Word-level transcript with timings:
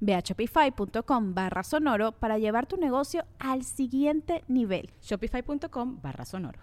Ve 0.00 0.14
a 0.14 0.20
shopify.com 0.20 1.34
barra 1.34 1.62
sonoro 1.62 2.12
para 2.12 2.38
llevar 2.38 2.66
tu 2.66 2.76
negocio 2.76 3.24
al 3.38 3.64
siguiente 3.64 4.44
nivel. 4.48 4.90
Shopify.com 5.02 6.00
barra 6.02 6.24
sonoro. 6.24 6.60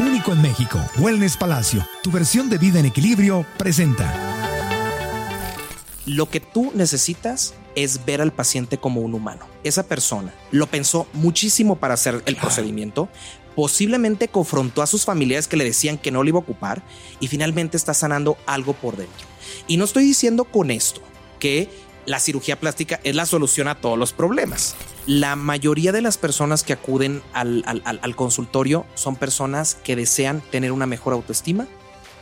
Único 0.00 0.32
en 0.32 0.42
México, 0.42 0.78
Wellness 0.98 1.36
Palacio, 1.36 1.84
tu 2.02 2.10
versión 2.10 2.48
de 2.48 2.58
vida 2.58 2.80
en 2.80 2.86
equilibrio, 2.86 3.44
presenta. 3.58 4.12
Lo 6.06 6.28
que 6.30 6.40
tú 6.40 6.72
necesitas 6.74 7.54
es 7.74 8.04
ver 8.04 8.20
al 8.20 8.32
paciente 8.32 8.78
como 8.78 9.02
un 9.02 9.14
humano. 9.14 9.46
Esa 9.62 9.84
persona 9.84 10.32
lo 10.50 10.66
pensó 10.66 11.06
muchísimo 11.12 11.76
para 11.76 11.94
hacer 11.94 12.22
el 12.26 12.36
procedimiento, 12.36 13.08
posiblemente 13.54 14.28
confrontó 14.28 14.82
a 14.82 14.86
sus 14.86 15.04
familiares 15.04 15.46
que 15.46 15.56
le 15.56 15.64
decían 15.64 15.98
que 15.98 16.10
no 16.10 16.22
le 16.22 16.30
iba 16.30 16.38
a 16.38 16.42
ocupar 16.42 16.82
y 17.20 17.28
finalmente 17.28 17.76
está 17.76 17.94
sanando 17.94 18.36
algo 18.46 18.72
por 18.72 18.96
dentro. 18.96 19.29
Y 19.66 19.76
no 19.76 19.84
estoy 19.84 20.04
diciendo 20.04 20.44
con 20.44 20.70
esto 20.70 21.00
que 21.38 21.68
la 22.06 22.18
cirugía 22.18 22.58
plástica 22.58 23.00
es 23.04 23.14
la 23.14 23.26
solución 23.26 23.68
a 23.68 23.76
todos 23.76 23.98
los 23.98 24.12
problemas. 24.12 24.74
La 25.06 25.36
mayoría 25.36 25.92
de 25.92 26.02
las 26.02 26.18
personas 26.18 26.62
que 26.62 26.72
acuden 26.72 27.22
al, 27.32 28.16
consultorio 28.16 28.86
son 28.94 29.16
personas 29.16 29.76
que 29.76 29.96
desean 29.96 30.40
tener 30.50 30.72
una 30.72 30.86
mejor 30.86 31.12
autoestima, 31.12 31.66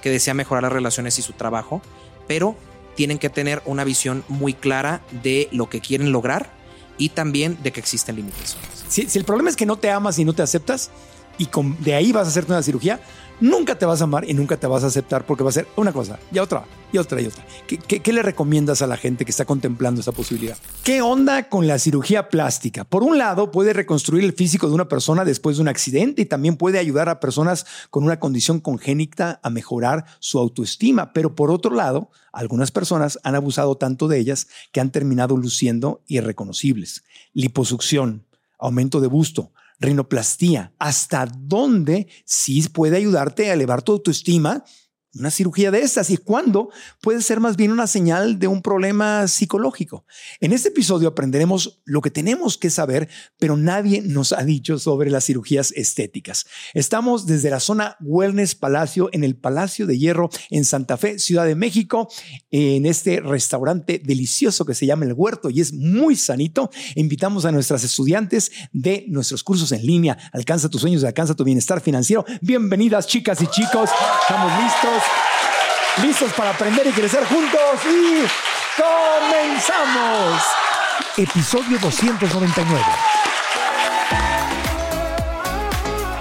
que 0.02 0.10
desean 0.10 0.36
mejorar 0.36 0.62
las 0.62 0.72
relaciones 0.72 1.18
y 1.18 1.22
su 1.22 1.32
trabajo, 1.32 1.82
pero 2.26 2.56
tienen 2.96 3.18
que 3.18 3.30
tener 3.30 3.62
una 3.64 3.84
visión 3.84 4.24
muy 4.28 4.54
clara 4.54 5.02
de 5.22 5.48
lo 5.52 5.68
que 5.68 5.80
quieren 5.80 6.12
lograr 6.12 6.50
y 6.98 7.10
también 7.10 7.56
de 7.62 7.72
que 7.72 7.80
existen 7.80 8.16
limitaciones. 8.16 8.84
Si, 8.88 9.06
el 9.18 9.24
problema 9.24 9.50
es 9.50 9.56
que 9.56 9.66
no 9.66 9.76
te 9.76 9.90
amas 9.90 10.18
y 10.18 10.24
no 10.24 10.32
te 10.32 10.42
aceptas, 10.42 10.90
y 11.38 11.48
de 11.78 11.94
ahí 11.94 12.10
vas 12.10 12.26
a 12.26 12.30
hacerte 12.30 12.52
una 12.52 12.62
cirugía, 12.62 13.00
nunca 13.40 13.76
te 13.76 13.86
vas 13.86 14.00
a 14.00 14.04
amar 14.04 14.28
y 14.28 14.34
nunca 14.34 14.56
te 14.56 14.66
vas 14.66 14.84
a 14.84 14.88
aceptar 14.88 15.26
porque 15.26 15.44
va 15.44 15.50
a 15.50 15.52
ser 15.52 15.66
una 15.76 15.92
cosa 15.92 16.18
y 16.32 16.38
otra 16.38 16.64
y 16.92 16.98
otra 16.98 17.20
y 17.20 17.26
otra. 17.26 17.44
¿Qué, 17.66 18.12
le 18.12 18.22
recomiendas 18.22 18.82
a 18.82 18.86
la 18.86 18.96
gente 18.96 19.24
que 19.24 19.30
está 19.30 19.44
contemplando 19.44 20.00
esa 20.00 20.12
posibilidad? 20.12 20.56
¿Qué 20.84 21.02
onda 21.02 21.48
con 21.48 21.66
la 21.66 21.78
cirugía 21.78 22.28
plástica? 22.28 22.84
Por 22.84 23.02
un 23.02 23.18
lado, 23.18 23.50
puede 23.50 23.72
reconstruir 23.72 24.24
el 24.24 24.32
físico 24.32 24.68
de 24.68 24.74
una 24.74 24.88
persona 24.88 25.24
después 25.24 25.56
de 25.56 25.62
un 25.62 25.68
accidente 25.68 26.22
y 26.22 26.26
también 26.26 26.56
puede 26.56 26.78
ayudar 26.78 27.08
a 27.08 27.20
personas 27.20 27.66
con 27.90 28.04
una 28.04 28.18
condición 28.18 28.60
congénita 28.60 29.40
a 29.42 29.50
mejorar 29.50 30.06
su 30.18 30.38
autoestima. 30.38 31.12
Pero 31.12 31.34
por 31.34 31.50
otro 31.50 31.74
lado, 31.74 32.10
algunas 32.32 32.70
personas 32.70 33.18
han 33.22 33.34
abusado 33.34 33.76
tanto 33.76 34.08
de 34.08 34.18
ellas 34.18 34.48
que 34.72 34.80
han 34.80 34.90
terminado 34.90 35.36
luciendo 35.36 36.02
irreconocibles. 36.06 37.04
Liposucción, 37.34 38.24
aumento 38.58 39.00
de 39.00 39.08
busto, 39.08 39.52
rinoplastía, 39.80 40.72
hasta 40.78 41.26
dónde 41.26 42.08
sí 42.24 42.62
puede 42.68 42.96
ayudarte 42.96 43.50
a 43.50 43.54
elevar 43.54 43.82
tu 43.82 43.92
autoestima 43.92 44.64
una 45.14 45.30
cirugía 45.30 45.70
de 45.70 45.80
estas 45.80 46.10
y 46.10 46.16
cuándo 46.16 46.70
puede 47.00 47.22
ser 47.22 47.40
más 47.40 47.56
bien 47.56 47.72
una 47.72 47.86
señal 47.86 48.38
de 48.38 48.46
un 48.46 48.62
problema 48.62 49.26
psicológico. 49.26 50.04
En 50.40 50.52
este 50.52 50.68
episodio 50.68 51.08
aprenderemos 51.08 51.80
lo 51.84 52.00
que 52.00 52.10
tenemos 52.10 52.58
que 52.58 52.70
saber, 52.70 53.08
pero 53.38 53.56
nadie 53.56 54.02
nos 54.02 54.32
ha 54.32 54.44
dicho 54.44 54.78
sobre 54.78 55.10
las 55.10 55.24
cirugías 55.24 55.72
estéticas. 55.72 56.46
Estamos 56.74 57.26
desde 57.26 57.50
la 57.50 57.60
zona 57.60 57.96
Wellness 58.00 58.54
Palacio, 58.54 59.08
en 59.12 59.24
el 59.24 59.36
Palacio 59.36 59.86
de 59.86 59.98
Hierro, 59.98 60.30
en 60.50 60.64
Santa 60.64 60.96
Fe, 60.96 61.18
Ciudad 61.18 61.46
de 61.46 61.54
México, 61.54 62.08
en 62.50 62.86
este 62.86 63.20
restaurante 63.20 64.00
delicioso 64.04 64.64
que 64.64 64.74
se 64.74 64.86
llama 64.86 65.04
El 65.04 65.14
Huerto 65.14 65.50
y 65.50 65.60
es 65.60 65.72
muy 65.72 66.16
sanito. 66.16 66.70
Invitamos 66.94 67.44
a 67.44 67.52
nuestras 67.52 67.82
estudiantes 67.82 68.52
de 68.72 69.06
nuestros 69.08 69.42
cursos 69.42 69.72
en 69.72 69.84
línea, 69.84 70.18
Alcanza 70.32 70.68
tus 70.68 70.80
sueños, 70.80 71.04
alcanza 71.04 71.34
tu 71.34 71.44
bienestar 71.44 71.80
financiero. 71.80 72.24
Bienvenidas 72.40 73.06
chicas 73.06 73.40
y 73.42 73.46
chicos, 73.46 73.90
estamos 74.22 74.52
listos. 74.62 75.07
Listos 76.02 76.32
para 76.34 76.50
aprender 76.50 76.86
y 76.86 76.92
crecer 76.92 77.24
juntos 77.26 77.80
y 77.84 78.24
comenzamos. 78.80 80.42
Episodio 81.16 81.78
299. 81.78 82.82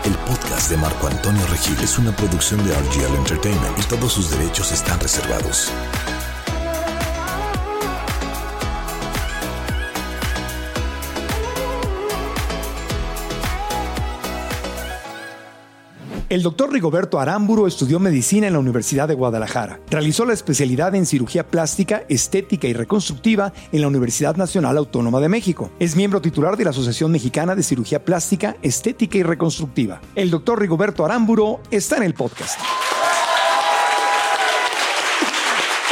El 0.03 0.13
podcast 0.19 0.69
de 0.69 0.77
Marco 0.77 1.07
Antonio 1.07 1.45
Regil 1.47 1.77
es 1.81 1.97
una 1.97 2.15
producción 2.15 2.65
de 2.65 2.73
RGL 2.73 3.15
Entertainment 3.15 3.77
y 3.77 3.83
todos 3.83 4.13
sus 4.13 4.31
derechos 4.31 4.71
están 4.71 4.99
reservados. 4.99 5.71
El 16.29 16.43
doctor 16.43 16.73
Rigoberto 16.73 17.21
Aramburo 17.21 17.67
estudió 17.67 18.01
medicina 18.01 18.47
en 18.47 18.53
la 18.53 18.59
Universidad 18.59 19.07
de 19.07 19.13
Guadalajara. 19.13 19.79
Realizó 19.89 20.25
la 20.25 20.33
especialidad 20.33 20.93
en 20.93 21.05
cirugía 21.05 21.47
plástica, 21.47 22.03
estética 22.09 22.67
y 22.67 22.73
reconstructiva 22.73 23.53
en 23.71 23.79
la 23.79 23.87
Universidad 23.87 24.35
Nacional 24.35 24.75
Autónoma 24.75 25.21
de 25.21 25.29
México. 25.29 25.71
Es 25.79 25.95
miembro 25.95 26.21
titular 26.21 26.57
de 26.57 26.65
la 26.65 26.71
Asociación 26.71 27.13
Mexicana 27.13 27.55
de 27.55 27.63
Cirugía 27.63 28.03
Plástica, 28.03 28.57
Estética 28.61 29.17
y 29.17 29.23
Reconstructiva. 29.23 30.01
El 30.15 30.29
doctor 30.29 30.59
Rigoberto 30.59 31.05
Aramburo 31.05 31.61
está 31.71 31.95
en 31.95 32.03
el 32.03 32.13
podcast. 32.13 32.59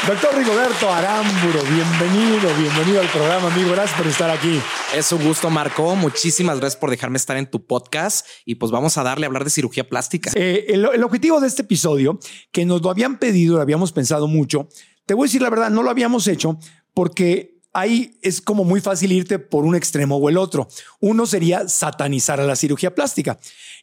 Doctor 0.07 0.37
Rigoberto 0.37 0.87
Aramburo, 0.87 1.63
bienvenido, 1.63 2.55
bienvenido 2.59 3.01
al 3.01 3.07
programa, 3.07 3.51
amigo. 3.51 3.71
Gracias 3.71 3.97
por 3.97 4.05
estar 4.05 4.29
aquí. 4.29 4.61
Es 4.95 5.11
un 5.11 5.23
gusto, 5.25 5.49
Marco. 5.49 5.95
Muchísimas 5.95 6.59
gracias 6.59 6.79
por 6.79 6.91
dejarme 6.91 7.17
estar 7.17 7.37
en 7.37 7.49
tu 7.49 7.65
podcast 7.65 8.27
y 8.45 8.55
pues 8.55 8.71
vamos 8.71 8.99
a 8.99 9.03
darle 9.03 9.25
a 9.25 9.27
hablar 9.27 9.43
de 9.43 9.49
cirugía 9.49 9.89
plástica. 9.89 10.29
Eh, 10.35 10.65
el, 10.67 10.87
el, 10.93 11.03
objetivo 11.03 11.39
de 11.39 11.47
este 11.47 11.63
episodio, 11.63 12.19
que 12.51 12.65
nos 12.65 12.83
lo 12.83 12.91
habían 12.91 13.17
pedido, 13.17 13.55
lo 13.55 13.63
habíamos 13.63 13.93
pensado 13.93 14.27
mucho, 14.27 14.69
te 15.07 15.15
voy 15.15 15.25
a 15.25 15.27
decir 15.27 15.41
la 15.41 15.49
verdad, 15.49 15.71
no 15.71 15.81
lo 15.81 15.89
habíamos 15.89 16.27
hecho 16.27 16.59
porque 16.93 17.57
ahí 17.73 18.19
es 18.21 18.41
como 18.41 18.63
muy 18.63 18.81
fácil 18.81 19.11
irte 19.11 19.39
por 19.39 19.65
un 19.65 19.75
extremo 19.75 20.17
o 20.17 20.29
el 20.29 20.37
otro. 20.37 20.67
Uno 20.99 21.25
sería 21.25 21.67
satanizar 21.67 22.39
a 22.39 22.45
la 22.45 22.55
cirugía 22.55 22.93
plástica 22.93 23.39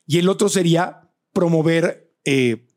y 0.06 0.18
el 0.20 0.28
otro 0.28 0.48
sería 0.48 1.10
promover 1.32 2.14
eh, 2.24 2.68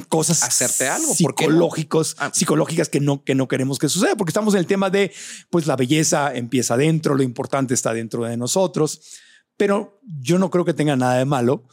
cosas 0.00 0.42
hacerte 0.42 0.88
algo 0.88 1.14
psicológicos, 1.14 2.16
ah. 2.18 2.30
psicológicas 2.32 2.88
que 2.88 3.00
no, 3.00 3.24
que 3.24 3.34
no 3.34 3.48
queremos 3.48 3.78
que 3.78 3.88
suceda, 3.88 4.16
porque 4.16 4.30
estamos 4.30 4.54
en 4.54 4.60
el 4.60 4.66
tema 4.66 4.90
de 4.90 5.12
pues 5.50 5.66
la 5.66 5.76
belleza 5.76 6.34
empieza 6.34 6.76
dentro, 6.76 7.14
lo 7.14 7.22
importante 7.22 7.74
está 7.74 7.92
dentro 7.92 8.24
de 8.24 8.36
nosotros, 8.36 9.00
pero 9.56 10.00
yo 10.20 10.38
no 10.38 10.50
creo 10.50 10.64
que 10.64 10.74
tenga 10.74 10.96
nada 10.96 11.18
de 11.18 11.24
malo 11.24 11.68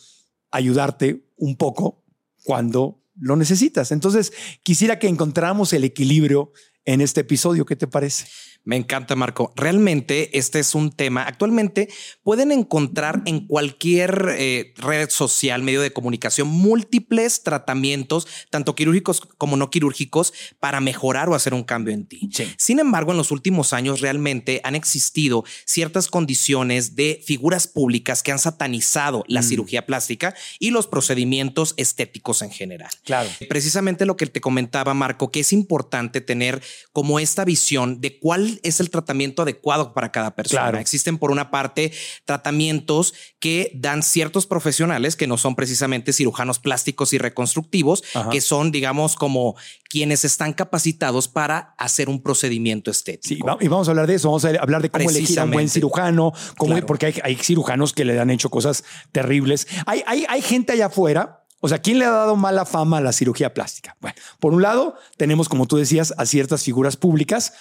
ayudarte 0.51 1.25
un 1.37 1.55
poco 1.57 2.03
cuando 2.43 3.01
lo 3.15 3.35
necesitas. 3.35 3.91
Entonces, 3.91 4.33
quisiera 4.63 4.99
que 4.99 5.07
encontráramos 5.07 5.73
el 5.73 5.83
equilibrio 5.83 6.51
en 6.85 7.01
este 7.01 7.21
episodio, 7.21 7.65
¿qué 7.65 7.75
te 7.75 7.87
parece? 7.87 8.25
Me 8.63 8.75
encanta, 8.75 9.15
Marco. 9.15 9.53
Realmente 9.55 10.37
este 10.37 10.59
es 10.59 10.75
un 10.75 10.91
tema. 10.91 11.23
Actualmente 11.23 11.89
pueden 12.21 12.51
encontrar 12.51 13.23
en 13.25 13.47
cualquier 13.47 14.35
eh, 14.37 14.73
red 14.77 15.09
social, 15.09 15.63
medio 15.63 15.81
de 15.81 15.91
comunicación, 15.91 16.47
múltiples 16.47 17.41
tratamientos, 17.41 18.27
tanto 18.51 18.75
quirúrgicos 18.75 19.21
como 19.21 19.57
no 19.57 19.71
quirúrgicos, 19.71 20.33
para 20.59 20.79
mejorar 20.79 21.29
o 21.29 21.35
hacer 21.35 21.53
un 21.53 21.63
cambio 21.63 21.93
en 21.93 22.05
ti. 22.05 22.29
Sin 22.57 22.79
embargo, 22.79 23.11
en 23.11 23.17
los 23.17 23.31
últimos 23.31 23.73
años 23.73 24.01
realmente 24.01 24.61
han 24.63 24.75
existido 24.75 25.43
ciertas 25.65 26.07
condiciones 26.07 26.95
de 26.95 27.21
figuras 27.25 27.67
públicas 27.67 28.21
que 28.21 28.31
han 28.31 28.39
satanizado 28.39 29.23
la 29.27 29.41
mm. 29.41 29.43
cirugía 29.43 29.85
plástica 29.85 30.35
y 30.59 30.69
los 30.69 30.85
procedimientos 30.87 31.73
estéticos 31.77 32.41
en 32.43 32.51
general. 32.51 32.91
Claro. 33.03 33.29
Precisamente 33.49 34.05
lo 34.05 34.17
que 34.17 34.27
te 34.27 34.41
comentaba, 34.41 34.93
Marco, 34.93 35.31
que 35.31 35.39
es 35.39 35.51
importante 35.51 36.21
tener 36.21 36.61
como 36.93 37.19
esta 37.19 37.43
visión 37.43 38.01
de 38.01 38.19
cuál 38.19 38.50
es 38.63 38.79
el 38.79 38.89
tratamiento 38.89 39.41
adecuado 39.43 39.93
para 39.93 40.11
cada 40.11 40.35
persona. 40.35 40.63
Claro. 40.63 40.77
Existen 40.79 41.17
por 41.17 41.31
una 41.31 41.51
parte 41.51 41.91
tratamientos 42.25 43.13
que 43.39 43.71
dan 43.75 44.03
ciertos 44.03 44.45
profesionales 44.47 45.15
que 45.15 45.27
no 45.27 45.37
son 45.37 45.55
precisamente 45.55 46.13
cirujanos 46.13 46.59
plásticos 46.59 47.13
y 47.13 47.17
reconstructivos, 47.17 48.03
Ajá. 48.13 48.29
que 48.29 48.41
son, 48.41 48.71
digamos, 48.71 49.15
como 49.15 49.55
quienes 49.89 50.25
están 50.25 50.53
capacitados 50.53 51.27
para 51.27 51.75
hacer 51.77 52.09
un 52.09 52.21
procedimiento 52.21 52.91
estético. 52.91 53.57
Sí, 53.59 53.65
y 53.65 53.67
vamos 53.67 53.87
a 53.87 53.91
hablar 53.91 54.07
de 54.07 54.15
eso, 54.15 54.29
vamos 54.29 54.45
a 54.45 54.49
hablar 54.49 54.81
de 54.81 54.89
cómo 54.89 55.09
elegir 55.09 55.39
a 55.39 55.43
un 55.43 55.51
buen 55.51 55.69
cirujano, 55.69 56.33
cómo, 56.57 56.73
Claro. 56.73 56.87
porque 56.87 57.07
hay, 57.07 57.15
hay 57.23 57.35
cirujanos 57.35 57.93
que 57.93 58.05
le 58.05 58.19
han 58.19 58.29
hecho 58.29 58.49
cosas 58.49 58.83
terribles. 59.11 59.67
Hay, 59.85 60.03
hay, 60.07 60.25
hay 60.29 60.41
gente 60.41 60.73
allá 60.73 60.87
afuera, 60.87 61.43
o 61.59 61.69
sea, 61.69 61.79
¿quién 61.79 61.99
le 61.99 62.05
ha 62.05 62.11
dado 62.11 62.35
mala 62.35 62.65
fama 62.65 62.97
a 62.97 63.01
la 63.01 63.11
cirugía 63.11 63.53
plástica? 63.53 63.95
Bueno, 64.01 64.15
por 64.39 64.53
un 64.53 64.61
lado, 64.63 64.95
tenemos, 65.17 65.47
como 65.47 65.67
tú 65.67 65.77
decías, 65.77 66.13
a 66.17 66.25
ciertas 66.25 66.63
figuras 66.63 66.97
públicas. 66.97 67.53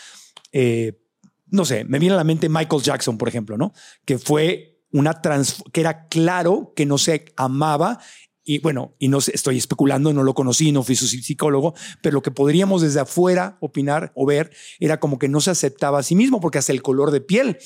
Eh, 0.52 1.00
no 1.46 1.64
sé, 1.64 1.84
me 1.84 1.98
viene 1.98 2.14
a 2.14 2.18
la 2.18 2.24
mente 2.24 2.48
Michael 2.48 2.82
Jackson, 2.82 3.18
por 3.18 3.28
ejemplo, 3.28 3.56
¿no? 3.56 3.72
Que 4.04 4.18
fue 4.18 4.78
una 4.92 5.20
trans, 5.20 5.62
que 5.72 5.80
era 5.80 6.08
claro 6.08 6.72
que 6.74 6.86
no 6.86 6.98
se 6.98 7.24
amaba 7.36 7.98
y 8.42 8.58
bueno, 8.58 8.96
y 8.98 9.08
no 9.08 9.20
sé, 9.20 9.32
estoy 9.34 9.58
especulando, 9.58 10.12
no 10.12 10.22
lo 10.24 10.34
conocí, 10.34 10.72
no 10.72 10.82
fui 10.82 10.96
su 10.96 11.06
psicólogo, 11.06 11.74
pero 12.02 12.14
lo 12.14 12.22
que 12.22 12.30
podríamos 12.30 12.82
desde 12.82 13.00
afuera 13.00 13.58
opinar 13.60 14.12
o 14.16 14.26
ver 14.26 14.50
era 14.80 14.98
como 14.98 15.18
que 15.18 15.28
no 15.28 15.40
se 15.40 15.50
aceptaba 15.50 15.98
a 16.00 16.02
sí 16.02 16.16
mismo 16.16 16.40
porque 16.40 16.58
hasta 16.58 16.72
el 16.72 16.82
color 16.82 17.10
de 17.10 17.20
piel 17.20 17.58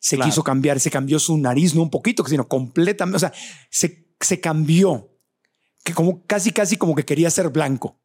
se 0.00 0.16
Claro. 0.16 0.30
quiso 0.30 0.44
cambiar, 0.44 0.78
se 0.78 0.90
cambió 0.90 1.18
su 1.18 1.38
nariz, 1.38 1.74
no 1.74 1.82
un 1.82 1.90
poquito, 1.90 2.24
sino 2.26 2.48
completamente, 2.48 3.16
o 3.16 3.20
sea, 3.20 3.32
se, 3.70 4.08
se 4.20 4.40
cambió, 4.40 5.10
que 5.84 5.94
como 5.94 6.26
casi, 6.26 6.50
casi 6.50 6.76
como 6.76 6.94
que 6.94 7.04
quería 7.04 7.30
ser 7.30 7.48
blanco. 7.48 7.98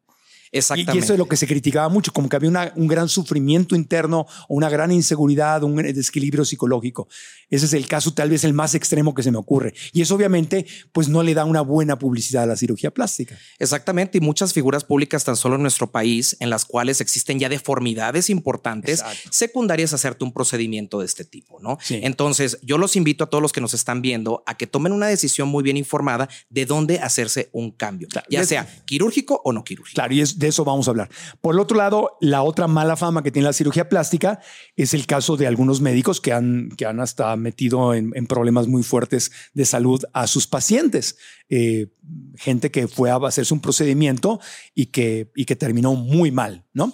Y, 0.52 0.56
y 0.56 0.58
Exactamente. 0.58 0.98
eso 1.04 1.14
es 1.14 1.18
lo 1.18 1.26
que 1.26 1.36
se 1.36 1.46
criticaba 1.46 1.88
mucho, 1.88 2.12
como 2.12 2.28
que 2.28 2.36
había 2.36 2.50
una- 2.50 2.72
un 2.76 2.86
gran 2.86 3.08
sufrimiento 3.08 3.74
interno 3.74 4.26
una 4.48 4.68
gran 4.68 4.92
inseguridad, 4.92 5.62
un 5.62 5.76
desequilibrio 5.76 6.44
psicológico. 6.44 7.08
Ese 7.50 7.66
es 7.66 7.72
el 7.72 7.88
caso 7.88 8.12
tal 8.14 8.30
vez 8.30 8.44
el 8.44 8.52
más 8.52 8.74
extremo 8.74 9.14
que 9.14 9.22
se 9.22 9.30
me 9.30 9.38
ocurre. 9.38 9.74
Y 9.92 10.02
eso 10.02 10.14
obviamente 10.14 10.66
pues 10.92 11.08
no 11.08 11.22
le 11.22 11.34
da 11.34 11.44
una 11.46 11.62
buena 11.62 11.98
publicidad 11.98 12.42
a 12.44 12.46
la 12.46 12.56
cirugía 12.56 12.90
plástica. 12.92 13.38
Exactamente, 13.58 14.18
y 14.18 14.20
muchas 14.20 14.52
figuras 14.52 14.84
públicas 14.84 15.24
tan 15.24 15.36
solo 15.36 15.56
en 15.56 15.62
nuestro 15.62 15.90
país 15.90 16.36
en 16.40 16.50
las 16.50 16.64
cuales 16.64 17.00
existen 17.00 17.38
ya 17.38 17.48
deformidades 17.48 18.28
importantes 18.30 19.00
Exacto. 19.00 19.28
secundarias 19.32 19.92
a 19.92 19.96
hacerte 19.96 20.24
un 20.24 20.32
procedimiento 20.32 21.00
de 21.00 21.06
este 21.06 21.24
tipo, 21.24 21.60
¿no? 21.60 21.78
Sí. 21.82 22.00
Entonces, 22.02 22.58
yo 22.62 22.76
los 22.78 22.96
invito 22.96 23.24
a 23.24 23.30
todos 23.30 23.40
los 23.42 23.52
que 23.52 23.60
nos 23.60 23.72
están 23.74 24.02
viendo 24.02 24.42
a 24.46 24.56
que 24.56 24.66
tomen 24.66 24.92
una 24.92 25.06
decisión 25.06 25.48
muy 25.48 25.62
bien 25.62 25.76
informada 25.76 26.28
de 26.50 26.66
dónde 26.66 26.98
hacerse 27.00 27.48
un 27.52 27.70
cambio, 27.70 28.08
Claro, 28.08 28.26
ya 28.30 28.44
sea 28.44 28.68
quirúrgico 28.84 29.40
o 29.44 29.52
no 29.52 29.64
quirúrgico. 29.64 29.94
Claro, 29.94 30.12
y 30.14 30.20
es, 30.20 30.38
de 30.42 30.48
eso 30.48 30.64
vamos 30.64 30.86
a 30.86 30.90
hablar. 30.90 31.08
Por 31.40 31.54
el 31.54 31.60
otro 31.60 31.78
lado, 31.78 32.18
la 32.20 32.42
otra 32.42 32.66
mala 32.66 32.96
fama 32.96 33.22
que 33.22 33.30
tiene 33.30 33.46
la 33.46 33.52
cirugía 33.54 33.88
plástica 33.88 34.40
es 34.76 34.92
el 34.92 35.06
caso 35.06 35.36
de 35.36 35.46
algunos 35.46 35.80
médicos 35.80 36.20
que 36.20 36.32
han, 36.32 36.68
que 36.76 36.84
han 36.84 37.00
hasta 37.00 37.34
metido 37.36 37.94
en, 37.94 38.12
problemas 38.26 38.68
muy 38.68 38.82
fuertes 38.82 39.32
de 39.54 39.64
salud 39.64 40.02
a 40.12 40.26
sus 40.26 40.46
pacientes. 40.46 41.16
Eh, 41.48 41.88
gente 42.36 42.70
que 42.70 42.88
fue 42.88 43.10
a 43.10 43.16
hacerse 43.16 43.54
un 43.54 43.60
procedimiento 43.60 44.40
y 44.74 44.86
que, 44.86 45.30
y 45.34 45.44
que 45.44 45.56
terminó 45.56 45.94
muy 45.94 46.30
mal, 46.30 46.64
¿no? 46.72 46.92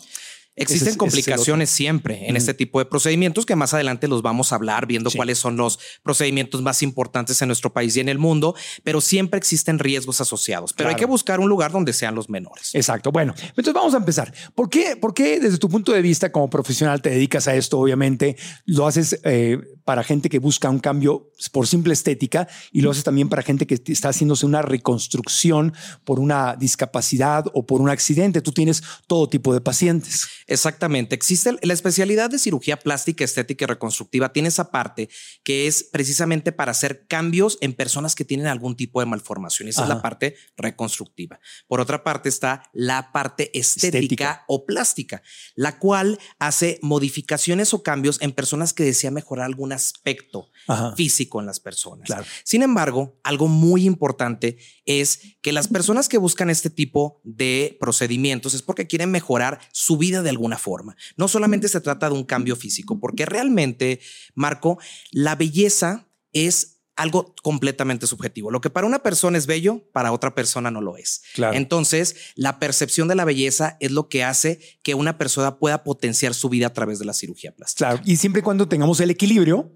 Existen 0.63 0.89
ese 0.89 0.99
complicaciones 0.99 1.71
siempre 1.71 2.29
en 2.29 2.37
este 2.37 2.55
tipo 2.55 2.79
de 2.79 2.85
procedimientos 2.85 3.47
que 3.47 3.57
más 3.57 3.75
adelante 3.75 4.09
los 4.09 4.23
vamos 4.23 4.53
a 4.53 4.57
hablar 4.57 4.87
viendo 4.87 5.11
Sí. 5.11 5.17
cuáles 5.17 5.39
son 5.39 5.57
los 5.57 5.79
procedimientos 6.03 6.63
más 6.63 6.83
importantes 6.83 7.41
en 7.43 7.49
nuestro 7.49 7.73
país 7.73 7.97
y 7.97 8.01
en 8.01 8.09
el 8.09 8.19
mundo, 8.19 8.55
pero 8.85 9.01
siempre 9.01 9.39
existen 9.39 9.79
riesgos 9.79 10.21
asociados. 10.21 10.73
Pero 10.73 10.91
hay 10.91 10.97
que 10.97 11.07
buscar 11.07 11.41
un 11.41 11.49
lugar 11.49 11.73
donde 11.73 11.93
sean 11.93 12.15
los 12.15 12.29
menores. 12.29 12.75
Exacto. 12.75 13.13
Bueno, 13.13 13.35
entonces 13.49 13.75
vamos 13.75 13.95
a 13.95 13.99
empezar. 13.99 14.33
¿Por 14.55 14.69
qué, 14.69 14.97
por 14.97 15.15
qué 15.15 15.41
desde 15.41 15.59
tu 15.59 15.69
punto 15.69 15.93
de 15.93 16.03
vista 16.03 16.31
como 16.33 16.51
profesional 16.51 17.01
te 17.03 17.11
dedicas 17.11 17.49
a 17.49 17.55
esto? 17.55 17.79
Obviamente 17.79 18.37
lo 18.67 18.87
haces 18.87 19.21
eh, 19.25 19.59
para 19.89 20.05
gente 20.05 20.29
que 20.29 20.39
busca 20.39 20.69
un 20.69 20.81
cambio 20.81 21.33
por 21.51 21.67
simple 21.67 21.95
estética 21.95 22.47
y 22.73 22.83
lo 22.83 22.91
haces 22.91 23.05
también 23.05 23.31
para 23.31 23.41
gente 23.41 23.67
que 23.67 23.81
está 23.87 24.11
haciéndose 24.11 24.45
una 24.45 24.61
reconstrucción 24.61 25.73
por 26.05 26.21
una 26.21 26.57
discapacidad 26.57 27.47
o 27.55 27.65
por 27.65 27.81
un 27.81 27.89
accidente. 27.89 28.43
Tú 28.43 28.53
tienes 28.53 28.83
todo 29.07 29.31
tipo 29.31 29.55
de 29.55 29.63
pacientes. 29.63 30.29
Exactamente. 30.47 31.15
Existe 31.15 31.57
la 31.63 31.73
especialidad 31.73 32.29
de 32.29 32.39
cirugía 32.39 32.79
plástica, 32.79 33.25
estética 33.25 33.65
y 33.65 33.69
reconstructiva. 33.69 34.31
Tiene 34.31 34.51
esa 34.51 34.71
parte 34.71 35.09
que 35.43 35.67
es 35.67 35.85
precisamente 35.85 36.53
para 36.53 36.73
hacer 36.73 37.07
cambios 37.07 37.57
en 37.63 37.73
personas 37.73 38.15
que 38.15 38.27
tienen 38.27 38.47
algún 38.47 38.77
tipo 38.77 39.01
de 39.01 39.07
malformación. 39.07 39.71
Esa 39.71 39.85
es 39.85 39.89
la 39.89 40.03
parte 40.03 40.37
reconstructiva. 40.59 41.41
Por 41.67 41.81
otra 41.81 42.05
parte 42.05 42.29
está 42.29 42.63
la 42.75 43.11
parte 43.11 43.59
estética, 43.59 43.99
Estética. 43.99 44.45
o 44.49 44.67
plástica, 44.67 45.23
la 45.55 45.79
cual 45.79 46.19
hace 46.39 46.79
modificaciones 46.83 47.73
o 47.73 47.83
cambios 47.83 48.21
en 48.21 48.33
personas 48.33 48.75
que 48.75 48.85
desean 48.85 49.15
mejorar 49.15 49.47
algún 49.47 49.78
aspecto 49.79 50.49
Ajá. 50.67 50.95
físico 50.97 51.41
en 51.41 51.47
las 51.47 51.61
personas. 51.61 52.07
Claro. 52.07 52.25
Sin 52.45 52.63
embargo, 52.63 53.19
algo 53.23 53.47
muy 53.47 53.87
importante 53.87 54.59
es 54.85 55.21
que 55.41 55.53
las 55.53 55.69
personas 55.69 56.09
que 56.09 56.19
buscan 56.19 56.51
este 56.51 56.71
tipo 56.71 57.21
de 57.23 57.77
procedimientos 57.81 58.55
es 58.55 58.63
porque 58.63 58.87
quieren 58.89 59.11
mejorar 59.11 59.61
su 59.73 59.97
vida 59.97 60.23
de 60.23 60.31
alguna 60.31 60.59
forma. 60.59 60.97
No 61.17 61.29
solamente 61.29 61.69
se 61.69 61.81
trata 61.81 62.09
de 62.09 62.17
un 62.17 62.25
cambio 62.25 62.57
físico, 62.57 62.99
porque 62.99 63.25
realmente, 63.25 64.01
Marco, 64.35 64.79
la 65.13 65.37
belleza 65.37 66.09
es 66.33 66.78
algo 66.99 67.35
completamente 67.43 68.07
subjetivo. 68.09 68.51
Lo 68.51 68.61
que 68.61 68.71
para 68.71 68.87
una 68.87 68.99
persona 68.99 69.39
es 69.39 69.47
bello, 69.47 69.85
para 69.93 70.13
otra 70.13 70.35
persona 70.35 70.71
no 70.71 70.81
lo 70.81 70.97
es. 70.97 71.23
Claro. 71.35 71.57
Entonces, 71.57 72.17
la 72.35 72.59
percepción 72.59 73.07
de 73.07 73.15
la 73.15 73.25
belleza 73.25 73.77
es 73.79 73.93
lo 73.93 74.09
que 74.09 74.25
hace 74.25 74.59
que 74.83 74.95
una 74.95 75.17
persona 75.17 75.59
pueda 75.59 75.85
potenciar 75.85 76.35
su 76.35 76.49
vida 76.49 76.67
a 76.67 76.73
través 76.73 76.99
de 76.99 77.05
la 77.05 77.15
cirugía 77.15 77.55
plástica. 77.55 77.91
Claro, 77.91 78.03
y 78.05 78.17
siempre 78.17 78.41
y 78.41 78.43
cuando 78.43 78.69
tengamos 78.69 78.99
el 78.99 79.11
equilibrio 79.11 79.73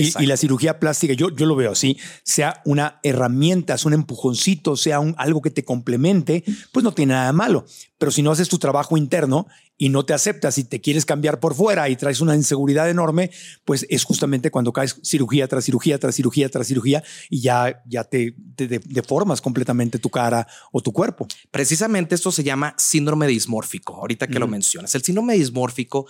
y, 0.00 0.26
la 0.26 0.36
cirugía 0.36 0.78
plástica, 0.80 1.14
yo, 1.14 1.30
yo 1.30 1.46
lo 1.46 1.56
veo 1.56 1.72
así, 1.72 1.98
sea 2.24 2.62
una 2.64 3.00
herramienta, 3.02 3.76
sea 3.78 3.88
un 3.88 3.94
empujoncito, 3.94 4.76
sea 4.76 5.00
un, 5.00 5.14
algo 5.18 5.42
que 5.42 5.50
te 5.50 5.64
complemente, 5.64 6.44
pues 6.72 6.84
no 6.84 6.92
tiene 6.92 7.14
nada 7.14 7.26
de 7.26 7.32
malo. 7.32 7.64
Pero 7.98 8.10
si 8.10 8.22
no 8.22 8.30
haces 8.30 8.48
tu 8.48 8.58
trabajo 8.58 8.96
interno 8.96 9.46
y 9.76 9.88
no 9.88 10.04
te 10.04 10.12
aceptas 10.12 10.58
y 10.58 10.64
te 10.64 10.80
quieres 10.80 11.04
cambiar 11.06 11.40
por 11.40 11.54
fuera 11.54 11.88
y 11.88 11.96
traes 11.96 12.20
una 12.20 12.34
inseguridad 12.34 12.88
enorme, 12.88 13.30
pues 13.64 13.86
es 13.88 14.04
justamente 14.04 14.50
cuando 14.50 14.72
caes 14.72 15.00
cirugía 15.02 15.48
tras 15.48 15.64
cirugía, 15.64 15.98
tras 15.98 16.14
cirugía, 16.14 16.48
tras 16.48 16.66
cirugía 16.66 17.02
y 17.28 17.40
ya, 17.40 17.82
ya 17.86 18.04
te, 18.04 18.34
te 18.56 18.68
de- 18.68 18.80
deformas 18.84 19.40
completamente 19.40 19.98
tu 19.98 20.10
cara 20.10 20.46
o 20.72 20.80
tu 20.82 20.92
cuerpo. 20.92 21.26
Precisamente 21.50 22.14
esto 22.14 22.30
se 22.32 22.42
llama 22.42 22.74
síndrome 22.78 23.26
dismórfico, 23.26 23.96
ahorita 23.96 24.26
que 24.28 24.38
lo 24.38 24.46
mencionas. 24.48 24.94
El 24.94 25.02
síndrome 25.02 25.34
dismórfico 25.34 26.06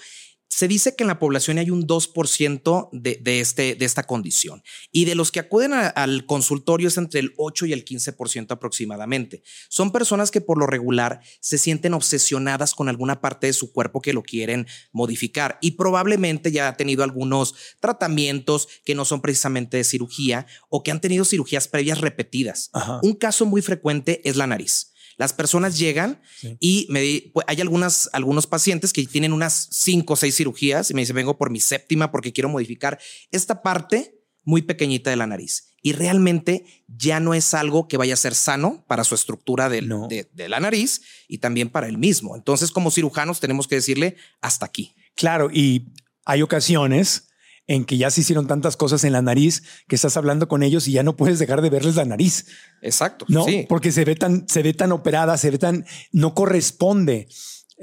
se 0.53 0.67
dice 0.67 0.97
que 0.97 1.05
en 1.05 1.09
la 1.09 1.21
población 1.21 1.59
hay 1.59 1.71
un 1.71 1.87
2% 1.87 2.89
de, 2.93 3.19
de, 3.23 3.41
este, 3.41 3.77
de 3.77 3.85
esta 3.87 4.03
condición 4.03 4.63
y 4.91 5.05
de 5.05 5.15
los 5.15 5.31
que 5.31 5.39
acuden 5.39 5.73
a- 5.73 5.87
al 5.87 6.27
consultorio 6.27 6.89
es 6.89 6.99
entre 6.99 7.21
el 7.21 7.33
8 7.39 7.67
y 7.67 7.73
el 7.73 7.85
15% 7.85 8.51
aproximadamente. 8.51 9.43
Son 9.69 9.93
personas 9.93 10.33
que 10.33 10.41
por 10.41 10.59
lo 10.59 10.67
regular 10.67 11.21
se 11.41 11.57
sienten 11.57 11.95
obsesionadas 11.95 12.75
con 12.75 12.89
alguna 12.89 13.21
parte 13.21 13.47
de 13.47 13.53
su 13.53 13.73
cuerpo 13.73 14.03
que 14.03 14.13
lo 14.13 14.23
quieren 14.23 14.67
modificar 14.93 15.57
y 15.63 15.73
probablemente 15.73 16.51
ya 16.51 16.67
ha 16.69 16.77
tenido 16.77 17.05
algunos 17.05 17.55
tratamientos 17.81 18.69
que 18.85 18.95
no 18.97 19.05
son 19.05 19.21
precisamente 19.21 19.77
de 19.77 19.85
cirugía 19.85 20.47
o 20.69 20.83
que 20.83 20.91
han 20.91 21.01
tenido 21.01 21.25
cirugías 21.25 21.69
previas 21.69 22.01
repetidas. 22.01 22.71
Ajá. 22.73 22.99
Un 23.03 23.15
caso 23.15 23.47
muy 23.47 23.63
frecuente 23.63 24.21
es 24.29 24.37
la 24.37 24.47
nariz. 24.49 24.93
Las 25.21 25.35
personas 25.35 25.79
llegan 25.79 26.23
Sí. 26.41 26.57
y 26.61 26.87
me 26.89 27.03
di- 27.03 27.31
pues, 27.35 27.45
hay 27.47 27.61
algunas, 27.61 28.09
algunos 28.15 28.47
pacientes 28.47 28.91
que 28.95 29.05
tienen 29.07 29.35
unas 29.35 29.69
cinco 29.71 30.15
o 30.15 30.17
seis 30.17 30.35
cirugías 30.35 30.91
y 30.91 30.95
me 30.95 31.03
dicen, 31.03 31.15
vengo 31.15 31.37
por 31.37 31.51
mi 31.51 31.61
séptima 31.61 32.11
porque 32.11 32.33
quiero 32.33 32.49
modificar 32.49 32.99
esta 33.31 33.61
parte 33.61 34.15
muy 34.45 34.63
pequeñita 34.63 35.11
de 35.11 35.17
la 35.17 35.27
nariz. 35.27 35.75
Y 35.83 35.93
realmente 35.93 36.65
ya 36.89 37.21
no 37.21 37.35
es 37.35 37.53
algo 37.53 37.87
que 37.87 37.99
vaya 37.99 38.15
a 38.15 38.17
ser 38.17 38.35
sano 38.35 38.83
para 38.89 39.05
su 39.05 39.15
estructura 39.15 39.69
del- 39.69 39.89
No. 39.89 40.09
de, 40.09 40.31
de 40.33 40.49
la 40.49 40.59
nariz 40.59 41.03
y 41.29 41.37
también 41.37 41.69
para 41.69 41.87
él 41.87 41.99
mismo. 41.99 42.35
Entonces, 42.35 42.71
como 42.71 42.91
cirujanos, 42.91 43.41
tenemos 43.41 43.69
que 43.69 43.75
decirle 43.75 44.17
hasta 44.41 44.65
aquí. 44.65 44.95
Claro, 45.17 45.51
y 45.53 45.93
hay 46.25 46.41
ocasiones 46.41 47.29
en 47.71 47.85
que 47.85 47.97
ya 47.97 48.11
se 48.11 48.23
hicieron 48.23 48.49
tantas 48.49 48.77
cosas 48.77 49.05
en 49.05 49.13
la 49.13 49.23
nariz 49.23 49.63
que 49.87 49.95
estás 49.95 50.17
hablando 50.17 50.49
con 50.49 50.65
ellos 50.65 50.89
y 50.89 50.93
ya 50.93 51.05
no 51.05 51.15
puedes 51.15 51.39
dejar 51.39 51.63
de 51.63 51.71
verles 51.71 51.95
la 51.95 52.05
nariz, 52.05 52.47
Exacto. 52.83 53.27
¿no? 53.29 53.45
Sí. 53.45 53.65
Porque 53.69 53.93
se 53.93 54.05
ve 54.05 54.17
tan, 54.17 54.49
se 54.49 54.65
ve 54.65 54.75
tan 54.75 54.91
operada, 54.91 55.39
se 55.39 55.53
ve 55.53 55.59
tan, 55.59 55.87
no 56.11 56.35
corresponde. 56.35 57.29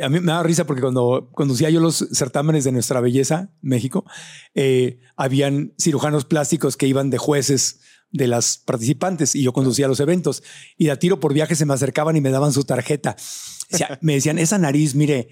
A 0.01 0.10
mí 0.10 0.20
me 0.20 0.34
da 0.34 0.44
risa 0.44 0.65
porque 0.65 0.82
cuando 0.82 1.29
conducía 1.32 1.70
yo 1.70 1.79
los 1.79 2.06
certámenes 2.12 2.65
de 2.65 2.74
nuestra 2.74 3.00
belleza, 3.00 3.53
México, 3.62 4.03
eh, 4.56 5.00
habían 5.15 5.74
cirujanos 5.79 6.25
plásticos 6.25 6.75
que 6.75 6.88
iban 6.88 7.10
de 7.10 7.17
jueces 7.17 7.79
de 8.12 8.27
las 8.27 8.58
participantes 8.58 9.36
y 9.36 9.44
yo 9.44 9.53
conducía 9.53 9.88
los 9.88 10.01
eventos 10.01 10.44
y 10.77 10.86
de 10.88 10.91
a 10.91 11.00
tiro 11.00 11.22
por 11.22 11.34
viaje 11.34 11.56
se 11.56 11.65
me 11.65 11.74
acercaban 11.74 12.17
y 12.17 12.22
me 12.22 12.32
daban 12.32 12.51
su 12.51 12.65
tarjeta. 12.65 13.15
Me 14.02 14.14
decían, 14.14 14.40
esa 14.40 14.58
nariz, 14.58 14.96
mire, 14.96 15.30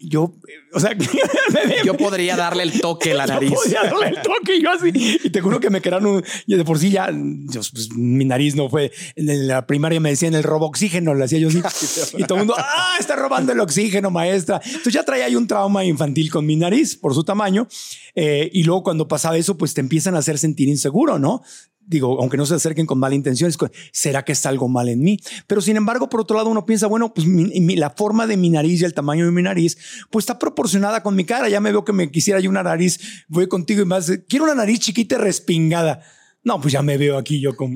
yo, 0.00 0.34
o 0.72 0.80
sea, 0.80 0.96
Yo 1.84 1.94
podría 1.94 2.36
darle 2.36 2.62
el 2.62 2.80
toque 2.80 3.12
a 3.12 3.14
la 3.14 3.26
nariz. 3.26 3.50
Yo 3.50 3.56
podía 3.56 3.82
darle 3.82 4.08
el 4.08 4.22
toque 4.22 4.56
y 4.56 4.62
yo 4.62 4.70
así. 4.70 4.90
Y 5.24 5.30
te 5.30 5.40
juro 5.40 5.60
que 5.60 5.70
me 5.70 5.80
quedaron 5.80 6.06
un, 6.06 6.24
y 6.46 6.56
de 6.56 6.64
por 6.64 6.78
sí 6.78 6.90
ya, 6.90 7.10
yo, 7.10 7.60
pues, 7.72 7.90
mi 7.94 8.24
nariz 8.24 8.54
no 8.54 8.68
fue. 8.68 8.92
En 9.16 9.48
la 9.48 9.66
primaria 9.66 10.00
me 10.00 10.10
decían 10.10 10.34
el 10.34 10.42
robo 10.42 10.66
oxígeno, 10.66 11.14
le 11.14 11.24
hacía 11.24 11.38
yo 11.38 11.48
así. 11.48 12.14
Y 12.16 12.24
todo 12.24 12.38
el 12.38 12.46
mundo, 12.46 12.54
ah, 12.56 12.96
está 12.98 13.16
robando 13.16 13.52
el 13.52 13.60
oxígeno, 13.60 14.10
maestra. 14.10 14.60
Entonces 14.64 14.92
ya 14.92 15.04
traía 15.04 15.26
ahí 15.26 15.36
un 15.36 15.46
trauma 15.46 15.84
infantil 15.84 16.30
con 16.30 16.46
mi 16.46 16.56
nariz 16.56 16.96
por 16.96 17.14
su 17.14 17.24
tamaño. 17.24 17.66
Eh, 18.14 18.50
y 18.52 18.62
luego 18.62 18.82
cuando 18.82 19.08
pasaba 19.08 19.36
eso, 19.36 19.56
pues 19.56 19.74
te 19.74 19.80
empiezan 19.80 20.14
a 20.14 20.18
hacer 20.18 20.38
sentir 20.38 20.68
inseguro, 20.68 21.18
¿no? 21.18 21.42
Digo, 21.86 22.18
aunque 22.20 22.36
no 22.36 22.46
se 22.46 22.54
acerquen 22.54 22.86
con 22.86 22.98
mala 22.98 23.14
intención, 23.14 23.52
¿será 23.92 24.24
que 24.24 24.32
está 24.32 24.48
algo 24.48 24.68
mal 24.68 24.88
en 24.88 25.00
mí? 25.00 25.18
Pero 25.46 25.60
sin 25.60 25.76
embargo, 25.76 26.08
por 26.08 26.20
otro 26.20 26.36
lado, 26.36 26.48
uno 26.48 26.64
piensa, 26.64 26.86
bueno, 26.86 27.12
pues 27.12 27.26
mi- 27.26 27.60
mi- 27.60 27.76
la 27.76 27.90
forma 27.90 28.26
de 28.26 28.36
mi 28.38 28.48
nariz 28.48 28.80
y 28.80 28.84
el 28.84 28.94
tamaño 28.94 29.24
de 29.26 29.30
mi 29.32 29.42
nariz, 29.42 29.76
pues 30.10 30.22
está 30.22 30.38
proporcionada 30.38 31.02
con 31.02 31.14
mi 31.14 31.24
cara. 31.24 31.48
Ya 31.48 31.60
me 31.60 31.70
veo 31.72 31.84
que 31.84 31.92
me 31.92 32.10
quisiera 32.10 32.40
yo 32.40 32.48
una 32.48 32.62
nariz, 32.62 32.98
voy 33.28 33.48
contigo 33.48 33.82
y 33.82 33.84
más, 33.84 34.10
quiero 34.28 34.44
una 34.46 34.54
nariz 34.54 34.80
chiquita 34.80 35.16
y 35.16 35.18
respingada. 35.18 36.00
No, 36.42 36.60
pues 36.60 36.72
ya 36.72 36.82
me 36.82 36.96
veo 36.98 37.16
aquí 37.18 37.40
yo 37.40 37.54
con... 37.56 37.72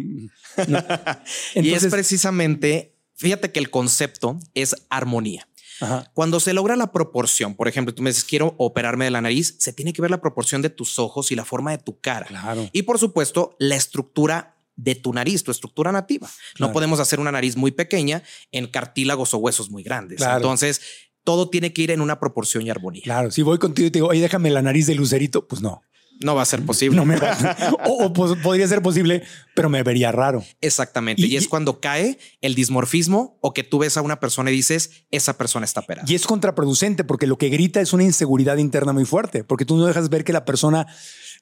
no. 0.69 0.79
y 1.55 1.73
es 1.73 1.87
precisamente, 1.87 2.95
fíjate 3.15 3.53
que 3.53 3.59
el 3.61 3.71
concepto 3.71 4.38
es 4.55 4.75
armonía. 4.91 5.47
Ajá, 5.80 6.11
Cuando 6.14 6.40
se 6.40 6.52
logra 6.52 6.76
la 6.76 6.92
proporción, 6.92 7.54
por 7.54 7.68
ejemplo, 7.68 7.94
tú 7.94 8.02
me 8.02 8.11
dices, 8.11 8.25
quiero 8.25 8.54
operarme 8.58 9.04
de 9.04 9.11
la 9.11 9.20
nariz, 9.20 9.56
se 9.58 9.73
tiene 9.73 9.92
que 9.92 10.02
ver 10.02 10.11
la 10.11 10.20
proporción 10.20 10.62
de 10.62 10.70
tus 10.70 10.99
ojos 10.99 11.30
y 11.32 11.37
la 11.37 11.44
forma 11.44 11.70
de 11.70 11.78
tu 11.78 12.00
cara. 12.00 12.26
claro. 12.26 12.68
Y 12.73 12.82
por 12.82 12.99
supuesto, 12.99 13.56
la 13.58 13.76
estructura 13.76 14.56
de 14.76 14.94
tu 14.94 15.12
nariz, 15.12 15.42
tu 15.42 15.50
estructura 15.50 15.90
nativa. 15.90 16.28
Claro. 16.54 16.68
No 16.68 16.73
podemos 16.73 17.00
hacer 17.00 17.18
una 17.18 17.32
nariz 17.32 17.56
muy 17.56 17.73
pequeña 17.73 18.23
en 18.52 18.68
cartílagos 18.68 19.35
o 19.35 19.38
huesos 19.38 19.70
muy 19.70 19.82
grandes. 19.82 20.18
Claro. 20.18 20.37
Entonces, 20.37 20.80
todo 21.25 21.50
tiene 21.50 21.73
que 21.73 21.82
ir 21.82 21.90
en 21.90 22.00
una 22.00 22.18
proporción 22.20 22.66
y 22.66 22.70
armonía. 22.70 23.02
Claro, 23.02 23.30
si 23.30 23.42
voy 23.42 23.58
contigo 23.58 23.88
y 23.88 23.90
te 23.90 23.99
digo, 23.99 24.08
oye, 24.08 24.20
déjame 24.20 24.50
la 24.50 24.62
nariz 24.62 24.87
de 24.87 24.94
lucerito, 24.94 25.47
pues 25.47 25.61
no. 25.61 25.82
No 26.20 26.34
va 26.34 26.42
a 26.42 26.46
ser 26.46 26.62
posible. 26.64 26.96
No 26.96 27.04
me 27.04 27.16
va. 27.16 27.37
o, 27.87 28.06
o, 28.06 28.12
pues, 28.12 28.32
podría 28.42 28.66
ser 28.66 28.82
posible, 28.82 29.22
pero 29.54 29.68
me 29.68 29.82
vería 29.82 30.10
raro. 30.10 30.44
Exactamente. 30.60 31.22
Y, 31.22 31.26
Y- 31.32 31.37
es 31.37 31.44
y- 31.44 31.48
cuando 31.48 31.80
cae 31.80 32.18
el 32.40 32.54
dismorfismo 32.54 33.38
o 33.40 33.52
que 33.54 33.62
tú 33.62 33.78
ves 33.78 33.96
a 33.96 34.02
una 34.02 34.18
persona 34.20 34.50
y 34.50 34.54
dices, 34.54 35.04
esa 35.10 35.38
persona 35.38 35.64
está 35.64 35.80
operada. 35.80 36.06
Y 36.10 36.14
es 36.14 36.26
contraproducente 36.26 37.04
porque 37.04 37.26
lo 37.26 37.38
que 37.38 37.48
grita 37.50 37.80
es 37.80 37.92
una 37.92 38.02
inseguridad 38.04 38.56
interna 38.56 38.92
muy 38.92 39.04
fuerte, 39.04 39.44
porque 39.44 39.64
tú 39.64 39.76
no 39.76 39.87
dejas 39.87 40.08
ver 40.08 40.25
que 40.25 40.32
la 40.32 40.44
persona 40.44 40.87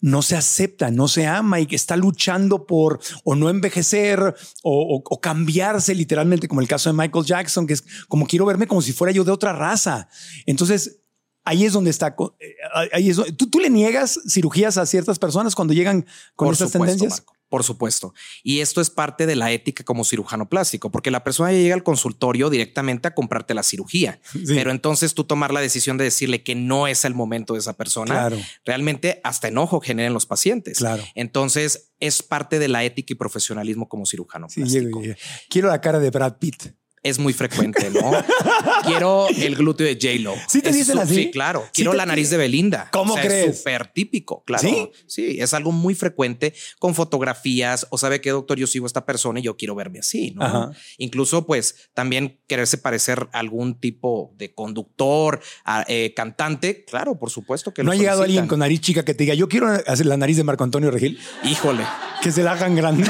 no 0.02 0.20
se 0.20 0.36
acepta, 0.36 0.90
no 0.90 1.08
se 1.08 1.26
ama 1.26 1.58
y 1.58 1.66
que 1.66 1.74
está 1.76 1.96
luchando 1.96 2.66
por 2.66 3.00
o 3.24 3.34
no 3.34 3.48
envejecer 3.48 4.20
o, 4.20 4.32
o- 4.62 5.02
o 5.02 5.20
cambiarse 5.22 5.94
literalmente, 5.94 6.48
como 6.48 6.60
el 6.60 6.68
caso 6.68 6.90
de 6.90 6.98
Michael 6.98 7.24
Jackson, 7.24 7.66
que 7.66 7.72
es 7.72 7.84
como 8.08 8.26
quiero 8.26 8.44
verme 8.44 8.66
como 8.66 8.82
si 8.82 8.92
fuera 8.92 9.10
yo 9.12 9.24
de 9.24 9.32
otra 9.32 9.54
raza. 9.54 10.08
Entonces, 10.44 11.00
ahí 11.46 11.64
es 11.64 11.72
donde 11.72 11.88
está. 11.90 12.14
eh, 12.40 12.54
Ahí 12.92 13.08
es 13.08 13.16
¿Tú, 13.38 13.46
tú 13.48 13.58
le 13.60 13.70
niegas 13.70 14.20
cirugías 14.28 14.76
a 14.76 14.84
ciertas 14.84 15.18
personas 15.18 15.54
cuando 15.54 15.72
llegan 15.72 16.02
con 16.34 16.46
Por 16.48 16.52
estas 16.52 16.72
supuesto, 16.72 16.92
tendencias. 16.98 17.20
Marco, 17.20 17.36
por 17.48 17.62
supuesto. 17.62 18.12
Y 18.42 18.58
esto 18.60 18.80
es 18.80 18.90
parte 18.90 19.24
de 19.24 19.36
la 19.36 19.52
ética 19.52 19.84
como 19.84 20.04
cirujano 20.04 20.48
plástico, 20.48 20.90
porque 20.90 21.12
la 21.12 21.22
persona 21.22 21.52
ya 21.52 21.58
llega 21.58 21.74
al 21.76 21.84
consultorio 21.84 22.50
directamente 22.50 23.06
a 23.08 23.14
comprarte 23.14 23.54
la 23.54 23.62
cirugía. 23.62 24.20
Sí. 24.32 24.42
Pero 24.48 24.72
entonces 24.72 25.14
tú 25.14 25.22
tomar 25.24 25.52
la 25.52 25.60
decisión 25.60 25.96
de 25.96 26.04
decirle 26.04 26.42
que 26.42 26.56
no 26.56 26.88
es 26.88 27.04
el 27.04 27.14
momento 27.14 27.52
de 27.54 27.60
esa 27.60 27.74
persona, 27.74 28.14
Claro, 28.14 28.38
realmente 28.64 29.20
hasta 29.22 29.46
enojo 29.48 29.80
genera 29.80 30.08
en 30.08 30.12
los 30.14 30.26
pacientes. 30.26 30.78
claro. 30.78 31.04
Entonces 31.14 31.92
es 32.00 32.22
parte 32.22 32.58
de 32.58 32.66
la 32.68 32.82
ética 32.84 33.12
y 33.12 33.16
profesionalismo 33.16 33.88
como 33.88 34.04
cirujano 34.06 34.48
Sí, 34.50 34.60
plástico. 34.62 35.00
llego 35.02 35.16
Quiero 35.48 35.68
la 35.68 35.80
cara 35.80 36.00
de 36.00 36.10
Brad 36.10 36.38
Pitt. 36.38 36.72
Es 37.08 37.18
muy 37.18 37.32
frecuente, 37.32 37.90
¿no? 37.90 38.10
Quiero 38.84 39.28
el 39.28 39.54
glúteo 39.56 39.86
de 39.86 39.94
J-Lo. 39.94 40.34
¿Sí 40.48 40.60
te 40.60 40.70
Es 40.70 40.76
dicen 40.76 40.98
así? 40.98 41.14
Sí, 41.14 41.30
claro. 41.30 41.62
¿Sí 41.66 41.70
Quiero 41.82 41.92
la 41.94 42.04
nariz 42.06 42.30
de 42.30 42.36
Belinda. 42.36 42.88
¿Cómo 42.92 43.14
O 43.14 43.16
sea, 43.16 43.24
crees? 43.26 43.48
Es 43.50 43.58
súper 43.58 43.86
típico, 43.88 44.42
claro. 44.44 44.62
¿Sí? 44.68 44.90
Sí, 45.06 45.36
es 45.40 45.54
algo 45.54 45.72
muy 45.72 45.94
frecuente 45.94 46.54
con 46.78 46.94
fotografías 46.94 47.86
o 47.90 47.98
sabe 47.98 48.20
que 48.20 48.30
doctor 48.30 48.58
yo 48.58 48.66
sigo 48.66 48.86
a 48.86 48.88
esta 48.88 49.06
persona 49.06 49.38
y 49.40 49.42
yo 49.44 49.56
quiero 49.56 49.74
verme 49.74 50.00
así, 50.00 50.32
¿no? 50.32 50.42
Ajá. 50.44 50.70
Incluso 50.98 51.46
pues 51.46 51.88
también 51.94 52.40
quererse 52.46 52.78
parecer 52.78 53.28
a 53.32 53.38
algún 53.38 53.78
tipo 53.78 54.34
de 54.36 54.52
conductor, 54.54 55.40
a- 55.64 55.84
eh, 55.88 56.12
cantante, 56.14 56.84
claro, 56.84 57.18
por 57.18 57.30
supuesto 57.30 57.72
que 57.72 57.82
¿No 57.82 57.90
lo 57.90 57.92
ha 57.92 57.96
llegado 57.96 58.22
alguien 58.22 58.46
con 58.48 58.58
nariz 58.60 58.80
chica 58.80 59.04
que 59.04 59.14
te 59.14 59.24
diga, 59.24 59.34
yo 59.34 59.48
quiero 59.48 59.68
hacer 59.86 60.06
la 60.06 60.16
nariz 60.16 60.36
de 60.36 60.44
Marco 60.44 60.64
Antonio 60.64 60.90
Regil? 60.90 61.18
Híjole, 61.44 61.84
Que 62.22 62.32
se 62.32 62.42
la 62.42 62.52
hagan 62.52 62.74
grande. 62.74 63.04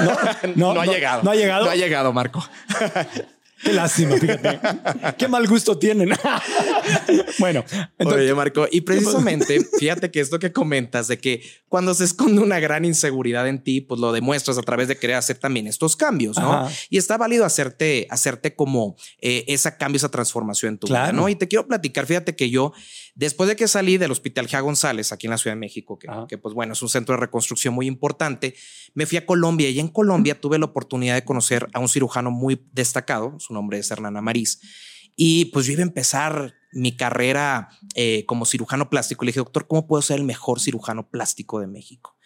No, 0.54 0.74
no, 0.74 0.80
ha 0.80 0.86
llegado. 0.86 1.22
No 1.22 1.30
ha 1.30 1.34
llegado. 1.34 1.64
No 1.64 1.70
ha 1.70 1.76
llegado, 1.76 2.12
Marco. 2.12 2.44
Qué 3.62 3.72
lástima, 3.72 4.16
fíjate. 4.16 4.60
Qué 5.18 5.28
mal 5.28 5.46
gusto 5.46 5.78
tienen. 5.78 6.10
bueno, 7.38 7.64
entonces, 7.98 8.24
Oye, 8.24 8.34
Marco, 8.34 8.66
y 8.70 8.82
precisamente, 8.82 9.64
fíjate 9.78 10.10
que 10.10 10.20
esto 10.20 10.38
que 10.38 10.52
comentas 10.52 11.08
de 11.08 11.18
que 11.18 11.42
cuando 11.68 11.94
se 11.94 12.04
esconde 12.04 12.42
una 12.42 12.60
gran 12.60 12.84
inseguridad 12.84 13.48
en 13.48 13.62
ti, 13.62 13.80
pues 13.80 14.00
lo 14.00 14.12
demuestras 14.12 14.58
a 14.58 14.62
través 14.62 14.88
de 14.88 14.96
querer 14.98 15.16
hacer 15.16 15.38
también 15.38 15.66
estos 15.66 15.96
cambios, 15.96 16.38
¿no? 16.38 16.52
Ajá. 16.52 16.72
Y 16.90 16.98
está 16.98 17.16
válido 17.16 17.44
hacerte, 17.44 18.06
hacerte 18.10 18.54
como 18.54 18.96
eh, 19.20 19.44
esa 19.48 19.76
cambio, 19.76 19.96
esa 19.96 20.10
transformación 20.10 20.74
en 20.74 20.78
tu 20.78 20.86
vida. 20.86 21.12
¿no? 21.12 21.28
Y 21.28 21.36
te 21.36 21.48
quiero 21.48 21.66
platicar, 21.66 22.06
fíjate 22.06 22.36
que 22.36 22.50
yo, 22.50 22.72
después 23.16 23.48
de 23.48 23.56
que 23.56 23.66
salí 23.66 23.98
del 23.98 24.12
Hospital 24.12 24.46
G. 24.46 24.62
González, 24.62 25.10
aquí 25.10 25.26
en 25.26 25.32
la 25.32 25.38
Ciudad 25.38 25.56
de 25.56 25.60
México, 25.60 25.98
que, 26.28 26.38
pues 26.38 26.54
bueno, 26.54 26.74
es 26.74 26.82
un 26.82 26.88
centro 26.88 27.14
de 27.16 27.20
reconstrucción 27.20 27.74
muy 27.74 27.86
importante, 27.86 28.54
me 28.94 29.06
fui 29.06 29.18
a 29.18 29.26
Colombia 29.26 29.68
y 29.70 29.80
en 29.80 29.88
Colombia 29.88 30.40
tuve 30.40 30.58
la 30.58 30.66
oportunidad 30.66 31.14
de 31.16 31.24
conocer 31.24 31.66
a 31.72 31.80
un 31.80 31.88
cirujano 31.88 32.30
muy 32.30 32.64
destacado, 32.72 33.38
su 33.40 33.52
nombre 33.52 33.78
es 33.78 33.90
Hernán 33.90 34.16
Amariz, 34.16 34.60
y 35.16 35.46
pues 35.46 35.66
yo 35.66 35.72
iba 35.72 35.80
a 35.80 35.86
empezar 35.86 36.54
mi 36.72 36.94
carrera 36.94 37.70
eh, 37.94 38.24
como 38.26 38.44
cirujano 38.44 38.90
plástico. 38.90 39.24
Le 39.24 39.30
dije, 39.30 39.40
doctor, 39.40 39.66
¿cómo 39.66 39.86
puedo 39.86 40.02
ser 40.02 40.18
el 40.18 40.24
mejor 40.24 40.60
cirujano 40.60 41.08
plástico 41.08 41.58
de 41.58 41.66
México? 41.66 42.16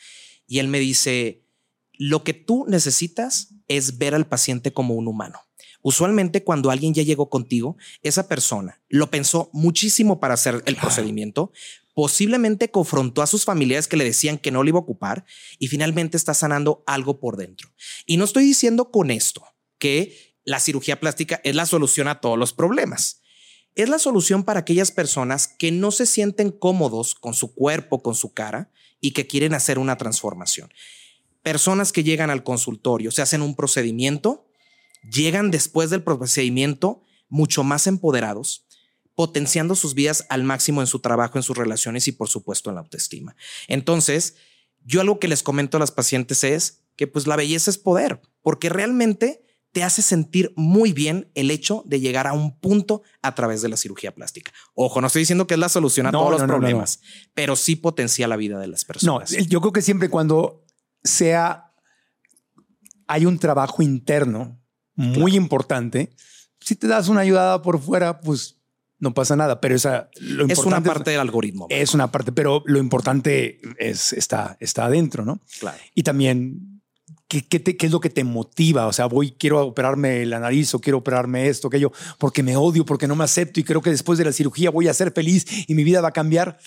Y 0.48 0.58
él 0.58 0.66
me 0.66 0.80
dice, 0.80 1.46
lo 1.92 2.24
que 2.24 2.34
tú 2.34 2.66
necesitas 2.66 3.54
es 3.68 3.98
ver 3.98 4.16
al 4.16 4.26
paciente 4.26 4.72
como 4.72 4.94
un 4.94 5.06
humano. 5.06 5.38
Usualmente 5.82 6.44
cuando 6.44 6.70
alguien 6.70 6.94
ya 6.94 7.02
llegó 7.02 7.30
contigo, 7.30 7.76
esa 8.02 8.28
persona 8.28 8.80
lo 8.88 9.10
pensó 9.10 9.50
muchísimo 9.52 10.20
para 10.20 10.34
hacer 10.34 10.62
el 10.66 10.76
procedimiento, 10.76 11.52
posiblemente 11.94 12.70
confrontó 12.70 13.22
a 13.22 13.26
sus 13.26 13.44
familiares 13.44 13.88
que 13.88 13.96
le 13.96 14.04
decían 14.04 14.38
que 14.38 14.50
no 14.50 14.62
le 14.62 14.70
iba 14.70 14.78
a 14.78 14.82
ocupar 14.82 15.24
y 15.58 15.68
finalmente 15.68 16.16
está 16.16 16.34
sanando 16.34 16.82
algo 16.86 17.20
por 17.20 17.36
dentro. 17.36 17.70
Y 18.06 18.16
no 18.16 18.24
estoy 18.24 18.44
diciendo 18.44 18.90
con 18.90 19.10
esto 19.10 19.44
que 19.78 20.36
la 20.44 20.60
cirugía 20.60 21.00
plástica 21.00 21.40
es 21.44 21.54
la 21.54 21.66
solución 21.66 22.08
a 22.08 22.20
todos 22.20 22.38
los 22.38 22.52
problemas. 22.52 23.20
Es 23.74 23.88
la 23.88 23.98
solución 23.98 24.44
para 24.44 24.60
aquellas 24.60 24.90
personas 24.90 25.46
que 25.46 25.70
no 25.70 25.90
se 25.90 26.06
sienten 26.06 26.50
cómodos 26.50 27.14
con 27.14 27.34
su 27.34 27.54
cuerpo, 27.54 28.02
con 28.02 28.14
su 28.14 28.32
cara 28.32 28.70
y 29.00 29.12
que 29.12 29.26
quieren 29.26 29.54
hacer 29.54 29.78
una 29.78 29.96
transformación. 29.96 30.72
Personas 31.42 31.92
que 31.92 32.04
llegan 32.04 32.30
al 32.30 32.42
consultorio, 32.42 33.10
se 33.10 33.22
hacen 33.22 33.42
un 33.42 33.54
procedimiento, 33.54 34.49
llegan 35.02 35.50
después 35.50 35.90
del 35.90 36.02
procedimiento 36.02 37.02
mucho 37.28 37.62
más 37.64 37.86
empoderados, 37.86 38.66
potenciando 39.14 39.74
sus 39.74 39.94
vidas 39.94 40.26
al 40.30 40.44
máximo 40.44 40.80
en 40.80 40.86
su 40.86 41.00
trabajo, 41.00 41.38
en 41.38 41.42
sus 41.42 41.56
relaciones 41.56 42.08
y 42.08 42.12
por 42.12 42.28
supuesto 42.28 42.70
en 42.70 42.74
la 42.76 42.80
autoestima. 42.82 43.36
Entonces, 43.68 44.36
yo 44.84 45.00
algo 45.00 45.18
que 45.18 45.28
les 45.28 45.42
comento 45.42 45.76
a 45.76 45.80
las 45.80 45.92
pacientes 45.92 46.42
es 46.44 46.84
que 46.96 47.06
pues 47.06 47.26
la 47.26 47.36
belleza 47.36 47.70
es 47.70 47.78
poder, 47.78 48.20
porque 48.42 48.68
realmente 48.68 49.44
te 49.72 49.84
hace 49.84 50.02
sentir 50.02 50.52
muy 50.56 50.92
bien 50.92 51.30
el 51.34 51.50
hecho 51.52 51.84
de 51.86 52.00
llegar 52.00 52.26
a 52.26 52.32
un 52.32 52.58
punto 52.58 53.02
a 53.22 53.34
través 53.36 53.62
de 53.62 53.68
la 53.68 53.76
cirugía 53.76 54.12
plástica. 54.14 54.52
Ojo, 54.74 55.00
no 55.00 55.06
estoy 55.06 55.20
diciendo 55.20 55.46
que 55.46 55.54
es 55.54 55.60
la 55.60 55.68
solución 55.68 56.06
a 56.06 56.10
No, 56.10 56.18
todos 56.18 56.30
no, 56.32 56.38
los 56.38 56.40
no, 56.40 56.46
no, 56.48 56.52
no. 56.54 56.58
problemas, 56.60 57.00
pero 57.34 57.54
sí 57.54 57.76
potencia 57.76 58.26
la 58.26 58.36
vida 58.36 58.58
de 58.58 58.66
las 58.66 58.82
no, 58.82 58.86
personas. 58.88 59.32
el- 59.32 59.46
yo 59.48 59.60
creo 59.60 59.72
que 59.72 59.82
siempre 59.82 60.08
cuando 60.10 60.64
sea, 61.04 61.72
hay 63.06 63.26
un 63.26 63.38
trabajo 63.38 63.82
interno 63.82 64.59
muy 65.00 65.36
importante, 65.36 66.10
si 66.60 66.76
te 66.76 66.86
das 66.86 67.08
una 67.08 67.20
ayudada 67.20 67.62
por 67.62 67.80
fuera, 67.80 68.20
pues 68.20 68.56
no 68.98 69.14
pasa 69.14 69.34
nada, 69.34 69.60
pero 69.60 69.74
esa 69.74 70.10
lo 70.20 70.46
es 70.46 70.58
una 70.58 70.82
parte 70.82 71.10
del 71.10 71.20
algoritmo. 71.20 71.66
Es 71.70 71.94
una 71.94 72.12
parte, 72.12 72.32
pero 72.32 72.62
lo 72.66 72.78
importante 72.78 73.58
es 73.78 74.12
está 74.12 74.56
está 74.60 74.84
adentro, 74.84 75.24
¿no? 75.24 75.40
claro. 75.58 75.78
Y 75.94 76.02
también 76.02 76.82
¿qué, 77.26 77.46
qué, 77.46 77.60
te- 77.60 77.76
qué 77.78 77.86
es 77.86 77.92
lo 77.92 78.00
que 78.00 78.10
te 78.10 78.24
motiva? 78.24 78.86
O 78.86 78.92
sea, 78.92 79.06
voy, 79.06 79.30
quiero 79.32 79.64
operarme 79.66 80.26
la 80.26 80.38
nariz 80.38 80.74
o 80.74 80.80
quiero 80.80 80.98
operarme 80.98 81.48
esto, 81.48 81.68
aquello, 81.68 81.92
porque 82.18 82.42
me 82.42 82.56
odio, 82.56 82.84
porque 82.84 83.06
no 83.08 83.16
me 83.16 83.24
acepto 83.24 83.58
y 83.58 83.64
creo 83.64 83.80
que 83.80 83.90
después 83.90 84.18
de 84.18 84.24
la 84.26 84.32
cirugía 84.32 84.68
voy 84.70 84.86
a 84.88 84.92
ser 84.94 85.12
feliz 85.12 85.46
y 85.66 85.74
mi 85.74 85.82
vida 85.84 86.00
va 86.02 86.08
a 86.08 86.12
cambiar. 86.12 86.58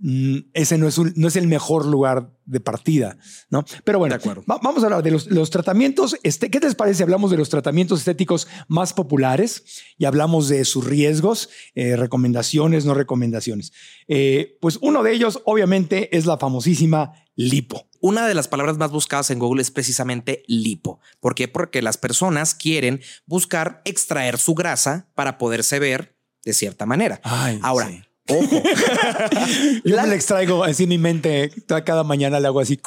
Mm, 0.00 0.50
ese 0.52 0.78
no 0.78 0.86
es, 0.86 0.96
un- 0.98 1.12
no 1.16 1.26
es 1.26 1.34
el 1.34 1.48
mejor 1.48 1.84
lugar 1.84 2.30
de 2.44 2.60
partida, 2.60 3.18
¿no? 3.50 3.64
Pero 3.84 3.98
bueno, 3.98 4.14
va- 4.48 4.60
vamos 4.62 4.82
a 4.82 4.86
hablar 4.86 5.02
de 5.02 5.10
los, 5.10 5.26
los 5.26 5.50
tratamientos. 5.50 6.16
Este, 6.22 6.50
¿Qué 6.50 6.60
les 6.60 6.76
parece? 6.76 7.02
Hablamos 7.02 7.30
de 7.32 7.36
los 7.36 7.48
tratamientos 7.48 7.98
estéticos 7.98 8.46
más 8.68 8.92
populares 8.92 9.64
y 9.98 10.04
hablamos 10.04 10.48
de 10.48 10.64
sus 10.64 10.84
riesgos, 10.86 11.48
eh, 11.74 11.96
recomendaciones, 11.96 12.84
no 12.84 12.94
recomendaciones. 12.94 13.72
Eh, 14.06 14.56
pues 14.60 14.78
uno 14.82 15.02
de 15.02 15.12
ellos, 15.12 15.42
obviamente, 15.44 16.16
es 16.16 16.26
la 16.26 16.38
famosísima 16.38 17.12
lipo. 17.34 17.88
Una 18.00 18.28
de 18.28 18.34
las 18.34 18.46
palabras 18.46 18.78
más 18.78 18.92
buscadas 18.92 19.30
en 19.30 19.40
Google 19.40 19.62
es 19.62 19.72
precisamente 19.72 20.44
lipo. 20.46 21.00
¿Por 21.18 21.34
qué? 21.34 21.48
Porque 21.48 21.82
las 21.82 21.96
personas 21.98 22.54
quieren 22.54 23.00
buscar 23.26 23.82
extraer 23.84 24.38
su 24.38 24.54
grasa 24.54 25.08
para 25.16 25.38
poderse 25.38 25.80
ver 25.80 26.16
de 26.44 26.52
cierta 26.52 26.86
manera. 26.86 27.20
Ay, 27.24 27.58
Ahora, 27.62 27.88
sí. 27.88 28.00
Ojo, 28.28 28.62
Yo 29.84 29.96
La- 29.96 30.02
me 30.02 30.08
la 30.08 30.14
extraigo 30.14 30.64
así 30.64 30.84
en 30.84 30.88
mi 30.90 30.98
mente. 30.98 31.50
Cada 31.84 32.04
mañana 32.04 32.40
le 32.40 32.46
hago 32.46 32.60
así. 32.60 32.80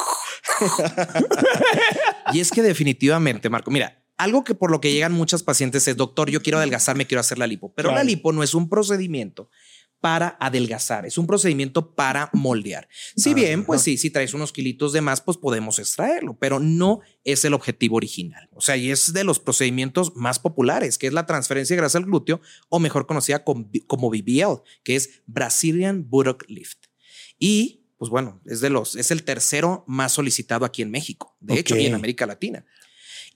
y 2.33 2.39
es 2.39 2.51
que 2.51 2.62
definitivamente, 2.62 3.50
Marco, 3.50 3.71
mira, 3.71 4.03
algo 4.17 4.43
que 4.43 4.53
por 4.53 4.69
lo 4.71 4.79
que 4.81 4.91
llegan 4.93 5.13
muchas 5.13 5.43
pacientes 5.43 5.88
es, 5.88 5.98
doctor, 5.98 6.29
yo 6.29 6.41
quiero 6.41 6.60
adelgazar, 6.60 6.95
me 6.95 7.07
quiero 7.07 7.21
hacer 7.21 7.38
la 7.39 7.48
lipo, 7.48 7.74
pero 7.75 7.91
la 7.91 8.03
lipo 8.03 8.31
no 8.31 8.43
es 8.43 8.53
un 8.53 8.69
procedimiento 8.69 9.50
para 10.01 10.36
adelgazar, 10.39 11.05
es 11.05 11.20
un 11.20 11.27
procedimiento 11.27 11.93
para 11.93 12.31
moldear. 12.34 12.89
Si 13.15 13.36
bien, 13.36 13.63
pues 13.63 13.81
sí, 13.84 13.98
si 14.00 14.10
traes 14.10 14.34
unos 14.34 14.51
kilitos 14.51 14.93
de 14.93 15.01
más, 15.01 15.22
pues 15.22 15.38
podemos 15.38 15.77
extraerlo, 15.77 16.36
pero 16.39 16.60
no 16.60 17.01
es 17.24 17.46
el 17.46 17.53
objetivo 17.53 17.98
original. 17.98 18.50
O 18.53 18.62
sea, 18.62 18.75
y 18.77 18.89
es 18.89 19.13
de 19.13 19.24
los 19.24 19.39
procedimientos 19.39 20.15
más 20.15 20.39
populares, 20.39 20.98
que 20.98 21.05
es 21.05 21.13
la 21.13 21.27
transferencia 21.27 21.75
de 21.75 21.81
grasa 21.81 22.00
al 22.00 22.05
glúteo, 22.05 22.41
o 22.67 22.79
mejor 22.79 23.05
conocida 23.05 23.43
como, 23.43 24.10
BBL, 24.10 24.63
que 24.84 24.96
es 24.96 25.22
Brazilian 25.27 26.10
Buttock 26.10 26.46
Lift. 26.48 26.88
Y, 27.38 27.86
pues 27.98 28.10
bueno, 28.10 28.41
es 28.46 28.60
de 28.60 28.72
los, 28.72 28.96
es 28.96 29.12
el 29.12 29.24
tercero 29.24 29.84
más 29.88 30.13
solicitado 30.13 30.65
aquí 30.65 30.81
en 30.81 30.89
México, 30.89 31.38
de 31.39 31.60
hecho, 31.60 31.77
y 31.77 31.86
en. 31.86 31.93
América 31.93 32.25
Latina. 32.25 32.65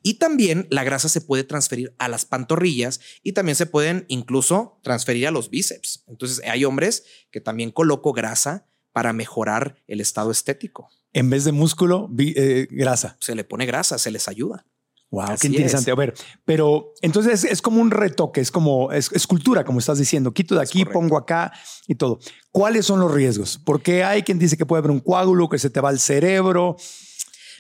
Y 0.08 0.20
también 0.20 0.68
la 0.70 0.84
grasa 0.84 1.10
se 1.10 1.20
puede 1.20 1.44
transferir 1.44 1.96
a 1.98 2.08
las 2.08 2.26
pantorrillas 2.26 3.00
y 3.24 3.32
también 3.32 3.56
se 3.56 3.66
pueden 3.66 4.06
incluso 4.08 4.78
transferir 4.84 5.26
a 5.26 5.32
los 5.32 5.50
bíceps. 5.50 6.04
Entonces 6.06 6.44
hay 6.48 6.64
hombres 6.64 7.06
que 7.32 7.42
también 7.42 7.72
coloco 7.72 8.14
grasa 8.14 8.68
para 8.92 9.14
mejorar 9.14 9.82
el 9.88 10.00
estado 10.02 10.30
estético. 10.30 10.92
En 11.12 11.32
vez 11.32 11.44
de 11.44 11.54
músculo, 11.54 12.08
eh, 12.20 12.68
grasa. 12.70 13.18
Se 13.20 13.34
le 13.34 13.46
pone 13.46 13.66
grasa, 13.66 13.98
se 13.98 14.12
les 14.12 14.28
ayuda. 14.28 14.68
Wow, 15.10 15.24
Así 15.24 15.42
qué 15.42 15.48
interesante. 15.48 15.90
es. 15.90 15.94
A 15.94 16.00
ver, 16.00 16.14
pero 16.46 16.94
entonces 17.02 17.44
es, 17.44 17.52
es 17.54 17.62
como 17.64 17.82
un 17.82 17.90
retoque, 17.90 18.42
es 18.42 18.52
como 18.52 18.92
es, 18.92 19.12
escultura, 19.12 19.66
como 19.66 19.80
estás 19.80 19.98
diciendo. 19.98 20.32
Quito 20.36 20.54
de 20.54 20.62
aquí, 20.62 20.86
pongo 20.86 21.18
acá 21.18 21.52
y 21.88 21.96
todo. 21.96 22.20
¿Cuáles 22.52 22.86
son 22.86 23.00
los 23.00 23.12
riesgos? 23.12 23.60
Porque 23.66 24.04
hay 24.04 24.22
quien 24.22 24.38
dice 24.38 24.56
que 24.56 24.68
puede 24.68 24.82
haber 24.82 24.92
un 24.92 25.00
coágulo, 25.00 25.50
que 25.50 25.58
se 25.58 25.72
te 25.72 25.82
va 25.82 25.90
al 25.90 26.00
cerebro. 26.00 26.76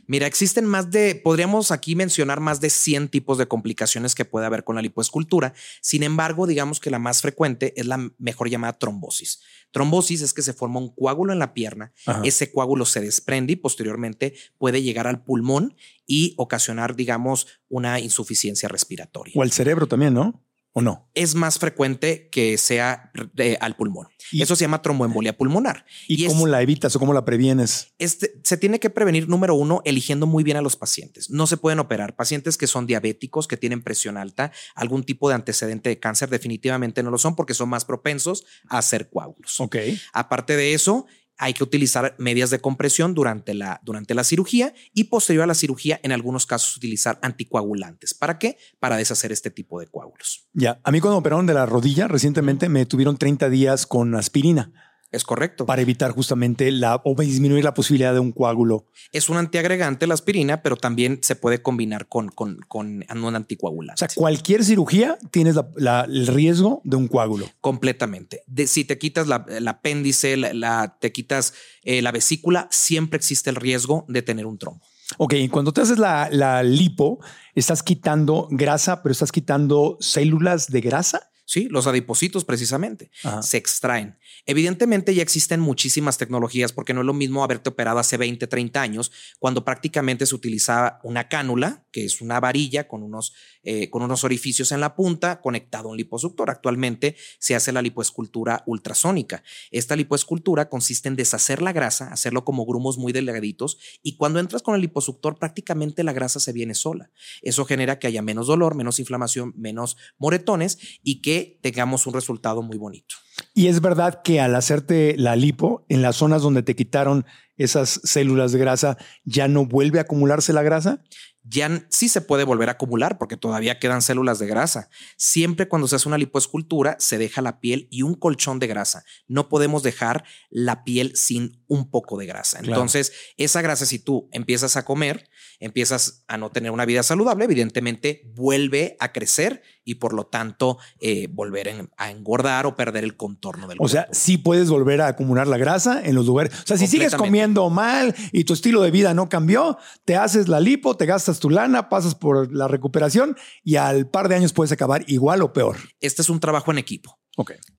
Mira, 0.07 0.27
existen 0.27 0.65
más 0.65 0.91
de, 0.91 1.15
podríamos 1.15 1.71
aquí 1.71 1.95
mencionar 1.95 2.39
más 2.39 2.61
de 2.61 2.69
100 2.69 3.09
tipos 3.09 3.37
de 3.37 3.47
complicaciones 3.47 4.15
que 4.15 4.25
puede 4.25 4.45
haber 4.45 4.63
con 4.63 4.75
la 4.75 4.81
lipoescultura. 4.81 5.53
Sin 5.81 6.03
embargo, 6.03 6.47
digamos 6.47 6.79
que 6.79 6.91
la 6.91 6.99
más 6.99 7.21
frecuente 7.21 7.73
es 7.75 7.85
la 7.85 8.11
mejor 8.17 8.49
llamada 8.49 8.77
trombosis. 8.77 9.41
Trombosis 9.71 10.21
es 10.21 10.33
que 10.33 10.41
se 10.41 10.53
forma 10.53 10.79
un 10.79 10.93
coágulo 10.93 11.33
en 11.33 11.39
la 11.39 11.53
pierna, 11.53 11.91
Ajá. 12.05 12.21
ese 12.23 12.51
coágulo 12.51 12.85
se 12.85 13.01
desprende 13.01 13.53
y 13.53 13.55
posteriormente 13.57 14.35
puede 14.57 14.81
llegar 14.81 15.07
al 15.07 15.23
pulmón 15.23 15.75
y 16.05 16.33
ocasionar, 16.37 16.95
digamos, 16.95 17.47
una 17.67 17.99
insuficiencia 17.99 18.69
respiratoria. 18.69 19.33
O 19.35 19.41
al 19.41 19.51
cerebro 19.51 19.87
también, 19.87 20.13
¿no? 20.13 20.44
¿O 20.77 20.81
no? 20.81 21.09
Es 21.13 21.35
más 21.35 21.57
frecuente 21.57 22.27
que 22.29 22.57
sea 22.57 23.09
eh, 23.37 23.57
al 23.61 23.77
pulmón. 23.77 24.07
Y- 24.29 24.41
Eso 24.41 24.57
se 24.57 24.65
llama 24.65 24.81
tromboembolia 24.81 25.37
pulmonar. 25.37 25.85
¿Y, 26.05 26.25
cómo 26.27 26.47
la 26.47 26.61
evitas 26.61 26.93
o 26.97 26.99
cómo 26.99 27.13
la 27.13 27.23
previenes? 27.23 27.93
este, 27.97 28.33
se 28.43 28.57
tiene 28.57 28.81
que 28.81 28.89
prevenir, 28.89 29.29
número 29.29 29.55
uno, 29.55 29.81
eligiendo 29.85 30.27
muy 30.27 30.43
bien 30.43 30.57
a 30.57 30.61
los 30.61 30.75
pacientes. 30.75 31.29
No 31.29 31.47
se 31.47 31.55
pueden 31.55 31.79
operar. 31.79 32.17
Pacientes 32.17 32.57
que 32.57 32.67
son 32.67 32.87
diabéticos, 32.87 33.47
que 33.47 33.55
tienen 33.55 33.83
presión 33.83 34.17
alta, 34.17 34.51
algún 34.75 35.05
tipo 35.05 35.29
de 35.29 35.35
antecedente 35.35 35.87
de 35.87 35.99
cáncer, 36.01 36.29
definitivamente 36.29 37.03
no 37.03 37.09
lo 37.09 37.17
son 37.19 37.37
porque 37.37 37.53
son 37.53 37.69
más 37.69 37.85
propensos 37.85 38.43
a 38.67 38.79
hacer 38.79 39.09
coágulos. 39.09 39.57
Ok. 39.61 39.77
Aparte 40.11 40.57
de 40.57 40.73
eso, 40.73 41.05
hay 41.37 41.53
que 41.53 41.63
utilizar 41.63 42.15
medias 42.17 42.49
de 42.49 42.59
compresión 42.59 43.13
durante 43.13 43.53
la, 43.53 43.81
durante 43.83 44.13
la 44.13 44.23
cirugía 44.23 44.73
y 44.93 45.05
posterior 45.05 45.43
a 45.43 45.47
la 45.47 45.55
cirugía, 45.55 45.99
en 46.03 46.11
algunos 46.11 46.45
casos, 46.45 46.77
utilizar 46.77 47.19
anticoagulantes. 47.21 48.13
¿Para 48.13 48.39
qué? 48.39 48.57
Para 48.79 48.97
deshacer 48.97 49.31
este 49.31 49.51
tipo 49.51 49.79
de 49.79 49.87
coágulos. 49.87 50.47
Ya. 50.53 50.79
A 50.83 50.91
mí 50.91 51.01
cuando 51.01 51.17
me 51.17 51.19
operaron 51.19 51.45
de 51.45 51.53
la 51.53 51.65
rodilla 51.65 52.07
recientemente 52.07 52.69
me 52.69 52.85
tuvieron 52.85 53.17
30 53.17 53.49
días 53.49 53.85
con 53.85 54.15
aspirina 54.15 54.71
Es 55.15 55.23
correcto. 55.23 55.65
para 55.65 55.81
evitar 55.81 56.11
justamente 56.11 56.69
la 56.71 57.01
o 57.03 57.15
disminuir 57.15 57.63
la 57.63 57.73
posibilidad 57.73 58.13
de 58.13 58.19
un 58.19 58.31
coágulo. 58.31 58.85
Es 59.11 59.29
un 59.29 59.37
antiagregante 59.37 60.07
la 60.07 60.13
aspirina, 60.13 60.61
pero 60.61 60.75
también 60.75 61.19
se 61.21 61.35
puede 61.35 61.61
combinar 61.61 62.07
con, 62.07 62.29
con, 62.29 62.59
con 62.67 63.03
un 63.09 63.35
anticoagulante. 63.35 64.05
O 64.05 64.07
sea, 64.07 64.15
cualquier 64.15 64.63
cirugía 64.63 65.17
tienes 65.31 65.55
la- 65.55 65.69
la- 65.77 66.01
el 66.07 66.27
riesgo 66.27 66.81
de 66.83 66.97
un 66.97 67.07
coágulo. 67.07 67.49
completamente. 67.61 68.41
De, 68.47 68.67
si 68.67 68.85
te 68.85 68.97
quitas 68.97 69.27
la, 69.27 69.45
el 69.49 69.67
apéndice, 69.67 70.37
la, 70.37 70.97
te 70.99 71.11
quitas 71.11 71.53
eh, 71.83 72.01
la 72.01 72.11
vesícula, 72.11 72.67
siempre 72.71 73.17
existe 73.17 73.49
el 73.49 73.55
riesgo 73.55 74.05
de 74.07 74.21
tener 74.21 74.45
un 74.45 74.57
trombo. 74.57 74.81
Ok, 75.17 75.33
y 75.33 75.49
cuando 75.49 75.71
te 75.71 75.81
haces 75.81 75.99
la, 75.99 76.29
la 76.31 76.63
lipo, 76.63 77.19
estás 77.53 77.83
quitando 77.83 78.47
grasa, 78.49 79.03
pero 79.03 79.11
estás 79.13 79.31
quitando 79.31 79.97
células 80.01 80.67
de 80.71 80.81
grasa. 80.81 81.29
Sí, 81.47 81.67
los 81.69 81.85
adipocitos 81.85 82.43
precisamente 82.43 83.11
Ajá. 83.23 83.43
se 83.43 83.57
extraen. 83.57 84.17
Evidentemente 84.47 85.15
ya 85.15 85.23
existen 85.23 85.59
muchísimas 85.59 86.19
tecnologías 86.19 86.71
porque 86.71 86.93
no 86.93 87.01
es 87.01 87.07
lo 87.07 87.13
mismo 87.13 87.43
haberte 87.43 87.69
operado 87.69 87.97
hace 87.97 88.15
20, 88.17 88.45
30 88.45 88.79
años 88.79 89.11
cuando 89.39 89.65
prácticamente 89.65 90.27
se 90.27 90.35
utilizaba 90.35 90.99
una 91.03 91.27
cánula, 91.27 91.87
que 91.91 92.05
es 92.05 92.21
una 92.21 92.39
varilla 92.39 92.87
con 92.87 93.01
unos, 93.01 93.33
eh, 93.63 93.89
con 93.89 94.03
unos 94.03 94.23
orificios 94.23 94.71
en 94.71 94.81
la 94.81 94.95
punta 94.95 95.41
conectado 95.41 95.87
a 95.87 95.91
un 95.91 95.97
liposuctor. 95.97 96.51
Actualmente 96.51 97.15
se 97.39 97.55
hace 97.55 97.71
la 97.71 97.81
lipoescultura 97.81 98.63
ultrasónica. 98.67 99.43
Esta 99.71 99.95
lipoescultura 99.95 100.69
consiste 100.69 101.09
en 101.09 101.15
deshacer 101.15 101.63
la 101.63 101.73
grasa, 101.73 102.13
hacerlo 102.13 102.45
como 102.45 102.67
grumos 102.67 102.99
muy 102.99 103.13
delgaditos 103.13 103.79
y 104.03 104.15
cuando 104.15 104.39
entras 104.39 104.61
con 104.61 104.75
el 104.75 104.81
liposuctor 104.81 105.39
prácticamente 105.39 106.03
la 106.03 106.13
grasa 106.13 106.39
se 106.39 106.53
viene 106.53 106.75
sola. 106.75 107.09
Eso 107.41 107.65
genera 107.65 107.97
que 107.97 108.05
haya 108.05 108.21
menos 108.21 108.45
dolor, 108.45 108.75
menos 108.75 108.99
inflamación, 108.99 109.53
menos 109.57 109.97
moretones 110.19 110.77
y 111.01 111.23
que 111.23 111.59
tengamos 111.63 112.05
un 112.05 112.13
resultado 112.13 112.61
muy 112.61 112.77
bonito. 112.77 113.15
Y 113.53 113.67
es 113.67 113.81
verdad 113.81 114.21
que 114.23 114.39
al 114.39 114.55
hacerte 114.55 115.15
la 115.17 115.35
lipo, 115.35 115.85
en 115.89 116.01
las 116.01 116.17
zonas 116.17 116.41
donde 116.41 116.63
te 116.63 116.75
quitaron 116.75 117.25
esas 117.57 118.01
células 118.03 118.51
de 118.51 118.59
grasa, 118.59 118.97
ya 119.23 119.47
no 119.47 119.65
vuelve 119.65 119.99
a 119.99 120.03
acumularse 120.03 120.53
la 120.53 120.63
grasa. 120.63 121.01
Ya 121.47 121.85
sí 121.91 122.09
se 122.09 122.21
puede 122.21 122.43
volver 122.43 122.69
a 122.69 122.71
acumular 122.71 123.19
porque 123.19 123.37
todavía 123.37 123.77
quedan 123.77 124.01
células 124.01 124.39
de 124.39 124.47
grasa. 124.47 124.89
Siempre 125.15 125.67
cuando 125.67 125.87
se 125.87 125.95
hace 125.95 126.07
una 126.07 126.17
lipoescultura 126.17 126.95
se 126.99 127.19
deja 127.19 127.39
la 127.43 127.59
piel 127.59 127.87
y 127.91 128.01
un 128.01 128.15
colchón 128.15 128.57
de 128.57 128.65
grasa. 128.65 129.03
No 129.27 129.47
podemos 129.47 129.83
dejar 129.83 130.23
la 130.49 130.83
piel 130.83 131.15
sin 131.15 131.61
un 131.67 131.91
poco 131.91 132.17
de 132.17 132.25
grasa. 132.25 132.57
Claro. 132.59 132.73
Entonces, 132.73 133.13
esa 133.37 133.61
grasa, 133.61 133.85
si 133.85 133.99
tú 133.99 134.27
empiezas 134.31 134.75
a 134.75 134.85
comer, 134.85 135.29
empiezas 135.59 136.23
a 136.27 136.37
no 136.37 136.49
tener 136.51 136.71
una 136.71 136.85
vida 136.85 137.03
saludable, 137.03 137.45
evidentemente 137.45 138.23
vuelve 138.35 138.97
a 138.99 139.11
crecer 139.11 139.61
y 139.83 139.95
por 139.95 140.13
lo 140.13 140.25
tanto 140.25 140.79
eh, 140.99 141.27
volver 141.31 141.67
en- 141.67 141.89
a 141.97 142.09
engordar 142.09 142.65
o 142.65 142.75
perder 142.75 143.03
el 143.03 143.15
contorno 143.17 143.67
del 143.67 143.77
O 143.79 143.87
sea, 143.87 144.05
cuerpo. 144.05 144.19
sí 144.19 144.37
puedes 144.39 144.69
volver 144.71 144.99
a 145.01 145.07
acumular 145.07 145.47
la 145.47 145.57
grasa 145.57 146.01
en 146.03 146.15
los 146.15 146.25
lugares. 146.25 146.51
O 146.53 146.65
sea, 146.65 146.77
si 146.77 146.87
sigues 146.87 147.11
Completamente. 147.11 147.19
Comiendo 147.45 147.69
mal 147.69 148.15
y 148.31 148.43
tu 148.43 148.53
estilo 148.53 148.81
de 148.81 148.91
vida 148.91 149.13
no 149.13 149.29
cambió, 149.29 149.77
te 150.03 150.15
haces 150.15 150.47
la 150.47 150.59
lipo, 150.59 150.97
te 150.97 151.05
gastas 151.05 151.39
tu 151.39 151.49
lana, 151.49 151.89
pasas 151.89 152.15
por 152.15 152.51
la 152.53 152.67
recuperación 152.67 153.35
y 153.63 153.75
al 153.75 154.09
par 154.09 154.29
de 154.29 154.35
años 154.35 154.51
puedes 154.53 154.71
acabar 154.71 155.03
igual 155.07 155.41
o 155.43 155.53
peor. 155.53 155.77
Este 156.01 156.21
es 156.21 156.29
un 156.29 156.39
trabajo 156.39 156.71
en 156.71 156.77
equipo. 156.79 157.19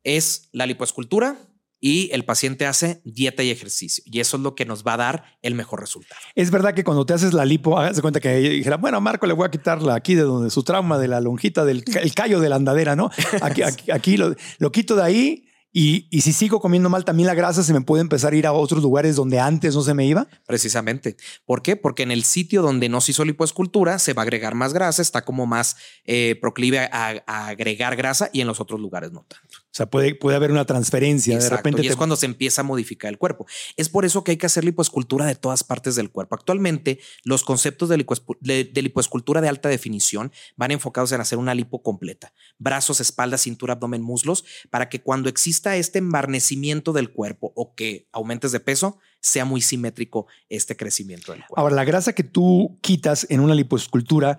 Es 0.04 0.48
la 0.52 0.66
lipoescultura 0.66 1.36
y 1.80 2.10
el 2.12 2.24
paciente 2.24 2.64
hace 2.66 3.02
dieta 3.04 3.42
y 3.42 3.50
ejercicio. 3.50 4.02
Y 4.06 4.20
eso 4.20 4.36
es 4.36 4.42
lo 4.42 4.54
que 4.54 4.64
nos 4.66 4.84
va 4.84 4.94
a 4.94 4.96
dar 4.98 5.24
el 5.42 5.54
mejor 5.54 5.80
resultado. 5.80 6.20
Es 6.34 6.50
verdad 6.50 6.72
que 6.74 6.84
cuando 6.84 7.04
te 7.04 7.14
haces 7.14 7.32
la 7.34 7.44
lipo, 7.44 7.78
hagas 7.78 7.96
de 7.96 8.02
cuenta 8.02 8.20
que 8.20 8.36
dijera, 8.36 8.76
bueno, 8.76 8.98
a 8.98 9.00
Marco 9.00 9.26
le 9.26 9.34
voy 9.34 9.46
a 9.46 9.50
quitar 9.50 9.82
la- 9.82 9.94
aquí 9.96 10.14
de 10.14 10.22
donde 10.22 10.50
su 10.50 10.62
trauma 10.62 10.98
de 10.98 11.08
la 11.08 11.20
lonjita 11.20 11.64
del 11.64 11.82
el 12.00 12.14
callo 12.14 12.40
de 12.40 12.48
la 12.48 12.56
andadera, 12.56 12.94
¿no? 12.96 13.10
Aquí, 13.42 13.62
aquí, 13.62 13.90
aquí 13.90 14.16
lo, 14.16 14.34
lo 14.58 14.72
quito 14.72 14.94
de 14.96 15.02
ahí 15.02 15.45
y, 15.78 16.08
y 16.10 16.22
si 16.22 16.32
sigo 16.32 16.58
comiendo 16.58 16.88
mal, 16.88 17.04
también 17.04 17.26
la 17.26 17.34
grasa 17.34 17.62
se 17.62 17.74
me 17.74 17.82
puede 17.82 18.00
empezar 18.00 18.32
a 18.32 18.36
ir 18.36 18.46
a 18.46 18.54
otros 18.54 18.82
lugares 18.82 19.14
donde 19.14 19.40
antes 19.40 19.74
no 19.74 19.82
se 19.82 19.92
me 19.92 20.06
iba. 20.06 20.26
Precisamente. 20.46 21.18
¿Por 21.44 21.60
qué? 21.60 21.76
Porque 21.76 22.02
en 22.02 22.10
el 22.10 22.24
sitio 22.24 22.62
donde 22.62 22.88
no 22.88 23.02
se 23.02 23.10
hizo 23.10 23.26
lipoescultura 23.26 23.98
se 23.98 24.14
va 24.14 24.22
a 24.22 24.24
agregar 24.24 24.54
más 24.54 24.72
grasa, 24.72 25.02
está 25.02 25.26
como 25.26 25.44
más 25.44 25.76
eh, 26.06 26.38
proclive 26.40 26.78
a, 26.78 27.22
a 27.26 27.48
agregar 27.48 27.94
grasa 27.94 28.30
y 28.32 28.40
en 28.40 28.46
los 28.46 28.58
otros 28.58 28.80
lugares 28.80 29.12
no 29.12 29.26
tanto. 29.28 29.65
O 29.76 29.78
sea, 29.78 29.84
puede, 29.90 30.14
puede 30.14 30.36
haber 30.36 30.52
una 30.52 30.64
transferencia. 30.64 31.34
Exacto, 31.34 31.50
de 31.52 31.56
repente 31.58 31.82
y 31.82 31.86
es 31.86 31.92
te- 31.92 31.96
cuando 31.98 32.16
se 32.16 32.24
empieza 32.24 32.62
a 32.62 32.64
modificar 32.64 33.10
el 33.10 33.18
cuerpo. 33.18 33.44
Es 33.76 33.90
por 33.90 34.06
eso 34.06 34.24
que 34.24 34.30
hay 34.30 34.36
que 34.38 34.46
hacer 34.46 34.64
lipoescultura 34.64 35.26
de 35.26 35.34
todas 35.34 35.64
partes 35.64 35.96
del 35.96 36.10
cuerpo. 36.10 36.34
Actualmente, 36.34 36.98
los 37.24 37.44
conceptos 37.44 37.90
de, 37.90 37.98
lipoescu- 37.98 38.38
de- 38.40 38.64
de 38.64 38.80
lipoescultura 38.82 39.42
de 39.42 39.50
alta 39.50 39.68
definición 39.68 40.32
van 40.56 40.70
enfocados 40.70 41.12
en 41.12 41.20
hacer 41.20 41.36
una 41.36 41.54
lipo 41.54 41.82
completa. 41.82 42.32
Brazos, 42.58 43.00
espalda, 43.00 43.36
cintura, 43.36 43.74
abdomen, 43.74 44.00
muslos, 44.00 44.46
para 44.70 44.88
que 44.88 45.02
cuando 45.02 45.28
exista 45.28 45.76
este 45.76 45.98
embarnecimiento 45.98 46.94
del 46.94 47.12
cuerpo 47.12 47.52
o 47.54 47.74
que 47.74 48.08
aumentes 48.12 48.52
de 48.52 48.60
peso, 48.60 48.98
sea 49.20 49.44
muy 49.44 49.60
simétrico 49.60 50.26
este 50.48 50.74
crecimiento 50.74 51.32
del 51.32 51.42
cuerpo. 51.42 51.60
Ahora, 51.60 51.74
la 51.74 51.84
grasa 51.84 52.14
que 52.14 52.24
tú 52.24 52.78
quitas 52.80 53.26
en 53.28 53.40
una 53.40 53.54
lipoescultura 53.54 54.38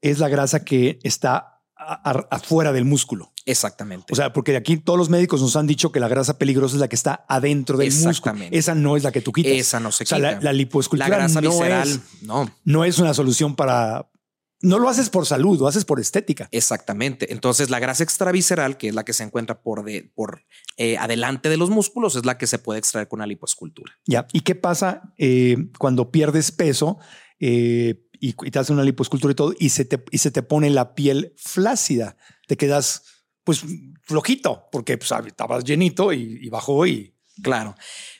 es 0.00 0.18
la 0.18 0.28
grasa 0.28 0.64
que 0.64 0.98
está 1.04 1.60
afuera 1.76 2.72
del 2.72 2.84
músculo. 2.84 3.32
Exactamente. 3.46 4.12
O 4.12 4.16
sea, 4.16 4.32
porque 4.32 4.56
aquí 4.56 4.76
todos 4.78 4.98
los 4.98 5.10
médicos 5.10 5.42
nos 5.42 5.54
han 5.56 5.66
dicho 5.66 5.92
que 5.92 6.00
la 6.00 6.08
grasa 6.08 6.38
peligrosa 6.38 6.76
es 6.76 6.80
la 6.80 6.88
que 6.88 6.96
está 6.96 7.24
adentro 7.28 7.76
del 7.76 7.88
músculo. 7.88 8.10
Exactamente. 8.10 8.56
Esa 8.56 8.74
no 8.74 8.96
es 8.96 9.02
la 9.02 9.12
que 9.12 9.20
tú 9.20 9.32
quitas. 9.32 9.52
Esa 9.52 9.80
no 9.80 9.92
se 9.92 10.04
o 10.04 10.06
sea, 10.06 10.18
quita. 10.18 10.30
La, 10.32 10.40
la 10.40 10.52
lipoescultura 10.52 11.08
la 11.08 11.16
grasa 11.16 11.40
no 11.40 11.50
visceral, 11.50 11.88
es, 11.88 12.00
no. 12.22 12.50
no 12.64 12.84
es 12.84 12.98
una 12.98 13.12
solución 13.12 13.54
para... 13.54 14.08
No 14.62 14.78
lo 14.78 14.88
haces 14.88 15.10
por 15.10 15.26
salud, 15.26 15.58
lo 15.58 15.66
haces 15.66 15.84
por 15.84 16.00
estética. 16.00 16.48
Exactamente. 16.50 17.34
Entonces, 17.34 17.68
la 17.68 17.80
grasa 17.80 18.02
extravisceral, 18.02 18.78
que 18.78 18.88
es 18.88 18.94
la 18.94 19.04
que 19.04 19.12
se 19.12 19.22
encuentra 19.22 19.60
por, 19.60 19.84
de, 19.84 20.10
por 20.14 20.42
eh, 20.78 20.96
adelante 20.96 21.50
de 21.50 21.58
los 21.58 21.68
músculos, 21.68 22.16
es 22.16 22.24
la 22.24 22.38
que 22.38 22.46
se 22.46 22.58
puede 22.58 22.78
extraer 22.78 23.06
con 23.08 23.18
una 23.18 23.26
lipoescultura. 23.26 23.92
Ya. 24.06 24.26
¿Y 24.32 24.40
qué 24.40 24.54
pasa 24.54 25.12
eh, 25.18 25.68
cuando 25.78 26.10
pierdes 26.10 26.50
peso 26.50 26.98
eh, 27.40 28.06
y, 28.18 28.28
y 28.28 28.50
te 28.50 28.58
hacen 28.58 28.76
una 28.76 28.84
lipoescultura 28.84 29.32
y 29.32 29.34
todo 29.34 29.54
y 29.58 29.68
se, 29.68 29.84
te, 29.84 30.02
y 30.10 30.16
se 30.16 30.30
te 30.30 30.42
pone 30.42 30.70
la 30.70 30.94
piel 30.94 31.34
flácida? 31.36 32.16
Te 32.46 32.56
quedas 32.56 33.02
pues 33.44 33.62
flojito 34.02 34.68
porque 34.72 34.98
pues, 34.98 35.12
estabas 35.26 35.64
llenito 35.64 36.12
y, 36.12 36.38
y 36.42 36.48
bajó 36.48 36.86
y... 36.86 37.12
Claro. 37.42 37.74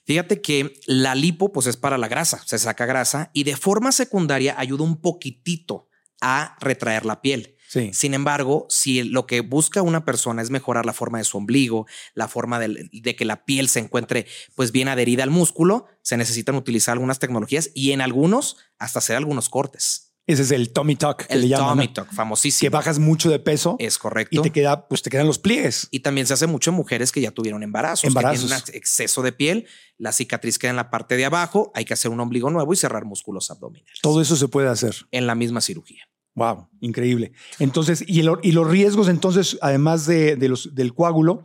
Fíjate 0.05 0.41
que 0.41 0.75
la 0.87 1.15
lipo 1.15 1.53
pues 1.53 1.69
es 1.69 1.77
para 1.77 1.99
la 1.99 2.09
grasa, 2.09 2.43
se 2.45 2.59
saca 2.59 2.85
grasa 2.85 3.31
y 3.33 3.45
de 3.45 3.57
forma 3.57 3.93
secundaria 3.93 4.59
ayuda 4.59 4.83
un 4.83 5.01
poquitito 5.01 5.89
a 6.21 6.57
retraer 6.61 7.07
la 7.07 7.23
piel. 7.23 7.57
Sí. 7.69 7.91
Sin 7.93 8.15
embargo, 8.15 8.67
si 8.69 9.03
lo 9.05 9.27
que 9.27 9.41
busca 9.41 9.83
una 9.83 10.05
persona 10.05 10.43
es 10.43 10.51
mejorar 10.51 10.85
la 10.85 10.93
forma 10.93 11.19
de 11.19 11.25
su 11.25 11.39
ombligo, 11.39 11.87
la 12.15 12.29
forma 12.29 12.59
de, 12.59 12.89
de, 12.93 13.17
que 13.17 13.25
la 13.25 13.45
piel 13.45 13.69
se 13.69 13.81
encuentre 13.81 14.27
pues 14.55 14.73
bien 14.73 14.89
adherida 14.89 15.23
al 15.23 15.31
músculo, 15.31 15.87
se 16.03 16.17
necesitan 16.17 16.57
utilizar 16.57 16.93
algunas 16.93 17.19
tecnologías 17.19 17.71
y 17.75 17.93
en 17.93 18.01
algunos 18.01 18.57
hasta 18.79 18.99
hacer 18.99 19.17
algunos 19.17 19.49
cortes. 19.49 20.14
Ese 20.27 20.43
es 20.43 20.51
el 20.53 20.73
tummy 20.73 20.97
tuck. 20.97 21.25
Que 21.27 21.35
el 21.35 21.43
le 21.43 21.49
llaman, 21.49 21.71
tummy 21.71 21.87
¿no? 21.89 21.93
tuck, 21.93 22.13
famosísimo. 22.15 22.67
Que 22.71 22.71
bajas 22.75 22.99
mucho 22.99 23.29
de 23.31 23.39
peso 23.39 23.77
Es 23.79 23.99
correcto. 23.99 24.39
y 24.39 24.43
te 24.43 24.51
queda, 24.51 24.89
pues 24.89 25.03
te 25.03 25.11
quedan 25.11 25.27
los 25.27 25.39
pliegues. 25.39 25.89
Y 25.91 26.01
también 26.01 26.27
se 26.27 26.33
hace 26.35 26.47
mucho 26.47 26.71
en 26.71 26.77
mujeres 26.77 27.13
que 27.13 27.21
ya 27.21 27.31
tuvieron 27.31 27.63
embarazos, 27.63 28.05
Embarazos. 28.05 28.41
que 28.43 28.47
tienen 28.49 28.63
un 28.69 28.75
exceso 28.75 29.21
de 29.23 29.33
piel, 29.33 29.67
la 29.99 30.13
cicatriz 30.13 30.59
queda 30.59 30.71
en 30.71 30.77
la 30.77 30.91
parte 30.91 31.17
de 31.17 31.25
abajo, 31.27 31.71
hay 31.75 31.85
que 31.85 31.93
hacer 31.95 32.11
un 32.11 32.21
ombligo 32.21 32.49
nuevo 32.51 32.73
y 32.73 32.77
cerrar 32.77 33.05
músculos 33.05 33.51
abdominales. 33.51 33.99
Todo 34.03 34.21
eso 34.23 34.35
se 34.37 34.49
puede 34.49 34.69
hacer. 34.69 34.95
en 35.11 35.27
la 35.27 35.35
misma 35.35 35.61
cirugía. 35.61 36.05
Wow, 36.37 36.69
increíble. 36.81 37.33
Entonces, 37.61 38.03
y, 38.07 38.21
el- 38.21 38.31
y 38.43 38.53
los 38.53 38.69
riesgos, 38.69 39.09
entonces, 39.09 39.57
además 39.63 40.07
de, 40.07 40.35
de 40.37 40.49
los, 40.49 40.75
del 40.75 40.93
coágulo, 40.93 41.43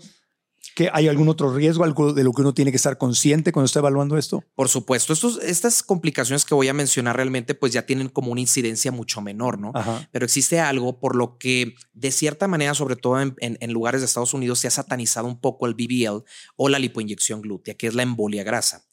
que 0.75 0.89
hay 0.93 1.07
algún 1.07 1.27
otro 1.29 1.53
riesgo 1.53 1.83
algo 1.83 2.13
de 2.13 2.23
lo 2.23 2.31
que 2.31 2.41
uno 2.41 2.53
tiene 2.53 2.71
que 2.71 2.77
estar 2.77 2.97
consciente 2.97 3.51
cuando 3.51 3.65
está 3.65 3.79
evaluando 3.79 4.17
esto? 4.17 4.43
Por 4.55 4.69
supuesto, 4.69 5.13
estos, 5.13 5.39
estas 5.43 5.83
complicaciones 5.83 6.45
que 6.45 6.55
voy 6.55 6.67
a 6.67 6.73
mencionar 6.73 7.15
realmente 7.15 7.53
pues 7.55 7.73
ya 7.73 7.85
tienen 7.85 8.07
como 8.09 8.31
una 8.31 8.41
incidencia 8.41 8.91
mucho 8.91 9.21
menor, 9.21 9.59
¿no? 9.59 9.71
Ajá. 9.73 10.07
Pero 10.11 10.25
existe 10.25 10.59
algo 10.59 10.99
por 10.99 11.15
lo 11.15 11.37
que 11.37 11.75
de 11.93 12.11
cierta 12.11 12.47
manera, 12.47 12.73
sobre 12.73 12.95
todo 12.95 13.19
en, 13.21 13.35
en- 13.39 13.57
en 13.59 13.71
lugares 13.73 14.01
de 14.01 14.05
Estados 14.05 14.33
Unidos, 14.33 14.59
se 14.59 14.67
ha 14.67 14.71
satanizado 14.71 15.27
un 15.27 15.39
poco 15.41 15.65
el 15.67 15.73
BBL 15.73 16.23
o 16.55 16.69
la 16.69 16.79
lipoinyección 16.79 17.41
glútea, 17.41 17.73
que 17.75 17.87
es 17.87 17.93
la 17.95 18.03
embolia 18.03 18.43
grasa. 18.43 18.85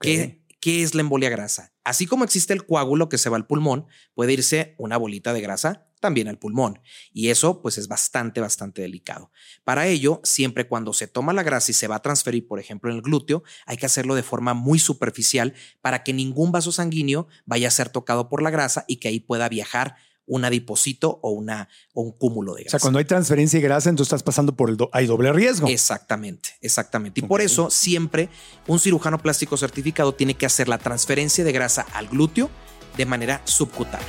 ¿Qué, 0.00 0.43
¿Qué 0.64 0.82
es 0.82 0.94
la 0.94 1.02
embolia 1.02 1.28
grasa? 1.28 1.74
Así 1.84 2.06
como 2.06 2.24
existe 2.24 2.54
el 2.54 2.64
coágulo 2.64 3.10
que 3.10 3.18
se 3.18 3.28
va 3.28 3.36
al 3.36 3.46
pulmón, 3.46 3.86
puede 4.14 4.32
irse 4.32 4.74
una 4.78 4.96
bolita 4.96 5.34
de 5.34 5.42
grasa 5.42 5.90
también 6.00 6.26
al 6.26 6.38
pulmón. 6.38 6.80
Y 7.12 7.28
eso 7.28 7.60
pues 7.60 7.76
es 7.76 7.86
bastante, 7.86 8.40
bastante 8.40 8.80
delicado. 8.80 9.30
Para 9.64 9.86
ello, 9.88 10.22
siempre 10.24 10.66
cuando 10.66 10.94
se 10.94 11.06
toma 11.06 11.34
la 11.34 11.42
grasa 11.42 11.70
y 11.70 11.74
se 11.74 11.86
va 11.86 11.96
a 11.96 12.02
transferir, 12.02 12.48
por 12.48 12.60
ejemplo, 12.60 12.90
en 12.90 12.96
el 12.96 13.02
glúteo, 13.02 13.42
hay 13.66 13.76
que 13.76 13.84
hacerlo 13.84 14.14
de 14.14 14.22
forma 14.22 14.54
muy 14.54 14.78
superficial 14.78 15.52
para 15.82 16.02
que 16.02 16.14
ningún 16.14 16.50
vaso 16.50 16.72
sanguíneo 16.72 17.28
vaya 17.44 17.68
a 17.68 17.70
ser 17.70 17.90
tocado 17.90 18.30
por 18.30 18.40
la 18.40 18.48
grasa 18.48 18.86
y 18.88 18.96
que 18.96 19.08
ahí 19.08 19.20
pueda 19.20 19.50
viajar 19.50 19.96
un 20.26 20.44
adiposito 20.44 21.18
o, 21.22 21.30
una, 21.30 21.68
o 21.92 22.02
un 22.02 22.12
cúmulo 22.12 22.54
de 22.54 22.62
O 22.62 22.64
grasa. 22.64 22.78
sea, 22.78 22.80
cuando 22.80 22.98
hay 22.98 23.04
transferencia 23.04 23.58
de 23.58 23.64
grasa, 23.64 23.90
entonces 23.90 24.08
estás 24.08 24.22
pasando 24.22 24.56
por 24.56 24.70
el 24.70 24.76
do- 24.76 24.90
hay 24.92 25.06
doble 25.06 25.32
riesgo. 25.32 25.68
Exactamente, 25.68 26.50
exactamente. 26.60 27.20
Y 27.20 27.24
por 27.24 27.40
eso 27.42 27.70
siempre 27.70 28.28
un 28.66 28.78
cirujano 28.78 29.18
plástico 29.18 29.56
certificado 29.56 30.14
tiene 30.14 30.34
que 30.34 30.46
hacer 30.46 30.68
la 30.68 30.78
transferencia 30.78 31.44
de 31.44 31.52
grasa 31.52 31.86
al 31.92 32.08
glúteo 32.08 32.48
de 32.96 33.06
manera 33.06 33.42
subcutánea. 33.44 34.06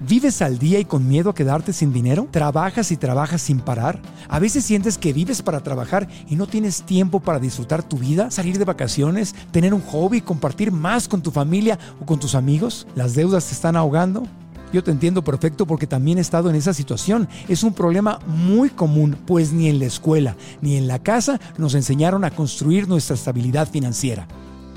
¿Vives 0.00 0.42
al 0.42 0.58
día 0.58 0.78
y 0.78 0.84
con 0.84 1.08
miedo 1.08 1.30
a 1.30 1.34
quedarte 1.34 1.72
sin 1.72 1.92
dinero? 1.92 2.28
¿Trabajas 2.30 2.92
y 2.92 2.96
trabajas 2.96 3.42
sin 3.42 3.60
parar? 3.60 4.00
¿A 4.28 4.38
veces 4.38 4.64
sientes 4.64 4.98
que 4.98 5.12
vives 5.12 5.42
para 5.42 5.60
trabajar 5.60 6.06
y 6.28 6.36
no 6.36 6.46
tienes 6.46 6.82
tiempo 6.82 7.20
para 7.20 7.38
disfrutar 7.38 7.82
tu 7.82 7.96
vida, 7.96 8.30
salir 8.30 8.58
de 8.58 8.64
vacaciones, 8.64 9.34
tener 9.50 9.74
un 9.74 9.80
hobby, 9.80 10.20
compartir 10.20 10.70
más 10.70 11.08
con 11.08 11.22
tu 11.22 11.30
familia 11.30 11.78
o 12.00 12.06
con 12.06 12.20
tus 12.20 12.34
amigos? 12.34 12.86
¿Las 12.94 13.14
deudas 13.14 13.46
te 13.46 13.54
están 13.54 13.74
ahogando? 13.74 14.24
Yo 14.72 14.84
te 14.84 14.90
entiendo 14.90 15.24
perfecto 15.24 15.66
porque 15.66 15.86
también 15.86 16.18
he 16.18 16.20
estado 16.20 16.50
en 16.50 16.56
esa 16.56 16.74
situación. 16.74 17.28
Es 17.48 17.62
un 17.62 17.72
problema 17.72 18.18
muy 18.26 18.70
común, 18.70 19.16
pues 19.26 19.52
ni 19.52 19.68
en 19.68 19.78
la 19.78 19.86
escuela 19.86 20.36
ni 20.60 20.76
en 20.76 20.88
la 20.88 20.98
casa 20.98 21.40
nos 21.56 21.74
enseñaron 21.74 22.24
a 22.24 22.30
construir 22.30 22.88
nuestra 22.88 23.14
estabilidad 23.14 23.68
financiera. 23.68 24.26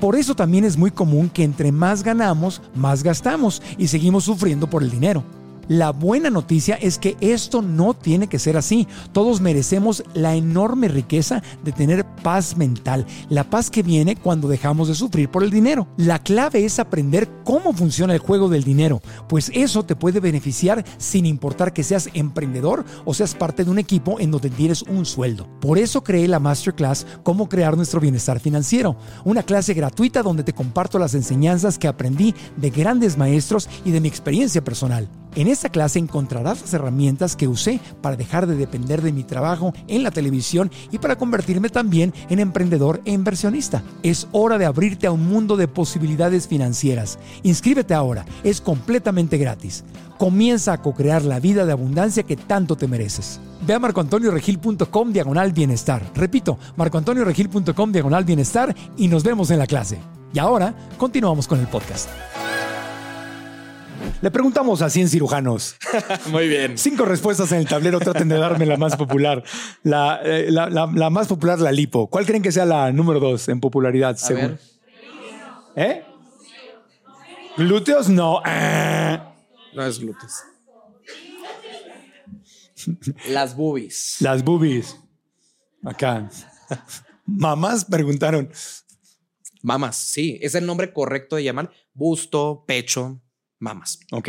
Por 0.00 0.16
eso 0.16 0.34
también 0.34 0.64
es 0.64 0.78
muy 0.78 0.90
común 0.90 1.28
que 1.28 1.44
entre 1.44 1.72
más 1.72 2.02
ganamos, 2.02 2.62
más 2.74 3.02
gastamos 3.02 3.60
y 3.76 3.88
seguimos 3.88 4.24
sufriendo 4.24 4.68
por 4.68 4.82
el 4.82 4.90
dinero. 4.90 5.24
La 5.70 5.92
buena 5.92 6.30
noticia 6.30 6.74
es 6.74 6.98
que 6.98 7.16
esto 7.20 7.62
no 7.62 7.94
tiene 7.94 8.26
que 8.26 8.40
ser 8.40 8.56
así. 8.56 8.88
Todos 9.12 9.40
merecemos 9.40 10.02
la 10.14 10.34
enorme 10.34 10.88
riqueza 10.88 11.44
de 11.62 11.70
tener 11.70 12.04
paz 12.24 12.56
mental, 12.56 13.06
la 13.28 13.48
paz 13.50 13.70
que 13.70 13.84
viene 13.84 14.16
cuando 14.16 14.48
dejamos 14.48 14.88
de 14.88 14.96
sufrir 14.96 15.30
por 15.30 15.44
el 15.44 15.52
dinero. 15.52 15.86
La 15.96 16.18
clave 16.18 16.64
es 16.64 16.80
aprender 16.80 17.28
cómo 17.44 17.72
funciona 17.72 18.14
el 18.14 18.18
juego 18.18 18.48
del 18.48 18.64
dinero, 18.64 19.00
pues 19.28 19.52
eso 19.54 19.84
te 19.84 19.94
puede 19.94 20.18
beneficiar 20.18 20.84
sin 20.98 21.24
importar 21.24 21.72
que 21.72 21.84
seas 21.84 22.08
emprendedor 22.14 22.84
o 23.04 23.14
seas 23.14 23.36
parte 23.36 23.64
de 23.64 23.70
un 23.70 23.78
equipo 23.78 24.18
en 24.18 24.32
donde 24.32 24.50
tienes 24.50 24.82
un 24.82 25.06
sueldo. 25.06 25.46
Por 25.60 25.78
eso 25.78 26.02
creé 26.02 26.26
la 26.26 26.40
masterclass 26.40 27.06
Cómo 27.22 27.48
crear 27.48 27.76
nuestro 27.76 28.00
bienestar 28.00 28.40
financiero, 28.40 28.96
una 29.24 29.44
clase 29.44 29.72
gratuita 29.74 30.24
donde 30.24 30.42
te 30.42 30.52
comparto 30.52 30.98
las 30.98 31.14
enseñanzas 31.14 31.78
que 31.78 31.86
aprendí 31.86 32.34
de 32.56 32.70
grandes 32.70 33.16
maestros 33.16 33.68
y 33.84 33.92
de 33.92 34.00
mi 34.00 34.08
experiencia 34.08 34.64
personal. 34.64 35.08
En 35.34 35.46
esta 35.46 35.68
clase 35.68 35.98
encontrarás 35.98 36.60
las 36.62 36.74
herramientas 36.74 37.36
que 37.36 37.48
usé 37.48 37.80
para 38.00 38.16
dejar 38.16 38.46
de 38.46 38.56
depender 38.56 39.00
de 39.02 39.12
mi 39.12 39.22
trabajo 39.22 39.72
en 39.86 40.02
la 40.02 40.10
televisión 40.10 40.70
y 40.90 40.98
para 40.98 41.16
convertirme 41.16 41.68
también 41.68 42.12
en 42.28 42.40
emprendedor 42.40 43.00
e 43.04 43.12
inversionista. 43.12 43.82
Es 44.02 44.26
hora 44.32 44.58
de 44.58 44.66
abrirte 44.66 45.06
a 45.06 45.12
un 45.12 45.28
mundo 45.28 45.56
de 45.56 45.68
posibilidades 45.68 46.48
financieras. 46.48 47.18
Inscríbete 47.42 47.94
ahora, 47.94 48.24
es 48.42 48.60
completamente 48.60 49.38
gratis. 49.38 49.84
Comienza 50.18 50.74
a 50.74 50.82
co-crear 50.82 51.22
la 51.22 51.40
vida 51.40 51.64
de 51.64 51.72
abundancia 51.72 52.24
que 52.24 52.36
tanto 52.36 52.76
te 52.76 52.88
mereces. 52.88 53.40
Ve 53.66 53.74
a 53.74 53.78
marcoantonioregil.com 53.78 55.12
diagonal 55.12 55.52
bienestar. 55.52 56.02
Repito, 56.14 56.58
marcoantonioregil.com 56.76 57.92
diagonal 57.92 58.24
bienestar 58.24 58.74
y 58.96 59.08
nos 59.08 59.22
vemos 59.22 59.50
en 59.50 59.58
la 59.58 59.66
clase. 59.66 59.98
Y 60.32 60.38
ahora 60.38 60.74
continuamos 60.98 61.46
con 61.46 61.58
el 61.58 61.66
podcast. 61.66 62.08
Le 64.22 64.30
preguntamos 64.30 64.82
a 64.82 64.90
100 64.90 65.08
cirujanos. 65.08 65.76
Muy 66.30 66.48
bien. 66.48 66.76
Cinco 66.78 67.04
respuestas 67.04 67.50
en 67.52 67.58
el 67.58 67.66
tablero. 67.66 67.98
Traten 68.00 68.28
de 68.28 68.36
darme 68.38 68.66
la 68.66 68.76
más 68.76 68.96
popular. 68.96 69.42
La, 69.82 70.20
eh, 70.24 70.50
la- 70.50 70.68
la- 70.70 70.90
la 70.94 71.10
más 71.10 71.26
popular, 71.28 71.58
la 71.60 71.72
lipo. 71.72 72.08
¿Cuál 72.08 72.26
creen 72.26 72.42
que 72.42 72.52
sea 72.52 72.64
la 72.66 72.92
número 72.92 73.20
dos 73.20 73.48
en 73.48 73.60
popularidad? 73.60 74.16
según? 74.16 74.58
¿Eh? 75.76 76.04
¿Glúteos? 77.56 78.08
No. 78.08 78.40
Ah. 78.44 79.34
No 79.74 79.84
es 79.84 79.98
glúteos. 79.98 80.32
Las 83.28 83.54
boobies. 83.56 84.16
Las 84.20 84.42
boobies. 84.42 84.96
Acá. 85.84 86.28
Mamás 87.26 87.84
preguntaron. 87.84 88.50
Mamas, 89.62 89.96
sí, 89.96 90.38
es 90.40 90.54
el 90.54 90.64
nombre 90.64 90.92
correcto 90.92 91.36
de 91.36 91.44
llamar 91.44 91.70
busto, 91.92 92.64
pecho, 92.66 93.20
mamas. 93.60 94.00
Ok. 94.10 94.28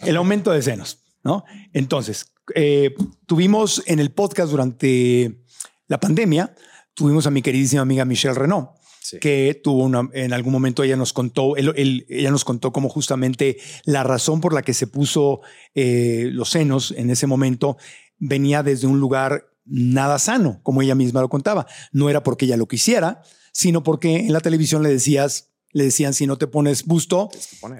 El 0.00 0.16
aumento 0.16 0.50
de 0.52 0.62
senos, 0.62 1.04
¿no? 1.22 1.44
Entonces, 1.72 2.26
eh, 2.54 2.94
tuvimos 3.26 3.82
en 3.86 3.98
el 4.00 4.10
podcast 4.12 4.50
durante 4.50 5.40
la 5.88 5.98
pandemia, 6.00 6.54
tuvimos 6.94 7.26
a 7.26 7.30
mi 7.30 7.42
queridísima 7.42 7.82
amiga 7.82 8.04
Michelle 8.04 8.34
Renault, 8.34 8.70
Sí. 9.00 9.18
que 9.18 9.60
tuvo 9.62 9.84
una, 9.84 10.08
en 10.14 10.32
algún 10.32 10.52
momento 10.52 10.82
ella 10.82 10.96
nos 10.96 11.12
contó, 11.12 11.56
él- 11.56 11.74
él- 11.76 12.06
ella 12.08 12.30
nos 12.30 12.42
contó 12.44 12.72
cómo 12.72 12.88
justamente 12.88 13.58
la 13.84 14.02
razón 14.02 14.40
por 14.40 14.54
la 14.54 14.62
que 14.62 14.72
se 14.72 14.86
puso 14.86 15.42
eh, 15.74 16.30
los 16.32 16.48
senos 16.50 16.90
en 16.96 17.10
ese 17.10 17.26
momento 17.26 17.76
venía 18.18 18.62
desde 18.62 18.86
un 18.86 19.00
lugar 19.00 19.44
nada 19.66 20.18
sano, 20.18 20.60
como 20.62 20.80
ella 20.80 20.94
misma 20.94 21.20
lo 21.20 21.28
contaba. 21.28 21.66
No 21.92 22.08
era 22.08 22.22
porque 22.22 22.46
ella 22.46 22.56
lo 22.56 22.66
quisiera, 22.66 23.20
sino 23.52 23.82
porque 23.82 24.16
en 24.20 24.32
la 24.32 24.40
televisión 24.40 24.82
le 24.82 24.88
decías, 24.90 25.50
le 25.74 25.84
decían 25.84 26.14
si 26.14 26.26
no 26.26 26.38
te 26.38 26.46
pones 26.46 26.84
busto, 26.86 27.28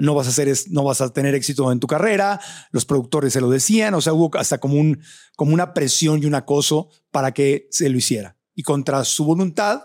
no 0.01 0.15
vas 0.15 0.27
a 0.27 0.31
hacer, 0.31 0.49
es- 0.49 0.69
no 0.71 0.85
vas 0.85 1.01
a 1.01 1.11
tener 1.13 1.35
éxito 1.35 1.73
en 1.73 1.81
tu 1.81 1.87
carrera. 1.87 2.39
Los 2.73 2.85
productores 2.85 3.33
se 3.33 3.41
lo 3.41 3.49
decían, 3.49 3.95
o 3.95 4.03
sea, 4.03 4.13
hubo 4.13 4.31
hasta 4.37 4.59
como 4.59 4.75
un, 4.75 5.01
como 5.37 5.55
una 5.55 5.73
presión 5.73 6.23
y 6.23 6.27
un 6.27 6.35
acoso 6.35 6.91
para 7.11 7.33
que 7.33 7.67
se 7.71 7.89
lo 7.89 7.97
hiciera. 7.97 8.37
Y 8.55 8.63
contra 8.63 9.03
su 9.05 9.25
voluntad, 9.25 9.81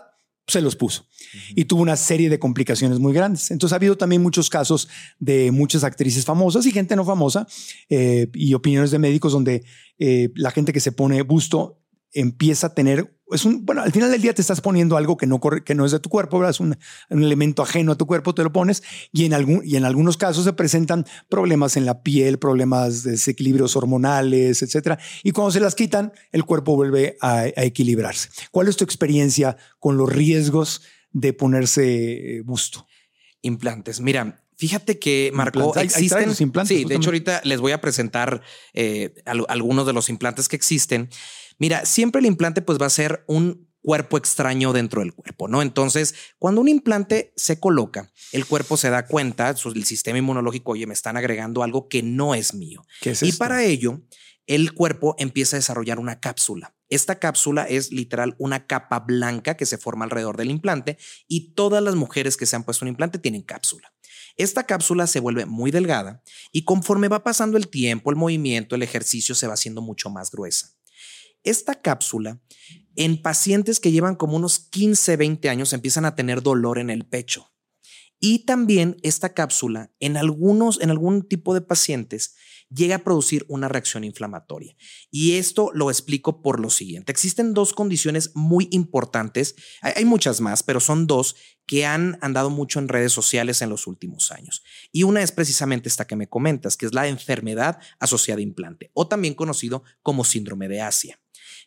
se 0.46 0.60
los 0.60 0.74
puso 0.74 1.06
y 1.54 1.66
tuvo 1.66 1.82
una 1.82 1.96
serie 1.96 2.28
de 2.28 2.40
complicaciones 2.40 2.98
muy 2.98 3.12
grandes. 3.12 3.52
Entonces 3.52 3.72
ha 3.72 3.76
habido 3.76 3.96
también 3.96 4.20
muchos 4.20 4.50
casos 4.50 4.88
de 5.20 5.52
muchas 5.52 5.84
actrices 5.84 6.24
famosas 6.24 6.66
y 6.66 6.72
gente 6.72 6.96
no 6.96 7.04
famosa 7.04 7.46
eh, 7.88 8.26
y 8.34 8.54
opiniones 8.54 8.90
de 8.90 8.98
médicos 8.98 9.30
donde 9.32 9.62
eh, 10.00 10.30
la 10.34 10.50
gente 10.50 10.72
que 10.72 10.80
se 10.80 10.90
pone 10.90 11.22
busto 11.22 11.78
empieza 12.12 12.68
a 12.68 12.74
tener, 12.74 13.16
es 13.32 13.44
un, 13.44 13.64
bueno, 13.64 13.82
al 13.82 13.92
final 13.92 14.10
del 14.10 14.20
día 14.20 14.34
te 14.34 14.40
estás 14.40 14.60
poniendo 14.60 14.96
algo 14.96 15.16
que 15.16 15.26
no, 15.26 15.40
corre, 15.40 15.64
que 15.64 15.74
no 15.74 15.84
es 15.84 15.92
de 15.92 16.00
tu 16.00 16.08
cuerpo, 16.08 16.46
es 16.48 16.60
un, 16.60 16.76
un, 17.10 17.22
elemento 17.22 17.62
ajeno 17.62 17.92
a 17.92 17.94
tu 17.96 18.06
cuerpo, 18.06 18.34
te 18.34 18.42
lo 18.42 18.52
pones 18.52 18.82
y 19.12 19.24
en, 19.24 19.34
algún, 19.34 19.62
y 19.64 19.76
en 19.76 19.84
algunos 19.84 20.16
casos 20.16 20.44
se 20.44 20.52
presentan 20.52 21.06
problemas 21.28 21.76
en 21.76 21.86
la 21.86 22.02
piel, 22.02 22.38
problemas 22.38 23.02
de 23.02 23.12
desequilibrios 23.12 23.76
hormonales, 23.76 24.62
etcétera. 24.62 24.98
Y 25.22 25.32
cuando 25.32 25.52
se 25.52 25.60
las 25.60 25.74
quitan, 25.74 26.12
el 26.32 26.44
cuerpo 26.44 26.76
vuelve 26.76 27.16
a, 27.20 27.38
a 27.38 27.64
equilibrarse. 27.64 28.28
¿Cuál 28.50 28.68
es 28.68 28.76
tu 28.76 28.84
experiencia 28.84 29.56
con 29.78 29.96
los 29.96 30.10
riesgos 30.10 30.82
de 31.12 31.32
ponerse 31.32 32.36
eh, 32.36 32.40
busto? 32.42 32.86
Implantes. 33.42 34.00
Mira, 34.00 34.40
Fíjate 34.60 34.98
que 34.98 35.30
Marco, 35.32 35.74
existen 35.74 36.28
los 36.28 36.42
implantes. 36.42 36.76
Sí, 36.76 36.84
de 36.84 36.96
hecho 36.96 37.08
ahorita 37.08 37.40
les 37.44 37.60
voy 37.60 37.72
a 37.72 37.80
presentar 37.80 38.42
eh, 38.74 39.14
algunos 39.24 39.86
de 39.86 39.94
los 39.94 40.10
implantes 40.10 40.50
que 40.50 40.56
existen. 40.56 41.08
Mira, 41.60 41.84
siempre 41.84 42.18
el 42.18 42.26
implante 42.26 42.62
pues 42.62 42.80
va 42.80 42.86
a 42.86 42.90
ser 42.90 43.22
un 43.28 43.70
cuerpo 43.82 44.16
extraño 44.16 44.72
dentro 44.72 45.00
del 45.00 45.14
cuerpo, 45.14 45.46
¿no? 45.46 45.62
Entonces, 45.62 46.14
cuando 46.38 46.60
un 46.60 46.68
implante 46.68 47.32
se 47.36 47.60
coloca, 47.60 48.10
el 48.32 48.46
cuerpo 48.46 48.76
se 48.76 48.90
da 48.90 49.06
cuenta, 49.06 49.50
el 49.50 49.84
sistema 49.84 50.18
inmunológico, 50.18 50.72
oye, 50.72 50.86
me 50.86 50.94
están 50.94 51.16
agregando 51.16 51.62
algo 51.62 51.88
que 51.88 52.02
no 52.02 52.34
es 52.34 52.54
mío. 52.54 52.82
¿Qué 53.00 53.10
es 53.10 53.22
y 53.22 53.28
esto? 53.28 53.38
para 53.38 53.62
ello, 53.62 54.02
el 54.46 54.72
cuerpo 54.72 55.14
empieza 55.18 55.56
a 55.56 55.60
desarrollar 55.60 55.98
una 55.98 56.18
cápsula. 56.18 56.74
Esta 56.88 57.18
cápsula 57.18 57.64
es 57.64 57.92
literal 57.92 58.34
una 58.38 58.66
capa 58.66 59.00
blanca 59.00 59.56
que 59.56 59.66
se 59.66 59.78
forma 59.78 60.04
alrededor 60.04 60.36
del 60.36 60.50
implante 60.50 60.98
y 61.28 61.52
todas 61.52 61.82
las 61.82 61.94
mujeres 61.94 62.36
que 62.36 62.46
se 62.46 62.56
han 62.56 62.64
puesto 62.64 62.84
un 62.84 62.88
implante 62.88 63.18
tienen 63.18 63.42
cápsula. 63.42 63.92
Esta 64.36 64.64
cápsula 64.64 65.06
se 65.06 65.20
vuelve 65.20 65.46
muy 65.46 65.70
delgada 65.70 66.22
y 66.50 66.64
conforme 66.64 67.08
va 67.08 67.22
pasando 67.22 67.58
el 67.58 67.68
tiempo, 67.68 68.10
el 68.10 68.16
movimiento, 68.16 68.74
el 68.74 68.82
ejercicio 68.82 69.34
se 69.34 69.46
va 69.46 69.54
haciendo 69.54 69.82
mucho 69.82 70.10
más 70.10 70.30
gruesa. 70.30 70.79
Esta 71.42 71.80
cápsula, 71.80 72.40
en 72.96 73.22
pacientes 73.22 73.80
que 73.80 73.92
llevan 73.92 74.16
como 74.16 74.36
unos 74.36 74.58
15, 74.58 75.16
20 75.16 75.48
años, 75.48 75.72
empiezan 75.72 76.04
a 76.04 76.14
tener 76.14 76.42
dolor 76.42 76.78
en 76.78 76.90
el 76.90 77.06
pecho. 77.06 77.50
Y 78.18 78.40
también 78.44 78.98
esta 79.02 79.32
cápsula, 79.32 79.90
en 79.98 80.18
algunos, 80.18 80.80
en 80.82 80.90
algún 80.90 81.26
tipo 81.26 81.54
de 81.54 81.62
pacientes, 81.62 82.34
llega 82.68 82.96
a 82.96 83.04
producir 83.04 83.44
una 83.48 83.68
reacción 83.68 84.04
inflamatoria. 84.04 84.76
Y 85.10 85.36
esto 85.36 85.70
lo 85.74 85.90
explico 85.90 86.42
por 86.42 86.60
lo 86.60 86.70
siguiente. 86.70 87.12
Existen 87.12 87.52
dos 87.54 87.72
condiciones 87.72 88.30
muy 88.34 88.68
importantes. 88.70 89.56
Hay, 89.82 90.04
muchas 90.04 90.40
más, 90.40 90.62
pero 90.62 90.80
son 90.80 91.06
dos 91.06 91.34
que 91.66 91.86
han 91.86 92.18
andado 92.20 92.50
mucho 92.50 92.78
en 92.78 92.88
redes 92.88 93.12
sociales 93.12 93.62
en 93.62 93.70
los 93.70 93.86
últimos 93.86 94.30
años. 94.30 94.62
Y 94.92 95.02
una 95.02 95.22
es 95.22 95.32
precisamente 95.32 95.88
esta 95.88 96.06
que 96.06 96.16
me 96.16 96.28
comentas, 96.28 96.76
que 96.76 96.86
es 96.86 96.94
la 96.94 97.08
enfermedad 97.08 97.78
asociada 97.98 98.40
a 98.40 98.42
implante, 98.42 98.90
o 98.94 99.08
también 99.08 99.34
conocido 99.34 99.82
como 100.02 100.24
síndrome 100.24 100.68
de 100.68 100.80
Asia. 100.80 101.19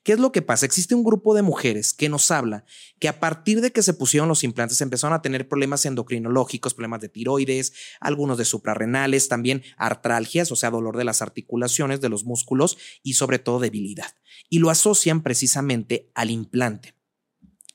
¿Qué 0.04 0.12
es 0.12 0.20
lo 0.20 0.34
que 0.34 0.42
pasa? 0.42 0.66
Existe 0.66 0.96
un 0.96 1.04
grupo 1.04 1.34
de 1.34 1.42
mujeres 1.42 1.94
que 1.94 2.10
nos 2.10 2.30
habla 2.30 2.66
que 3.00 3.08
a 3.08 3.22
partir 3.22 3.62
de 3.62 3.72
que 3.72 3.82
se 3.82 3.94
pusieron 3.94 4.28
los 4.28 4.44
implantes 4.44 4.82
empezaron 4.82 5.13
a 5.13 5.22
tener 5.22 5.48
problemas 5.48 5.86
endocrinológicos, 5.86 6.74
problemas 6.74 7.00
de 7.00 7.10
tiroides, 7.10 7.74
algunos 8.02 8.38
de 8.38 8.46
suprarrenales, 8.46 9.30
también 9.30 9.63
artralgias, 9.78 10.52
o 10.52 10.58
sea, 10.58 10.72
dolor 10.72 10.98
de 10.98 11.06
las 11.06 11.22
articulaciones, 11.22 12.02
de 12.02 12.10
los 12.10 12.26
músculos 12.26 12.78
y 13.02 13.13
sobre 13.13 13.39
todo 13.39 13.60
debilidad. 13.60 14.13
Y 14.50 14.60
lo 14.60 14.70
asocian 14.70 15.24
precisamente 15.24 16.12
al 16.16 16.32
implante. 16.32 16.96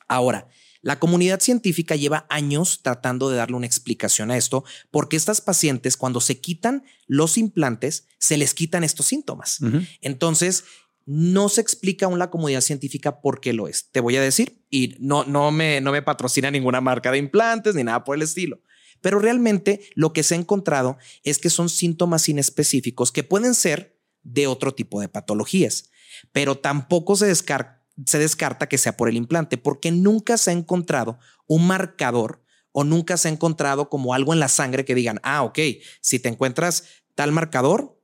Ahora, 0.07 0.49
la 0.83 0.99
comunidad 0.99 1.41
científica 1.41 1.97
lleva 1.97 2.27
años 2.29 2.81
tratando 2.83 3.31
de 3.31 3.37
darle 3.37 3.57
una 3.57 3.67
explicación 3.67 4.31
a 4.31 4.37
esto, 4.37 4.64
porque 4.91 5.17
estas 5.17 5.41
pacientes 5.41 5.97
cuando 5.97 6.21
se 6.21 6.41
quitan 6.41 6.85
los 7.07 7.37
implantes, 7.37 8.07
se 8.19 8.37
les 8.37 8.55
quitan 8.55 8.85
estos 8.85 9.07
síntomas. 9.07 9.61
Uh 9.61 9.67
-huh. 9.67 9.88
Entonces, 10.03 10.64
no 11.11 11.49
se 11.49 11.62
explica 11.62 12.05
aún 12.05 12.18
la 12.18 12.29
comunidad 12.29 12.61
científica 12.61 13.23
por 13.23 13.40
qué 13.40 13.55
lo 13.55 13.66
es. 13.66 13.90
Te 13.90 14.01
voy 14.01 14.16
a 14.16 14.21
decir, 14.21 14.62
y 14.68 14.94
no, 15.01 15.25
no, 15.25 15.51
me, 15.51 15.81
no 15.81 15.90
me 15.90 16.03
patrocina 16.03 16.51
ninguna 16.51 16.83
marca 16.83 17.11
de 17.11 17.16
implantes 17.16 17.75
ni 17.75 17.83
nada 17.83 18.05
por 18.05 18.14
el 18.14 18.21
estilo. 18.21 18.61
Pero 19.01 19.18
realmente 19.18 19.81
lo 19.94 20.12
que 20.12 20.23
se 20.23 20.35
ha 20.35 20.38
encontrado 20.38 20.99
es 21.23 21.38
que 21.38 21.49
son 21.49 21.71
síntomas 21.71 22.29
inespecíficos 22.29 23.11
que 23.11 23.25
pueden 23.25 23.55
ser 23.55 23.99
de 24.23 24.47
otro 24.47 24.75
tipo 24.75 25.01
de 25.01 25.09
patologías, 25.09 25.88
pero 26.33 26.59
tampoco 26.59 27.16
se 27.16 27.25
descarta, 27.25 27.83
se 28.05 28.18
descarta 28.18 28.68
que 28.68 28.77
sea 28.77 28.99
por 28.99 29.09
el 29.09 29.16
implante, 29.16 29.57
porque 29.57 29.90
nunca 29.90 30.37
se 30.37 30.51
ha 30.51 30.53
encontrado 30.53 31.18
un 31.47 31.66
marcador 31.66 32.44
o 32.71 32.85
nunca 32.85 33.16
se 33.16 33.29
ha 33.29 33.33
encontrado 33.33 33.88
como 33.88 34.12
algo 34.12 34.35
en 34.35 34.40
la 34.40 34.49
sangre 34.49 34.85
que 34.85 34.94
digan, 34.94 35.21
ah, 35.23 35.42
ok, 35.42 35.59
si 36.03 36.18
te 36.18 36.29
encuentras 36.29 36.85
tal 37.14 37.33
marcador, 37.33 37.98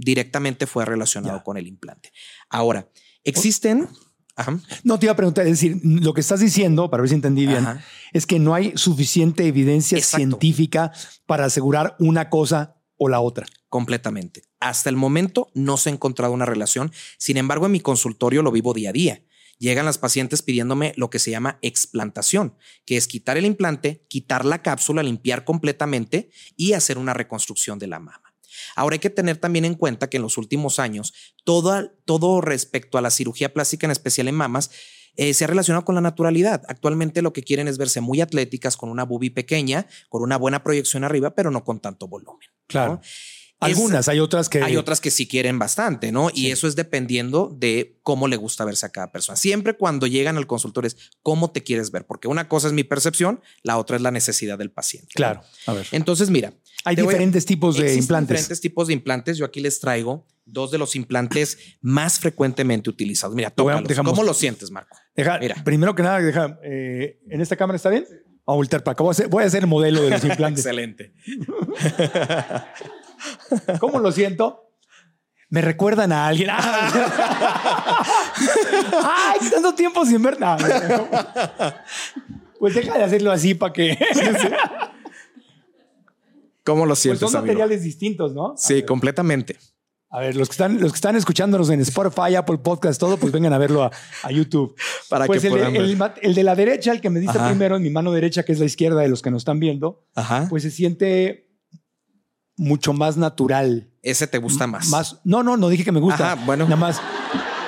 directamente 0.00 0.66
fue 0.66 0.84
relacionado 0.84 1.42
con 1.44 1.56
el 1.56 1.66
implante. 1.66 2.12
Ahora, 2.48 2.88
existen... 3.24 3.88
Ajá. 4.36 4.58
No 4.84 4.98
te 4.98 5.04
iba 5.04 5.12
a 5.12 5.16
preguntar, 5.16 5.44
es 5.46 5.60
decir, 5.60 5.80
lo 5.82 6.14
que 6.14 6.22
estás 6.22 6.40
diciendo, 6.40 6.88
para 6.88 7.02
ver 7.02 7.10
si 7.10 7.14
entendí 7.14 7.46
bien, 7.46 7.58
Ajá. 7.58 7.84
es 8.14 8.24
que 8.24 8.38
no 8.38 8.54
hay 8.54 8.72
suficiente 8.74 9.46
evidencia 9.46 9.98
Exacto. 9.98 10.16
científica 10.16 10.92
para 11.26 11.44
asegurar 11.44 11.94
una 11.98 12.30
cosa 12.30 12.76
o 12.96 13.10
la 13.10 13.20
otra. 13.20 13.46
Completamente. 13.68 14.44
Hasta 14.58 14.88
el 14.88 14.96
momento 14.96 15.50
no 15.54 15.76
se 15.76 15.90
ha 15.90 15.92
encontrado 15.92 16.32
una 16.32 16.46
relación. 16.46 16.90
Sin 17.18 17.36
embargo, 17.36 17.66
en 17.66 17.72
mi 17.72 17.80
consultorio 17.80 18.42
lo 18.42 18.50
vivo 18.50 18.72
día 18.72 18.90
a 18.90 18.92
día. 18.92 19.24
Llegan 19.58 19.84
las 19.84 19.98
pacientes 19.98 20.40
pidiéndome 20.40 20.94
lo 20.96 21.10
que 21.10 21.18
se 21.18 21.30
llama 21.30 21.58
explantación, 21.60 22.56
que 22.86 22.96
es 22.96 23.06
quitar 23.06 23.36
el 23.36 23.44
implante, 23.44 24.06
quitar 24.08 24.46
la 24.46 24.62
cápsula, 24.62 25.02
limpiar 25.02 25.44
completamente 25.44 26.30
y 26.56 26.72
hacer 26.72 26.96
una 26.96 27.12
reconstrucción 27.12 27.78
de 27.78 27.86
la 27.86 28.00
mama. 28.00 28.19
Ahora 28.76 28.94
hay 28.94 29.00
que 29.00 29.10
tener 29.10 29.36
también 29.36 29.64
en 29.64 29.74
cuenta 29.74 30.08
que 30.08 30.16
en 30.16 30.22
los 30.22 30.38
últimos 30.38 30.78
años 30.78 31.12
todo, 31.44 31.90
todo 32.04 32.40
respecto 32.40 32.98
a 32.98 33.00
la 33.00 33.10
cirugía 33.10 33.52
plástica, 33.52 33.86
en 33.86 33.90
especial 33.90 34.28
en 34.28 34.34
mamas, 34.34 34.70
eh, 35.16 35.34
se 35.34 35.44
ha 35.44 35.48
relacionado 35.48 35.84
con 35.84 35.94
la 35.94 36.00
naturalidad. 36.00 36.62
Actualmente 36.68 37.22
lo 37.22 37.32
que 37.32 37.42
quieren 37.42 37.68
es 37.68 37.78
verse 37.78 38.00
muy 38.00 38.20
atléticas, 38.20 38.76
con 38.76 38.90
una 38.90 39.04
boobie 39.04 39.30
pequeña, 39.30 39.86
con 40.08 40.22
una 40.22 40.38
buena 40.38 40.62
proyección 40.62 41.04
arriba, 41.04 41.34
pero 41.34 41.50
no 41.50 41.64
con 41.64 41.80
tanto 41.80 42.08
volumen. 42.08 42.48
Claro. 42.66 43.00
Algunas, 43.60 44.00
es, 44.00 44.08
hay 44.08 44.20
otras 44.20 44.48
que... 44.48 44.62
Hay 44.62 44.76
otras 44.76 45.00
que 45.00 45.10
sí 45.10 45.28
quieren 45.28 45.58
bastante, 45.58 46.12
¿no? 46.12 46.30
Sí. 46.30 46.46
Y 46.46 46.50
eso 46.50 46.66
es 46.66 46.76
dependiendo 46.76 47.54
de 47.54 47.98
cómo 48.02 48.26
le 48.26 48.36
gusta 48.36 48.64
verse 48.64 48.86
a 48.86 48.88
cada 48.88 49.12
persona. 49.12 49.36
Siempre 49.36 49.76
cuando 49.76 50.06
llegan 50.06 50.36
al 50.36 50.46
consultorio 50.46 50.88
es 50.88 50.96
cómo 51.22 51.50
te 51.50 51.62
quieres 51.62 51.90
ver, 51.90 52.06
porque 52.06 52.26
una 52.26 52.48
cosa 52.48 52.68
es 52.68 52.72
mi 52.72 52.84
percepción, 52.84 53.40
la 53.62 53.78
otra 53.78 53.96
es 53.96 54.02
la 54.02 54.10
necesidad 54.10 54.58
del 54.58 54.70
paciente. 54.70 55.10
Claro, 55.14 55.42
¿no? 55.66 55.72
a 55.72 55.76
ver. 55.76 55.86
Entonces, 55.92 56.30
mira. 56.30 56.52
Hay 56.84 56.96
diferentes 56.96 57.44
a, 57.44 57.46
tipos 57.46 57.76
de 57.76 57.94
implantes. 57.94 58.28
diferentes 58.38 58.60
tipos 58.60 58.86
de 58.88 58.94
implantes. 58.94 59.36
Yo 59.36 59.44
aquí 59.44 59.60
les 59.60 59.80
traigo 59.80 60.26
dos 60.46 60.70
de 60.70 60.78
los 60.78 60.96
implantes 60.96 61.58
más 61.80 62.18
frecuentemente 62.18 62.90
utilizados. 62.90 63.36
Mira, 63.36 63.50
tócalos. 63.50 63.86
Dejamos, 63.86 64.12
¿Cómo 64.12 64.24
lo 64.24 64.34
sientes, 64.34 64.70
Marco? 64.70 64.96
Deja, 65.14 65.38
mira. 65.38 65.62
Primero 65.64 65.94
que 65.94 66.02
nada, 66.02 66.20
deja, 66.20 66.58
eh, 66.62 67.20
¿en 67.28 67.40
esta 67.40 67.56
cámara 67.56 67.76
está 67.76 67.90
bien? 67.90 68.06
A 68.46 68.54
voltear 68.54 68.82
para 68.82 68.94
acá. 68.94 69.04
Voy 69.28 69.44
a, 69.44 69.46
el 69.46 69.66
modelo 69.66 70.02
de 70.02 70.10
los 70.10 70.24
implantes. 70.24 70.64
Excelente. 70.64 71.12
¿Cómo 73.80 73.98
lo 73.98 74.12
siento? 74.12 74.66
Me 75.48 75.60
recuerdan 75.62 76.12
a 76.12 76.28
alguien. 76.28 76.48
¡Ay, 76.52 76.60
tanto 79.50 79.74
tiempo 79.74 80.06
sin 80.06 80.22
ver 80.22 80.38
nada! 80.38 81.84
Pues 82.58 82.74
deja 82.74 82.96
de 82.96 83.04
hacerlo 83.04 83.32
así 83.32 83.54
para 83.54 83.72
que. 83.72 83.98
¿Cómo 86.64 86.86
lo 86.86 86.94
sientes? 86.94 87.20
Pues 87.20 87.32
son 87.32 87.40
materiales 87.40 87.78
amigo? 87.78 87.84
distintos, 87.84 88.32
¿no? 88.32 88.52
A 88.52 88.56
sí, 88.56 88.74
ver. 88.74 88.84
completamente. 88.86 89.56
A 90.12 90.18
ver, 90.20 90.34
los 90.36 90.48
que, 90.48 90.52
están, 90.52 90.80
los 90.80 90.90
que 90.92 90.96
están 90.96 91.14
escuchándonos 91.14 91.70
en 91.70 91.80
Spotify, 91.80 92.34
Apple 92.34 92.58
Podcast, 92.58 92.98
todo, 92.98 93.16
pues 93.16 93.32
vengan 93.32 93.52
a 93.52 93.58
verlo 93.58 93.84
a, 93.84 93.90
a 94.24 94.30
YouTube. 94.32 94.74
Para 95.08 95.26
pues 95.26 95.40
que 95.40 95.46
el, 95.46 95.52
puedan 95.52 95.76
el, 95.76 95.96
ver. 95.96 96.12
el, 96.20 96.34
de 96.34 96.42
la 96.42 96.56
derecha, 96.56 96.90
el 96.92 97.00
que 97.00 97.10
me 97.10 97.20
diste 97.20 97.38
Ajá. 97.38 97.48
primero 97.48 97.76
en 97.76 97.82
mi 97.82 97.90
mano 97.90 98.10
derecha, 98.12 98.42
que 98.44 98.50
es 98.52 98.58
la 98.58 98.66
izquierda 98.66 99.00
de 99.02 99.08
los 99.08 99.22
que 99.22 99.30
nos 99.30 99.42
están 99.42 99.60
viendo, 99.60 100.04
Ajá. 100.16 100.46
pues 100.50 100.64
se 100.64 100.70
siente 100.72 101.49
mucho 102.60 102.92
más 102.92 103.16
natural. 103.16 103.88
Ese 104.02 104.26
te 104.26 104.38
gusta 104.38 104.66
más. 104.66 104.88
Más. 104.88 105.20
No, 105.24 105.42
no, 105.42 105.56
no 105.56 105.68
dije 105.70 105.82
que 105.82 105.92
me 105.92 106.00
gusta. 106.00 106.32
Ajá, 106.32 106.44
bueno. 106.44 106.64
Nada 106.64 106.76
más. 106.76 107.00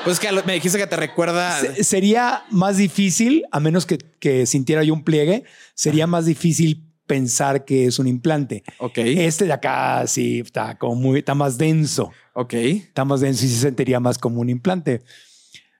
Pues 0.04 0.20
que 0.20 0.30
me 0.44 0.52
dijiste 0.54 0.78
que 0.78 0.86
te 0.86 0.96
recuerda. 0.96 1.58
Se, 1.58 1.82
sería 1.82 2.44
más 2.50 2.76
difícil, 2.76 3.44
a 3.50 3.58
menos 3.58 3.86
que, 3.86 3.98
que 3.98 4.46
sintiera 4.46 4.82
yo 4.82 4.92
un 4.92 5.02
pliegue, 5.02 5.44
sería 5.74 6.04
Ajá. 6.04 6.10
más 6.10 6.26
difícil 6.26 6.92
pensar 7.06 7.64
que 7.64 7.86
es 7.86 7.98
un 7.98 8.06
implante. 8.06 8.64
Ok. 8.78 8.98
Este 8.98 9.46
de 9.46 9.52
acá 9.52 10.06
sí 10.06 10.40
está 10.40 10.76
como 10.76 10.94
muy, 10.94 11.20
está 11.20 11.34
más 11.34 11.56
denso. 11.56 12.10
Ok. 12.34 12.52
Está 12.52 13.04
más 13.04 13.20
denso 13.20 13.46
y 13.46 13.48
se 13.48 13.60
sentiría 13.60 13.98
más 13.98 14.18
como 14.18 14.40
un 14.40 14.50
implante. 14.50 15.02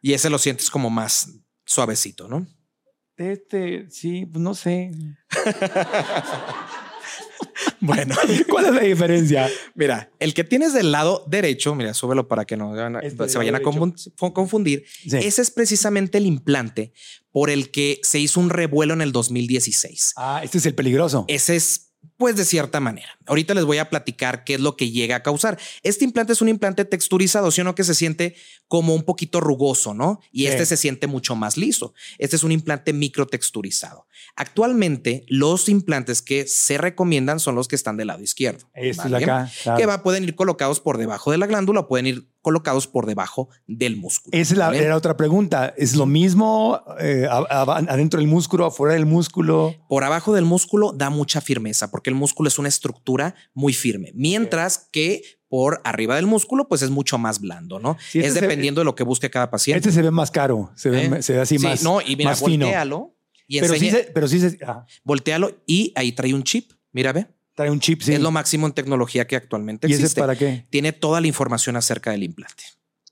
Y 0.01 0.15
ese 0.15 0.31
lo 0.31 0.39
sientes 0.39 0.71
como 0.71 0.89
más 0.89 1.29
suavecito, 1.67 2.29
¿no? 2.29 2.47
Este, 3.17 3.91
sí, 3.91 4.25
pues 4.25 4.43
no 4.43 4.55
sé. 4.55 4.91
Bueno, 7.81 8.15
¿Cuál 8.49 8.67
es 8.67 8.75
la 8.75 8.81
diferencia? 8.83 9.51
mira, 9.75 10.11
el 10.21 10.35
que 10.35 10.45
tienes 10.45 10.73
del 10.73 10.93
lado 10.93 11.25
derecho, 11.29 11.75
mira, 11.75 11.95
súbelo 11.95 12.29
para 12.29 12.45
que 12.45 12.57
no 12.57 12.73
a- 12.75 13.01
Este 13.01 13.29
se 13.29 13.39
vayan 13.39 13.55
a 13.57 13.59
derecho. 13.59 13.79
confundir. 14.33 14.85
Sí. 15.09 15.17
Ese 15.19 15.43
es 15.43 15.51
precisamente 15.51 16.19
el 16.19 16.27
implante 16.27 16.93
por 17.31 17.51
el 17.51 17.71
que 17.71 18.01
se 18.03 18.19
hizo 18.19 18.41
un 18.41 18.51
revuelo 18.51 18.95
en 18.95 19.03
el 19.03 19.13
2016. 19.13 20.13
Ah, 20.17 20.41
este 20.45 20.59
es 20.59 20.67
el 20.67 20.75
peligroso. 20.75 21.25
Ese 21.29 21.57
es, 21.57 21.92
pues, 22.23 22.37
de 22.37 22.45
cierta 22.45 22.79
manera. 22.79 23.19
Ahorita 23.27 23.53
les 23.53 23.65
voy 23.65 23.79
a 23.79 23.91
platicar 23.91 24.45
qué 24.45 24.55
es 24.55 24.61
lo 24.61 24.77
que 24.77 24.91
llega 24.93 25.17
a 25.17 25.23
causar. 25.25 25.59
Este 25.83 26.05
implante 26.05 26.33
es 26.33 26.41
un 26.41 26.49
implante 26.49 26.85
texturizado, 26.85 27.51
¿sí 27.51 27.61
o 27.61 27.65
no? 27.65 27.75
Que 27.75 27.83
se 27.83 27.95
siente 27.97 28.37
como 28.69 28.95
un 28.95 29.03
poquito 29.03 29.41
rugoso, 29.41 29.93
¿no? 29.93 30.21
Y 30.31 30.43
Sí. 30.43 30.47
este 30.47 30.67
se 30.67 30.77
siente 30.77 31.09
mucho 31.09 31.35
más 31.35 31.57
liso. 31.57 31.95
Este 32.19 32.37
es 32.37 32.45
un 32.45 32.53
implante 32.53 32.93
microtexturizado. 32.93 34.07
Actualmente, 34.37 35.25
los 35.29 35.69
implantes 35.69 36.23
que 36.23 36.47
se 36.47 36.79
recomiendan 36.79 37.41
son 37.41 37.55
los 37.55 37.69
que 37.69 37.77
están 37.77 37.97
del 37.97 38.07
lado 38.09 38.23
izquierdo. 38.23 38.71
Este 38.75 38.91
es 38.91 38.97
¿vale? 38.99 39.25
acá. 39.25 39.51
claro. 39.63 39.79
Que 39.79 39.87
va, 39.87 40.03
pueden 40.03 40.25
ir 40.25 40.35
colocados 40.35 40.81
por 40.81 40.99
debajo 40.99 41.31
de 41.33 41.39
la 41.39 41.47
glándula 41.47 41.81
o 41.81 41.89
pueden 41.89 42.07
ir 42.07 42.29
colocados 42.43 42.87
por 42.87 43.07
debajo 43.07 43.49
del 43.67 43.97
músculo. 43.97 44.37
Esa 44.37 44.55
es 44.55 44.59
la, 44.59 44.67
¿vale? 44.67 44.83
era 44.85 44.97
otra 44.97 45.17
pregunta. 45.17 45.73
¿Es 45.77 45.95
lo 45.97 46.07
mismo 46.07 46.83
eh, 47.01 47.27
adentro 47.31 48.21
del 48.21 48.29
músculo, 48.29 48.67
afuera 48.67 48.95
del 48.95 49.07
músculo? 49.07 49.75
Por 49.89 50.05
abajo 50.05 50.35
del 50.35 50.45
músculo 50.45 50.93
da 50.93 51.09
mucha 51.09 51.41
firmeza 51.41 51.91
porque 51.91 52.11
el 52.11 52.17
músculo 52.17 52.49
es 52.49 52.59
una 52.59 52.69
estructura 52.69 53.35
muy 53.55 53.73
firme, 53.73 54.13
mientras 54.15 54.89
que 54.93 55.23
por 55.49 55.81
arriba 55.85 56.17
del 56.17 56.27
músculo 56.27 56.67
pues 56.67 56.83
es 56.83 56.91
mucho 56.91 57.19
más 57.19 57.41
blando, 57.41 57.79
¿no? 57.79 57.97
Sí, 58.01 58.19
este 58.19 58.29
es 58.29 58.35
dependiendo 58.35 58.81
de 58.81 58.85
lo 58.87 58.95
que 58.95 59.05
busque 59.05 59.31
cada 59.31 59.51
paciente. 59.51 59.79
Este 59.89 59.93
se 59.93 60.03
ve 60.03 60.11
más 60.11 60.31
caro, 60.31 60.73
se 60.75 60.91
ve, 60.91 61.05
¿eh? 61.07 61.23
se 61.23 61.35
ve 61.35 61.41
así 61.41 61.59
Sí, 61.59 61.65
más, 61.65 61.83
no, 61.83 62.01
y 62.01 62.17
mira, 62.17 62.31
más 62.31 62.43
fino. 62.43 62.67
voltealo 62.67 63.15
y 63.47 63.61
Pero 63.61 63.75
sí, 63.75 63.91
se, 63.91 64.05
pero 64.15 64.29
sí 64.29 64.41
se, 64.41 64.59
ah, 64.67 64.87
voltealo 65.05 65.63
y 65.67 65.93
ahí 65.95 66.13
trae 66.13 66.33
un 66.33 66.43
chip. 66.43 66.73
Mira, 66.93 67.13
ve. 67.13 67.27
Trae 67.55 67.71
un 67.71 67.81
chip, 67.81 68.03
sí. 68.03 68.15
Es 68.15 68.21
lo 68.21 68.31
máximo 68.31 68.67
en 68.67 68.73
tecnología 68.73 69.27
que 69.27 69.37
actualmente 69.37 69.87
¿Y 69.89 69.93
ese 69.93 70.01
es 70.01 70.05
existe. 70.05 70.21
para 70.21 70.37
qué? 70.37 70.67
Tiene 70.71 70.93
toda 70.93 71.21
la 71.21 71.27
información 71.27 71.77
acerca 71.77 72.11
del 72.11 72.23
implante, 72.23 72.65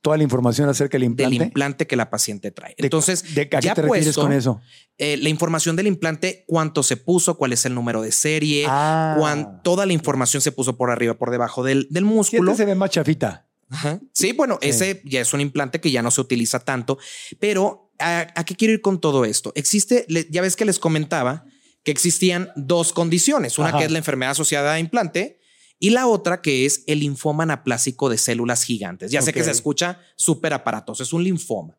Toda 0.03 0.17
la 0.17 0.23
información 0.23 0.67
acerca 0.71 0.97
del 0.97 1.05
implante. 1.05 1.35
del 1.35 1.43
implante 1.49 1.87
que 1.87 1.95
la 1.95 2.09
paciente 2.09 2.51
trae. 2.51 2.71
De- 2.79 2.87
Entonces, 2.87 3.35
de, 3.35 3.43
¿a 3.43 3.49
qué 3.51 3.61
ya 3.61 3.75
te 3.75 3.83
puesto, 3.83 4.23
con 4.23 4.33
eso? 4.33 4.61
eh, 4.97 5.19
la 5.19 5.29
información 5.29 5.77
del 5.77 5.87
implante, 5.89 6.45
cuánto 6.47 6.83
se 6.83 6.97
puso, 6.97 7.37
cuál 7.37 7.53
es 7.53 7.67
el 7.67 7.75
número 7.75 8.01
de 8.01 8.11
serie, 8.11 8.65
Ah. 8.67 9.15
cuán- 9.19 9.63
toda 9.63 9.85
la 9.85 9.93
información 9.93 10.41
se 10.41 10.53
puso 10.53 10.79
por 10.79 10.91
arriba, 10.91 11.15
por 11.19 11.31
debajo 11.31 11.63
del, 11.63 11.87
del 11.91 12.05
músculo. 12.07 12.51
este 12.53 12.63
se 12.63 12.67
ve 12.67 12.75
más 12.75 12.89
chafita. 12.91 13.47
Ajá. 13.69 14.01
Sí, 14.15 14.33
bueno, 14.33 14.59
Sí. 14.63 14.71
ese 14.71 15.03
ya 15.05 15.21
es 15.21 15.33
un 15.35 15.43
implante 15.43 15.81
que 15.83 15.91
ya 15.91 16.01
no 16.03 16.11
se 16.11 16.21
utiliza 16.23 16.61
tanto, 16.61 16.99
pero 17.39 17.93
¿a, 17.99 18.27
a 18.35 18.45
qué 18.45 18.57
quiero 18.57 18.73
ir 18.73 18.81
con 18.81 19.01
todo 19.03 19.25
esto? 19.27 19.53
Existe, 19.55 20.07
ya 20.31 20.41
ves 20.41 20.57
que 20.57 20.65
les 20.65 20.79
comentaba 20.79 21.45
que 21.83 21.91
existían 21.91 22.51
dos 22.57 22.93
condiciones, 22.93 23.59
una 23.59 23.69
Ajá. 23.69 23.79
que 23.79 23.85
es 23.85 23.91
la 23.91 23.99
enfermedad 23.99 24.33
asociada 24.33 24.75
a 24.75 24.79
implante 24.79 25.41
y 25.79 25.91
la 25.91 26.07
otra 26.07 26.43
que 26.43 26.67
es 26.67 26.85
el 26.87 27.01
linfoma 27.01 27.45
anaplásico 27.45 28.11
de 28.11 28.19
células 28.19 28.65
gigantes. 28.65 29.11
Ya 29.11 29.23
sé 29.23 29.33
que 29.33 29.43
se 29.43 29.51
escucha 29.51 30.01
súper 30.15 30.53
aparatoso, 30.53 31.03
es 31.03 31.13
un 31.13 31.25
linfoma. 31.25 31.79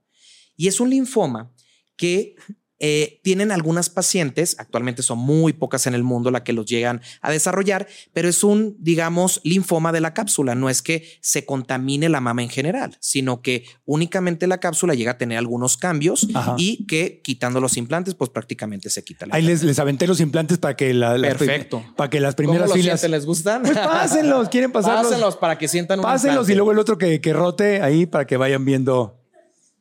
Y 0.57 0.67
es 0.67 0.79
un 0.79 0.89
linfoma 0.89 1.53
que 1.95 2.35
eh, 2.83 3.19
tienen 3.23 3.51
algunas 3.51 3.91
pacientes, 3.91 4.55
actualmente 4.57 5.03
son 5.03 5.19
muy 5.19 5.53
pocas 5.53 5.85
en 5.85 5.93
el 5.93 6.01
mundo 6.01 6.31
las 6.31 6.41
que 6.41 6.51
los 6.51 6.65
llegan 6.65 6.99
a 7.21 7.29
desarrollar, 7.29 7.87
pero 8.11 8.27
es 8.27 8.43
un, 8.43 8.75
digamos, 8.79 9.39
linfoma 9.43 9.91
de 9.91 10.01
la 10.01 10.15
cápsula. 10.15 10.55
No 10.55 10.67
es 10.67 10.81
que 10.81 11.07
se 11.21 11.45
contamine 11.45 12.09
la 12.09 12.21
mama 12.21 12.41
en 12.41 12.49
general, 12.49 12.97
sino 12.99 13.43
que 13.43 13.65
únicamente 13.85 14.47
la 14.47 14.59
cápsula 14.59 14.95
llega 14.95 15.11
a 15.11 15.17
tener 15.19 15.37
algunos 15.37 15.77
cambios 15.77 16.27
Ajá. 16.33 16.55
y 16.57 16.87
que 16.87 17.21
quitando 17.23 17.61
los 17.61 17.77
implantes, 17.77 18.15
pues 18.15 18.31
prácticamente 18.31 18.89
se 18.89 19.03
quita 19.03 19.27
la 19.27 19.35
Ahí 19.35 19.43
les, 19.43 19.61
les 19.61 19.77
aventé 19.77 20.07
los 20.07 20.19
implantes 20.19 20.57
para 20.57 20.75
que, 20.75 20.91
la, 20.95 21.13
Perfecto. 21.21 21.83
para 21.95 22.09
que 22.09 22.19
las 22.19 22.33
primeras 22.33 22.73
filas. 22.73 23.07
¿Les 23.07 23.27
gustan? 23.27 23.61
Pues 23.61 23.77
pásenlos, 23.77 24.49
quieren 24.49 24.71
pasarlos. 24.73 25.05
Pásenlos 25.11 25.37
para 25.37 25.59
que 25.59 25.67
sientan 25.67 25.99
un 25.99 26.03
Pásenlos 26.03 26.33
implante. 26.49 26.53
y 26.53 26.55
luego 26.55 26.71
el 26.71 26.79
otro 26.79 26.97
que, 26.97 27.21
que 27.21 27.31
rote 27.33 27.83
ahí 27.83 28.07
para 28.07 28.25
que 28.25 28.37
vayan 28.37 28.65
viendo. 28.65 29.20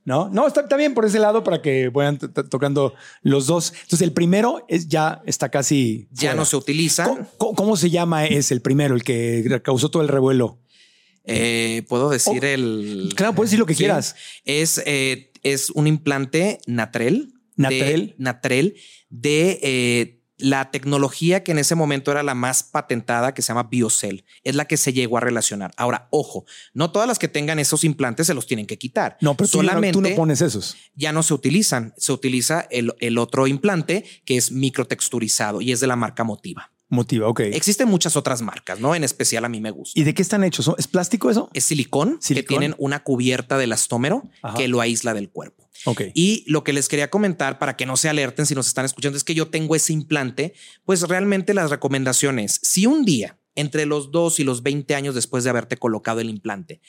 No, 0.05 0.29
no, 0.31 0.47
está, 0.47 0.63
está 0.63 0.77
bien 0.77 0.95
por 0.95 1.05
ese 1.05 1.19
lado 1.19 1.45
para 1.45 1.61
que 1.61 1.89
vayan 1.91 2.19
tocando 2.19 2.95
los 3.23 3.47
dos. 3.47 3.73
Entonces, 3.75 4.01
el 4.03 4.13
primero 4.13 4.65
es 4.69 4.89
ya 4.89 5.21
está 5.27 5.51
casi. 5.51 6.09
Ya 6.11 6.21
fuera. 6.31 6.35
no 6.37 6.45
se 6.45 6.57
utiliza. 6.57 7.05
¿Cómo, 7.05 7.27
cómo- 7.37 7.55
cómo 7.55 7.77
se 7.77 7.91
llama 7.91 8.25
es 8.27 8.51
el 8.51 8.63
primero, 8.63 8.95
el 8.95 9.03
que 9.05 9.61
causó 9.63 9.91
todo 9.91 10.03
el 10.03 10.09
revuelo? 10.09 10.59
Eh, 11.25 11.85
Puedo 11.89 12.09
decir 12.11 12.41
Oh, 12.43 12.47
el. 12.47 13.13
claro, 13.15 13.35
puedes 13.35 13.51
decir 13.51 13.61
lo 13.61 13.67
que 13.67 13.75
Sí. 13.75 13.79
quieras. 13.79 14.17
Es, 14.45 14.83
eh, 14.87 15.31
es 15.43 15.71
un 15.71 15.87
implante 15.87 16.59
Natrel. 16.67 17.35
Natrel. 17.57 18.07
De, 18.09 18.15
Natrel 18.19 18.77
de 19.11 19.59
eh, 19.63 20.19
la 20.42 20.70
tecnología 20.70 21.42
que 21.44 21.53
en 21.53 21.59
ese 21.59 21.74
momento 21.74 22.11
era 22.11 22.22
la 22.22 22.35
más 22.35 22.62
patentada, 22.62 23.35
que 23.35 23.42
se 23.42 23.48
llama 23.48 23.64
Biocell. 23.70 24.24
Es 24.44 24.55
la 24.55 24.64
que 24.66 24.76
se 24.76 24.92
llegó 24.92 25.16
a 25.16 25.20
relacionar. 25.20 25.72
Ahora, 25.76 26.09
ojo, 26.11 26.44
no 26.74 26.90
todas 26.90 27.07
las 27.09 27.18
que 27.18 27.29
tengan 27.29 27.59
esos 27.59 27.85
implantes 27.85 28.26
se 28.26 28.35
los 28.35 28.46
tienen 28.46 28.66
que 28.66 28.79
quitar. 28.79 29.16
No, 29.20 29.37
pero 29.37 29.48
tú, 29.48 29.59
no- 29.62 29.68
solamente 29.68 29.92
tú 29.92 30.00
no 30.03 30.14
pones 30.16 30.40
esos. 30.40 30.76
ya 30.94 31.12
no 31.12 31.22
se 31.22 31.35
utilizan. 31.35 31.94
Se 31.96 32.12
utiliza 32.12 32.66
el, 32.70 32.94
el 33.00 33.18
otro 33.18 33.46
implante 33.46 34.05
que 34.24 34.37
es 34.37 34.50
microtexturizado 34.53 35.61
y 35.61 35.72
es 35.72 35.81
de 35.81 35.87
la 35.87 35.96
marca 35.96 36.24
Motiva. 36.24 36.72
Motiva, 36.92 37.29
ok. 37.29 37.40
Existen 37.40 37.87
muchas 37.88 38.16
otras 38.16 38.42
marcas, 38.42 38.81
¿no? 38.81 38.96
En 38.96 39.05
especial 39.05 39.44
a 39.44 39.48
mí 39.48 39.61
me 39.61 39.70
gusta. 39.70 39.98
¿Y 39.98 40.03
de 40.03 40.12
qué 40.12 40.22
están 40.22 40.42
hechos? 40.42 40.64
¿Son- 40.64 40.74
¿Es 40.76 40.88
plástico 40.88 41.31
eso? 41.31 41.48
Es 41.55 41.62
silicón, 41.64 42.16
que 42.18 42.26
Silicón. 42.26 42.48
tienen 42.59 42.74
una 42.79 43.05
cubierta 43.05 43.59
del 43.59 43.72
astómero 43.72 44.24
Ajá. 44.42 44.57
que 44.57 44.66
lo 44.66 44.81
aísla 44.81 45.14
del 45.14 45.31
cuerpo. 45.31 45.69
Y 46.14 46.45
lo 46.47 46.64
que 46.64 46.73
les 46.73 46.88
quería 46.88 47.11
comentar 47.11 47.59
para 47.59 47.77
que 47.77 47.87
no 47.87 47.97
se 47.97 48.09
alerten 48.09 48.47
si 48.47 48.55
nos 48.55 48.66
están 48.66 48.85
escuchando 48.85 49.16
es 49.16 49.25
que 49.25 49.35
yo 49.35 49.49
tengo 49.49 49.75
ese 49.75 49.93
implante, 49.93 50.55
pues 50.85 51.03
realmente 51.03 51.55
las 51.55 51.71
recomendaciones, 51.71 52.61
si 52.62 52.87
un 52.87 53.05
día 53.05 53.38
entre 53.55 53.87
los 53.87 54.11
2 54.11 54.40
y 54.40 54.45
los 54.45 54.62
20 54.62 54.95
años 54.95 55.14
después 55.14 55.45
de 55.45 55.51
haberte 55.51 55.77
colocado 55.77 56.21
el 56.21 56.31
implante, 56.31 56.81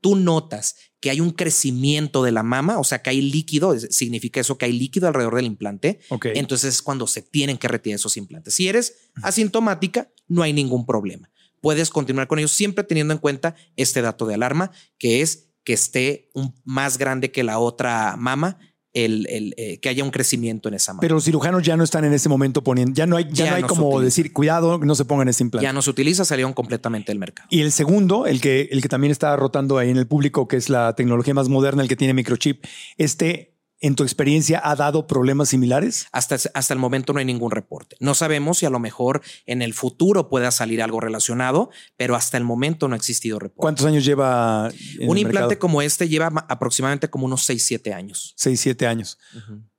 tú 0.00 0.16
notas 0.16 0.76
que 1.00 1.10
hay 1.10 1.20
un 1.20 1.30
crecimiento 1.30 2.22
de 2.22 2.32
la 2.32 2.42
mama, 2.42 2.78
o 2.78 2.84
sea, 2.84 3.02
que 3.02 3.10
hay 3.10 3.22
líquido, 3.22 3.78
significa 3.78 4.40
eso 4.40 4.58
que 4.58 4.66
hay 4.66 4.72
líquido 4.72 5.08
alrededor 5.08 5.36
del 5.36 5.46
implante, 5.46 6.00
entonces 6.34 6.74
es 6.74 6.82
cuando 6.82 7.06
se 7.06 7.22
tienen 7.22 7.56
que 7.56 7.68
retirar 7.68 7.96
esos 7.96 8.16
implantes. 8.16 8.54
Si 8.54 8.68
eres 8.68 9.10
asintomática, 9.22 10.10
no 10.28 10.42
hay 10.42 10.52
ningún 10.52 10.84
problema. 10.84 11.30
Puedes 11.60 11.90
continuar 11.90 12.26
con 12.26 12.40
ellos 12.40 12.50
siempre 12.50 12.82
teniendo 12.82 13.14
en 13.14 13.18
cuenta 13.18 13.54
este 13.76 14.02
dato 14.02 14.26
de 14.26 14.34
alarma, 14.34 14.72
que 14.98 15.22
es 15.22 15.51
que 15.64 15.72
esté 15.72 16.28
un- 16.34 16.54
más 16.64 16.98
grande 16.98 17.30
que 17.30 17.42
la 17.42 17.58
otra 17.58 18.16
mama, 18.18 18.58
el, 18.94 19.26
el, 19.30 19.54
eh, 19.56 19.80
que 19.80 19.88
haya 19.88 20.04
un 20.04 20.10
crecimiento 20.10 20.68
en 20.68 20.74
esa 20.74 20.92
mama. 20.92 21.00
Pero 21.00 21.14
los 21.14 21.24
cirujanos 21.24 21.62
ya 21.62 21.78
no 21.78 21.84
están 21.84 22.04
en 22.04 22.12
ese 22.12 22.28
momento 22.28 22.62
poniendo, 22.62 22.94
ya 22.94 23.06
no 23.06 23.16
hay, 23.16 23.24
ya 23.32 23.44
Ya 23.46 23.50
no 23.52 23.56
hay 23.56 23.62
no 23.62 23.68
se 23.68 23.74
como 23.74 24.00
decir, 24.02 24.32
cuidado, 24.34 24.76
no 24.78 24.94
se 24.94 25.06
pongan 25.06 25.28
ese 25.28 25.42
implante. 25.44 25.62
ya 25.64 25.72
no 25.72 25.80
se 25.80 25.88
utiliza, 25.88 26.26
salieron 26.26 26.52
completamente 26.52 27.10
del 27.10 27.18
mercado. 27.18 27.48
Y 27.50 27.62
el 27.62 27.72
segundo, 27.72 28.26
el 28.26 28.42
que, 28.42 28.68
el 28.70 28.82
que 28.82 28.88
también 28.90 29.10
está 29.10 29.34
rotando 29.36 29.78
ahí 29.78 29.88
en 29.88 29.96
el 29.96 30.06
público, 30.06 30.46
que 30.46 30.56
es 30.58 30.68
la 30.68 30.94
tecnología 30.94 31.32
más 31.32 31.48
moderna, 31.48 31.82
el 31.82 31.88
que 31.88 31.96
tiene 31.96 32.12
microchip, 32.12 32.64
este, 32.98 33.51
en 33.82 33.94
tu 33.96 34.02
experiencia, 34.04 34.60
ha 34.64 34.74
dado 34.76 35.06
problemas 35.06 35.50
similares? 35.50 36.06
Hasta, 36.12 36.36
hasta 36.54 36.72
el 36.72 36.78
momento 36.80 37.12
no 37.12 37.18
hay 37.18 37.24
ningún 37.24 37.50
reporte. 37.50 37.96
No 38.00 38.14
sabemos 38.14 38.58
si 38.58 38.66
a 38.66 38.70
lo 38.70 38.78
mejor 38.78 39.20
en 39.44 39.60
el 39.60 39.74
futuro 39.74 40.28
pueda 40.30 40.50
salir 40.52 40.80
algo 40.82 41.00
relacionado, 41.00 41.70
pero 41.96 42.14
hasta 42.16 42.38
el 42.38 42.44
momento 42.44 42.88
no 42.88 42.94
ha 42.94 42.96
existido 42.96 43.38
reporte. 43.38 43.60
¿Cuántos 43.60 43.84
años 43.86 44.04
lleva 44.04 44.70
en 44.98 45.08
Un 45.10 45.16
el 45.16 45.22
implante 45.24 45.48
mercado? 45.48 45.58
como 45.58 45.82
este 45.82 46.08
lleva 46.08 46.30
ma- 46.30 46.46
aproximadamente 46.48 47.10
como 47.10 47.26
unos 47.26 47.42
6, 47.44 47.62
7 47.62 47.92
años. 47.92 48.32
Seis, 48.36 48.60
siete 48.60 48.86
años. 48.86 49.18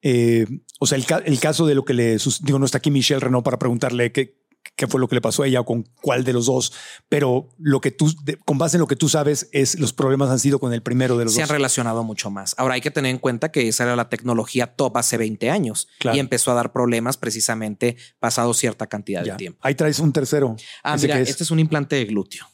Eh, 0.02 0.46
o 0.80 0.86
sea, 0.86 0.98
el, 0.98 1.06
ca- 1.06 1.24
el 1.26 1.40
caso 1.40 1.66
de 1.66 1.76
lo 1.76 1.86
que 1.86 1.94
le 1.94 2.18
digo, 2.42 2.60
no 2.60 2.66
está 2.66 2.80
aquí 2.80 2.92
Michelle 2.92 3.22
Renault 3.22 3.46
para 3.46 3.58
preguntarle 3.58 4.12
qué, 4.12 4.38
qué 4.76 4.88
fue 4.88 5.00
lo 5.00 5.08
que 5.08 5.16
le 5.16 5.22
pasó 5.22 5.44
a 5.44 5.48
ella 5.48 5.60
o 5.62 5.66
con 5.66 5.84
cuál 6.02 6.24
de 6.24 6.34
los 6.34 6.46
dos, 6.48 6.74
pero 7.10 7.50
lo 7.58 7.80
que 7.82 7.92
tú, 7.92 8.12
con 8.46 8.58
base 8.58 8.78
en 8.78 8.82
lo 8.82 8.88
que 8.88 8.96
tú 8.96 9.10
sabes, 9.10 9.50
es 9.52 9.78
los 9.80 9.94
problemas 9.94 10.30
han 10.30 10.40
sido 10.40 10.60
con 10.60 10.74
el 10.74 10.82
primero 10.82 11.18
de 11.18 11.26
los 11.26 11.34
se 11.34 11.42
han 11.42 11.48
dos. 11.48 11.54
relacionado 11.56 12.04
mucho 12.04 12.30
más. 12.32 12.56
Ahora 12.58 12.76
hay 12.76 12.82
que 12.82 12.92
tener 12.92 13.12
en 13.12 13.20
cuenta 13.20 13.52
que 13.52 13.68
esa 13.68 13.84
era 13.84 13.96
la 13.96 14.10
tecnología 14.10 14.68
top 14.76 14.98
hace 14.98 15.18
20 15.18 15.50
años 15.50 15.88
Claro. 16.00 16.18
y 16.18 16.20
empezó 16.20 16.52
a 16.52 16.56
dar 16.56 16.72
problemas 16.72 17.18
precisamente 17.18 17.98
pasado 18.20 18.54
cierta 18.54 18.88
cantidad 18.88 19.24
Ya. 19.24 19.34
de 19.34 19.38
tiempo. 19.38 19.60
Ahí 19.64 19.76
traes 19.76 20.00
un 20.00 20.12
tercero. 20.14 20.56
Ah, 20.84 20.96
¿Ese 20.96 21.08
mira, 21.08 21.20
es? 21.20 21.30
este 21.30 21.44
es 21.44 21.52
un 21.52 21.60
implante 21.60 21.96
de 21.98 22.06
glúteo. 22.06 22.46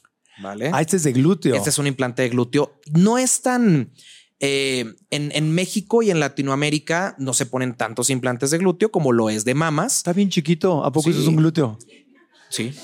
¿Vale? 0.42 0.70
Ah, 0.72 0.80
este 0.80 0.96
es 0.96 1.02
de 1.02 1.12
glúteo. 1.12 1.54
Este 1.54 1.68
es 1.68 1.78
un 1.78 1.86
implante 1.86 2.22
de 2.22 2.30
glúteo. 2.30 2.80
No 2.92 3.18
es 3.18 3.42
tan. 3.42 3.92
Eh, 4.40 4.94
en, 5.10 5.32
en 5.32 5.52
México 5.54 6.02
y 6.02 6.10
en 6.10 6.18
Latinoamérica 6.18 7.14
no 7.18 7.34
se 7.34 7.44
ponen 7.46 7.74
tantos 7.74 8.08
implantes 8.08 8.50
de 8.50 8.58
glúteo 8.58 8.90
como 8.90 9.12
lo 9.12 9.28
es 9.30 9.44
de 9.44 9.54
mamas. 9.54 9.98
Está 9.98 10.14
bien 10.14 10.30
chiquito. 10.30 10.82
¿A 10.84 10.90
poco 10.90 11.10
eso 11.10 11.20
es 11.20 11.26
un 11.26 11.36
glúteo? 11.36 11.78
Sí. 12.48 12.74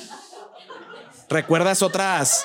¿Recuerdas 1.28 1.82
otras? 1.82 2.44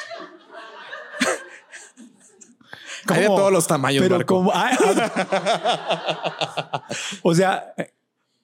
Hay 3.08 3.22
de 3.22 3.28
¿Cómo? 3.28 3.38
todos 3.38 3.52
los 3.52 3.68
tamaños, 3.68 4.02
Pero 4.02 4.16
Marco. 4.16 4.36
como. 4.36 4.52
ah, 4.54 4.72
ah. 5.32 6.88
o 7.24 7.36
sea, 7.36 7.74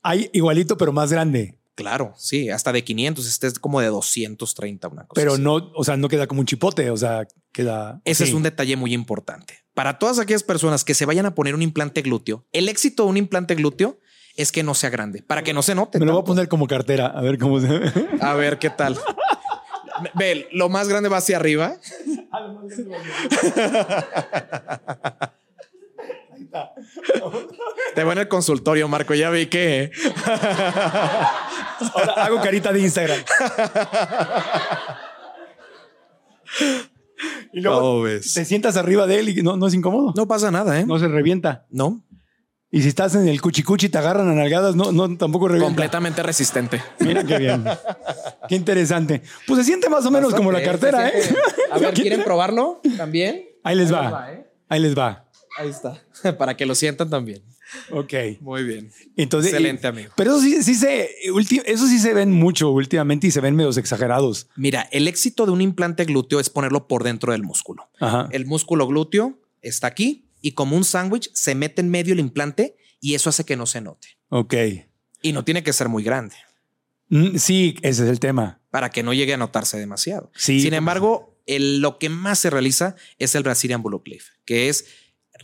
hay 0.03 0.29
igualito, 0.33 0.77
pero 0.77 0.91
más 0.91 1.11
grande. 1.11 1.57
Claro, 1.75 2.13
sí, 2.17 2.49
hasta 2.49 2.71
de 2.71 2.83
500. 2.83 3.27
Este 3.27 3.45
es 3.47 3.59
como 3.59 3.81
de 3.81 3.87
230, 3.87 4.87
una 4.87 5.03
cosa. 5.03 5.11
Pero 5.13 5.33
así. 5.33 5.41
no, 5.41 5.71
o 5.75 5.83
sea, 5.83 5.95
no 5.95 6.09
queda 6.09 6.25
como 6.25 6.39
un 6.39 6.47
chipote. 6.47 6.89
O 6.89 6.97
sea, 6.97 7.27
Ese 8.05 8.25
sí. 8.25 8.31
es 8.31 8.35
un 8.35 8.43
detalle 8.43 8.75
muy 8.75 8.93
importante. 8.93 9.65
Para 9.73 9.99
todas 9.99 10.19
aquellas 10.19 10.43
personas 10.43 10.83
que 10.83 10.93
se 10.93 11.05
vayan 11.05 11.25
a 11.25 11.35
poner 11.35 11.55
un 11.55 11.61
implante 11.61 12.01
glúteo, 12.01 12.45
el 12.51 12.69
éxito 12.69 13.03
de 13.03 13.09
un 13.09 13.17
implante 13.17 13.55
glúteo 13.55 13.99
es 14.35 14.51
que 14.51 14.63
no 14.63 14.73
sea 14.73 14.89
grande, 14.89 15.23
para 15.23 15.43
que 15.43 15.53
no 15.53 15.61
se 15.61 15.75
note. 15.75 15.99
Me 15.99 16.05
lo 16.05 16.13
voy 16.13 16.21
a 16.21 16.25
poner 16.25 16.47
como 16.47 16.67
cartera, 16.67 17.07
a 17.07 17.21
ver 17.21 17.37
cómo 17.37 17.59
se 17.59 17.67
ve. 17.67 17.91
A 18.21 18.33
ver 18.35 18.59
qué 18.59 18.69
tal. 18.69 18.97
Ve, 20.13 20.47
lo 20.51 20.69
más 20.69 20.87
grande 20.87 21.09
va 21.09 21.17
hacia 21.17 21.37
arriba. 21.37 21.77
Te 27.95 28.03
voy 28.03 28.11
en 28.13 28.19
el 28.19 28.27
consultorio, 28.27 28.87
Marco. 28.87 29.15
Ya 29.15 29.31
vi 29.31 29.47
que. 29.47 29.91
Ahora 31.93 32.13
hago 32.13 32.39
carita 32.41 32.71
de 32.71 32.81
Instagram. 32.81 33.23
y 37.53 37.61
luego 37.61 37.79
¿Cómo 37.79 38.01
ves? 38.03 38.33
te 38.33 38.45
sientas 38.45 38.77
arriba 38.77 39.07
de 39.07 39.19
él 39.19 39.29
y 39.29 39.43
no, 39.43 39.57
no 39.57 39.67
es 39.67 39.73
incómodo. 39.73 40.13
No 40.15 40.27
pasa 40.27 40.51
nada, 40.51 40.79
¿eh? 40.79 40.85
No 40.85 40.99
se 40.99 41.07
revienta. 41.07 41.65
No. 41.69 42.03
Y 42.69 42.81
si 42.81 42.89
estás 42.89 43.15
en 43.15 43.27
el 43.29 43.41
cuchicuchi 43.41 43.85
y 43.85 43.89
te 43.89 43.97
agarran 43.97 44.27
a 44.27 44.33
nalgadas, 44.33 44.75
no, 44.75 44.91
no 44.91 45.17
tampoco 45.17 45.47
revienta. 45.47 45.67
Completamente 45.67 46.21
resistente. 46.21 46.81
Mira 46.99 47.23
qué 47.23 47.37
bien. 47.37 47.63
qué 48.49 48.55
interesante. 48.55 49.21
Pues 49.47 49.59
se 49.59 49.63
siente 49.65 49.89
más 49.89 50.05
o 50.05 50.11
menos 50.11 50.33
como 50.33 50.51
la 50.51 50.61
cartera, 50.61 51.07
¿eh? 51.09 51.13
A 51.71 51.79
ver, 51.79 51.93
¿quieren 51.95 52.23
probarlo 52.23 52.81
también? 52.97 53.45
Ahí 53.63 53.75
les 53.75 53.87
Ahí 53.87 53.93
va. 53.93 54.03
les 54.03 54.13
va, 54.13 54.33
¿eh? 54.33 54.47
Ahí 54.67 54.79
les 54.81 54.97
va. 54.97 55.25
Ahí 55.57 55.69
está. 55.69 56.03
Para 56.37 56.57
que 56.57 56.65
lo 56.65 56.75
sientan 56.75 57.09
también. 57.09 57.41
Ok. 57.91 58.13
Muy 58.41 58.63
bien. 58.63 58.91
Entonces, 59.15 59.51
Excelente, 59.51 59.87
amigo. 59.87 60.13
Pero 60.15 60.31
eso 60.31 60.41
sí, 60.41 60.63
sí 60.63 60.75
se, 60.75 61.09
eso 61.65 61.87
sí 61.87 61.99
se 61.99 62.13
ven 62.13 62.31
mucho 62.31 62.69
últimamente 62.71 63.27
y 63.27 63.31
se 63.31 63.41
ven 63.41 63.55
medios 63.55 63.77
exagerados. 63.77 64.47
Mira, 64.55 64.87
el 64.91 65.07
éxito 65.07 65.45
de 65.45 65.51
un 65.51 65.61
implante 65.61 66.05
glúteo 66.05 66.39
es 66.39 66.49
ponerlo 66.49 66.87
por 66.87 67.03
dentro 67.03 67.31
del 67.33 67.43
músculo. 67.43 67.89
Ajá. 67.99 68.29
El 68.31 68.45
músculo 68.45 68.87
glúteo 68.87 69.39
está 69.61 69.87
aquí 69.87 70.25
y 70.41 70.51
como 70.53 70.77
un 70.77 70.83
sándwich 70.83 71.29
se 71.33 71.55
mete 71.55 71.81
en 71.81 71.89
medio 71.89 72.13
el 72.13 72.19
implante 72.19 72.75
y 73.01 73.15
eso 73.15 73.29
hace 73.29 73.43
que 73.43 73.55
no 73.57 73.65
se 73.65 73.81
note. 73.81 74.07
Ok. 74.29 74.53
Y 75.21 75.33
no 75.33 75.43
tiene 75.43 75.63
que 75.63 75.73
ser 75.73 75.89
muy 75.89 76.03
grande 76.03 76.35
Mm, 77.09 77.37
Sí, 77.37 77.75
ese 77.83 78.03
es 78.03 78.09
el 78.09 78.19
tema. 78.19 78.59
para 78.69 78.89
que 78.89 79.01
no 79.01 79.13
llegue 79.13 79.33
a 79.33 79.37
notarse 79.37 79.77
demasiado. 79.79 80.29
Sí. 80.35 80.59
Sin 80.59 80.73
embargo, 80.73 81.39
el- 81.45 81.79
lo 81.79 81.99
que 81.99 82.09
más 82.09 82.37
se 82.39 82.49
realiza 82.49 82.95
es 83.17 83.33
el 83.35 83.43
Brazilian 83.43 83.81
Bullock 83.81 84.05
Lift, 84.09 84.27
que 84.45 84.67
es 84.67 84.85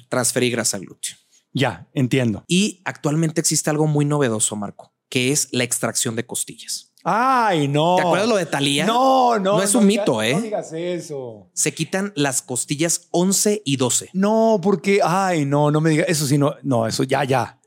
transferir 0.10 0.52
grasa 0.52 0.76
al 0.78 0.84
glúteo. 0.86 1.16
Ya, 1.54 1.88
entiendo. 1.94 2.44
Y 2.48 2.82
actualmente 2.84 3.40
existe 3.40 3.70
algo 3.70 3.88
muy 3.88 4.06
novedoso, 4.06 4.56
Marco, 4.56 4.94
que 5.10 5.32
es 5.32 5.50
la 5.52 5.64
extracción 5.64 6.16
de 6.16 6.26
costillas. 6.26 6.92
Ay, 7.04 7.68
no. 7.68 7.98
¿Te 7.98 8.02
acuerdas 8.02 8.30
lo 8.30 8.38
de 8.38 8.46
Talía? 8.46 8.86
No, 8.86 9.38
no. 9.38 9.58
No 9.58 9.62
es 9.62 9.76
un 9.76 9.86
mito, 9.86 10.24
¿eh? 10.24 10.34
No 10.34 10.42
digas 10.42 10.72
eso. 10.74 11.50
Se 11.54 11.74
quitan 11.74 12.14
las 12.16 12.42
costillas 12.42 13.08
11 13.12 13.62
y 13.66 13.76
12. 13.76 14.10
No, 14.14 14.60
porque, 14.64 15.02
ay, 15.04 15.46
no, 15.46 15.70
no 15.70 15.82
me 15.82 15.90
digas. 15.90 16.08
Eso 16.08 16.26
sí, 16.26 16.38
no, 16.38 16.56
no, 16.64 16.88
eso 16.88 17.04
ya, 17.04 17.24
ya. 17.26 17.60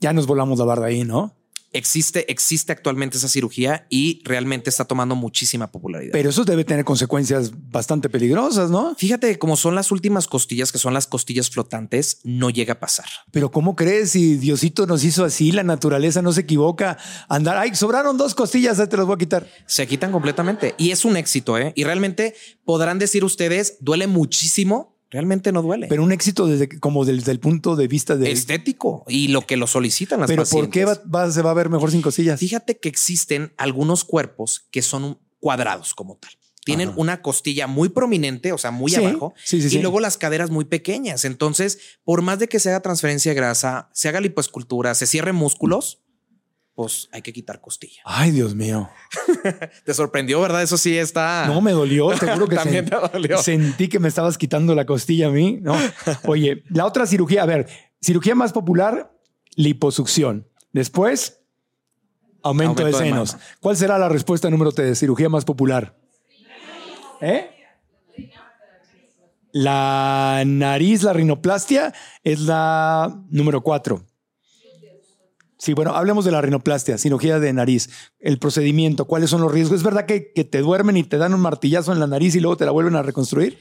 Ya 0.00 0.12
nos 0.12 0.26
volamos 0.26 0.58
la 0.58 0.64
barda 0.64 0.86
ahí, 0.86 1.04
¿no? 1.04 1.36
Existe, 1.74 2.30
existe 2.30 2.72
actualmente 2.72 3.18
esa 3.18 3.28
cirugía 3.28 3.86
y 3.90 4.22
realmente 4.24 4.70
está 4.70 4.84
tomando 4.84 5.14
muchísima 5.14 5.70
popularidad. 5.70 6.12
Pero 6.12 6.30
eso 6.30 6.44
debe 6.44 6.64
tener 6.64 6.84
consecuencias 6.84 7.52
bastante 7.70 8.08
peligrosas, 8.08 8.70
¿no? 8.70 8.94
Fíjate 8.96 9.38
como 9.38 9.56
son 9.56 9.74
las 9.74 9.90
últimas 9.90 10.26
costillas, 10.26 10.72
que 10.72 10.78
son 10.78 10.94
las 10.94 11.06
costillas 11.06 11.50
flotantes, 11.50 12.20
no 12.24 12.48
llega 12.50 12.74
a 12.74 12.80
pasar. 12.80 13.06
Pero 13.30 13.50
¿cómo 13.50 13.76
crees 13.76 14.12
si 14.12 14.36
Diosito 14.36 14.86
nos 14.86 15.04
hizo 15.04 15.24
así? 15.24 15.52
La 15.52 15.64
naturaleza 15.64 16.22
no 16.22 16.32
se 16.32 16.42
equivoca. 16.42 16.96
Andar, 17.28 17.58
ay, 17.58 17.74
sobraron 17.74 18.16
dos 18.16 18.34
costillas, 18.34 18.76
te 18.88 18.96
las 18.96 19.06
voy 19.06 19.16
a 19.16 19.18
quitar. 19.18 19.46
Se 19.66 19.86
quitan 19.86 20.12
completamente 20.12 20.74
y 20.78 20.92
es 20.92 21.04
un 21.04 21.16
éxito, 21.16 21.58
¿eh? 21.58 21.72
Y 21.74 21.84
realmente 21.84 22.34
podrán 22.64 22.98
decir 22.98 23.24
ustedes, 23.24 23.78
duele 23.80 24.06
muchísimo. 24.06 24.93
Realmente 25.14 25.52
no 25.52 25.62
duele. 25.62 25.86
Pero 25.86 26.02
un 26.02 26.10
éxito 26.10 26.48
desde 26.48 26.68
como 26.80 27.04
desde 27.04 27.30
el 27.30 27.38
punto 27.38 27.76
de 27.76 27.86
vista 27.86 28.16
de. 28.16 28.32
estético 28.32 29.04
y 29.06 29.28
lo 29.28 29.42
que 29.46 29.56
lo 29.56 29.68
solicitan 29.68 30.18
las 30.18 30.28
Pero 30.28 30.42
pacientes. 30.42 30.66
¿por 30.66 30.70
qué 30.72 30.84
va- 30.84 31.00
va- 31.24 31.30
se 31.30 31.40
va 31.40 31.52
a 31.52 31.54
ver 31.54 31.70
mejor 31.70 31.92
sin 31.92 32.02
costillas? 32.02 32.40
Fíjate 32.40 32.78
que 32.80 32.88
existen 32.88 33.52
algunos 33.56 34.04
cuerpos 34.04 34.66
que 34.72 34.82
son 34.82 35.20
cuadrados 35.38 35.94
como 35.94 36.16
tal. 36.16 36.32
Tienen 36.64 36.88
Ajá. 36.88 36.98
una 36.98 37.22
costilla 37.22 37.66
muy 37.68 37.90
prominente, 37.90 38.50
o 38.52 38.58
sea, 38.58 38.72
muy 38.72 38.90
Sí, 38.90 38.96
abajo, 38.96 39.34
sí, 39.44 39.60
sí, 39.60 39.66
y 39.68 39.70
sí. 39.70 39.78
luego 39.80 40.00
las 40.00 40.16
caderas 40.18 40.50
muy 40.50 40.64
pequeñas. 40.64 41.24
Entonces, 41.26 41.78
por 42.02 42.22
más 42.22 42.40
de 42.40 42.48
que 42.48 42.58
se 42.58 42.70
haga 42.70 42.80
transferencia 42.80 43.30
de 43.30 43.36
grasa, 43.36 43.90
se 43.92 44.08
haga 44.08 44.20
lipoescultura, 44.20 44.94
se 44.94 45.06
cierre 45.06 45.32
músculos, 45.32 46.00
pues 46.74 47.08
hay 47.12 47.22
que 47.22 47.32
quitar 47.32 47.60
costilla. 47.60 48.02
Ay, 48.04 48.30
Dios 48.30 48.54
mío. 48.54 48.88
Te 49.84 49.94
sorprendió, 49.94 50.40
¿verdad? 50.40 50.62
Eso 50.62 50.76
sí 50.76 50.98
está. 50.98 51.46
No 51.46 51.60
me 51.60 51.72
dolió, 51.72 52.16
seguro 52.16 52.48
que 52.48 52.56
También 52.64 52.84
te 52.86 52.96
dolió. 52.96 53.38
sentí 53.38 53.88
que 53.88 53.98
me 53.98 54.08
estabas 54.08 54.38
quitando 54.38 54.74
la 54.74 54.84
costilla 54.84 55.28
a 55.28 55.30
mí. 55.30 55.58
No. 55.60 55.76
Oye, 56.26 56.64
la 56.70 56.86
otra 56.86 57.06
cirugía, 57.06 57.42
a 57.42 57.46
ver, 57.46 57.68
cirugía 58.00 58.34
más 58.34 58.52
popular, 58.52 59.12
liposucción. 59.56 60.48
Después, 60.72 61.40
aumento, 62.42 62.82
Aumento 62.82 62.98
de 62.98 63.04
senos. 63.04 63.36
¿Cuál 63.60 63.76
será 63.76 63.98
la 63.98 64.08
respuesta 64.08 64.50
número 64.50 64.72
tres 64.72 64.88
de 64.88 64.94
cirugía 64.96 65.28
más 65.28 65.44
popular? 65.44 65.96
¿Eh? 67.20 67.50
La 69.52 70.42
nariz, 70.44 71.04
la 71.04 71.12
rinoplastia, 71.12 71.94
es 72.24 72.40
la 72.40 73.22
número 73.30 73.62
cuatro. 73.62 74.04
Sí, 75.64 75.72
bueno, 75.72 75.96
hablemos 75.96 76.26
de 76.26 76.30
la 76.30 76.42
rinoplastia, 76.42 76.98
cirugía 76.98 77.40
de 77.40 77.50
nariz, 77.54 77.88
el 78.20 78.38
procedimiento, 78.38 79.06
cuáles 79.06 79.30
son 79.30 79.40
los 79.40 79.50
riesgos. 79.50 79.78
¿Es 79.78 79.82
verdad 79.82 80.04
que, 80.04 80.20
te 80.20 80.58
duermen 80.58 80.98
y 80.98 81.04
te 81.04 81.16
dan 81.16 81.32
un 81.32 81.40
martillazo 81.40 81.90
en 81.90 82.00
la 82.00 82.06
nariz 82.06 82.34
y 82.34 82.40
luego 82.40 82.58
te 82.58 82.66
la 82.66 82.70
vuelven 82.70 82.96
a 82.96 83.02
reconstruir? 83.02 83.58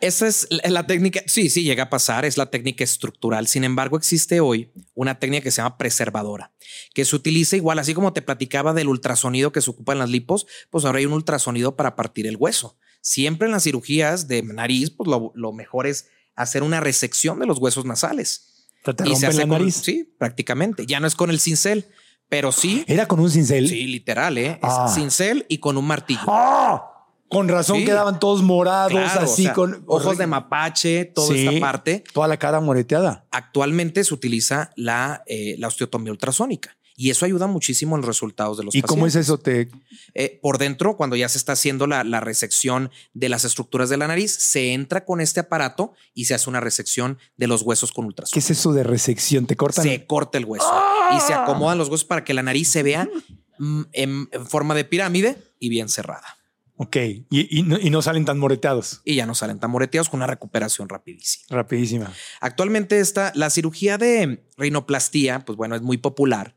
Esa 0.00 0.28
es 0.28 0.48
la 0.50 0.86
técnica. 0.86 1.20
Sí, 1.26 1.50
sí, 1.50 1.62
llega 1.62 1.82
a 1.82 1.90
pasar. 1.90 2.24
Es 2.24 2.38
la 2.38 2.46
técnica 2.46 2.84
estructural. 2.84 3.48
Sin 3.48 3.64
embargo, 3.64 3.98
existe 3.98 4.40
hoy 4.40 4.72
una 4.94 5.18
técnica 5.18 5.44
que 5.44 5.50
se 5.50 5.58
llama 5.58 5.76
preservadora, 5.76 6.54
que 6.94 7.04
se 7.04 7.14
utiliza 7.14 7.54
igual, 7.54 7.78
así 7.80 7.92
como 7.92 8.14
te 8.14 8.22
platicaba 8.22 8.72
del 8.72 8.88
ultrasonido 8.88 9.52
que 9.52 9.60
se 9.60 9.68
ocupa 9.68 9.92
en 9.92 9.98
las 9.98 10.08
lipos, 10.08 10.46
pues 10.70 10.86
ahora 10.86 11.00
hay 11.00 11.04
un 11.04 11.12
ultrasonido 11.12 11.76
para 11.76 11.96
partir 11.96 12.26
el 12.26 12.38
hueso. 12.38 12.78
Siempre 13.02 13.44
en 13.44 13.52
las 13.52 13.64
cirugías 13.64 14.26
de 14.26 14.42
nariz, 14.42 14.88
pues 14.88 15.10
lo 15.10 15.52
mejor 15.52 15.86
es 15.86 16.08
hacer 16.34 16.62
una 16.62 16.80
resección 16.80 17.38
de 17.40 17.44
los 17.46 17.58
huesos 17.58 17.84
nasales. 17.84 18.55
Te, 18.94 19.04
te 19.04 19.10
Y 19.10 19.16
se 19.16 19.26
hace 19.26 19.38
la 19.38 19.42
con- 19.44 19.58
nariz. 19.58 19.76
sí, 19.76 20.12
prácticamente. 20.18 20.86
Ya 20.86 21.00
no 21.00 21.06
es 21.06 21.14
con 21.14 21.30
el 21.30 21.40
cincel, 21.40 21.86
pero 22.28 22.52
sí. 22.52 22.84
Era 22.86 23.06
con 23.08 23.20
un 23.20 23.30
cincel. 23.30 23.68
Sí, 23.68 23.86
literal, 23.86 24.38
¿eh? 24.38 24.52
Es 24.52 24.58
Ah. 24.62 24.88
cincel 24.94 25.44
y 25.48 25.58
con 25.58 25.76
un 25.76 25.86
martillo. 25.86 26.20
¡Ah! 26.28 26.92
Con 27.28 27.48
razón 27.48 27.78
Sí. 27.78 27.84
quedaban 27.84 28.20
todos 28.20 28.42
morados, 28.42 28.92
Claro, 28.92 29.20
así 29.22 29.42
o 29.42 29.44
sea, 29.46 29.52
con 29.52 29.82
ojos 29.88 30.16
de 30.16 30.28
mapache, 30.28 31.06
toda 31.06 31.34
Sí, 31.34 31.44
esta 31.46 31.58
parte. 31.60 32.04
Toda 32.12 32.28
la 32.28 32.36
cara 32.36 32.60
moreteada. 32.60 33.26
Actualmente 33.32 34.04
se 34.04 34.14
utiliza 34.14 34.70
la, 34.76 35.24
eh, 35.26 35.56
la 35.58 35.66
osteotomía 35.66 36.12
ultrasónica 36.12 36.76
y 36.96 37.10
eso 37.10 37.26
ayuda 37.26 37.46
muchísimo 37.46 37.94
en 37.94 38.00
los 38.00 38.08
resultados 38.08 38.56
de 38.58 38.64
los 38.64 38.74
¿Y 38.74 38.82
cómo 38.82 39.06
es 39.06 39.14
pacientes. 39.14 39.26
eso? 39.26 39.38
Te, 39.38 39.68
Eh, 40.14 40.38
por 40.42 40.58
dentro, 40.58 40.96
cuando 40.96 41.14
ya 41.16 41.28
se 41.28 41.36
está 41.38 41.52
haciendo 41.52 41.86
la, 41.86 42.04
la 42.04 42.20
resección 42.20 42.90
de 43.12 43.28
las 43.28 43.44
estructuras 43.44 43.88
de 43.90 43.96
la 43.98 44.06
nariz, 44.08 44.32
se 44.34 44.72
entra 44.72 45.04
con 45.04 45.20
este 45.20 45.40
aparato 45.40 45.92
y 46.14 46.24
se 46.24 46.34
hace 46.34 46.48
una 46.48 46.60
resección 46.60 47.18
de 47.36 47.46
los 47.48 47.62
huesos 47.62 47.92
con 47.92 48.04
¿Qué 48.04 48.08
ultrasonido. 48.08 48.38
es 48.44 48.50
eso 48.50 48.72
de 48.72 48.82
resección? 48.82 49.46
¿Te 49.46 49.56
cortan? 49.56 49.84
Se 49.84 50.06
corta 50.06 50.38
el 50.38 50.46
hueso 50.46 50.72
y 51.16 51.20
se 51.20 51.34
acomodan 51.34 51.76
los 51.78 51.88
huesos 51.88 52.04
para 52.06 52.24
que 52.24 52.32
la 52.34 52.42
nariz 52.42 52.68
se 52.70 52.82
vea 52.82 53.08
mm, 53.58 53.82
en, 53.92 54.28
en 54.32 54.46
forma 54.46 54.74
de 54.74 54.84
pirámide 54.84 55.36
y 55.60 55.68
bien 55.68 55.88
cerrada. 55.88 56.38
Ok. 56.78 56.96
Y, 57.30 57.58
y 57.58 57.62
no, 57.62 57.78
y 57.78 57.88
no 57.88 58.02
salen 58.02 58.24
tan 58.26 58.38
moreteados. 58.38 59.00
Y 59.04 59.14
ya 59.14 59.24
no 59.26 59.34
salen 59.34 59.58
tan 59.58 59.70
moreteados 59.70 60.08
con 60.10 60.18
una 60.18 60.26
recuperación 60.26 60.88
rapidísima. 60.90 61.44
Rapidísima. 61.48 62.12
Actualmente 62.40 63.00
esta, 63.00 63.32
la 63.34 63.48
cirugía 63.50 63.96
de 63.96 64.44
rinoplastia, 64.58 65.44
pues 65.44 65.56
bueno, 65.56 65.74
es 65.76 65.80
muy 65.82 65.96
popular 65.96 66.54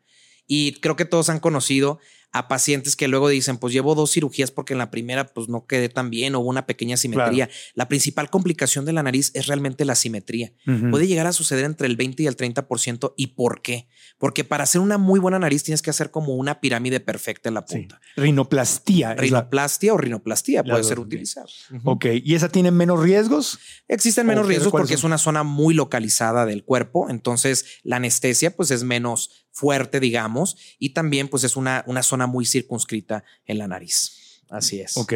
y 0.50 0.74
creo 0.82 0.98
que 0.98 1.06
todos 1.06 1.30
han 1.30 1.40
conocido 1.40 2.00
a 2.32 2.48
pacientes 2.48 2.96
que 2.96 3.08
luego 3.08 3.30
dicen, 3.30 3.58
pues 3.58 3.72
llevo 3.72 3.96
dos 3.96 4.12
cirugías 4.12 4.52
porque 4.52 4.74
en 4.74 4.80
la 4.80 4.92
primera 4.92 5.28
pues 5.28 5.48
no 5.48 5.66
quedé 5.66 5.90
tan 5.90 6.10
bien 6.10 6.36
o 6.36 6.40
hubo 6.40 6.50
una 6.50 6.66
pequeña 6.66 6.98
simetría. 6.98 7.50
La 7.76 7.88
principal 7.88 8.30
complicación 8.30 8.86
de 8.86 8.94
la 8.94 9.04
nariz 9.04 9.32
es 9.36 9.48
realmente 9.48 9.86
la 9.86 9.96
simetría. 9.96 10.52
Puede 10.92 11.08
llegar 11.08 11.28
a 11.28 11.34
suceder 11.34 11.66
entre 11.66 11.88
el 11.88 11.96
20 11.96 12.24
y 12.24 12.28
el 12.28 12.36
30%. 12.36 13.14
¿Y 13.16 13.28
por 13.28 13.62
qué? 13.62 13.88
Porque 14.20 14.44
para 14.44 14.66
hacer 14.66 14.82
una 14.82 14.98
muy 15.00 15.20
buena 15.20 15.40
nariz 15.40 15.64
tienes 15.64 15.82
que 15.82 15.90
hacer 15.90 16.12
como 16.12 16.36
una 16.36 16.60
pirámide 16.62 17.00
perfecta 17.00 17.50
en 17.50 17.56
la 17.56 17.66
Sí. 17.68 17.78
punta. 17.78 18.00
Rinoplastía. 18.18 19.12
es 19.14 19.16
la- 19.18 19.22
Rinoplastia 19.40 19.94
o 19.94 19.98
rinoplastia 19.98 20.62
Las 20.62 20.70
puede 20.72 20.84
ser 20.84 21.00
ok. 21.00 21.06
utilizar. 21.06 21.46
Ok. 21.86 22.06
¿Y 22.24 22.36
esa 22.36 22.50
tiene 22.50 22.70
menos 22.70 23.00
riesgos? 23.00 23.58
Existen 23.88 24.28
menos 24.28 24.44
¿O 24.44 24.48
qué- 24.48 24.54
riesgos 24.56 24.72
porque 24.72 24.90
son? 24.90 24.96
es 24.98 25.04
una 25.06 25.18
zona 25.18 25.44
muy 25.44 25.74
localizada 25.74 26.46
del 26.46 26.64
cuerpo, 26.66 27.10
entonces 27.10 27.66
la 27.84 27.96
anestesia 27.96 28.56
pues 28.56 28.72
es 28.72 28.84
menos 28.84 29.48
fuerte, 29.52 30.00
digamos, 30.02 30.58
y 30.80 30.90
también 30.90 31.30
pues 31.30 31.44
es 31.46 31.56
una, 31.56 31.84
una 31.88 32.04
zona 32.04 32.28
muy 32.28 32.46
circunscrita 32.46 33.24
en 33.46 33.58
la 33.58 33.68
nariz. 33.70 34.42
Así 34.50 34.82
es. 34.82 34.98
Ok. 34.98 35.14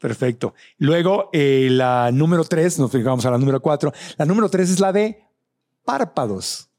Perfecto. 0.00 0.54
Luego, 0.78 1.28
eh, 1.32 1.68
la 1.70 2.10
número 2.12 2.44
tres, 2.44 2.78
nos 2.78 2.90
fijamos 2.90 3.24
a 3.26 3.30
la 3.30 3.38
número 3.38 3.60
cuatro. 3.60 3.92
La 4.16 4.24
número 4.24 4.48
tres 4.48 4.70
es 4.70 4.80
la 4.80 4.92
de 4.92 5.24
párpados. 5.84 6.70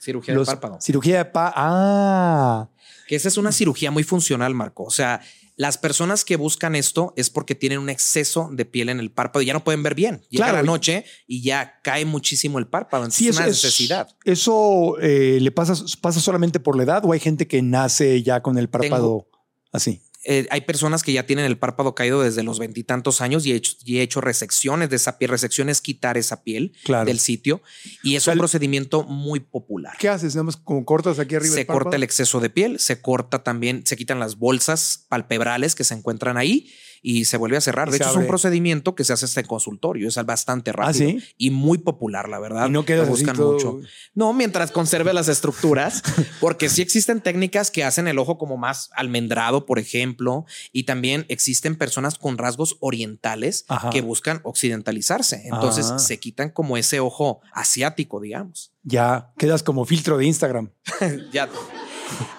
Cirugía 0.00 0.34
Los- 0.34 0.46
de 0.48 0.52
párpado. 0.54 0.78
Cirugía 0.80 1.18
de 1.18 1.24
pa. 1.26 1.52
Ah. 1.56 2.68
Que 3.06 3.16
esa 3.16 3.28
es 3.28 3.36
una 3.36 3.52
cirugía 3.52 3.90
muy 3.90 4.02
funcional, 4.04 4.54
Marco. 4.54 4.84
O 4.84 4.90
sea, 4.90 5.20
las 5.56 5.76
personas 5.76 6.24
que 6.24 6.36
buscan 6.36 6.74
esto 6.74 7.12
es 7.16 7.28
porque 7.28 7.54
tienen 7.54 7.78
un 7.80 7.90
exceso 7.90 8.48
de 8.52 8.64
piel 8.64 8.88
en 8.88 8.98
el 8.98 9.10
párpado 9.10 9.42
y 9.42 9.46
ya 9.46 9.52
no 9.52 9.62
pueden 9.62 9.82
ver 9.82 9.94
bien. 9.94 10.22
Llega 10.30 10.46
Claro. 10.46 10.58
la 10.58 10.62
noche 10.62 11.04
y 11.26 11.42
ya 11.42 11.80
cae 11.82 12.04
muchísimo 12.06 12.58
el 12.58 12.66
párpado. 12.66 13.02
Entonces 13.04 13.18
Sí, 13.18 13.28
es 13.28 13.36
una 13.36 13.46
es- 13.46 13.62
necesidad. 13.62 14.08
¿Eso 14.24 14.96
eh, 15.00 15.38
le 15.40 15.50
pasa, 15.52 15.74
pasa 16.00 16.20
solamente 16.20 16.60
por 16.60 16.76
la 16.76 16.84
edad 16.84 17.04
o 17.04 17.12
hay 17.12 17.20
gente 17.20 17.46
que 17.46 17.60
nace 17.60 18.22
ya 18.22 18.40
con 18.42 18.56
el 18.56 18.70
párpado 18.70 19.28
así? 19.72 20.00
Eh, 20.24 20.46
hay 20.50 20.60
personas 20.62 21.02
que 21.02 21.12
ya 21.14 21.24
tienen 21.24 21.46
el 21.46 21.56
párpado 21.56 21.94
caído 21.94 22.22
desde 22.22 22.42
los 22.42 22.58
veintitantos 22.58 23.22
años 23.22 23.46
y 23.46 23.52
he, 23.52 23.56
hecho, 23.56 23.72
y 23.84 23.98
he 23.98 24.02
hecho 24.02 24.20
resecciones 24.20 24.90
de 24.90 24.96
esa 24.96 25.16
piel. 25.18 25.30
Resección 25.30 25.70
es 25.70 25.80
quitar 25.80 26.18
esa 26.18 26.42
piel 26.42 26.74
Claro. 26.84 27.06
del 27.06 27.18
sitio 27.20 27.62
y 28.02 28.16
es 28.16 28.22
O 28.22 28.24
sea, 28.24 28.32
un 28.34 28.38
procedimiento 28.38 29.04
muy 29.04 29.40
popular. 29.40 29.96
¿Qué 29.98 30.08
haces? 30.10 30.34
Nada 30.34 30.44
más 30.44 30.56
como 30.58 30.84
cortas 30.84 31.18
aquí 31.18 31.36
arriba. 31.36 31.54
se 31.54 31.60
el 31.62 31.66
corta 31.66 31.96
el 31.96 32.02
exceso 32.02 32.38
de 32.40 32.50
piel, 32.50 32.78
se 32.80 33.00
corta 33.00 33.42
también, 33.42 33.86
se 33.86 33.96
quitan 33.96 34.18
las 34.20 34.36
bolsas 34.36 35.06
palpebrales 35.08 35.74
que 35.74 35.84
se 35.84 35.94
encuentran 35.94 36.36
ahí 36.36 36.70
y 37.02 37.24
se 37.24 37.36
vuelve 37.36 37.56
a 37.56 37.60
cerrar. 37.60 37.88
Y 37.88 37.92
De 37.92 37.96
hecho, 37.98 38.10
es 38.10 38.16
un 38.16 38.26
procedimiento 38.26 38.94
que 38.94 39.04
se 39.04 39.12
hace 39.12 39.24
hasta 39.24 39.40
en 39.40 39.46
consultorio, 39.46 40.08
es 40.08 40.16
bastante 40.26 40.72
rápido 40.72 41.10
¿sí? 41.10 41.22
y 41.36 41.50
muy 41.50 41.78
popular, 41.78 42.28
la 42.28 42.38
verdad. 42.38 42.66
Y 42.68 42.70
no 42.70 42.80
así 42.80 43.10
buscan 43.10 43.36
todo- 43.36 43.52
mucho. 43.54 43.80
No, 44.14 44.32
mientras 44.32 44.70
conserve 44.70 45.12
las 45.12 45.28
estructuras, 45.28 46.02
porque 46.40 46.68
sí 46.68 46.82
existen 46.82 47.20
técnicas 47.20 47.70
que 47.70 47.84
hacen 47.84 48.08
el 48.08 48.18
ojo 48.18 48.38
como 48.38 48.56
más 48.56 48.90
almendrado, 48.94 49.66
por 49.66 49.78
ejemplo, 49.78 50.44
y 50.72 50.84
también 50.84 51.24
existen 51.28 51.76
personas 51.76 52.18
con 52.18 52.38
rasgos 52.38 52.76
orientales 52.80 53.64
Ajá. 53.68 53.90
que 53.90 54.00
buscan 54.02 54.40
occidentalizarse. 54.44 55.42
Entonces 55.44 55.90
Ah. 55.90 55.98
se 55.98 56.18
quitan 56.20 56.50
como 56.50 56.76
ese 56.76 57.00
ojo 57.00 57.40
asiático, 57.52 58.20
digamos. 58.20 58.72
Ya 58.82 59.32
quedas 59.38 59.62
como 59.62 59.84
filtro 59.84 60.16
de 60.18 60.26
Instagram. 60.26 60.70
ya. 61.32 61.48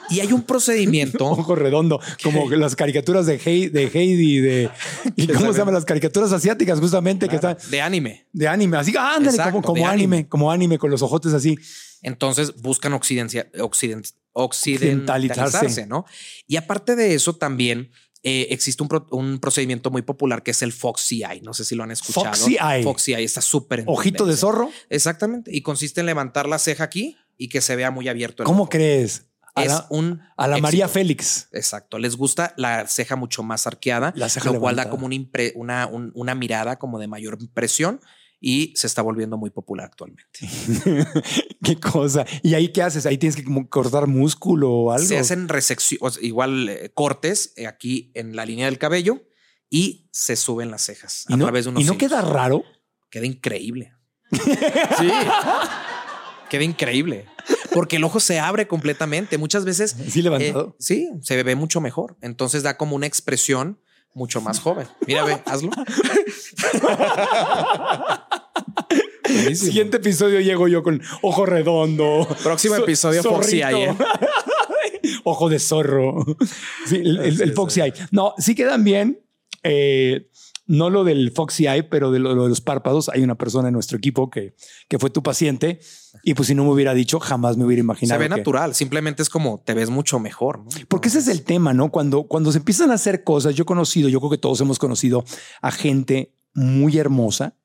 Y 0.10 0.20
hay 0.20 0.32
un 0.34 0.44
procedimiento. 0.44 1.26
Ojo 1.30 1.56
redondo, 1.56 2.00
como 2.24 2.50
las 2.52 2.76
caricaturas 2.76 3.26
de, 3.26 3.40
Hei- 3.40 3.70
de 3.72 3.86
Heidi, 3.94 4.40
de. 4.40 4.70
¿Y 5.16 5.28
cómo 5.28 5.52
se 5.54 5.60
llaman 5.60 5.74
las 5.74 5.86
caricaturas 5.86 6.32
asiáticas? 6.32 6.80
Justamente 6.80 7.28
que 7.30 7.36
están 7.36 7.58
de 7.70 7.82
anime. 7.82 8.28
de 8.34 8.48
anime. 8.48 8.78
Así, 8.78 8.94
ah, 8.98 9.16
ándale, 9.16 9.30
Exacto, 9.38 9.52
como, 9.62 9.64
como 9.64 9.88
anime, 9.88 10.18
anime. 10.18 10.28
como 10.30 10.52
anime, 10.52 10.78
con 10.78 10.92
los 10.92 11.02
ojotes 11.02 11.34
así. 11.34 11.58
Entonces 12.02 12.56
buscan 12.62 12.94
occidencia, 12.94 13.50
occident, 13.60 14.08
Occidentalizarse. 14.34 15.58
occidentalizarse, 15.58 15.88
¿no? 15.88 16.06
Y 16.48 16.56
aparte 16.56 16.96
de 16.96 17.14
eso 17.14 17.36
también 17.36 17.92
eh, 18.24 18.48
existe 18.52 18.82
un, 18.84 18.90
pro- 18.90 19.08
un 19.12 19.40
procedimiento 19.40 19.92
muy 19.92 20.02
popular 20.02 20.42
que 20.44 20.52
es 20.52 20.62
el 20.62 20.72
Foxy 20.74 21.24
Eye. 21.24 21.42
No 21.42 21.54
sé 21.54 21.66
si 21.66 21.76
lo 21.76 21.84
han 21.84 21.92
escuchado. 21.92 22.26
Foxy 22.28 22.58
Eye. 22.60 22.84
Foxy 22.84 23.14
Eye 23.14 23.24
está 23.24 23.42
súper 23.42 23.84
Ojito 23.88 24.26
de 24.26 24.36
zorro. 24.38 24.70
Exactamente. 24.90 25.52
Y 25.56 25.62
consiste 25.62 26.00
en 26.02 26.06
levantar 26.08 26.48
la 26.48 26.60
ceja 26.60 26.84
aquí 26.84 27.18
y 27.38 27.50
que 27.50 27.62
se 27.62 27.76
vea 27.76 27.92
muy 27.92 28.08
abierto. 28.08 28.44
el 28.44 28.48
¿Cómo 28.48 28.64
ojo. 28.64 28.70
crees? 28.70 29.26
A 29.56 29.64
Es 29.64 29.72
la, 29.72 29.88
un 29.90 30.22
a 30.38 30.48
la 30.48 30.56
éxito. 30.56 30.62
María 30.64 30.88
Félix. 30.88 31.50
Exacto. 31.52 31.98
Les 32.00 32.16
gusta 32.16 32.54
la 32.58 32.88
ceja 32.88 33.16
mucho 33.16 33.44
más 33.44 33.68
arqueada, 33.68 34.14
La 34.16 34.30
ceja 34.30 34.52
lo 34.52 34.60
cual 34.60 34.76
da 34.78 34.90
como 34.90 35.06
una, 35.06 35.16
impre- 35.16 35.52
una, 35.56 35.88
un- 35.88 36.12
una 36.16 36.36
mirada 36.36 36.78
como 36.80 37.00
de 37.00 37.08
mayor 37.08 37.38
impresión 37.42 38.00
y 38.40 38.74
se 38.76 38.88
está 38.88 39.02
volviendo 39.02 39.38
muy 39.38 39.50
popular 39.52 39.86
actualmente. 39.88 40.40
Qué 41.64 41.80
cosa. 41.80 42.26
¿Y 42.42 42.54
ahí 42.56 42.70
qué 42.70 42.82
haces? 42.82 43.06
Ahí 43.06 43.18
tienes 43.18 43.36
que 43.36 43.44
como 43.44 43.70
cortar 43.70 44.08
músculo 44.08 44.72
o 44.72 44.92
algo. 44.92 45.06
Se 45.06 45.18
hacen 45.20 45.48
resecciones, 45.48 46.18
igual 46.22 46.70
eh, 46.70 46.92
cortes 46.94 47.54
eh, 47.56 47.68
aquí 47.68 48.12
en 48.16 48.36
la 48.36 48.46
línea 48.46 48.66
del 48.66 48.80
cabello 48.80 49.22
y 49.70 50.10
se 50.12 50.36
suben 50.36 50.72
las 50.72 50.82
cejas 50.82 51.26
y 51.30 51.34
a 51.34 51.38
no, 51.38 51.46
través 51.46 51.66
de 51.66 51.70
unos 51.72 51.84
y 51.84 51.86
no 51.86 51.98
queda 51.98 52.22
raro. 52.22 52.64
Queda 53.12 53.26
increíble. 53.28 53.94
sí. 54.32 55.10
Queda 56.50 56.64
increíble. 56.64 57.28
Porque 57.74 57.98
el 57.98 58.04
ojo 58.04 58.20
se 58.20 58.40
abre 58.40 58.68
completamente. 58.68 59.38
Muchas 59.38 59.66
veces. 59.66 59.96
Sí, 60.12 60.22
levantado. 60.22 60.70
eh, 60.72 60.76
sí, 60.80 61.10
se 61.22 61.42
ve 61.42 61.56
mucho 61.56 61.80
mejor. 61.80 62.18
Entonces 62.22 62.64
da 62.64 62.76
como 62.78 62.96
una 62.96 63.06
expresión 63.08 63.80
mucho 64.14 64.42
más 64.42 64.60
joven. 64.60 64.88
Mira, 65.08 65.24
ve, 65.24 65.42
hazlo. 65.46 65.72
Buenísimo. 69.24 69.68
Siguiente 69.68 69.98
episodio 69.98 70.42
llego 70.42 70.68
yo 70.68 70.84
con 70.84 71.02
ojo 71.22 71.46
redondo. 71.46 72.28
Próximo 72.44 72.76
episodio, 72.76 73.24
Foxy 73.24 73.62
zorrito. 73.62 73.78
Eye, 73.78 73.90
¿eh? 73.92 73.96
ojo 75.24 75.48
de 75.50 75.60
zorro. 75.60 76.26
Sí, 76.86 76.98
el, 76.98 77.54
Foxy. 77.54 77.80
Eye. 77.82 77.94
No, 78.12 78.34
sí 78.38 78.56
quedan 78.56 78.84
bien. 78.84 79.22
Eh, 79.64 80.28
no 80.72 80.90
lo 80.90 81.04
del 81.04 81.32
Foxy 81.32 81.68
Eye, 81.68 81.84
pero 81.84 82.12
de 82.12 82.20
lo, 82.20 82.34
lo 82.34 82.44
de 82.44 82.50
los 82.50 82.62
párpados. 82.62 83.10
Hay 83.10 83.22
una 83.24 83.36
persona 83.36 83.68
en 83.68 83.74
nuestro 83.74 83.98
equipo 83.98 84.30
que, 84.30 84.56
que 84.88 84.98
fue 85.00 85.10
tu 85.10 85.22
paciente. 85.22 85.80
Y 86.24 86.34
pues 86.34 86.48
si 86.48 86.56
no 86.56 86.64
me 86.64 86.72
hubiera 86.72 86.94
dicho, 86.94 87.20
jamás 87.20 87.58
me 87.58 87.66
hubiera 87.66 87.82
Se 87.82 87.84
imaginado. 87.84 88.20
ve 88.20 88.26
que- 88.30 88.38
natural. 88.38 88.74
Simplemente 88.74 89.22
es 89.22 89.30
como 89.30 89.62
te 89.66 89.74
ves 89.74 89.90
mucho 89.90 90.20
mejor. 90.20 90.60
¿no? 90.60 90.70
Porque 90.88 91.10
ese 91.10 91.20
es 91.20 91.28
el 91.28 91.44
tema, 91.44 91.74
¿no? 91.74 91.90
Cuando, 91.92 92.24
cuando 92.24 92.52
se 92.52 92.60
empiezan 92.60 92.90
a 92.92 92.94
hacer 92.94 93.24
cosas, 93.24 93.54
yo 93.56 93.64
he 93.64 93.66
conocido, 93.66 94.08
yo 94.10 94.20
creo 94.20 94.32
que 94.32 94.38
todos 94.38 94.62
hemos 94.62 94.80
conocido 94.80 95.24
a 95.62 95.72
gente 95.72 96.34
muy 96.54 96.98
hermosa 96.98 97.56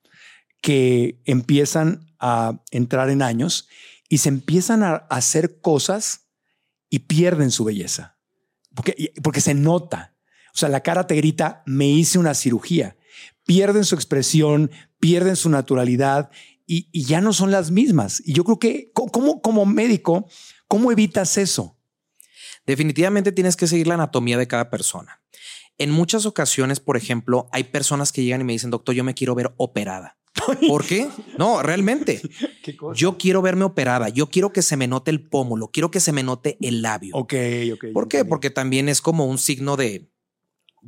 que 0.62 1.20
empiezan 1.24 2.12
a 2.18 2.62
entrar 2.70 3.10
en 3.10 3.22
años 3.22 3.68
y 4.08 4.18
se 4.18 4.28
empiezan 4.30 4.82
a 4.82 4.94
hacer 5.10 5.60
cosas 5.60 6.28
y 6.90 7.00
pierden 7.00 7.50
su 7.50 7.64
belleza. 7.64 8.18
Porque, 8.74 9.12
porque 9.22 9.40
se 9.40 9.54
nota. 9.54 10.15
O 10.56 10.58
sea, 10.58 10.70
la 10.70 10.82
cara 10.82 11.06
te 11.06 11.14
grita, 11.16 11.62
me 11.66 11.86
hice 11.86 12.18
una 12.18 12.32
cirugía. 12.32 12.96
Pierden 13.44 13.84
su 13.84 13.94
expresión, 13.94 14.70
pierden 14.98 15.36
su 15.36 15.50
naturalidad 15.50 16.30
y, 16.66 16.88
y 16.92 17.04
ya 17.04 17.20
no 17.20 17.34
son 17.34 17.50
las 17.50 17.70
mismas. 17.70 18.22
Y 18.24 18.32
yo 18.32 18.42
creo 18.42 18.58
que, 18.58 18.90
co- 18.94 19.08
¿cómo, 19.08 19.42
como 19.42 19.66
médico, 19.66 20.26
cómo 20.66 20.90
evitas 20.90 21.36
eso? 21.36 21.76
Definitivamente 22.66 23.32
tienes 23.32 23.54
que 23.54 23.66
seguir 23.66 23.86
la 23.86 23.94
anatomía 23.94 24.38
de 24.38 24.48
cada 24.48 24.70
persona. 24.70 25.20
En 25.78 25.90
muchas 25.90 26.24
ocasiones, 26.24 26.80
por 26.80 26.96
ejemplo, 26.96 27.48
hay 27.52 27.64
personas 27.64 28.10
que 28.10 28.24
llegan 28.24 28.40
y 28.40 28.44
me 28.44 28.54
dicen, 28.54 28.70
doctor, 28.70 28.94
yo 28.94 29.04
me 29.04 29.12
quiero 29.14 29.34
ver 29.34 29.52
operada. 29.58 30.16
¿Por 30.68 30.86
qué? 30.86 31.06
No, 31.38 31.62
realmente. 31.62 32.20
Yo 32.96 33.16
quiero 33.18 33.42
verme 33.42 33.64
operada. 33.64 34.08
Yo 34.08 34.28
quiero 34.28 34.52
que 34.52 34.62
se 34.62 34.76
me 34.76 34.88
note 34.88 35.10
el 35.10 35.22
pómulo. 35.28 35.68
Quiero 35.68 35.90
que 35.90 36.00
se 36.00 36.12
me 36.12 36.22
note 36.22 36.56
el 36.60 36.82
labio. 36.82 37.14
Ok, 37.16 37.34
ok. 37.74 37.84
¿Por 37.92 38.08
qué? 38.08 38.24
Porque 38.24 38.50
también 38.50 38.88
es 38.88 39.00
como 39.00 39.26
un 39.26 39.38
signo 39.38 39.76
de, 39.76 40.10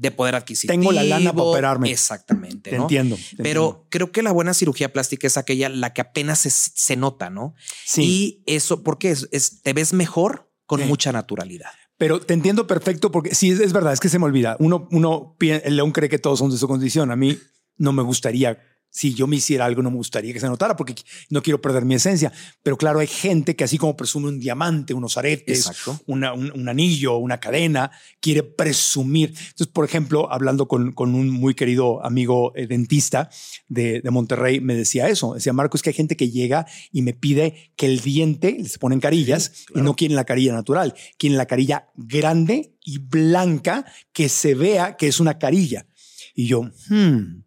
de 0.01 0.11
poder 0.11 0.35
adquisitivo. 0.35 0.73
Tengo 0.73 0.93
la 0.93 1.03
lana 1.03 1.33
para 1.33 1.45
operarme. 1.45 1.91
Exactamente. 1.91 2.71
Te 2.71 2.77
¿no? 2.77 2.83
entiendo. 2.85 3.17
te 3.17 3.21
entiendo. 3.23 3.43
Pero 3.43 3.87
creo 3.91 4.13
que 4.13 4.23
la 4.23 4.33
buena 4.33 4.55
cirugía 4.55 4.93
plástica 4.93 5.27
es 5.27 5.37
aquella 5.37 5.69
la 5.69 5.93
que 5.93 6.01
apenas 6.01 6.39
se, 6.41 6.51
se 6.51 6.97
nota, 6.97 7.31
¿no? 7.31 7.55
sí, 7.85 8.03
Y 8.03 8.43
eso, 8.47 8.83
porque 8.83 9.11
es, 9.11 9.29
es- 9.33 9.63
te 9.63 9.73
ves 9.73 9.93
mejor 9.93 10.51
con 10.67 10.81
Sí. 10.81 10.87
mucha 10.87 11.13
naturalidad. 11.13 11.71
pero 11.97 12.21
te 12.21 12.33
entiendo 12.35 12.67
perfecto 12.69 13.11
porque 13.11 13.35
sí, 13.35 13.51
es, 13.51 13.59
es 13.59 13.73
verdad, 13.73 13.93
es 13.93 13.99
que 14.01 14.09
se 14.09 14.19
me 14.21 14.25
olvida. 14.27 14.57
Uno, 14.61 14.87
uno, 14.93 15.35
el 15.41 15.75
león 15.77 15.91
cree 15.91 16.09
que 16.09 16.21
todos 16.21 16.39
son 16.39 16.51
de 16.51 16.57
su 16.59 16.69
condición. 16.69 17.11
A 17.11 17.17
mí 17.17 17.37
no 17.77 17.93
me 17.93 18.03
gustaría, 18.05 18.57
si 18.91 19.15
yo 19.15 19.27
me 19.27 19.37
hiciera 19.37 19.65
algo, 19.67 19.83
no 19.83 19.91
me 19.91 19.97
gustaría 19.97 20.33
que 20.33 20.41
se 20.41 20.47
notara 20.49 20.75
porque 20.77 20.95
no 21.31 21.43
quiero 21.43 21.61
perder 21.61 21.85
mi 21.85 21.95
esencia. 21.95 22.33
Pero 22.63 22.77
claro, 22.77 22.99
hay 23.01 23.07
gente 23.07 23.55
que 23.55 23.65
así 23.65 23.79
como 23.79 23.97
presume 23.97 24.29
un 24.29 24.41
diamante, 24.41 24.95
unos 24.95 25.17
aretes, 25.19 25.67
una- 26.07 26.33
un, 26.33 26.51
un 26.53 26.69
anillo, 26.69 27.17
una 27.19 27.39
cadena, 27.39 27.91
quiere 28.21 28.43
presumir. 28.43 29.29
Entonces, 29.31 29.67
por 29.69 29.85
ejemplo, 29.85 30.33
hablando 30.33 30.67
con, 30.69 30.93
con 30.93 31.15
un 31.15 31.31
muy 31.31 31.55
querido 31.55 32.05
amigo 32.05 32.53
eh, 32.57 32.67
dentista 32.67 33.31
de, 33.69 34.01
de 34.01 34.11
Monterrey, 34.11 34.61
me 34.61 34.75
decía 34.75 35.09
eso. 35.09 35.35
Decía, 35.35 35.53
Marco, 35.53 35.77
es 35.77 35.83
que 35.83 35.91
hay 35.91 35.95
gente 35.95 36.17
que 36.17 36.31
llega 36.31 36.67
y 36.91 37.03
me 37.03 37.13
pide 37.15 37.73
que 37.77 37.87
el 37.87 38.01
diente, 38.01 38.57
les 38.59 38.79
ponen 38.79 39.01
carillas 39.01 39.53
y 39.75 39.81
no 39.81 39.95
quieren 39.95 40.17
la 40.17 40.25
carilla 40.25 40.53
natural, 40.53 40.95
quieren 41.19 41.37
la 41.39 41.47
carilla 41.47 41.89
grande 41.95 42.75
y 42.85 42.99
blanca 42.99 43.85
que 44.13 44.29
se 44.29 44.55
vea 44.55 44.97
que 44.97 45.09
es 45.09 45.21
una 45.21 45.39
carilla. 45.39 45.87
Y 46.35 46.47
yo, 46.47 46.63
hmm, 46.89 47.43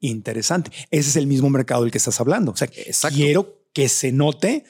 interesante. 0.00 0.70
Ese 0.90 1.10
es 1.10 1.16
el 1.16 1.26
mismo 1.26 1.48
mercado 1.50 1.82
del 1.82 1.92
que 1.92 1.98
estás 1.98 2.20
hablando. 2.20 2.52
O 2.52 2.56
sea, 2.56 2.68
Exacto. 2.74 3.16
quiero 3.16 3.62
que 3.72 3.88
se 3.88 4.10
note 4.12 4.64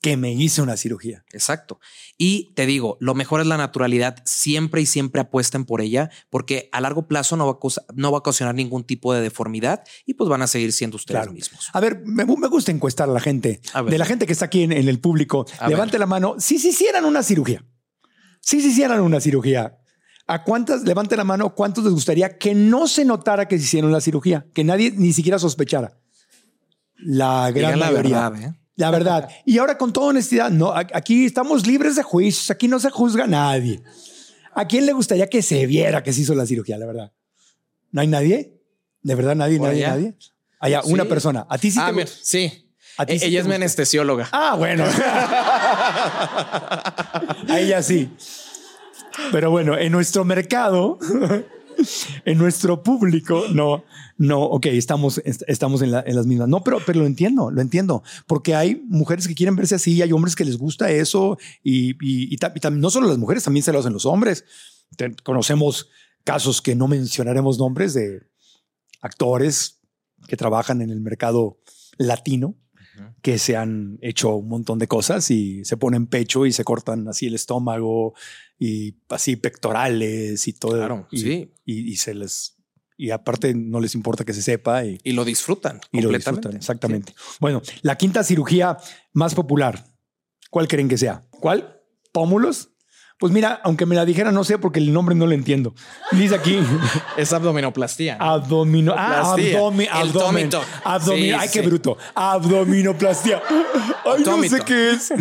que 0.00 0.16
me 0.16 0.30
hice 0.32 0.62
una 0.62 0.76
cirugía. 0.76 1.24
Exacto. 1.32 1.80
Y 2.16 2.54
te 2.54 2.66
digo, 2.66 2.96
lo 3.00 3.14
mejor 3.16 3.40
es 3.40 3.48
la 3.48 3.56
naturalidad. 3.56 4.22
Siempre 4.24 4.80
y 4.80 4.86
siempre 4.86 5.20
apuesten 5.20 5.64
por 5.64 5.80
ella, 5.80 6.08
porque 6.30 6.68
a 6.70 6.80
largo 6.80 7.08
plazo 7.08 7.36
no 7.36 7.46
va 7.46 7.52
a, 7.54 7.58
causa- 7.58 7.84
no 7.94 8.12
va 8.12 8.18
a 8.18 8.20
ocasionar 8.20 8.54
ningún 8.54 8.84
tipo 8.84 9.12
de 9.12 9.20
deformidad 9.20 9.82
y 10.06 10.14
pues 10.14 10.30
van 10.30 10.42
a 10.42 10.46
seguir 10.46 10.72
siendo 10.72 10.96
ustedes 10.96 11.18
Claro. 11.22 11.32
mismos. 11.32 11.66
A 11.72 11.80
ver, 11.80 12.00
me, 12.04 12.24
me 12.24 12.46
gusta 12.46 12.70
encuestar 12.70 13.08
a 13.08 13.12
la 13.12 13.18
gente. 13.20 13.60
A. 13.72 13.82
De 13.82 13.98
la 13.98 14.04
gente 14.04 14.24
que 14.26 14.32
está 14.32 14.44
aquí 14.44 14.62
en, 14.62 14.70
en 14.70 14.88
el 14.88 15.00
público, 15.00 15.46
A 15.58 15.68
levante 15.68 15.98
la 15.98 16.06
mano. 16.06 16.36
Si 16.38 16.60
se 16.60 16.68
hicieran 16.68 17.04
una 17.04 17.24
cirugía, 17.24 17.64
si 18.40 18.60
se 18.60 18.68
hicieran 18.68 19.00
una 19.00 19.20
cirugía, 19.20 19.78
¿a 20.28 20.44
cuántas, 20.44 20.82
levante 20.84 21.16
la 21.16 21.24
mano, 21.24 21.52
cuántos 21.54 21.82
les 21.84 21.92
gustaría 21.92 22.38
que 22.38 22.54
no 22.54 22.86
se 22.86 23.04
notara 23.04 23.48
que 23.48 23.58
se 23.58 23.64
hicieron 23.64 23.90
la 23.90 24.00
cirugía? 24.00 24.46
Que 24.54 24.62
nadie 24.62 24.92
ni 24.94 25.12
siquiera 25.12 25.38
sospechara. 25.40 25.98
La 26.98 27.50
gran 27.50 27.78
la 27.80 27.86
mayoría. 27.90 28.28
verdad, 28.28 28.48
¿eh? 28.50 28.54
La 28.76 28.90
verdad. 28.92 29.28
Y 29.44 29.58
ahora 29.58 29.76
con 29.76 29.92
toda 29.92 30.08
honestidad, 30.08 30.50
no, 30.50 30.72
aquí 30.72 31.24
estamos 31.24 31.66
libres 31.66 31.96
de 31.96 32.02
juicios, 32.04 32.50
aquí 32.50 32.68
no 32.68 32.78
se 32.78 32.90
juzga 32.90 33.24
a 33.24 33.26
nadie. 33.26 33.82
¿A 34.54 34.66
quién 34.66 34.86
le 34.86 34.92
gustaría 34.92 35.28
que 35.28 35.42
se 35.42 35.66
viera 35.66 36.02
que 36.04 36.12
se 36.12 36.20
hizo 36.20 36.34
la 36.34 36.46
cirugía, 36.46 36.78
la 36.78 36.86
verdad? 36.86 37.12
¿No 37.90 38.00
hay 38.00 38.06
nadie? 38.06 38.60
¿De 39.02 39.14
verdad 39.14 39.34
nadie, 39.34 39.58
nadie, 39.58 39.84
allá. 39.86 39.94
nadie? 39.94 40.14
Allá, 40.60 40.82
Sí. 40.84 40.92
una 40.92 41.04
persona. 41.06 41.46
¿A 41.48 41.58
ti 41.58 41.70
sí 41.70 41.78
Ah, 41.80 41.86
te 41.88 41.92
mira, 41.92 42.08
sí. 42.22 42.70
¿A 42.96 43.06
ti 43.06 43.12
E- 43.14 43.18
sí 43.20 43.24
ella 43.26 43.40
es 43.40 43.46
mi 43.46 43.54
anestesióloga. 43.54 44.28
Ah, 44.32 44.54
bueno. 44.56 44.84
A 47.48 47.58
ella 47.58 47.82
sí. 47.82 48.10
Pero 49.32 49.50
bueno, 49.50 49.76
en 49.78 49.92
nuestro 49.92 50.24
mercado, 50.24 50.98
en 52.24 52.38
nuestro 52.38 52.82
público, 52.82 53.44
no, 53.52 53.84
no, 54.16 54.42
ok, 54.42 54.66
estamos, 54.66 55.18
est- 55.24 55.42
estamos 55.46 55.82
en, 55.82 55.92
la- 55.92 56.02
en 56.06 56.16
las 56.16 56.26
mismas. 56.26 56.48
No, 56.48 56.62
pero, 56.64 56.78
pero 56.84 57.00
lo 57.00 57.06
entiendo, 57.06 57.50
lo 57.50 57.60
entiendo. 57.60 58.02
Porque 58.26 58.54
hay 58.54 58.82
mujeres 58.88 59.28
que 59.28 59.34
quieren 59.34 59.56
verse 59.56 59.74
así, 59.74 60.00
hay 60.02 60.12
hombres 60.12 60.34
que 60.34 60.44
les 60.44 60.56
gusta 60.58 60.90
eso 60.90 61.38
y, 61.62 61.90
y, 62.00 62.36
no 62.72 62.90
solo 62.90 63.08
las 63.08 63.18
mujeres, 63.18 63.44
también 63.44 63.62
se 63.64 63.72
lo 63.72 63.78
hacen 63.80 63.92
los 63.92 64.06
hombres. 64.06 64.44
Conocemos 65.22 65.88
casos 66.24 66.60
que 66.62 66.74
no 66.74 66.88
mencionaremos 66.88 67.58
nombres 67.58 67.94
de 67.94 68.22
actores 69.00 69.80
que 70.26 70.36
trabajan 70.36 70.82
en 70.82 70.90
el 70.90 71.00
mercado 71.00 71.58
latino 71.96 72.54
que 73.22 73.38
se 73.38 73.56
han 73.56 73.98
hecho 74.02 74.34
un 74.36 74.48
montón 74.48 74.78
de 74.78 74.86
cosas 74.88 75.30
y 75.30 75.64
se 75.64 75.76
ponen 75.76 76.06
pecho 76.06 76.46
y 76.46 76.52
se 76.52 76.64
cortan 76.64 77.08
así 77.08 77.26
el 77.26 77.34
estómago 77.34 78.14
y 78.58 78.96
así 79.08 79.36
pectorales 79.36 80.46
y 80.48 80.52
todo. 80.52 80.76
Claro, 80.76 81.06
y, 81.10 81.18
sí. 81.20 81.52
Y, 81.64 81.90
y 81.92 81.96
se 81.96 82.14
les 82.14 82.54
y 83.00 83.10
aparte 83.10 83.54
no 83.54 83.78
les 83.80 83.94
importa 83.94 84.24
que 84.24 84.34
se 84.34 84.42
sepa 84.42 84.84
y, 84.84 84.98
Y 85.04 85.12
lo 85.12 85.24
disfrutan. 85.24 85.80
y 85.92 85.98
lo 86.00 86.08
completamente. 86.08 86.48
disfrutan. 86.48 86.56
Exactamente. 86.56 87.14
Bueno, 87.40 87.62
la 87.82 87.96
quinta 87.96 88.24
cirugía 88.24 88.76
más 89.12 89.34
popular, 89.36 89.84
¿cuál 90.50 90.66
creen 90.66 90.88
que 90.88 90.98
sea? 90.98 91.24
¿Cuál? 91.30 91.80
¿Pómulos? 92.12 92.70
Pues 93.18 93.32
mira, 93.32 93.60
aunque 93.64 93.84
me 93.84 93.96
la 93.96 94.04
dijera, 94.04 94.30
no 94.30 94.44
sé 94.44 94.58
porque 94.58 94.78
el 94.78 94.92
nombre 94.92 95.14
no 95.16 95.26
lo 95.26 95.32
entiendo. 95.32 95.74
Dice 96.12 96.36
aquí. 96.36 96.58
Es 97.16 97.32
abdominoplastía. 97.32 98.16
abdomino, 98.20 98.94
ah, 98.96 99.34
Plastía. 99.34 99.56
abdomen, 99.58 99.88
abdomen. 99.90 100.50
Sí, 101.02 101.32
Ay, 101.36 101.48
qué 101.52 101.62
bruto. 101.62 101.98
Abdominoplastia. 102.14 103.42
Ay, 104.04 104.22
no 104.24 104.42
sé 104.44 104.60
qué 104.64 104.90
es. 104.92 105.12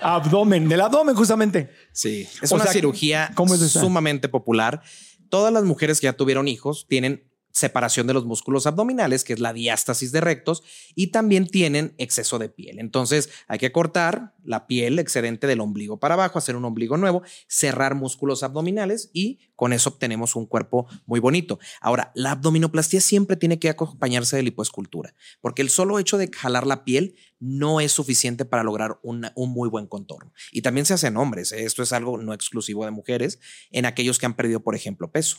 abdomen, 0.00 0.68
del 0.68 0.80
abdomen 0.80 1.14
justamente. 1.14 1.70
Sí, 1.92 2.26
es 2.40 2.50
O 2.50 2.54
una 2.54 2.64
sea, 2.64 2.72
cirugía 2.72 3.30
¿cómo 3.34 3.54
es 3.54 3.60
esa? 3.60 3.80
sumamente 3.80 4.28
popular. 4.28 4.80
Todas 5.28 5.52
las 5.52 5.64
mujeres 5.64 6.00
que 6.00 6.04
ya 6.06 6.14
tuvieron 6.14 6.48
hijos 6.48 6.86
tienen 6.88 7.30
separación 7.52 8.06
de 8.06 8.14
los 8.14 8.24
músculos 8.24 8.66
abdominales, 8.66 9.24
que 9.24 9.32
es 9.32 9.40
la 9.40 9.52
diástasis 9.52 10.10
de 10.12 10.20
rectos, 10.20 10.62
y 10.94 11.08
también 11.08 11.46
tienen 11.46 11.94
exceso 11.98 12.38
de 12.38 12.48
piel. 12.48 12.78
Entonces 12.78 13.30
hay 13.46 13.58
que 13.58 13.72
cortar 13.72 14.34
la 14.44 14.66
piel 14.66 14.98
excedente 14.98 15.46
del 15.46 15.60
ombligo 15.60 16.00
para 16.00 16.14
abajo, 16.14 16.38
hacer 16.38 16.56
un 16.56 16.64
ombligo 16.64 16.96
nuevo, 16.96 17.22
cerrar 17.46 17.94
músculos 17.94 18.42
abdominales 18.42 19.10
y 19.12 19.38
con 19.54 19.72
eso 19.72 19.90
obtenemos 19.90 20.34
un 20.34 20.46
cuerpo 20.46 20.86
muy 21.06 21.20
bonito. 21.20 21.60
Ahora, 21.80 22.10
la 22.14 22.32
abdominoplastía 22.32 23.00
siempre 23.00 23.36
tiene 23.36 23.58
que 23.58 23.68
acompañarse 23.68 24.36
de 24.36 24.42
lipoescultura, 24.42 25.14
porque 25.40 25.62
el 25.62 25.70
solo 25.70 25.98
hecho 25.98 26.18
de 26.18 26.30
jalar 26.32 26.66
la 26.66 26.84
piel 26.84 27.14
no 27.38 27.80
es 27.80 27.92
suficiente 27.92 28.44
para 28.44 28.62
lograr 28.62 28.98
un 29.02 29.30
muy 29.34 29.68
buen 29.68 29.86
contorno. 29.86 30.32
Y 30.52 30.62
también 30.62 30.86
se 30.86 30.94
hace 30.94 31.08
en 31.08 31.16
hombres. 31.16 31.52
¿eh? 31.52 31.64
Esto 31.64 31.82
es 31.82 31.92
algo 31.92 32.18
no 32.18 32.34
exclusivo 32.34 32.84
de 32.84 32.90
mujeres, 32.90 33.40
en 33.70 33.84
aquellos 33.86 34.18
que 34.18 34.26
han 34.26 34.34
perdido, 34.34 34.60
por 34.60 34.74
ejemplo, 34.74 35.10
peso. 35.10 35.38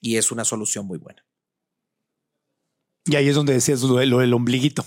Y 0.00 0.16
es 0.16 0.32
una 0.32 0.44
solución 0.44 0.86
muy 0.86 0.98
buena. 0.98 1.24
Y 3.06 3.16
ahí 3.16 3.28
es 3.28 3.34
donde 3.34 3.52
decías 3.52 3.82
lo, 3.82 3.96
de- 3.96 4.06
lo 4.06 4.18
del 4.18 4.32
ombliguito, 4.32 4.84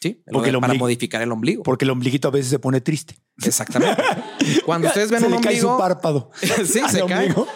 ¿Sí? 0.00 0.20
Porque 0.32 0.50
el 0.50 0.58
para 0.58 0.72
ombligo- 0.72 0.80
modificar 0.80 1.22
el 1.22 1.30
ombligo. 1.30 1.62
porque 1.62 1.84
el 1.84 1.90
ombliguito 1.92 2.26
a 2.28 2.30
veces 2.32 2.50
se 2.50 2.58
pone 2.58 2.80
triste. 2.80 3.16
Exactamente. 3.44 4.02
Cuando 4.66 4.88
ustedes 4.88 5.10
ven 5.10 5.20
se 5.20 5.26
un 5.26 5.32
le 5.32 5.40
cae 5.40 5.60
su 5.60 5.66
ombligo, 5.68 5.78
párpado. 5.78 6.30
sí, 6.40 6.80
se 6.90 7.04
cae. 7.06 7.26
ombligo. 7.28 7.46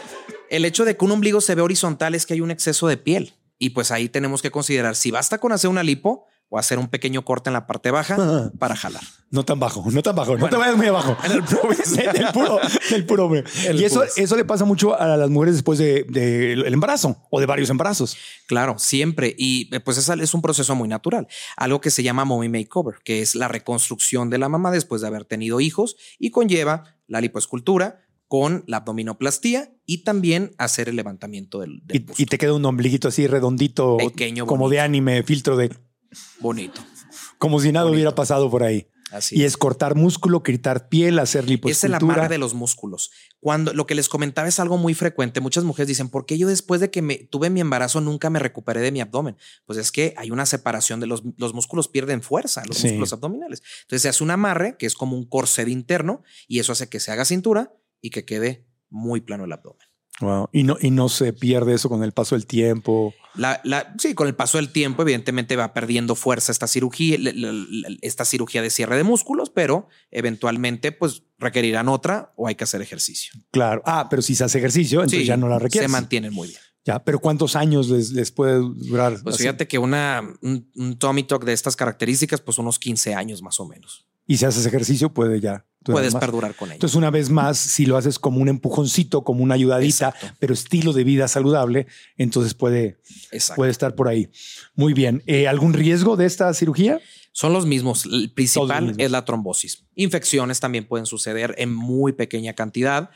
El 0.49 0.65
hecho 0.65 0.85
de 0.85 0.97
que 0.97 1.05
un 1.05 1.11
ombligo 1.11 1.41
se 1.41 1.57
ve 1.57 1.63
horizontal 1.63 2.15
es 2.15 2.25
que 2.25 2.35
hay 2.35 2.41
un 2.41 2.53
exceso 2.53 2.87
de 2.87 2.97
piel. 2.97 3.35
Y 3.59 3.71
pues 3.71 3.91
ahí 3.91 4.09
tenemos 4.09 4.43
que 4.43 4.51
considerar 4.53 4.95
si 4.95 5.11
basta 5.11 5.39
con 5.39 5.51
hacer 5.51 5.71
una 5.71 5.83
lipo 5.83 6.27
o 6.49 6.59
hacer 6.59 6.79
un 6.79 6.89
pequeño 6.89 7.25
corte 7.25 7.51
en 7.51 7.55
la 7.55 7.67
parte 7.67 7.91
baja 7.91 8.51
para 8.59 8.77
jalar. 8.77 9.03
No 9.31 9.45
tan 9.45 9.59
bajo, 9.59 9.85
no 9.91 10.03
tan 10.03 10.15
bajo, 10.15 10.39
no 10.39 10.49
te 10.49 10.57
vayas 10.57 10.77
muy 10.77 10.87
abajo. 10.87 11.17
en 11.25 11.33
el 11.33 11.43
pubis. 11.43 11.99
En 12.07 12.17
el 12.17 12.33
puro, 12.33 12.61
en 12.91 12.95
el 12.95 13.07
puro. 13.07 13.35
El 13.35 13.81
y 13.81 13.85
eso, 13.85 14.05
eso 14.17 14.37
le 14.37 14.45
pasa 14.45 14.65
mucho 14.65 14.99
a 14.99 15.17
las 15.17 15.29
mujeres 15.29 15.55
después 15.55 15.79
del 15.79 16.07
de, 16.07 16.53
el 16.53 16.73
embarazo 16.73 17.27
o 17.31 17.41
de 17.41 17.47
varios 17.47 17.71
embarazos. 17.71 18.17
Claro, 18.47 18.79
siempre. 18.79 19.35
Y 19.37 19.75
eh, 19.75 19.81
pues 19.81 19.99
esa 19.99 20.15
es 20.15 20.35
un 20.35 20.43
proceso 20.43 20.75
muy 20.77 20.89
natural. 20.89 21.27
Algo 21.57 21.81
que 21.81 21.91
se 21.91 22.03
llama 22.03 22.25
mommy 22.25 22.49
makeover, 22.49 22.97
que 23.05 23.23
es 23.23 23.35
la 23.35 23.49
reconstrucción 23.49 24.31
de 24.31 24.39
la 24.39 24.49
mamá 24.49 24.71
después 24.71 25.01
de 25.03 25.09
haber 25.09 25.25
tenido 25.25 25.61
hijos 25.61 25.97
y 26.19 26.31
conlleva 26.31 26.97
la 27.09 27.21
lipoescultura 27.21 28.07
con 28.29 28.65
la 28.67 28.79
abdominoplastía 28.79 29.73
y 29.85 29.99
también 29.99 30.53
hacer 30.59 30.89
el 30.89 30.97
levantamiento 30.97 31.61
del, 31.61 31.81
del 31.85 32.07
Y, 32.17 32.27
te 32.27 32.39
queda 32.39 32.55
un 32.55 32.65
ombliguito 32.65 33.09
así 33.09 33.27
redondito, 33.27 33.97
Pequeño, 33.99 34.47
como 34.47 34.69
de 34.69 34.81
anime, 34.81 35.23
filtro 35.23 35.57
de 35.57 35.71
Bonito. 36.41 36.81
como 37.39 37.61
si 37.61 37.73
nada 37.73 37.85
Bonito. 37.85 37.95
hubiera 37.97 38.15
pasado 38.15 38.51
por 38.51 38.63
ahí. 38.63 38.89
Así 39.13 39.37
Y 39.39 39.45
es 39.45 39.57
cortar 39.57 39.95
músculo, 39.95 40.43
quitar 40.43 40.89
piel, 40.89 41.21
hacer 41.21 41.45
Es 41.67 41.85
el 41.85 41.95
amarre 41.95 42.29
de 42.29 42.39
los 42.39 42.55
músculos. 42.55 43.13
Cuando 43.39 43.73
lo 43.73 43.87
que 43.87 43.95
les 43.95 44.09
comentaba 44.09 44.49
es 44.49 44.59
algo 44.59 44.79
muy 44.79 44.95
frecuente, 44.95 45.41
muchas 45.41 45.63
mujeres 45.63 45.87
dicen, 45.87 46.09
¿por 46.09 46.27
qué 46.27 46.37
yo 46.39 46.49
después 46.49 46.81
de 46.81 46.91
que 46.91 47.03
me 47.03 47.15
tuve 47.19 47.49
mi 47.49 47.61
embarazo 47.61 48.01
nunca 48.01 48.31
me 48.31 48.41
recuperé 48.41 48.81
de 48.81 48.91
mi 48.91 49.01
abdomen? 49.01 49.37
Pues 49.65 49.79
es 49.79 49.93
que 49.93 50.13
hay 50.17 50.33
una 50.33 50.45
separación 50.45 50.99
de 50.99 51.07
los, 51.07 51.23
los 51.37 51.55
músculos 51.55 51.87
pierden 51.87 52.21
fuerza, 52.21 52.65
los 52.67 52.79
Sí. 52.79 52.89
músculos 52.89 53.13
abdominales. 53.13 53.63
Entonces 53.83 54.03
se 54.03 54.09
hace 54.09 54.25
un 54.25 54.33
amarre 54.33 54.77
que 54.77 54.87
es 54.87 54.95
como 54.97 55.17
un 55.17 55.25
corset 55.25 55.69
interno 55.69 56.25
y 56.49 56.59
eso 56.59 56.73
hace 56.73 56.89
que 56.89 56.99
se 56.99 57.13
haga 57.13 57.25
cintura 57.25 57.73
y 58.01 58.11
que 58.11 58.25
quede 58.25 58.67
muy 58.91 59.21
plano 59.21 59.45
el 59.45 59.53
abdomen. 59.53 59.87
Wow. 60.21 60.49
Y, 60.51 60.65
no, 60.65 60.79
y 60.81 60.91
no 60.91 61.09
se 61.11 61.33
pierde 61.33 61.75
eso 61.75 61.89
con 61.89 62.03
el 62.03 62.11
paso 62.11 62.35
del 62.35 62.47
tiempo. 62.47 63.15
La, 63.37 63.61
la- 63.65 63.95
sí, 63.99 64.15
con 64.15 64.27
el 64.29 64.35
paso 64.35 64.59
del 64.59 64.71
tiempo, 64.71 65.03
evidentemente 65.03 65.57
va 65.57 65.73
perdiendo 65.75 66.15
fuerza 66.15 66.53
esta 66.53 66.67
cirugía, 66.67 67.17
la- 67.21 67.97
esta 68.03 68.25
cirugía 68.25 68.63
de 68.63 68.71
cierre 68.71 68.97
de 68.97 69.03
músculos, 69.05 69.51
pero 69.51 69.89
eventualmente 70.11 70.93
pues 70.93 71.23
requerirán 71.39 71.89
otra 71.89 72.33
o 72.37 72.49
hay 72.49 72.55
que 72.55 72.65
hacer 72.65 72.81
ejercicio. 72.83 73.33
Claro. 73.51 73.83
Ah, 73.85 74.09
pero 74.11 74.23
si 74.23 74.35
se 74.35 74.45
hace 74.45 74.59
ejercicio, 74.59 75.01
entonces 75.01 75.21
Sí, 75.21 75.27
ya 75.27 75.37
no 75.37 75.49
la 75.49 75.59
requiere. 75.59 75.87
Se 75.87 75.93
mantienen 75.93 76.33
muy 76.33 76.49
bien. 76.49 76.61
Ya, 76.85 77.03
pero 77.03 77.19
¿cuántos 77.19 77.57
años 77.57 77.89
les, 77.89 78.11
les 78.13 78.31
puede 78.31 78.59
durar? 78.59 79.19
Pues 79.23 79.35
así? 79.35 79.43
fíjate 79.45 79.67
que 79.67 79.79
una, 79.79 80.23
un, 80.41 80.71
un 80.77 80.97
tummy 80.99 81.25
tuck 81.25 81.45
de 81.45 81.53
estas 81.53 81.75
características, 81.75 82.41
pues 82.41 82.59
unos 82.59 82.79
15 82.79 83.15
años 83.15 83.43
más 83.43 83.59
o 83.59 83.67
menos. 83.67 84.07
Y 84.27 84.37
si 84.37 84.45
haces 84.45 84.67
ejercicio, 84.67 85.13
puede 85.13 85.41
ya. 85.41 85.67
Puedes 85.93 86.15
más. 86.15 86.21
perdurar 86.21 86.55
con 86.55 86.69
ella. 86.69 86.75
Entonces, 86.75 86.97
una 86.97 87.11
vez 87.11 87.31
más, 87.31 87.59
si 87.59 87.87
lo 87.87 87.97
haces 87.97 88.19
como 88.19 88.41
un 88.41 88.49
empujoncito, 88.49 89.25
como 89.25 89.43
una 89.43 89.55
ayudadita, 89.55 90.09
Exacto. 90.11 90.37
pero 90.39 90.55
estilo 90.55 90.93
de 90.93 91.05
vida 91.05 91.29
saludable, 91.29 91.87
entonces 92.17 92.55
puede, 92.55 92.99
Exacto. 93.33 93.57
puede 93.61 93.71
estar 93.71 93.95
por 93.95 94.09
ahí. 94.09 94.31
Muy 94.75 94.93
bien. 94.95 95.23
Eh, 95.27 95.49
¿Algún 95.49 95.73
riesgo 95.73 96.17
de 96.17 96.27
esta 96.27 96.53
cirugía? 96.55 97.01
Son 97.33 97.53
los 97.53 97.67
mismos. 97.67 98.07
El 98.07 98.31
principal 98.33 98.85
mismos. 98.87 99.05
es 99.05 99.11
la 99.11 99.25
trombosis. 99.25 99.85
Infecciones 99.95 100.61
también 100.61 100.87
pueden 100.87 101.07
suceder 101.07 101.55
en 101.59 101.75
muy 101.75 102.13
pequeña 102.13 102.55
cantidad. 102.55 103.11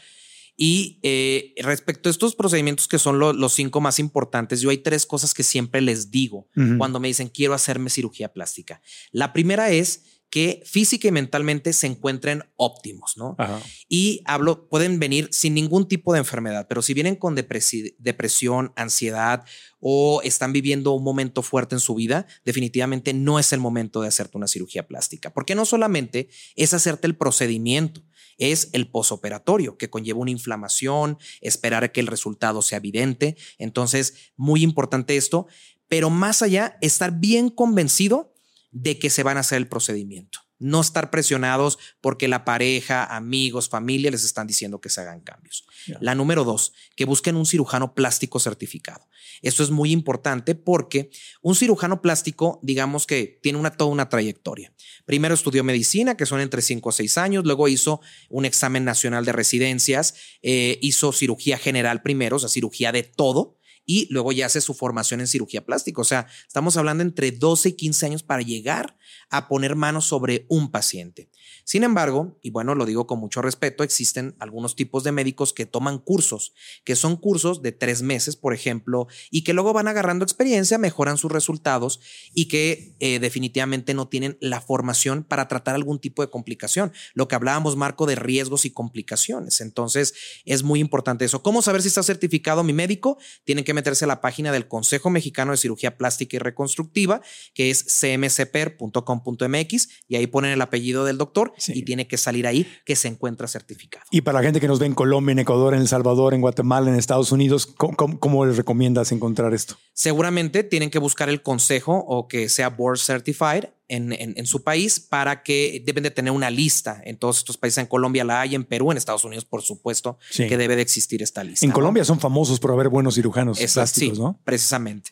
Y 0.62 0.98
eh, 1.02 1.54
respecto 1.62 2.10
a 2.10 2.12
estos 2.12 2.34
procedimientos 2.34 2.86
que 2.86 2.98
son 2.98 3.18
lo- 3.18 3.32
los 3.32 3.54
cinco 3.54 3.80
más 3.80 3.98
importantes, 3.98 4.60
yo 4.60 4.68
hay 4.68 4.76
tres 4.76 5.06
cosas 5.06 5.32
que 5.32 5.42
siempre 5.42 5.80
les 5.80 6.10
digo 6.10 6.48
Ujú. 6.54 6.76
cuando 6.76 7.00
me 7.00 7.08
dicen 7.08 7.28
quiero 7.28 7.54
hacerme 7.54 7.88
cirugía 7.88 8.30
plástica. 8.30 8.82
La 9.10 9.32
primera 9.32 9.70
es 9.70 10.19
que 10.30 10.62
física 10.64 11.08
y 11.08 11.10
mentalmente 11.10 11.72
se 11.72 11.88
encuentren 11.88 12.44
óptimos, 12.56 13.16
¿no? 13.16 13.34
Ajá. 13.36 13.60
Y 13.88 14.22
hablo, 14.24 14.68
pueden 14.68 15.00
venir 15.00 15.28
sin 15.32 15.54
ningún 15.54 15.88
tipo 15.88 16.12
de 16.12 16.20
enfermedad, 16.20 16.66
pero 16.68 16.82
si 16.82 16.94
vienen 16.94 17.16
con 17.16 17.36
depresi- 17.36 17.96
depresión, 17.98 18.72
ansiedad 18.76 19.44
o 19.80 20.22
están 20.22 20.52
viviendo 20.52 20.92
un 20.92 21.02
momento 21.02 21.42
fuerte 21.42 21.74
en 21.74 21.80
su 21.80 21.96
vida, 21.96 22.26
definitivamente 22.44 23.12
no 23.12 23.38
es 23.40 23.52
el 23.52 23.58
momento 23.60 24.00
de 24.00 24.08
hacerte 24.08 24.38
una 24.38 24.46
cirugía 24.46 24.86
plástica, 24.86 25.32
porque 25.32 25.54
no 25.56 25.64
solamente 25.64 26.28
es 26.54 26.74
hacerte 26.74 27.08
el 27.08 27.16
procedimiento, 27.16 28.02
es 28.38 28.70
el 28.72 28.90
posoperatorio, 28.90 29.76
que 29.76 29.90
conlleva 29.90 30.20
una 30.20 30.30
inflamación, 30.30 31.18
esperar 31.40 31.84
a 31.84 31.92
que 31.92 32.00
el 32.00 32.06
resultado 32.06 32.62
sea 32.62 32.78
evidente. 32.78 33.36
Entonces, 33.58 34.32
muy 34.36 34.62
importante 34.62 35.16
esto, 35.16 35.46
pero 35.88 36.08
más 36.08 36.40
allá, 36.40 36.78
estar 36.80 37.18
bien 37.18 37.50
convencido 37.50 38.32
de 38.70 38.98
que 38.98 39.10
se 39.10 39.22
van 39.22 39.36
a 39.36 39.40
hacer 39.40 39.58
el 39.58 39.68
procedimiento. 39.68 40.40
No 40.58 40.82
estar 40.82 41.10
presionados 41.10 41.78
porque 42.02 42.28
la 42.28 42.44
pareja, 42.44 43.04
amigos, 43.04 43.70
familia 43.70 44.10
les 44.10 44.24
están 44.24 44.46
diciendo 44.46 44.78
que 44.78 44.90
se 44.90 45.00
hagan 45.00 45.20
cambios. 45.20 45.64
La 46.00 46.14
número 46.14 46.44
dos, 46.44 46.74
que 46.96 47.06
busquen 47.06 47.36
un 47.36 47.46
cirujano 47.46 47.94
plástico 47.94 48.38
certificado. 48.38 49.08
Esto 49.40 49.62
es 49.62 49.70
muy 49.70 49.90
importante 49.90 50.54
porque 50.54 51.10
un 51.40 51.54
cirujano 51.54 52.02
plástico, 52.02 52.60
digamos 52.62 53.06
que 53.06 53.38
tiene 53.42 53.58
una, 53.58 53.70
toda 53.70 53.90
una 53.90 54.10
trayectoria. 54.10 54.74
Primero 55.06 55.34
estudió 55.34 55.64
medicina, 55.64 56.16
que 56.16 56.26
son 56.26 56.40
entre 56.40 56.60
5 56.60 56.90
o 56.90 56.92
6 56.92 57.16
años, 57.16 57.44
luego 57.44 57.66
hizo 57.68 58.02
un 58.28 58.44
examen 58.44 58.84
nacional 58.84 59.24
de 59.24 59.32
residencias, 59.32 60.14
eh, 60.42 60.78
hizo 60.82 61.12
cirugía 61.12 61.56
general 61.56 62.02
primero, 62.02 62.36
o 62.36 62.38
sea, 62.38 62.50
cirugía 62.50 62.92
de 62.92 63.02
todo, 63.02 63.56
y 63.90 64.06
luego 64.08 64.30
ya 64.30 64.46
hace 64.46 64.60
su 64.60 64.72
formación 64.72 65.18
en 65.18 65.26
cirugía 65.26 65.66
plástica. 65.66 66.00
O 66.00 66.04
sea, 66.04 66.28
estamos 66.46 66.76
hablando 66.76 67.02
entre 67.02 67.32
12 67.32 67.70
y 67.70 67.72
15 67.72 68.06
años 68.06 68.22
para 68.22 68.40
llegar 68.40 68.96
a 69.30 69.48
poner 69.48 69.74
manos 69.74 70.06
sobre 70.06 70.46
un 70.48 70.70
paciente. 70.70 71.28
Sin 71.64 71.84
embargo, 71.84 72.38
y 72.42 72.50
bueno, 72.50 72.74
lo 72.74 72.86
digo 72.86 73.06
con 73.06 73.18
mucho 73.18 73.42
respeto, 73.42 73.84
existen 73.84 74.34
algunos 74.38 74.76
tipos 74.76 75.04
de 75.04 75.12
médicos 75.12 75.52
que 75.52 75.66
toman 75.66 75.98
cursos, 75.98 76.52
que 76.84 76.96
son 76.96 77.16
cursos 77.16 77.62
de 77.62 77.72
tres 77.72 78.02
meses, 78.02 78.36
por 78.36 78.54
ejemplo, 78.54 79.06
y 79.30 79.44
que 79.44 79.52
luego 79.52 79.72
van 79.72 79.88
agarrando 79.88 80.24
experiencia, 80.24 80.78
mejoran 80.78 81.16
sus 81.16 81.30
resultados 81.32 82.00
y 82.34 82.48
que 82.48 82.96
eh, 83.00 83.18
definitivamente 83.18 83.94
no 83.94 84.08
tienen 84.08 84.36
la 84.40 84.60
formación 84.60 85.24
para 85.24 85.48
tratar 85.48 85.74
algún 85.74 85.98
tipo 85.98 86.22
de 86.22 86.30
complicación. 86.30 86.92
Lo 87.14 87.28
que 87.28 87.34
hablábamos, 87.34 87.76
Marco, 87.76 88.06
de 88.06 88.16
riesgos 88.16 88.64
y 88.64 88.70
complicaciones. 88.70 89.60
Entonces, 89.60 90.14
es 90.44 90.62
muy 90.62 90.80
importante 90.80 91.24
eso. 91.24 91.42
¿Cómo 91.42 91.62
saber 91.62 91.82
si 91.82 91.88
está 91.88 92.02
certificado 92.02 92.62
mi 92.64 92.72
médico? 92.72 93.18
Tienen 93.44 93.64
que 93.64 93.74
meterse 93.74 94.04
a 94.04 94.08
la 94.08 94.20
página 94.20 94.52
del 94.52 94.68
Consejo 94.68 95.10
Mexicano 95.10 95.52
de 95.52 95.58
Cirugía 95.58 95.96
Plástica 95.96 96.36
y 96.36 96.38
Reconstructiva, 96.38 97.20
que 97.54 97.70
es 97.70 97.84
cmcper.com.mx, 98.00 99.88
y 100.08 100.16
ahí 100.16 100.26
ponen 100.26 100.52
el 100.52 100.60
apellido 100.60 101.04
del 101.04 101.18
doctor 101.18 101.49
y 101.68 101.82
tiene 101.84 102.06
que 102.06 102.16
salir 102.16 102.46
ahí 102.46 102.66
que 102.84 102.96
se 102.96 103.08
encuentra 103.08 103.48
certificado. 103.48 104.04
Y 104.10 104.20
para 104.22 104.40
la 104.40 104.44
gente 104.44 104.60
que 104.60 104.68
nos 104.68 104.78
ve 104.78 104.86
en 104.86 104.94
Colombia, 104.94 105.32
en 105.32 105.38
Ecuador, 105.40 105.74
en 105.74 105.80
El 105.80 105.88
Salvador, 105.88 106.34
en 106.34 106.40
Guatemala, 106.40 106.90
en 106.90 106.96
Estados 106.96 107.32
Unidos, 107.32 107.66
¿cómo, 107.66 108.46
les 108.46 108.56
recomiendas 108.56 109.12
encontrar 109.12 109.54
esto? 109.54 109.76
Seguramente 109.92 110.64
tienen 110.64 110.90
que 110.90 110.98
buscar 110.98 111.28
el 111.28 111.42
consejo 111.42 112.04
o 112.06 112.28
que 112.28 112.48
sea 112.48 112.70
board 112.70 112.98
certified 112.98 113.64
en, 113.88 114.12
en, 114.12 114.46
su 114.46 114.62
país 114.62 115.00
para 115.00 115.42
que 115.42 115.82
deben 115.84 116.04
de 116.04 116.12
tener 116.12 116.32
una 116.32 116.48
lista 116.48 117.02
en 117.04 117.16
todos 117.16 117.38
estos 117.38 117.56
países. 117.56 117.78
En 117.78 117.86
Colombia 117.86 118.24
la 118.24 118.40
hay, 118.42 118.54
en 118.54 118.64
Perú, 118.64 118.92
en 118.92 118.98
Estados 118.98 119.24
Unidos, 119.24 119.44
por 119.44 119.62
supuesto, 119.62 120.18
que 120.36 120.56
debe 120.56 120.76
de 120.76 120.82
existir 120.82 121.22
esta 121.22 121.42
lista. 121.42 121.66
En 121.66 121.72
Colombia 121.72 122.04
son 122.04 122.20
famosos 122.20 122.60
por 122.60 122.70
haber 122.70 122.88
buenos 122.88 123.16
cirujanos 123.16 123.58
plásticos, 123.58 124.16
sí, 124.16 124.22
¿no? 124.22 124.40
Precisamente. 124.44 125.10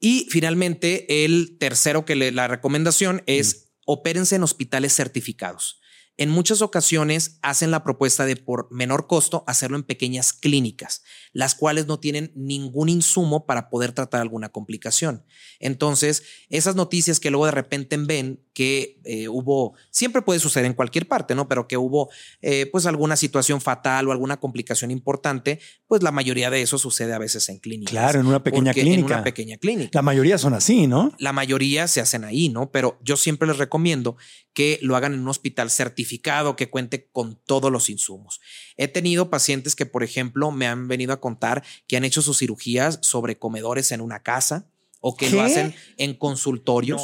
Y 0.00 0.26
finalmente, 0.30 1.24
el 1.24 1.56
tercero 1.58 2.04
que 2.04 2.16
le, 2.16 2.32
la 2.32 2.48
recomendación 2.48 3.22
es 3.26 3.71
opérense 3.92 4.36
en 4.36 4.42
hospitales 4.42 4.94
certificados. 4.94 5.80
En 6.16 6.28
muchas 6.28 6.60
ocasiones 6.60 7.38
hacen 7.42 7.70
la 7.70 7.84
propuesta 7.84 8.26
de 8.26 8.36
por 8.36 8.70
menor 8.70 9.06
costo 9.06 9.44
hacerlo 9.46 9.76
en 9.76 9.82
pequeñas 9.82 10.32
clínicas, 10.32 11.02
las 11.32 11.54
cuales 11.54 11.86
no 11.86 11.98
tienen 11.98 12.32
ningún 12.34 12.88
insumo 12.88 13.46
para 13.46 13.70
poder 13.70 13.92
tratar 13.92 14.20
alguna 14.20 14.50
complicación. 14.50 15.24
Entonces, 15.60 16.22
esas 16.48 16.76
noticias 16.76 17.20
que 17.20 17.30
luego 17.30 17.46
de 17.46 17.52
repente 17.52 17.96
ven 17.96 18.40
que 18.52 19.00
eh, 19.04 19.28
hubo, 19.28 19.74
siempre 19.90 20.22
puede 20.22 20.38
suceder 20.38 20.66
en 20.66 20.74
cualquier 20.74 21.08
parte, 21.08 21.34
¿no? 21.34 21.48
Pero 21.48 21.66
que 21.66 21.76
hubo 21.76 22.10
eh, 22.42 22.66
pues 22.70 22.86
alguna 22.86 23.16
situación 23.16 23.60
fatal 23.60 24.08
o 24.08 24.12
alguna 24.12 24.38
complicación 24.38 24.90
importante, 24.90 25.58
pues 25.86 26.02
la 26.02 26.12
mayoría 26.12 26.50
de 26.50 26.62
eso 26.62 26.78
sucede 26.78 27.14
a 27.14 27.18
veces 27.18 27.48
en 27.48 27.58
clínicas. 27.58 27.92
Claro, 27.92 28.20
en 28.20 28.26
una 28.26 28.42
pequeña 28.42 28.72
clínica. 28.72 28.98
En 28.98 29.04
una 29.04 29.24
pequeña 29.24 29.56
clínica. 29.56 29.90
La 29.94 30.02
mayoría 30.02 30.36
son 30.36 30.54
así, 30.54 30.86
¿no? 30.86 31.14
La 31.18 31.32
mayoría 31.32 31.88
se 31.88 32.00
hacen 32.00 32.24
ahí, 32.24 32.48
¿no? 32.48 32.70
Pero 32.70 32.98
yo 33.02 33.16
siempre 33.16 33.48
les 33.48 33.58
recomiendo 33.58 34.16
que 34.52 34.78
lo 34.82 34.96
hagan 34.96 35.14
en 35.14 35.20
un 35.20 35.28
hospital 35.28 35.70
certificado, 35.70 36.56
que 36.56 36.68
cuente 36.68 37.08
con 37.10 37.40
todos 37.46 37.72
los 37.72 37.88
insumos. 37.88 38.40
He 38.76 38.88
tenido 38.88 39.30
pacientes 39.30 39.74
que, 39.74 39.86
por 39.86 40.02
ejemplo, 40.02 40.50
me 40.50 40.66
han 40.66 40.88
venido 40.88 41.12
a 41.12 41.20
contar 41.22 41.64
que 41.86 41.96
han 41.96 42.04
hecho 42.04 42.20
sus 42.20 42.38
cirugías 42.38 42.98
sobre 43.00 43.38
comedores 43.38 43.90
en 43.92 44.02
una 44.02 44.22
casa 44.22 44.66
o 45.00 45.16
que 45.16 45.30
lo 45.30 45.40
hacen 45.40 45.74
en 45.96 46.14
consultorios. 46.14 47.02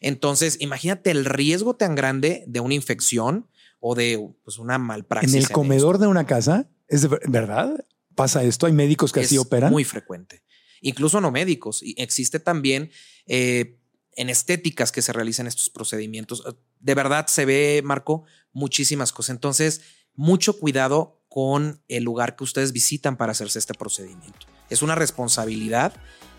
Entonces, 0.00 0.56
imagínate 0.60 1.10
el 1.10 1.26
riesgo 1.26 1.76
tan 1.76 1.94
grande 1.94 2.44
de 2.46 2.60
una 2.60 2.74
infección 2.74 3.46
o 3.78 3.94
de 3.94 4.32
pues, 4.42 4.58
una 4.58 4.78
malpraxis. 4.78 5.34
En 5.34 5.42
el 5.42 5.50
comedor 5.50 5.98
de 5.98 6.06
una 6.06 6.26
casa, 6.26 6.68
¿es 6.88 7.02
de 7.02 7.08
verdad? 7.28 7.84
¿Pasa 8.14 8.42
esto? 8.42 8.66
¿Hay 8.66 8.72
médicos 8.72 9.12
que 9.12 9.20
así 9.20 9.38
operan? 9.38 9.70
Muy 9.70 9.84
frecuente. 9.84 10.42
Incluso 10.80 11.20
no 11.20 11.30
médicos. 11.30 11.82
Existe 11.96 12.40
también 12.40 12.90
eh, 13.26 13.78
en 14.12 14.30
estéticas 14.30 14.90
que 14.90 15.02
se 15.02 15.12
realizan 15.12 15.46
estos 15.46 15.70
procedimientos. 15.70 16.42
De 16.80 16.94
verdad 16.94 17.26
se 17.28 17.44
ve, 17.44 17.82
Marco, 17.84 18.24
muchísimas 18.52 19.12
cosas. 19.12 19.34
Entonces, 19.34 19.82
mucho 20.14 20.58
cuidado 20.58 21.15
con 21.36 21.82
el 21.88 22.02
lugar 22.02 22.34
que 22.34 22.44
ustedes 22.44 22.72
visitan 22.72 23.18
para 23.18 23.32
hacerse 23.32 23.58
este 23.58 23.74
procedimiento. 23.74 24.46
Es 24.70 24.80
una 24.80 24.94
responsabilidad 24.94 25.92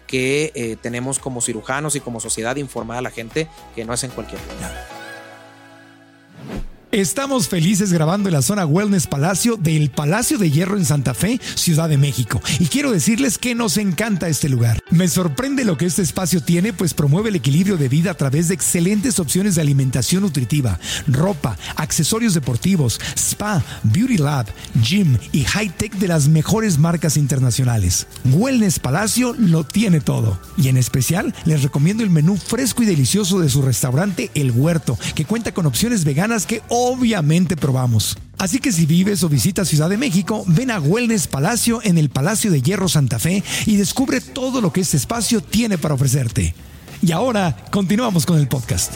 que 0.07 0.51
eh, 0.55 0.75
tenemos 0.81 1.19
como 1.19 1.39
cirujanos 1.39 1.95
y 1.95 1.99
como 1.99 2.19
sociedad 2.19 2.55
informar 2.55 2.97
a 2.97 3.01
la 3.03 3.11
gente 3.11 3.47
que 3.75 3.85
no 3.85 3.93
es 3.93 4.03
en 4.03 4.09
cualquier 4.09 4.41
lugar. 4.41 4.96
Estamos 6.93 7.49
felices 7.49 7.91
grabando 7.91 8.29
en 8.29 8.33
la 8.33 8.41
zona 8.41 8.65
Wellness 8.65 9.07
Palacio 9.07 9.57
del 9.57 9.89
Palacio 9.89 10.37
de 10.37 10.49
Hierro 10.49 10.77
en 10.77 10.85
Santa 10.85 11.13
Fe, 11.13 11.37
Ciudad 11.55 11.89
de 11.89 11.97
México. 11.97 12.41
Y 12.59 12.67
quiero 12.67 12.91
decirles 12.91 13.37
que 13.37 13.55
nos 13.55 13.75
encanta 13.75 14.29
este 14.29 14.47
lugar. 14.47 14.79
Me 14.89 15.09
sorprende 15.09 15.65
lo 15.65 15.75
que 15.75 15.85
este 15.85 16.01
espacio 16.01 16.41
tiene, 16.41 16.71
pues 16.71 16.93
promueve 16.93 17.27
el 17.27 17.35
equilibrio 17.35 17.75
de 17.75 17.89
vida 17.89 18.11
a 18.11 18.13
través 18.13 18.47
de 18.47 18.53
excelentes 18.53 19.19
opciones 19.19 19.55
de 19.55 19.61
alimentación 19.63 20.21
nutritiva, 20.21 20.79
ropa, 21.07 21.57
accesorios 21.75 22.33
deportivos, 22.33 23.01
spa, 23.17 23.61
beauty 23.83 24.17
lab, 24.17 24.45
gym 24.81 25.17
y 25.33 25.43
high 25.43 25.75
tech 25.75 25.93
de 25.95 26.07
las 26.07 26.29
mejores 26.29 26.77
marcas 26.77 27.17
internacionales. 27.17 28.07
Wellness 28.23 28.79
Palacio 28.79 29.35
lo 29.37 29.65
tiene 29.65 29.99
todo. 29.99 30.39
Y 30.55 30.69
en 30.69 30.77
especial 30.77 31.35
les 31.43 31.63
recomiendo 31.63 32.01
el 32.01 32.09
menú 32.11 32.37
fresco 32.37 32.81
y 32.81 32.85
delicioso 32.85 33.41
de 33.41 33.49
su 33.49 33.61
restaurante 33.61 34.31
El 34.35 34.51
Huerto, 34.51 34.97
que 35.15 35.25
cuenta 35.25 35.53
con 35.53 35.65
opciones 35.65 36.05
veganas 36.05 36.45
que 36.45 36.61
obviamente 36.77 37.57
probamos. 37.57 38.17
Así 38.37 38.59
que 38.59 38.71
si 38.71 38.85
vives 38.85 39.23
o 39.23 39.29
visitas 39.29 39.67
Ciudad 39.67 39.89
de 39.89 39.97
México, 39.97 40.43
ven 40.47 40.69
a 40.69 40.79
Wellness 40.79 41.27
Palacio 41.27 41.79
en 41.83 41.97
el 41.97 42.09
Palacio 42.09 42.51
de 42.51 42.61
Hierro 42.61 42.87
Santa 42.87 43.17
Fe 43.17 43.43
y 43.65 43.77
descubre 43.77 44.21
todo 44.21 44.61
lo 44.61 44.71
que 44.71 44.81
este 44.81 44.97
espacio 44.97 45.41
tiene 45.41 45.79
para 45.79 45.95
ofrecerte. 45.95 46.53
Y 47.01 47.11
ahora 47.11 47.55
continuamos 47.71 48.27
con 48.27 48.37
el 48.37 48.47
podcast. 48.47 48.93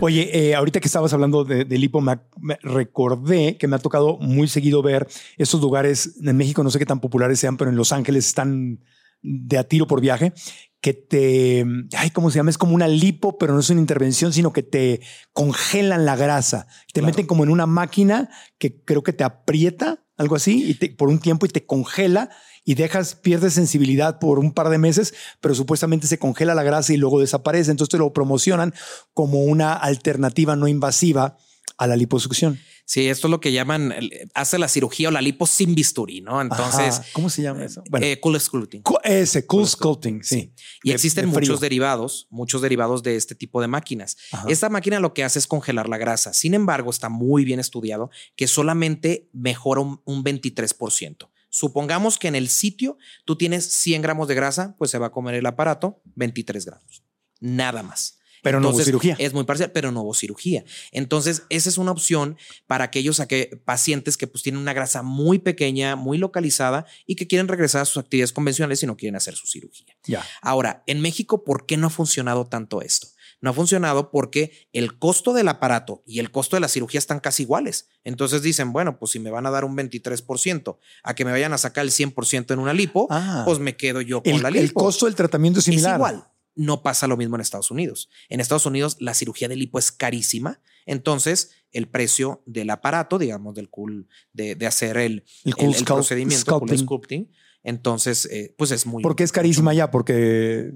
Oye, 0.00 0.30
eh, 0.32 0.54
ahorita 0.56 0.80
que 0.80 0.86
estabas 0.86 1.12
hablando 1.12 1.44
de, 1.44 1.64
del 1.64 1.84
hipo, 1.84 2.00
me, 2.00 2.18
recordé 2.62 3.56
que 3.56 3.68
me 3.68 3.76
ha 3.76 3.80
tocado 3.80 4.18
muy 4.18 4.48
seguido 4.48 4.82
ver 4.82 5.06
estos 5.36 5.60
lugares 5.60 6.16
en 6.20 6.36
México, 6.36 6.64
no 6.64 6.70
sé 6.70 6.80
qué 6.80 6.86
tan 6.86 7.00
populares 7.00 7.38
sean, 7.38 7.56
pero 7.56 7.70
en 7.70 7.76
Los 7.76 7.92
Ángeles 7.92 8.26
están 8.26 8.80
de 9.22 9.58
a 9.58 9.64
tiro 9.64 9.86
por 9.86 10.00
viaje, 10.00 10.32
que 10.80 10.94
te, 10.94 11.64
ay, 11.96 12.10
¿cómo 12.10 12.30
se 12.30 12.36
llama? 12.36 12.50
Es 12.50 12.58
como 12.58 12.74
una 12.74 12.88
lipo, 12.88 13.36
pero 13.36 13.54
no 13.54 13.60
es 13.60 13.70
una 13.70 13.80
intervención, 13.80 14.32
sino 14.32 14.52
que 14.52 14.62
te 14.62 15.00
congelan 15.32 16.04
la 16.04 16.16
grasa. 16.16 16.68
Te 16.92 17.02
meten 17.02 17.26
como 17.26 17.42
en 17.42 17.50
una 17.50 17.66
máquina 17.66 18.30
que 18.58 18.82
creo 18.84 19.02
que 19.02 19.12
te 19.12 19.24
aprieta, 19.24 20.04
algo 20.16 20.36
así, 20.36 20.76
y 20.80 20.88
por 20.90 21.08
un 21.08 21.18
tiempo 21.18 21.46
y 21.46 21.48
te 21.48 21.66
congela 21.66 22.30
y 22.64 22.74
dejas, 22.74 23.14
pierdes 23.14 23.54
sensibilidad 23.54 24.18
por 24.18 24.38
un 24.38 24.52
par 24.52 24.68
de 24.68 24.78
meses, 24.78 25.14
pero 25.40 25.54
supuestamente 25.54 26.06
se 26.06 26.18
congela 26.18 26.54
la 26.54 26.62
grasa 26.62 26.92
y 26.92 26.96
luego 26.96 27.20
desaparece. 27.20 27.70
Entonces 27.70 27.92
te 27.92 27.98
lo 27.98 28.12
promocionan 28.12 28.74
como 29.14 29.42
una 29.42 29.72
alternativa 29.72 30.54
no 30.54 30.68
invasiva 30.68 31.38
a 31.76 31.86
la 31.86 31.96
liposucción. 31.96 32.58
Sí, 32.88 33.06
esto 33.06 33.26
es 33.26 33.30
lo 33.30 33.38
que 33.38 33.52
llaman, 33.52 33.92
hace 34.32 34.58
la 34.58 34.66
cirugía 34.66 35.08
o 35.08 35.10
la 35.10 35.20
lipo 35.20 35.46
sin 35.46 35.74
bisturí, 35.74 36.22
¿no? 36.22 36.40
Entonces, 36.40 37.02
¿cómo 37.12 37.28
se 37.28 37.42
llama 37.42 37.62
eso? 37.62 37.84
Bueno, 37.90 38.06
eh, 38.06 38.18
cool 38.18 38.40
sculpting. 38.40 38.82
ese, 39.04 39.44
cool, 39.44 39.68
sculpting, 39.68 40.24
sí. 40.24 40.54
Y 40.82 40.92
existen 40.92 41.28
muchos 41.28 41.60
derivados, 41.60 42.28
muchos 42.30 42.62
derivados 42.62 43.02
de 43.02 43.16
este 43.16 43.34
tipo 43.34 43.60
de 43.60 43.68
máquinas. 43.68 44.16
Esta 44.46 44.70
máquina 44.70 45.00
lo 45.00 45.12
que 45.12 45.22
hace 45.22 45.38
es 45.38 45.46
congelar 45.46 45.86
la 45.86 45.98
grasa. 45.98 46.32
Sin 46.32 46.54
embargo, 46.54 46.88
está 46.88 47.10
muy 47.10 47.44
bien 47.44 47.60
estudiado 47.60 48.08
que 48.36 48.48
solamente 48.48 49.28
mejora 49.34 49.82
un, 49.82 50.00
un 50.06 50.24
23%. 50.24 51.28
Supongamos 51.50 52.18
que 52.18 52.28
en 52.28 52.36
el 52.36 52.48
sitio 52.48 52.96
tú 53.26 53.36
tienes 53.36 53.70
100 53.70 54.00
gramos 54.00 54.28
de 54.28 54.34
grasa, 54.34 54.76
pues 54.78 54.90
se 54.90 54.96
va 54.96 55.08
a 55.08 55.12
comer 55.12 55.34
el 55.34 55.44
aparato 55.44 56.00
23 56.14 56.64
gramos. 56.64 57.04
Nada 57.38 57.82
más. 57.82 58.17
Pero 58.42 58.60
no 58.60 58.70
hubo 58.70 58.80
cirugía. 58.80 59.16
Es 59.18 59.32
muy 59.32 59.44
parcial, 59.44 59.72
pero 59.72 59.92
no 59.92 60.02
hubo 60.02 60.14
cirugía. 60.14 60.64
Entonces, 60.92 61.44
esa 61.48 61.68
es 61.68 61.78
una 61.78 61.92
opción 61.92 62.36
para 62.66 62.84
aquellos 62.84 63.20
pacientes 63.64 64.16
que 64.16 64.26
pues, 64.26 64.42
tienen 64.42 64.60
una 64.60 64.72
grasa 64.72 65.02
muy 65.02 65.38
pequeña, 65.38 65.96
muy 65.96 66.18
localizada 66.18 66.86
y 67.06 67.16
que 67.16 67.26
quieren 67.26 67.48
regresar 67.48 67.82
a 67.82 67.84
sus 67.84 67.98
actividades 67.98 68.32
convencionales 68.32 68.82
y 68.82 68.86
no 68.86 68.96
quieren 68.96 69.16
hacer 69.16 69.34
su 69.34 69.46
cirugía. 69.46 69.96
Ya. 70.04 70.24
Ahora, 70.42 70.82
en 70.86 71.00
México, 71.00 71.44
¿por 71.44 71.66
qué 71.66 71.76
no 71.76 71.88
ha 71.88 71.90
funcionado 71.90 72.46
tanto 72.46 72.82
esto? 72.82 73.08
No 73.40 73.50
ha 73.50 73.52
funcionado 73.52 74.10
porque 74.10 74.68
el 74.72 74.98
costo 74.98 75.32
del 75.32 75.48
aparato 75.48 76.02
y 76.06 76.18
el 76.18 76.30
costo 76.30 76.56
de 76.56 76.60
la 76.60 76.68
cirugía 76.68 76.98
están 76.98 77.20
casi 77.20 77.44
iguales. 77.44 77.88
Entonces 78.02 78.42
dicen, 78.42 78.72
bueno, 78.72 78.98
pues 78.98 79.12
si 79.12 79.20
me 79.20 79.30
van 79.30 79.46
a 79.46 79.50
dar 79.50 79.64
un 79.64 79.76
23% 79.76 80.78
a 81.04 81.14
que 81.14 81.24
me 81.24 81.30
vayan 81.30 81.52
a 81.52 81.58
sacar 81.58 81.84
el 81.84 81.92
100% 81.92 82.52
en 82.52 82.58
una 82.58 82.72
lipo, 82.72 83.06
ah. 83.10 83.42
pues 83.44 83.60
me 83.60 83.76
quedo 83.76 84.00
yo 84.00 84.22
con 84.22 84.42
la 84.42 84.50
lipo. 84.50 84.64
El 84.64 84.72
costo 84.72 85.06
del 85.06 85.14
tratamiento 85.14 85.60
es 85.60 85.66
similar. 85.66 85.92
Es 85.92 85.98
igual 85.98 86.28
no 86.58 86.82
pasa 86.82 87.06
lo 87.06 87.16
mismo 87.16 87.36
en 87.36 87.40
Estados 87.40 87.70
Unidos. 87.70 88.10
En 88.28 88.40
Estados 88.40 88.66
Unidos 88.66 88.96
la 88.98 89.14
cirugía 89.14 89.48
de 89.48 89.56
lipo 89.56 89.78
es 89.78 89.92
carísima, 89.92 90.60
entonces 90.84 91.52
el 91.70 91.86
precio 91.88 92.42
del 92.46 92.68
aparato, 92.70 93.18
digamos, 93.18 93.54
del 93.54 93.70
cool, 93.70 94.08
de, 94.32 94.56
hacer 94.66 94.96
el, 94.96 95.24
el, 95.44 95.84
procedimiento, 95.84 96.60
sculpting. 96.76 97.30
entonces, 97.62 98.26
eh, 98.30 98.54
pues 98.58 98.72
es 98.72 98.86
muy... 98.86 99.02
¿Por 99.02 99.14
qué 99.14 99.22
es 99.22 99.30
carísima 99.30 99.72
ya? 99.72 99.90
Porque 99.90 100.72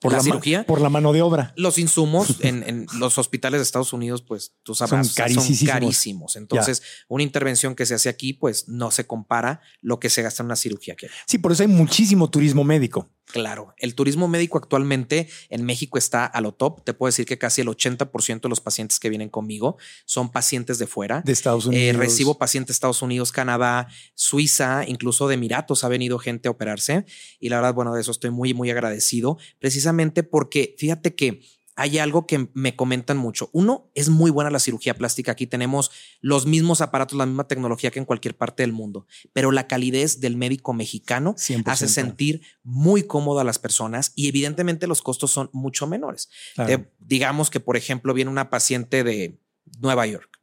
Por 0.00 0.12
la, 0.12 0.20
cirugía. 0.20 0.64
Por 0.66 0.80
la 0.80 0.90
mano 0.90 1.12
de 1.12 1.22
obra. 1.22 1.52
Los 1.56 1.78
insumos 1.78 2.36
en, 2.40 2.62
en 2.62 2.86
los 2.98 3.18
hospitales 3.18 3.58
de 3.58 3.62
Estados 3.62 3.92
Unidos, 3.92 4.22
pues 4.22 4.54
tú 4.62 4.74
sabrás, 4.74 5.08
Son 5.08 5.16
carísimos. 5.16 5.72
carísimos. 5.72 6.36
Entonces, 6.36 6.82
una 7.08 7.24
intervención 7.24 7.74
que 7.74 7.86
se 7.86 7.94
hace 7.94 8.08
aquí, 8.08 8.34
pues 8.34 8.68
no 8.68 8.92
se 8.92 9.06
compara 9.06 9.62
lo 9.80 9.98
que 9.98 10.10
se 10.10 10.22
gasta 10.22 10.42
en 10.42 10.46
una 10.46 10.56
cirugía 10.56 10.94
que 10.94 11.08
Sí, 11.26 11.38
por 11.38 11.50
eso 11.50 11.62
hay 11.62 11.68
muchísimo 11.68 12.30
turismo 12.30 12.62
médico. 12.62 13.10
Claro, 13.26 13.74
el 13.78 13.94
turismo 13.94 14.28
médico 14.28 14.58
actualmente 14.58 15.28
en 15.48 15.64
México 15.64 15.98
está 15.98 16.24
a 16.26 16.40
lo 16.40 16.52
top. 16.52 16.84
Te 16.84 16.92
puedo 16.94 17.08
decir 17.08 17.24
que 17.26 17.38
casi 17.38 17.62
el 17.62 17.68
80% 17.68 18.42
de 18.42 18.48
los 18.48 18.60
pacientes 18.60 19.00
que 19.00 19.08
vienen 19.08 19.28
conmigo 19.28 19.76
son 20.04 20.30
pacientes 20.30 20.78
de 20.78 20.86
fuera. 20.86 21.22
De 21.24 21.32
Estados 21.32 21.64
Eh, 21.66 21.68
Unidos. 21.70 21.96
recibo 21.96 22.38
pacientes 22.38 22.68
de 22.68 22.72
Estados 22.74 23.02
Unidos, 23.02 23.32
Canadá, 23.32 23.88
Suiza, 24.14 24.84
incluso 24.86 25.26
de 25.26 25.34
Emiratos 25.34 25.84
ha 25.84 25.88
venido 25.88 26.18
gente 26.18 26.48
a 26.48 26.50
operarse. 26.50 27.06
Y 27.40 27.48
la 27.48 27.56
verdad, 27.56 27.74
bueno, 27.74 27.94
de 27.94 28.02
eso 28.02 28.10
estoy 28.10 28.30
muy, 28.30 28.54
muy 28.54 28.70
agradecido, 28.70 29.38
precisamente 29.58 30.22
porque 30.22 30.74
fíjate 30.78 31.14
que 31.14 31.40
hay 31.76 31.98
algo 31.98 32.26
que 32.26 32.48
me 32.54 32.76
comentan 32.76 33.16
mucho. 33.16 33.50
Uno, 33.52 33.90
es 33.94 34.08
muy 34.08 34.30
buena 34.30 34.50
la 34.50 34.58
cirugía 34.60 34.94
plástica. 34.94 35.32
Aquí 35.32 35.46
tenemos 35.46 35.90
los 36.20 36.46
mismos 36.46 36.80
aparatos, 36.80 37.18
la 37.18 37.26
misma 37.26 37.48
tecnología 37.48 37.90
que 37.90 37.98
en 37.98 38.04
cualquier 38.04 38.36
parte 38.36 38.62
del 38.62 38.72
mundo, 38.72 39.06
pero 39.32 39.50
la 39.50 39.66
calidez 39.66 40.20
del 40.20 40.36
médico 40.36 40.72
mexicano 40.72 41.34
100%. 41.36 41.62
hace 41.66 41.88
sentir 41.88 42.42
muy 42.62 43.02
cómodo 43.02 43.40
a 43.40 43.44
las 43.44 43.58
personas 43.58 44.12
y 44.14 44.28
evidentemente 44.28 44.86
los 44.86 45.02
costos 45.02 45.30
son 45.32 45.50
mucho 45.52 45.86
menores. 45.86 46.28
Claro. 46.54 46.68
Te- 46.84 46.92
digamos 47.00 47.50
que, 47.50 47.60
por 47.60 47.76
ejemplo, 47.76 48.14
viene 48.14 48.30
una 48.30 48.50
paciente 48.50 49.02
de 49.04 49.40
Nueva 49.80 50.06
York 50.06 50.40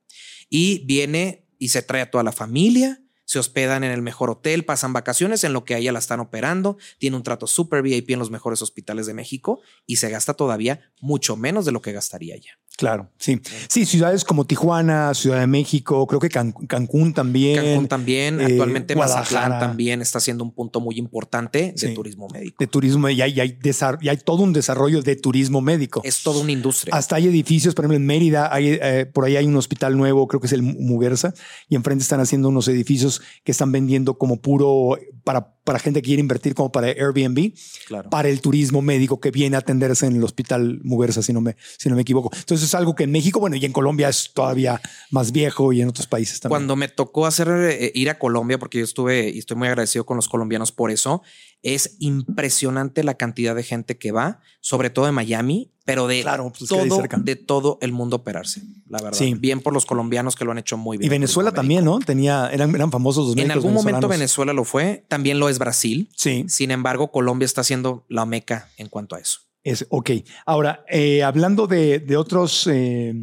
y 0.49 0.79
viene 0.85 1.47
y 1.57 1.69
se 1.69 1.81
trae 1.81 2.01
a 2.01 2.09
toda 2.11 2.23
la 2.23 2.31
familia, 2.31 3.00
se 3.31 3.39
hospedan 3.39 3.85
en 3.85 3.91
el 3.91 4.01
mejor 4.01 4.29
hotel, 4.29 4.65
pasan 4.65 4.91
vacaciones 4.91 5.45
en 5.45 5.53
lo 5.53 5.63
que 5.63 5.73
a 5.73 5.77
ella 5.77 5.93
la 5.93 5.99
están 5.99 6.19
operando, 6.19 6.77
tiene 6.97 7.15
un 7.15 7.23
trato 7.23 7.47
super 7.47 7.81
VIP 7.81 8.09
en 8.09 8.19
los 8.19 8.29
mejores 8.29 8.61
hospitales 8.61 9.05
de 9.05 9.13
México 9.13 9.61
y 9.87 9.95
se 9.95 10.09
gasta 10.09 10.33
todavía 10.33 10.81
mucho 10.99 11.37
menos 11.37 11.63
de 11.63 11.71
lo 11.71 11.81
que 11.81 11.93
gastaría 11.93 12.35
ella. 12.35 12.57
Claro, 12.77 13.09
sí. 13.17 13.39
Sí, 13.69 13.85
ciudades 13.85 14.23
como 14.25 14.45
Tijuana, 14.45 15.13
Ciudad 15.13 15.39
de 15.39 15.47
México, 15.47 16.07
creo 16.07 16.19
que 16.19 16.29
Can- 16.29 16.51
Cancún 16.67 17.13
también. 17.13 17.55
Cancún 17.63 17.87
también, 17.87 18.41
eh, 18.41 18.45
actualmente 18.45 18.95
Mazatlán 18.95 19.59
también 19.59 20.01
está 20.01 20.19
siendo 20.19 20.43
un 20.43 20.51
punto 20.53 20.79
muy 20.81 20.97
importante 20.97 21.73
de 21.73 21.77
Sí. 21.77 21.93
turismo 21.93 22.27
médico. 22.29 22.55
De 22.59 22.67
turismo, 22.67 23.07
y 23.09 23.21
hay, 23.21 23.33
y 23.33 23.39
hay 23.39 23.59
y 24.01 24.09
hay 24.09 24.17
todo 24.17 24.43
un 24.43 24.51
desarrollo 24.51 25.01
de 25.01 25.15
turismo 25.15 25.61
médico. 25.61 26.01
Es 26.03 26.23
toda 26.23 26.41
una 26.41 26.51
industria. 26.51 26.95
Hasta 26.95 27.15
hay 27.17 27.27
edificios, 27.27 27.75
por 27.75 27.85
ejemplo, 27.85 27.97
en 27.97 28.05
Mérida, 28.05 28.53
hay, 28.53 28.79
eh, 28.81 29.05
por 29.05 29.25
ahí 29.25 29.35
hay 29.37 29.45
un 29.45 29.55
hospital 29.57 29.95
nuevo, 29.95 30.27
creo 30.27 30.39
que 30.41 30.47
es 30.47 30.53
el 30.53 30.61
Muguerza, 30.63 31.33
y 31.69 31.75
enfrente 31.75 32.01
están 32.03 32.19
haciendo 32.19 32.49
unos 32.49 32.67
edificios 32.67 33.20
que 33.43 33.51
están 33.51 33.71
vendiendo 33.71 34.17
como 34.17 34.41
puro 34.41 34.97
para, 35.23 35.55
para 35.63 35.79
gente 35.79 36.01
que 36.01 36.07
quiere 36.07 36.19
invertir, 36.21 36.53
como 36.55 36.71
para 36.71 36.87
Airbnb, 36.87 37.53
Claro. 37.87 38.09
para 38.09 38.29
el 38.29 38.41
turismo 38.41 38.81
médico 38.81 39.19
que 39.19 39.31
viene 39.31 39.55
a 39.55 39.59
atenderse 39.59 40.05
en 40.05 40.15
el 40.15 40.23
hospital 40.23 40.79
Muguerza, 40.83 41.21
si 41.21 41.33
no 41.33 41.41
me, 41.41 41.55
si 41.77 41.89
no 41.89 41.95
me 41.95 42.01
equivoco. 42.01 42.31
Entonces 42.37 42.67
es 42.67 42.75
algo 42.75 42.95
que 42.95 43.03
en 43.03 43.11
México, 43.11 43.39
bueno, 43.39 43.55
y 43.55 43.65
en 43.65 43.71
Colombia 43.73 44.09
es 44.09 44.31
todavía 44.33 44.81
más 45.11 45.31
viejo 45.31 45.71
y 45.73 45.81
en 45.81 45.89
otros 45.89 46.07
países 46.07 46.39
también. 46.39 46.51
Cuando 46.59 46.75
me 46.75 46.87
tocó 46.87 47.25
hacer 47.25 47.47
eh, 47.49 47.91
ir 47.95 48.09
a 48.09 48.17
Colombia, 48.19 48.57
porque 48.59 48.79
yo 48.79 48.83
estuve 48.83 49.29
y 49.29 49.39
estoy 49.39 49.57
muy 49.57 49.67
agradecido 49.67 50.05
con 50.05 50.15
los 50.17 50.27
colombianos 50.27 50.71
por 50.71 50.91
eso, 50.91 51.21
es 51.63 51.95
impresionante 51.99 53.03
la 53.03 53.15
cantidad 53.15 53.55
de 53.55 53.63
gente 53.63 53.97
que 53.97 54.11
va, 54.11 54.39
sobre 54.61 54.89
todo 54.89 55.05
de 55.05 55.11
Miami, 55.11 55.71
pero 55.85 56.07
de 56.07 56.21
Claro, 56.21 56.51
pues, 56.57 56.69
todo, 56.69 57.03
de 57.23 57.35
todo 57.35 57.77
el 57.81 57.91
mundo 57.91 58.17
operarse. 58.17 58.61
La 58.87 58.99
verdad, 59.01 59.17
Sí. 59.17 59.33
bien 59.33 59.61
por 59.61 59.73
los 59.73 59.85
colombianos 59.85 60.35
que 60.35 60.45
lo 60.45 60.51
han 60.51 60.57
hecho 60.59 60.77
muy 60.77 60.97
bien. 60.97 61.07
y 61.07 61.09
Venezuela 61.09 61.51
también, 61.51 61.83
¿no? 61.85 61.99
Tenía, 61.99 62.49
eran, 62.51 62.73
eran 62.75 62.91
famosos 62.91 63.27
los. 63.29 63.37
En 63.37 63.51
algún 63.51 63.73
momento. 63.73 64.07
Venezuela 64.07 64.53
lo 64.53 64.63
fue, 64.63 65.05
también 65.11 65.39
lo 65.39 65.49
es 65.49 65.59
Brasil. 65.59 66.07
Sí, 66.15 66.45
Sin 66.47 66.71
embargo, 66.71 67.11
Colombia 67.11 67.45
está 67.45 67.65
siendo 67.65 68.05
la 68.07 68.25
meca 68.25 68.69
en 68.77 68.87
cuanto 68.87 69.15
a 69.17 69.19
eso. 69.19 69.39
es 69.63 69.85
ok. 69.89 70.09
Ahora, 70.45 70.85
eh, 70.89 71.21
hablando 71.21 71.67
de, 71.67 71.99
de 71.99 72.15
otros, 72.15 72.65
eh, 72.71 73.13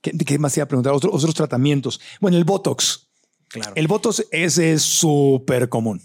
¿qué, 0.00 0.12
qué 0.12 0.38
más 0.38 0.56
iba 0.56 0.64
a 0.64 0.68
preguntar? 0.68 0.94
Otro- 0.94 1.12
otros 1.12 1.34
tratamientos. 1.34 2.00
Bueno, 2.22 2.38
el 2.38 2.44
Botox. 2.44 3.08
Claro. 3.48 3.72
El 3.76 3.86
Botox 3.86 4.24
ese 4.32 4.72
es 4.72 4.82
súper 4.82 5.68
común. 5.68 6.00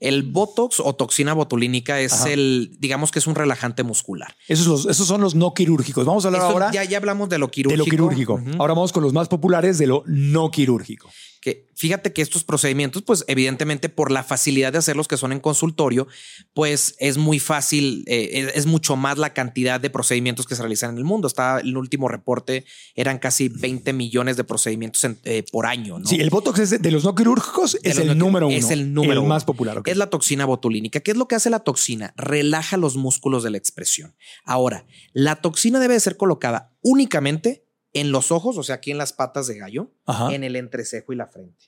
El 0.00 0.22
Botox 0.22 0.78
o 0.80 0.94
toxina 0.94 1.34
botulínica 1.34 2.00
es 2.00 2.12
Ajá. 2.12 2.30
el, 2.30 2.70
digamos 2.78 3.10
que 3.10 3.18
es 3.18 3.26
un 3.26 3.34
relajante 3.34 3.82
muscular. 3.82 4.34
Esos, 4.46 4.66
los- 4.66 4.86
esos 4.86 5.06
son 5.08 5.20
los 5.20 5.34
no 5.34 5.52
quirúrgicos. 5.54 6.06
Vamos 6.06 6.24
a 6.24 6.28
hablar 6.28 6.42
Esto 6.42 6.52
ahora 6.52 6.70
ya, 6.72 6.84
ya 6.84 6.96
hablamos 6.98 7.28
de 7.28 7.38
lo 7.38 7.46
de 7.46 7.50
quirúrgico. 7.52 7.84
lo 7.84 7.90
quirúrgico. 7.90 8.40
Ahora 8.58 8.74
vamos 8.74 8.92
con 8.92 9.02
los 9.02 9.12
más 9.12 9.28
populares 9.28 9.76
de 9.76 9.88
lo 9.88 10.04
no 10.06 10.50
quirúrgico. 10.52 11.10
Que 11.40 11.66
fíjate 11.74 12.12
que 12.12 12.22
estos 12.22 12.44
procedimientos, 12.44 13.02
pues 13.02 13.24
evidentemente 13.28 13.88
por 13.88 14.10
la 14.10 14.24
facilidad 14.24 14.72
de 14.72 14.78
hacerlos 14.78 15.08
que 15.08 15.16
son 15.16 15.32
en 15.32 15.40
consultorio, 15.40 16.06
pues 16.54 16.96
es 16.98 17.16
muy 17.18 17.38
fácil, 17.38 18.04
eh, 18.06 18.50
es, 18.54 18.66
mucho 18.66 18.96
más 18.96 19.18
la 19.18 19.32
cantidad 19.32 19.80
de 19.80 19.90
procedimientos 19.90 20.46
que 20.46 20.54
se 20.56 20.62
realizan 20.62 20.90
en 20.90 20.98
el 20.98 21.04
mundo. 21.04 21.28
Está 21.28 21.60
el 21.60 21.76
último 21.76 22.08
reporte, 22.08 22.64
eran 22.94 23.18
casi 23.18 23.48
20 23.48 23.92
millones 23.92 24.36
de 24.36 24.44
procedimientos 24.44 25.04
en- 25.04 25.18
eh, 25.24 25.44
por 25.52 25.66
año. 25.66 25.98
¿no? 25.98 26.06
Sí, 26.06 26.16
el 26.16 26.30
Botox 26.30 26.58
es 26.58 26.70
de, 26.70 26.78
de 26.78 26.90
los 26.90 27.04
no 27.04 27.14
quirúrgicos, 27.14 27.78
De 27.80 27.90
es 27.90 27.98
el 27.98 28.08
no 28.08 28.14
número 28.14 28.48
uno. 28.48 28.56
Es 28.56 28.70
el 28.70 28.92
número 28.92 29.20
uno. 29.20 29.28
más 29.28 29.44
popular. 29.44 29.80
Es 29.84 29.96
la 29.96 30.10
toxina 30.10 30.44
botulínica. 30.44 31.00
¿Qué 31.00 31.12
es 31.12 31.16
lo 31.16 31.28
que 31.28 31.36
hace 31.36 31.50
la 31.50 31.60
toxina? 31.60 32.12
Relaja 32.16 32.76
los 32.76 32.96
músculos 32.96 33.42
de 33.42 33.50
la 33.50 33.58
expresión. 33.58 34.16
Ahora, 34.44 34.86
la 35.12 35.36
toxina 35.36 35.78
debe 35.80 35.94
de 35.94 36.00
ser 36.00 36.16
colocada 36.16 36.72
únicamente 36.82 37.67
en 37.92 38.12
los 38.12 38.30
ojos, 38.30 38.56
o 38.58 38.62
sea, 38.62 38.76
aquí 38.76 38.90
en 38.90 38.98
las 38.98 39.12
patas 39.12 39.46
de 39.46 39.58
gallo, 39.58 39.90
Ajá. 40.06 40.34
en 40.34 40.44
el 40.44 40.56
entrecejo 40.56 41.12
y 41.12 41.16
la 41.16 41.26
frente. 41.26 41.66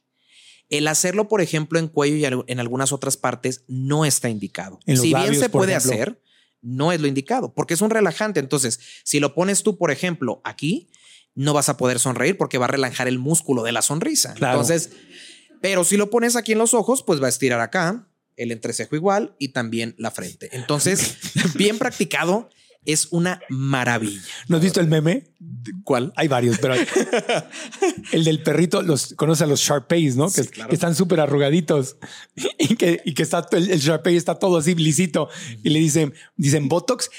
El 0.68 0.86
hacerlo, 0.86 1.28
por 1.28 1.40
ejemplo, 1.40 1.78
en 1.78 1.88
cuello 1.88 2.16
y 2.16 2.24
en 2.46 2.60
algunas 2.60 2.92
otras 2.92 3.16
partes 3.16 3.64
no 3.66 4.04
está 4.04 4.28
indicado. 4.28 4.78
En 4.86 4.96
si 4.96 5.08
bien 5.08 5.18
labios, 5.20 5.38
se 5.38 5.48
puede 5.48 5.72
ejemplo. 5.74 5.92
hacer, 5.92 6.22
no 6.62 6.92
es 6.92 7.00
lo 7.00 7.08
indicado, 7.08 7.52
porque 7.54 7.74
es 7.74 7.80
un 7.80 7.90
relajante. 7.90 8.38
Entonces, 8.38 8.78
si 9.02 9.18
lo 9.18 9.34
pones 9.34 9.64
tú, 9.64 9.78
por 9.78 9.90
ejemplo, 9.90 10.40
aquí, 10.44 10.88
no 11.34 11.54
vas 11.54 11.68
a 11.68 11.76
poder 11.76 11.98
sonreír 11.98 12.36
porque 12.36 12.58
va 12.58 12.66
a 12.66 12.68
relajar 12.68 13.08
el 13.08 13.18
músculo 13.18 13.62
de 13.62 13.72
la 13.72 13.82
sonrisa. 13.82 14.34
Claro. 14.34 14.60
Entonces, 14.60 14.90
pero 15.60 15.84
si 15.84 15.96
lo 15.96 16.10
pones 16.10 16.36
aquí 16.36 16.52
en 16.52 16.58
los 16.58 16.74
ojos, 16.74 17.02
pues 17.02 17.20
va 17.20 17.26
a 17.26 17.30
estirar 17.30 17.60
acá, 17.60 18.08
el 18.36 18.52
entrecejo 18.52 18.96
igual 18.96 19.34
y 19.38 19.48
también 19.48 19.94
la 19.98 20.10
frente. 20.10 20.48
Entonces, 20.52 21.16
bien 21.54 21.78
practicado, 21.78 22.48
es 22.84 23.08
una 23.10 23.40
maravilla. 23.48 24.20
¿No 24.48 24.56
has 24.56 24.62
visto 24.62 24.80
el 24.80 24.86
meme? 24.88 25.28
¿Cuál? 25.84 26.12
Hay 26.16 26.28
varios, 26.28 26.58
pero 26.58 26.74
hay- 26.74 26.86
el 28.12 28.24
del 28.24 28.42
perrito 28.42 28.82
los 28.82 29.14
conoce 29.14 29.44
a 29.44 29.46
los 29.46 29.60
Sharpays, 29.60 30.16
¿no? 30.16 30.26
Que, 30.32 30.42
Sí, 30.44 30.48
claro. 30.48 30.68
que 30.70 30.74
están 30.74 30.94
súper 30.94 31.20
arrugaditos 31.20 31.96
y 32.58 32.76
que, 32.76 33.00
y 33.04 33.14
que 33.14 33.22
está 33.22 33.46
el, 33.52 33.70
el 33.70 33.80
Sharpay 33.80 34.16
está 34.16 34.36
todo 34.38 34.56
así 34.58 34.74
lisito 34.74 35.28
y 35.62 35.70
le 35.70 35.78
dicen, 35.78 36.14
dicen 36.36 36.68
Botox, 36.68 37.10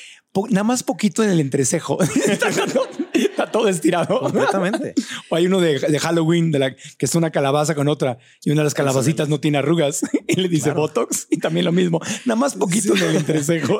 nada 0.50 0.64
más 0.64 0.82
poquito 0.84 1.24
en 1.24 1.30
el 1.30 1.40
entrecejo. 1.40 2.00
está, 3.14 3.52
todo 3.52 3.68
estirado. 3.68 4.20
Completamente. 4.20 4.94
O 5.30 5.36
hay 5.36 5.46
uno 5.46 5.60
de, 5.62 5.80
de 5.80 6.00
Halloween 6.00 6.52
de 6.52 6.60
la, 6.60 6.76
que 6.76 7.06
es 7.06 7.16
una 7.16 7.32
calabaza 7.32 7.74
con 7.76 7.88
otra 7.88 8.18
y 8.44 8.52
una 8.52 8.62
de 8.62 8.66
las 8.66 8.74
calabacitas 8.74 9.30
no 9.30 9.40
tiene 9.40 9.60
arrugas 9.60 10.02
y 10.28 10.36
le 10.42 10.50
dice 10.50 10.66
Claro. 10.66 10.82
Botox 10.82 11.28
y 11.30 11.38
también 11.38 11.66
lo 11.66 11.72
mismo, 11.72 12.02
nada 12.26 12.36
más 12.36 12.56
poquito 12.56 12.96
en 12.96 13.04
el 13.04 13.16
entrecejo. 13.18 13.80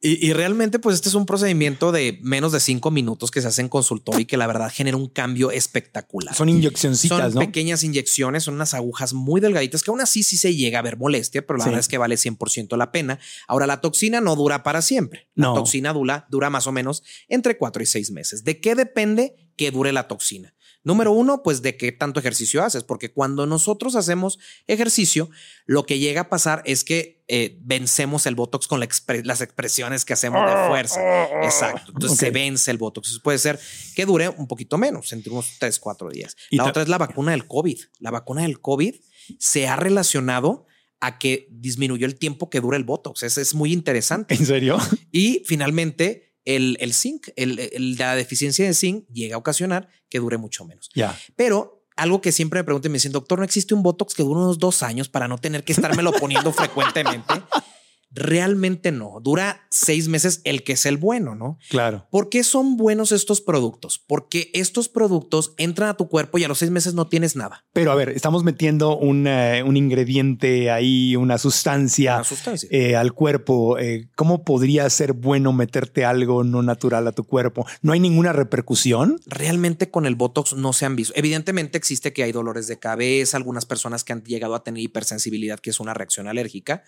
Y, 0.00 0.24
y 0.28 0.32
realmente, 0.32 0.78
pues 0.78 0.94
este 0.94 1.08
es 1.08 1.14
un 1.16 1.26
procedimiento 1.26 1.90
de 1.90 2.20
menos 2.22 2.52
de 2.52 2.60
cinco 2.60 2.90
minutos 2.92 3.32
que 3.32 3.40
se 3.42 3.48
hace 3.48 3.62
en 3.62 3.68
consultorio 3.68 4.20
y 4.20 4.26
que 4.26 4.36
la 4.36 4.46
verdad 4.46 4.70
genera 4.72 4.96
un 4.96 5.08
cambio 5.08 5.50
espectacular. 5.50 6.34
Son 6.36 6.48
inyeccioncitas, 6.48 7.18
Son 7.18 7.34
¿no? 7.34 7.40
pequeñas 7.40 7.82
inyecciones, 7.82 8.44
son 8.44 8.54
unas 8.54 8.74
agujas 8.74 9.12
muy 9.12 9.40
delgaditas 9.40 9.82
que 9.82 9.90
aún 9.90 10.00
así 10.00 10.22
sí 10.22 10.36
se 10.36 10.54
llega 10.54 10.78
a 10.78 10.82
ver 10.82 10.98
molestia, 10.98 11.44
pero 11.44 11.58
la 11.58 11.64
Sí. 11.64 11.70
verdad 11.70 11.80
es 11.80 11.88
que 11.88 11.98
vale 11.98 12.16
100% 12.16 12.76
la 12.76 12.92
pena. 12.92 13.18
Ahora, 13.48 13.66
la 13.66 13.80
toxina 13.80 14.20
no 14.20 14.36
dura 14.36 14.62
para 14.62 14.82
siempre. 14.82 15.28
La 15.34 15.48
No. 15.48 15.54
toxina 15.54 15.92
dura, 15.92 16.26
dura 16.30 16.48
más 16.48 16.66
o 16.68 16.72
menos 16.72 17.02
entre 17.28 17.56
cuatro 17.58 17.82
y 17.82 17.86
seis 17.86 18.10
meses. 18.12 18.44
¿De 18.44 18.60
qué 18.60 18.74
depende 18.76 19.34
que 19.56 19.72
dure 19.72 19.92
la 19.92 20.06
toxina? 20.06 20.54
Número 20.88 21.12
uno, 21.12 21.42
pues 21.42 21.60
de 21.60 21.76
qué 21.76 21.92
tanto 21.92 22.18
ejercicio 22.18 22.64
haces, 22.64 22.82
porque 22.82 23.12
cuando 23.12 23.44
nosotros 23.46 23.94
hacemos 23.94 24.38
ejercicio, 24.66 25.28
lo 25.66 25.84
que 25.84 25.98
llega 25.98 26.22
a 26.22 26.28
pasar 26.30 26.62
es 26.64 26.82
que 26.82 27.22
eh, 27.28 27.58
vencemos 27.60 28.24
el 28.24 28.34
botox 28.34 28.66
con 28.66 28.80
la 28.80 28.86
expre- 28.86 29.22
las 29.22 29.42
expresiones 29.42 30.06
que 30.06 30.14
hacemos 30.14 30.40
de 30.48 30.56
fuerza. 30.68 31.00
Exacto. 31.44 31.92
Entonces 31.94 32.18
se 32.18 32.30
vence 32.30 32.70
el 32.70 32.78
botox. 32.78 33.08
Entonces 33.08 33.22
puede 33.22 33.36
ser 33.38 33.60
que 33.94 34.06
dure 34.06 34.30
un 34.30 34.48
poquito 34.48 34.78
menos, 34.78 35.12
entre 35.12 35.30
unos 35.30 35.58
3, 35.58 35.78
4 35.78 36.08
días. 36.08 36.34
Y 36.48 36.56
la 36.56 36.64
otra 36.64 36.82
es 36.82 36.88
la 36.88 36.96
vacuna 36.96 37.32
del 37.32 37.46
COVID. 37.46 37.78
La 37.98 38.10
vacuna 38.10 38.42
del 38.42 38.60
COVID 38.62 38.94
se 39.38 39.68
ha 39.68 39.76
relacionado 39.76 40.64
a 41.00 41.18
que 41.18 41.48
disminuyó 41.50 42.06
el 42.06 42.18
tiempo 42.18 42.48
que 42.48 42.60
dura 42.62 42.78
el 42.78 42.84
botox. 42.84 43.22
Es, 43.24 43.36
es 43.36 43.54
muy 43.54 43.74
interesante. 43.74 44.34
¿En 44.34 44.46
serio? 44.46 44.78
Y 45.12 45.42
finalmente, 45.46 46.27
el, 46.56 46.76
el 46.80 46.92
zinc, 46.94 47.28
el- 47.36 47.58
el- 47.58 47.96
la 47.96 48.14
deficiencia 48.16 48.64
de 48.66 48.74
zinc 48.74 49.04
llega 49.12 49.36
a 49.36 49.38
ocasionar 49.38 49.88
que 50.08 50.18
dure 50.18 50.38
mucho 50.38 50.64
menos. 50.64 50.88
Ya. 50.94 51.18
Pero 51.36 51.84
algo 51.96 52.20
que 52.20 52.32
siempre 52.32 52.60
me 52.60 52.64
preguntan 52.64 52.92
me 52.92 52.96
dicen, 52.96 53.12
doctor, 53.12 53.38
¿no 53.38 53.44
existe 53.44 53.74
un 53.74 53.82
Botox 53.82 54.14
que 54.14 54.22
dure 54.22 54.40
unos 54.40 54.58
dos 54.58 54.82
años 54.82 55.08
para 55.08 55.28
no 55.28 55.38
tener 55.38 55.64
que 55.64 55.72
estármelo 55.72 56.12
poniendo 56.12 56.52
frecuentemente? 56.52 57.34
Realmente 58.10 58.90
no. 58.90 59.20
Dura 59.22 59.66
seis 59.70 60.08
meses 60.08 60.40
el 60.44 60.64
que 60.64 60.72
es 60.72 60.86
el 60.86 60.96
bueno, 60.96 61.34
¿no? 61.34 61.58
Claro. 61.68 62.06
¿Por 62.10 62.28
qué 62.30 62.42
son 62.42 62.76
buenos 62.76 63.12
estos 63.12 63.40
productos? 63.40 63.98
Porque 64.06 64.50
estos 64.54 64.88
productos 64.88 65.52
entran 65.58 65.88
a 65.90 65.96
tu 65.96 66.08
cuerpo 66.08 66.38
y 66.38 66.44
a 66.44 66.48
los 66.48 66.58
seis 66.58 66.70
meses 66.70 66.94
no 66.94 67.06
tienes 67.08 67.36
nada. 67.36 67.66
Pero 67.72 67.92
a 67.92 67.94
ver, 67.94 68.08
estamos 68.10 68.44
metiendo 68.44 68.96
un, 68.96 69.26
eh, 69.26 69.62
un 69.62 69.76
ingrediente 69.76 70.70
ahí, 70.70 71.16
una 71.16 71.36
sustancia, 71.38 72.16
Una 72.16 72.24
sustancia. 72.24 72.68
eh, 72.72 72.96
al 72.96 73.12
cuerpo. 73.12 73.78
Eh, 73.78 74.08
¿Cómo 74.16 74.42
podría 74.44 74.88
ser 74.90 75.12
bueno 75.12 75.52
meterte 75.52 76.04
algo 76.04 76.44
no 76.44 76.62
natural 76.62 77.06
a 77.08 77.12
tu 77.12 77.24
cuerpo? 77.24 77.66
¿No 77.82 77.92
hay 77.92 78.00
ninguna 78.00 78.32
repercusión? 78.32 79.18
realmente 79.26 79.90
con 79.90 80.06
el 80.06 80.14
Botox 80.14 80.54
no 80.54 80.72
se 80.72 80.84
han 80.86 80.96
visto. 80.96 81.12
Evidentemente 81.16 81.78
existe 81.78 82.12
que 82.12 82.22
hay 82.22 82.32
dolores 82.32 82.66
de 82.66 82.78
cabeza, 82.78 83.36
algunas 83.36 83.66
personas 83.66 84.02
que 84.04 84.12
han 84.12 84.22
llegado 84.24 84.54
a 84.54 84.64
tener 84.64 84.82
hipersensibilidad, 84.82 85.58
que 85.60 85.70
es 85.70 85.80
una 85.80 85.94
reacción 85.94 86.26
alérgica. 86.28 86.82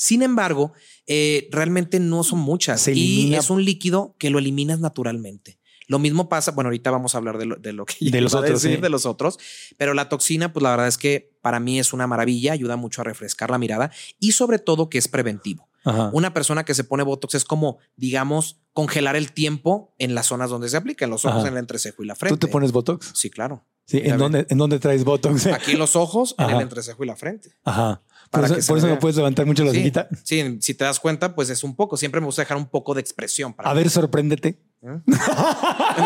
Sin 0.00 0.22
embargo, 0.22 0.72
eh, 1.06 1.46
realmente 1.52 2.00
no 2.00 2.24
son 2.24 2.38
muchas 2.38 2.80
Se 2.80 2.94
y 2.94 3.34
es 3.34 3.50
un 3.50 3.66
líquido 3.66 4.16
que 4.18 4.30
lo 4.30 4.38
eliminas 4.38 4.80
naturalmente. 4.80 5.60
Lo 5.88 5.98
mismo 5.98 6.30
pasa, 6.30 6.52
bueno, 6.52 6.68
ahorita 6.68 6.90
vamos 6.90 7.14
a 7.14 7.18
hablar 7.18 7.36
de 7.36 7.44
lo, 7.44 7.56
de 7.56 7.74
lo 7.74 7.84
que 7.84 7.96
De 8.10 8.20
los 8.22 8.32
otros, 8.32 8.62
decir, 8.62 8.76
sí. 8.76 8.80
de 8.80 8.88
los 8.88 9.04
otros, 9.04 9.38
pero 9.76 9.92
la 9.92 10.08
toxina, 10.08 10.54
pues 10.54 10.62
la 10.62 10.70
verdad 10.70 10.88
es 10.88 10.96
que 10.96 11.36
para 11.42 11.60
mí 11.60 11.78
es 11.78 11.92
una 11.92 12.06
maravilla, 12.06 12.54
ayuda 12.54 12.76
mucho 12.76 13.02
a 13.02 13.04
refrescar 13.04 13.50
la 13.50 13.58
mirada 13.58 13.90
y 14.18 14.32
sobre 14.32 14.58
todo 14.58 14.88
que 14.88 14.96
es 14.96 15.06
preventivo. 15.06 15.68
Ajá. 15.84 16.08
Una 16.14 16.32
persona 16.32 16.64
que 16.64 16.72
se 16.72 16.84
pone 16.84 17.02
Botox 17.02 17.34
es 17.34 17.44
como, 17.44 17.76
digamos, 17.96 18.62
congelar 18.72 19.16
el 19.16 19.32
tiempo 19.32 19.94
en 19.98 20.14
las 20.14 20.28
zonas 20.28 20.48
donde 20.48 20.70
se 20.70 20.78
aplica, 20.78 21.04
en 21.04 21.10
los 21.10 21.26
ojos, 21.26 21.40
Ajá. 21.40 21.48
en 21.48 21.54
el 21.54 21.58
entrecejo 21.58 22.02
y 22.02 22.06
la 22.06 22.14
frente. 22.14 22.38
¿Tú 22.38 22.46
te 22.46 22.50
pones 22.50 22.72
Botox? 22.72 23.12
Sí, 23.14 23.28
claro. 23.28 23.66
Sí. 23.84 24.00
¿En 24.02 24.16
dónde, 24.16 24.46
¿En 24.48 24.56
dónde 24.56 24.78
traes 24.78 25.04
Botox? 25.04 25.46
Aquí 25.48 25.72
en 25.72 25.78
los 25.78 25.94
ojos, 25.94 26.34
en 26.38 26.48
el 26.48 26.60
entrecejo 26.62 27.04
y 27.04 27.06
la 27.06 27.16
frente. 27.16 27.50
Ajá. 27.64 28.00
Por 28.30 28.44
eso, 28.44 28.54
que 28.54 28.62
se 28.62 28.68
por 28.68 28.78
eso 28.78 28.86
vea. 28.86 28.94
no 28.94 29.00
puedes 29.00 29.16
levantar 29.16 29.44
mucho 29.44 29.64
la 29.64 29.72
Sí, 29.72 29.92
sí, 30.22 30.58
si 30.60 30.74
te 30.74 30.84
das 30.84 31.00
cuenta, 31.00 31.34
pues 31.34 31.50
es 31.50 31.64
un 31.64 31.74
poco. 31.74 31.96
Siempre 31.96 32.20
me 32.20 32.26
gusta 32.26 32.42
dejar 32.42 32.56
un 32.56 32.68
poco 32.68 32.94
de 32.94 33.00
expresión 33.00 33.52
para 33.54 33.68
A 33.70 33.74
ver, 33.74 33.90
sorpréndete. 33.90 34.58
no 34.82 35.02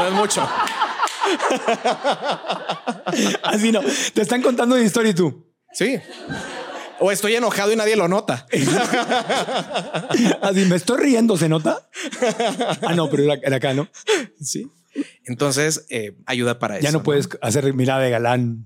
es 0.06 0.12
mucho. 0.14 0.42
Así 3.42 3.72
no. 3.72 3.80
Te 4.14 4.22
están 4.22 4.42
contando 4.42 4.74
una 4.74 4.84
historia 4.84 5.10
y 5.10 5.14
tú. 5.14 5.52
Sí. 5.72 5.98
O 7.00 7.10
estoy 7.12 7.34
enojado 7.34 7.72
y 7.72 7.76
nadie 7.76 7.96
lo 7.96 8.08
nota. 8.08 8.46
Así, 10.42 10.64
me 10.66 10.76
estoy 10.76 11.02
riendo, 11.02 11.36
¿se 11.36 11.48
nota? 11.48 11.88
Ah, 12.82 12.94
no, 12.94 13.10
pero 13.10 13.34
era, 13.34 13.56
acá, 13.56 13.74
¿no? 13.74 13.88
Sí. 14.40 14.70
Entonces, 15.24 15.86
eh, 15.90 16.16
ayuda 16.24 16.58
para 16.58 16.76
eso. 16.76 16.84
Ya 16.84 16.92
no 16.92 17.02
puedes 17.02 17.28
hacer 17.42 17.72
mirada 17.74 18.00
de 18.00 18.10
galán. 18.10 18.64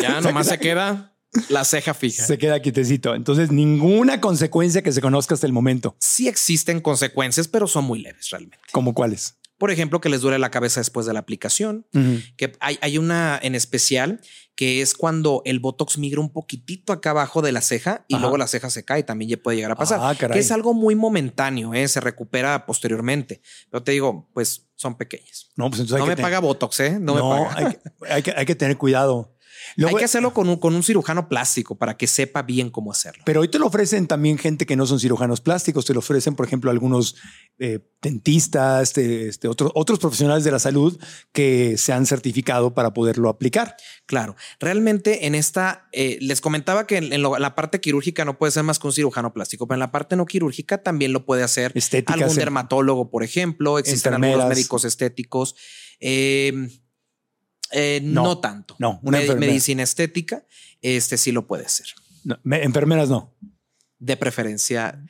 Ya 0.00 0.20
nomás 0.22 0.48
se 0.48 0.58
queda 0.58 1.11
la 1.48 1.64
ceja 1.64 1.94
fija. 1.94 2.24
Se 2.24 2.38
queda 2.38 2.60
quietecito. 2.60 3.14
Entonces, 3.14 3.50
ninguna 3.50 4.20
consecuencia 4.20 4.82
que 4.82 4.92
se 4.92 5.00
conozca 5.00 5.34
hasta 5.34 5.46
el 5.46 5.52
momento. 5.52 5.96
Sí 5.98 6.28
existen 6.28 6.80
consecuencias, 6.80 7.48
pero 7.48 7.66
son 7.66 7.84
muy 7.84 8.00
leves 8.00 8.30
realmente. 8.30 8.58
¿Como 8.72 8.94
cuáles? 8.94 9.36
Por 9.58 9.70
ejemplo, 9.70 10.00
que 10.00 10.08
les 10.08 10.20
duele 10.22 10.40
la 10.40 10.50
cabeza 10.50 10.80
después 10.80 11.06
de 11.06 11.12
la 11.12 11.20
aplicación. 11.20 11.86
Que 12.36 12.52
hay, 12.58 12.78
hay 12.80 12.98
una 12.98 13.38
en 13.40 13.54
especial 13.54 14.20
que 14.56 14.82
es 14.82 14.94
cuando 14.94 15.40
el 15.44 15.60
Botox 15.60 15.98
migra 15.98 16.20
un 16.20 16.30
poquitito 16.30 16.92
acá 16.92 17.10
abajo 17.10 17.42
de 17.42 17.52
la 17.52 17.60
ceja 17.62 18.04
y 18.08 18.14
Ajá. 18.14 18.22
luego 18.22 18.36
la 18.36 18.46
ceja 18.48 18.70
se 18.70 18.84
cae, 18.84 19.02
también 19.02 19.30
ya 19.30 19.36
puede 19.36 19.56
llegar 19.56 19.70
a 19.70 19.76
pasar. 19.76 20.00
Ah, 20.02 20.14
caray. 20.18 20.34
que 20.34 20.40
es 20.40 20.50
algo 20.50 20.74
muy 20.74 20.94
momentáneo, 20.94 21.74
¿eh? 21.74 21.86
se 21.88 22.00
recupera 22.00 22.66
posteriormente. 22.66 23.40
Pero 23.70 23.82
te 23.82 23.92
digo, 23.92 24.28
pues 24.34 24.66
son 24.74 24.96
pequeñas. 24.96 25.50
No, 25.56 25.70
pues 25.70 25.80
entonces 25.80 26.00
No 26.00 26.06
me 26.06 26.16
paga 26.16 26.40
Botox, 26.40 26.80
¿eh? 26.80 26.98
No, 27.00 27.14
No, 27.16 27.30
me 27.30 27.44
paga. 27.46 27.56
Hay, 27.56 27.72
que, 27.72 27.80
hay, 28.12 28.22
que, 28.22 28.34
hay 28.36 28.46
que 28.46 28.54
tener 28.56 28.76
cuidado. 28.76 29.32
Luego- 29.76 29.96
hay 29.96 30.00
que 30.00 30.04
hacerlo 30.04 30.32
con 30.32 30.48
un, 30.48 30.56
con 30.56 30.74
un 30.74 30.82
cirujano 30.82 31.28
plástico 31.28 31.76
para 31.76 31.96
que 31.96 32.06
sepa 32.06 32.42
bien 32.42 32.70
cómo 32.70 32.92
hacerlo. 32.92 33.22
Pero 33.26 33.40
hoy 33.40 33.48
te 33.48 33.58
lo 33.58 33.66
ofrecen 33.66 34.06
también 34.06 34.38
gente 34.38 34.66
que 34.66 34.76
no 34.76 34.86
son 34.86 35.00
cirujanos 35.00 35.40
plásticos, 35.40 35.84
te 35.84 35.92
lo 35.94 36.00
ofrecen, 36.00 36.34
por 36.34 36.46
ejemplo, 36.46 36.70
algunos 36.70 37.16
eh, 37.58 37.80
dentistas, 38.00 38.92
te- 38.92 39.28
este, 39.28 39.48
otros, 39.48 39.70
otros 39.74 39.98
profesionales 39.98 40.44
de 40.44 40.50
la 40.50 40.58
salud 40.58 40.98
que 41.32 41.76
se 41.78 41.92
han 41.92 42.06
certificado 42.06 42.74
para 42.74 42.92
poderlo 42.94 43.28
aplicar. 43.28 43.76
Claro, 44.06 44.36
realmente 44.60 45.26
en 45.26 45.34
esta, 45.34 45.88
eh, 45.92 46.18
les 46.20 46.40
comentaba 46.40 46.86
que 46.86 46.96
en, 46.96 47.12
en 47.12 47.22
lo- 47.22 47.38
la 47.38 47.54
parte 47.54 47.80
quirúrgica 47.80 48.24
no 48.24 48.38
puede 48.38 48.52
ser 48.52 48.62
más 48.64 48.78
que 48.78 48.86
un 48.86 48.92
cirujano 48.92 49.32
plástico, 49.32 49.66
pero 49.66 49.76
en 49.76 49.80
la 49.80 49.92
parte 49.92 50.16
no 50.16 50.26
quirúrgica 50.26 50.82
también 50.82 51.12
lo 51.12 51.24
puede 51.24 51.42
hacer 51.42 51.72
algún 52.22 52.36
dermatólogo, 52.40 53.10
por 53.10 53.22
ejemplo. 53.22 53.78
Existen 53.78 54.14
algunos 54.14 54.48
médicos 54.56 54.84
estéticos. 54.84 55.54
Eh, 56.00 56.68
eh, 57.72 58.00
No, 58.02 58.22
no, 58.22 58.38
tanto. 58.38 58.76
no, 58.78 59.00
una 59.02 59.20
enfermera. 59.20 59.50
medicina 59.50 59.82
estética, 59.82 60.44
este 60.80 61.16
sí 61.16 61.32
lo 61.32 61.46
puede. 61.46 61.66
No, 62.24 62.38
me- 62.44 62.62
enfermeras 62.62 63.08
no. 63.08 63.34
De 63.98 64.16
preferencia, 64.16 65.02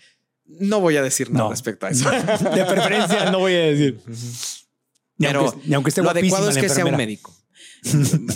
no 0.46 0.80
voy 0.80 0.96
a 0.96 1.02
decir 1.02 1.30
nada 1.30 1.44
No. 1.44 1.50
respecto 1.50 1.86
a 1.86 1.90
eso. 1.90 2.10
De 2.54 2.64
preferencia 2.64 3.30
no 3.30 3.38
voy 3.40 3.54
a 3.54 3.58
decir. 3.60 4.00
Ni 5.18 5.26
Pero 5.26 5.40
aunque, 5.48 5.68
ni 5.68 5.74
aunque 5.74 5.88
esté 5.90 6.02
lo 6.02 6.10
adecuado 6.10 6.50
es 6.50 6.56
que 6.58 6.68
sea 6.68 6.84
un 6.86 6.96
médico. 6.96 7.34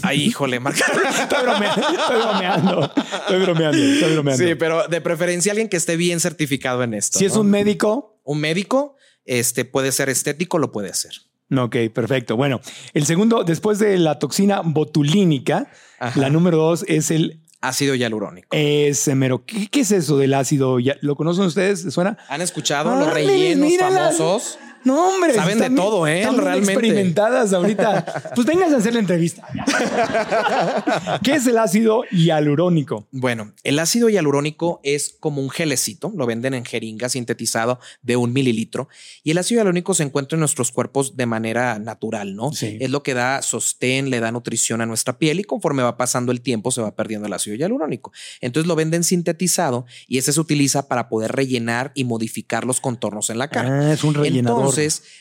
Ay, 0.03 0.23
híjole, 0.25 0.59
Marca. 0.61 0.85
Estoy 1.23 1.43
bromeando, 1.43 1.91
estoy 2.01 2.19
bromeando, 2.21 2.93
estoy 2.97 3.41
bromeando, 3.43 3.79
estoy 3.79 4.13
bromeando. 4.15 4.45
Sí, 4.45 4.55
pero 4.57 4.89
de 4.89 5.01
preferencia 5.01 5.53
alguien 5.53 5.69
que 5.69 5.77
esté 5.77 5.97
bien 5.97 6.19
certificado 6.21 6.83
en 6.83 6.95
esto. 6.95 7.19
si 7.19 7.27
es 7.27 7.37
un 7.37 7.49
médico, 7.49 8.21
un 8.25 8.41
médico, 8.41 8.97
este 9.25 9.65
puede 9.65 9.93
ser 9.93 10.09
estético, 10.09 10.59
lo 10.59 10.73
puede 10.73 10.91
hacer. 10.91 11.13
Ok, 11.55 11.77
perfecto. 11.95 12.37
Bueno, 12.37 12.61
el 12.95 13.05
segundo, 13.07 13.45
después 13.45 13.79
de 13.79 13.99
la 13.99 14.19
toxina 14.19 14.63
botulínica, 14.65 15.69
Ajá. 15.99 16.19
la 16.21 16.31
número 16.31 16.57
dos 16.59 16.85
es 16.89 17.11
el 17.11 17.41
Ácido 17.61 17.95
hialurónico. 17.95 18.49
ese 18.53 19.15
mero. 19.15 19.45
¿Qué, 19.45 19.67
qué 19.69 19.81
es 19.81 19.91
eso 19.91 20.19
del 20.19 20.35
ácido? 20.35 20.79
¿Ya- 20.79 20.97
¿Lo 21.01 21.17
conocen 21.17 21.45
ustedes? 21.45 21.85
¿Les 21.85 21.95
¿Suena? 21.95 22.19
¿Han 22.29 22.41
escuchado 22.43 22.95
los 22.97 23.13
rellenos 23.13 23.69
mírala. 23.69 23.97
famosos? 24.13 24.59
No, 24.87 25.09
hombre. 25.09 25.35
Saben 25.35 25.59
de 25.59 25.71
todo, 25.71 26.07
¿eh? 26.07 26.21
están 26.21 26.37
Realmente. 26.37 26.73
experimentadas 26.73 27.53
ahorita. 27.53 28.23
Pues 28.37 28.47
vengan 28.47 28.73
a 28.73 28.77
hacer 28.77 28.93
la 28.93 29.01
entrevista. 29.01 29.47
¿Qué 31.23 31.33
es 31.35 31.47
el 31.47 31.59
ácido 31.59 32.03
hialurónico? 32.11 33.07
Bueno, 33.11 33.53
el 33.65 33.79
ácido 33.79 34.09
hialurónico 34.09 34.81
es 34.85 35.17
como 35.19 35.41
un 35.41 35.51
gelecito, 35.51 36.13
lo 36.15 36.27
venden 36.27 36.55
en 36.55 36.65
jeringa 36.65 37.09
sintetizado 37.09 37.81
de 38.03 38.17
un 38.17 38.33
mililitro 38.33 38.89
y 39.25 39.31
el 39.31 39.39
ácido 39.39 39.59
hialurónico 39.61 39.95
se 39.95 40.03
encuentra 40.03 40.37
en 40.37 40.41
nuestros 40.41 40.71
cuerpos 40.71 41.17
de 41.17 41.27
manera 41.27 41.79
natural, 41.79 42.37
¿no? 42.37 42.53
Sí. 42.53 42.77
Es 42.81 42.91
lo 42.91 43.03
que 43.03 43.15
da 43.15 43.43
sostén, 43.43 44.11
le 44.11 44.21
da 44.21 44.31
nutrición 44.33 44.81
a 44.83 44.87
nuestra 44.87 45.19
piel 45.19 45.41
y 45.41 45.45
conforme 45.45 45.83
va 45.83 45.97
pasando 45.97 46.31
el 46.31 46.43
tiempo 46.43 46.71
se 46.71 46.83
va 46.83 46.95
perdiendo 46.95 47.27
el 47.27 47.33
ácido 47.33 47.57
hialurónico. 47.57 48.13
Entonces 48.41 48.69
lo 48.69 48.77
venden 48.77 49.03
sintetizado 49.03 49.87
y 50.07 50.19
ese 50.19 50.33
se 50.33 50.41
utiliza 50.41 50.89
para 50.89 51.09
poder 51.09 51.33
rellenar 51.33 51.93
y 51.95 52.05
modificar 52.05 52.65
los 52.65 52.81
contornos 52.81 53.31
en 53.31 53.39
la 53.39 53.49
cara. 53.49 53.89
Ah, 53.89 53.93
es 53.93 54.05
un 54.05 54.15
rellenador. 54.15 54.59
Entonces, 54.61 54.76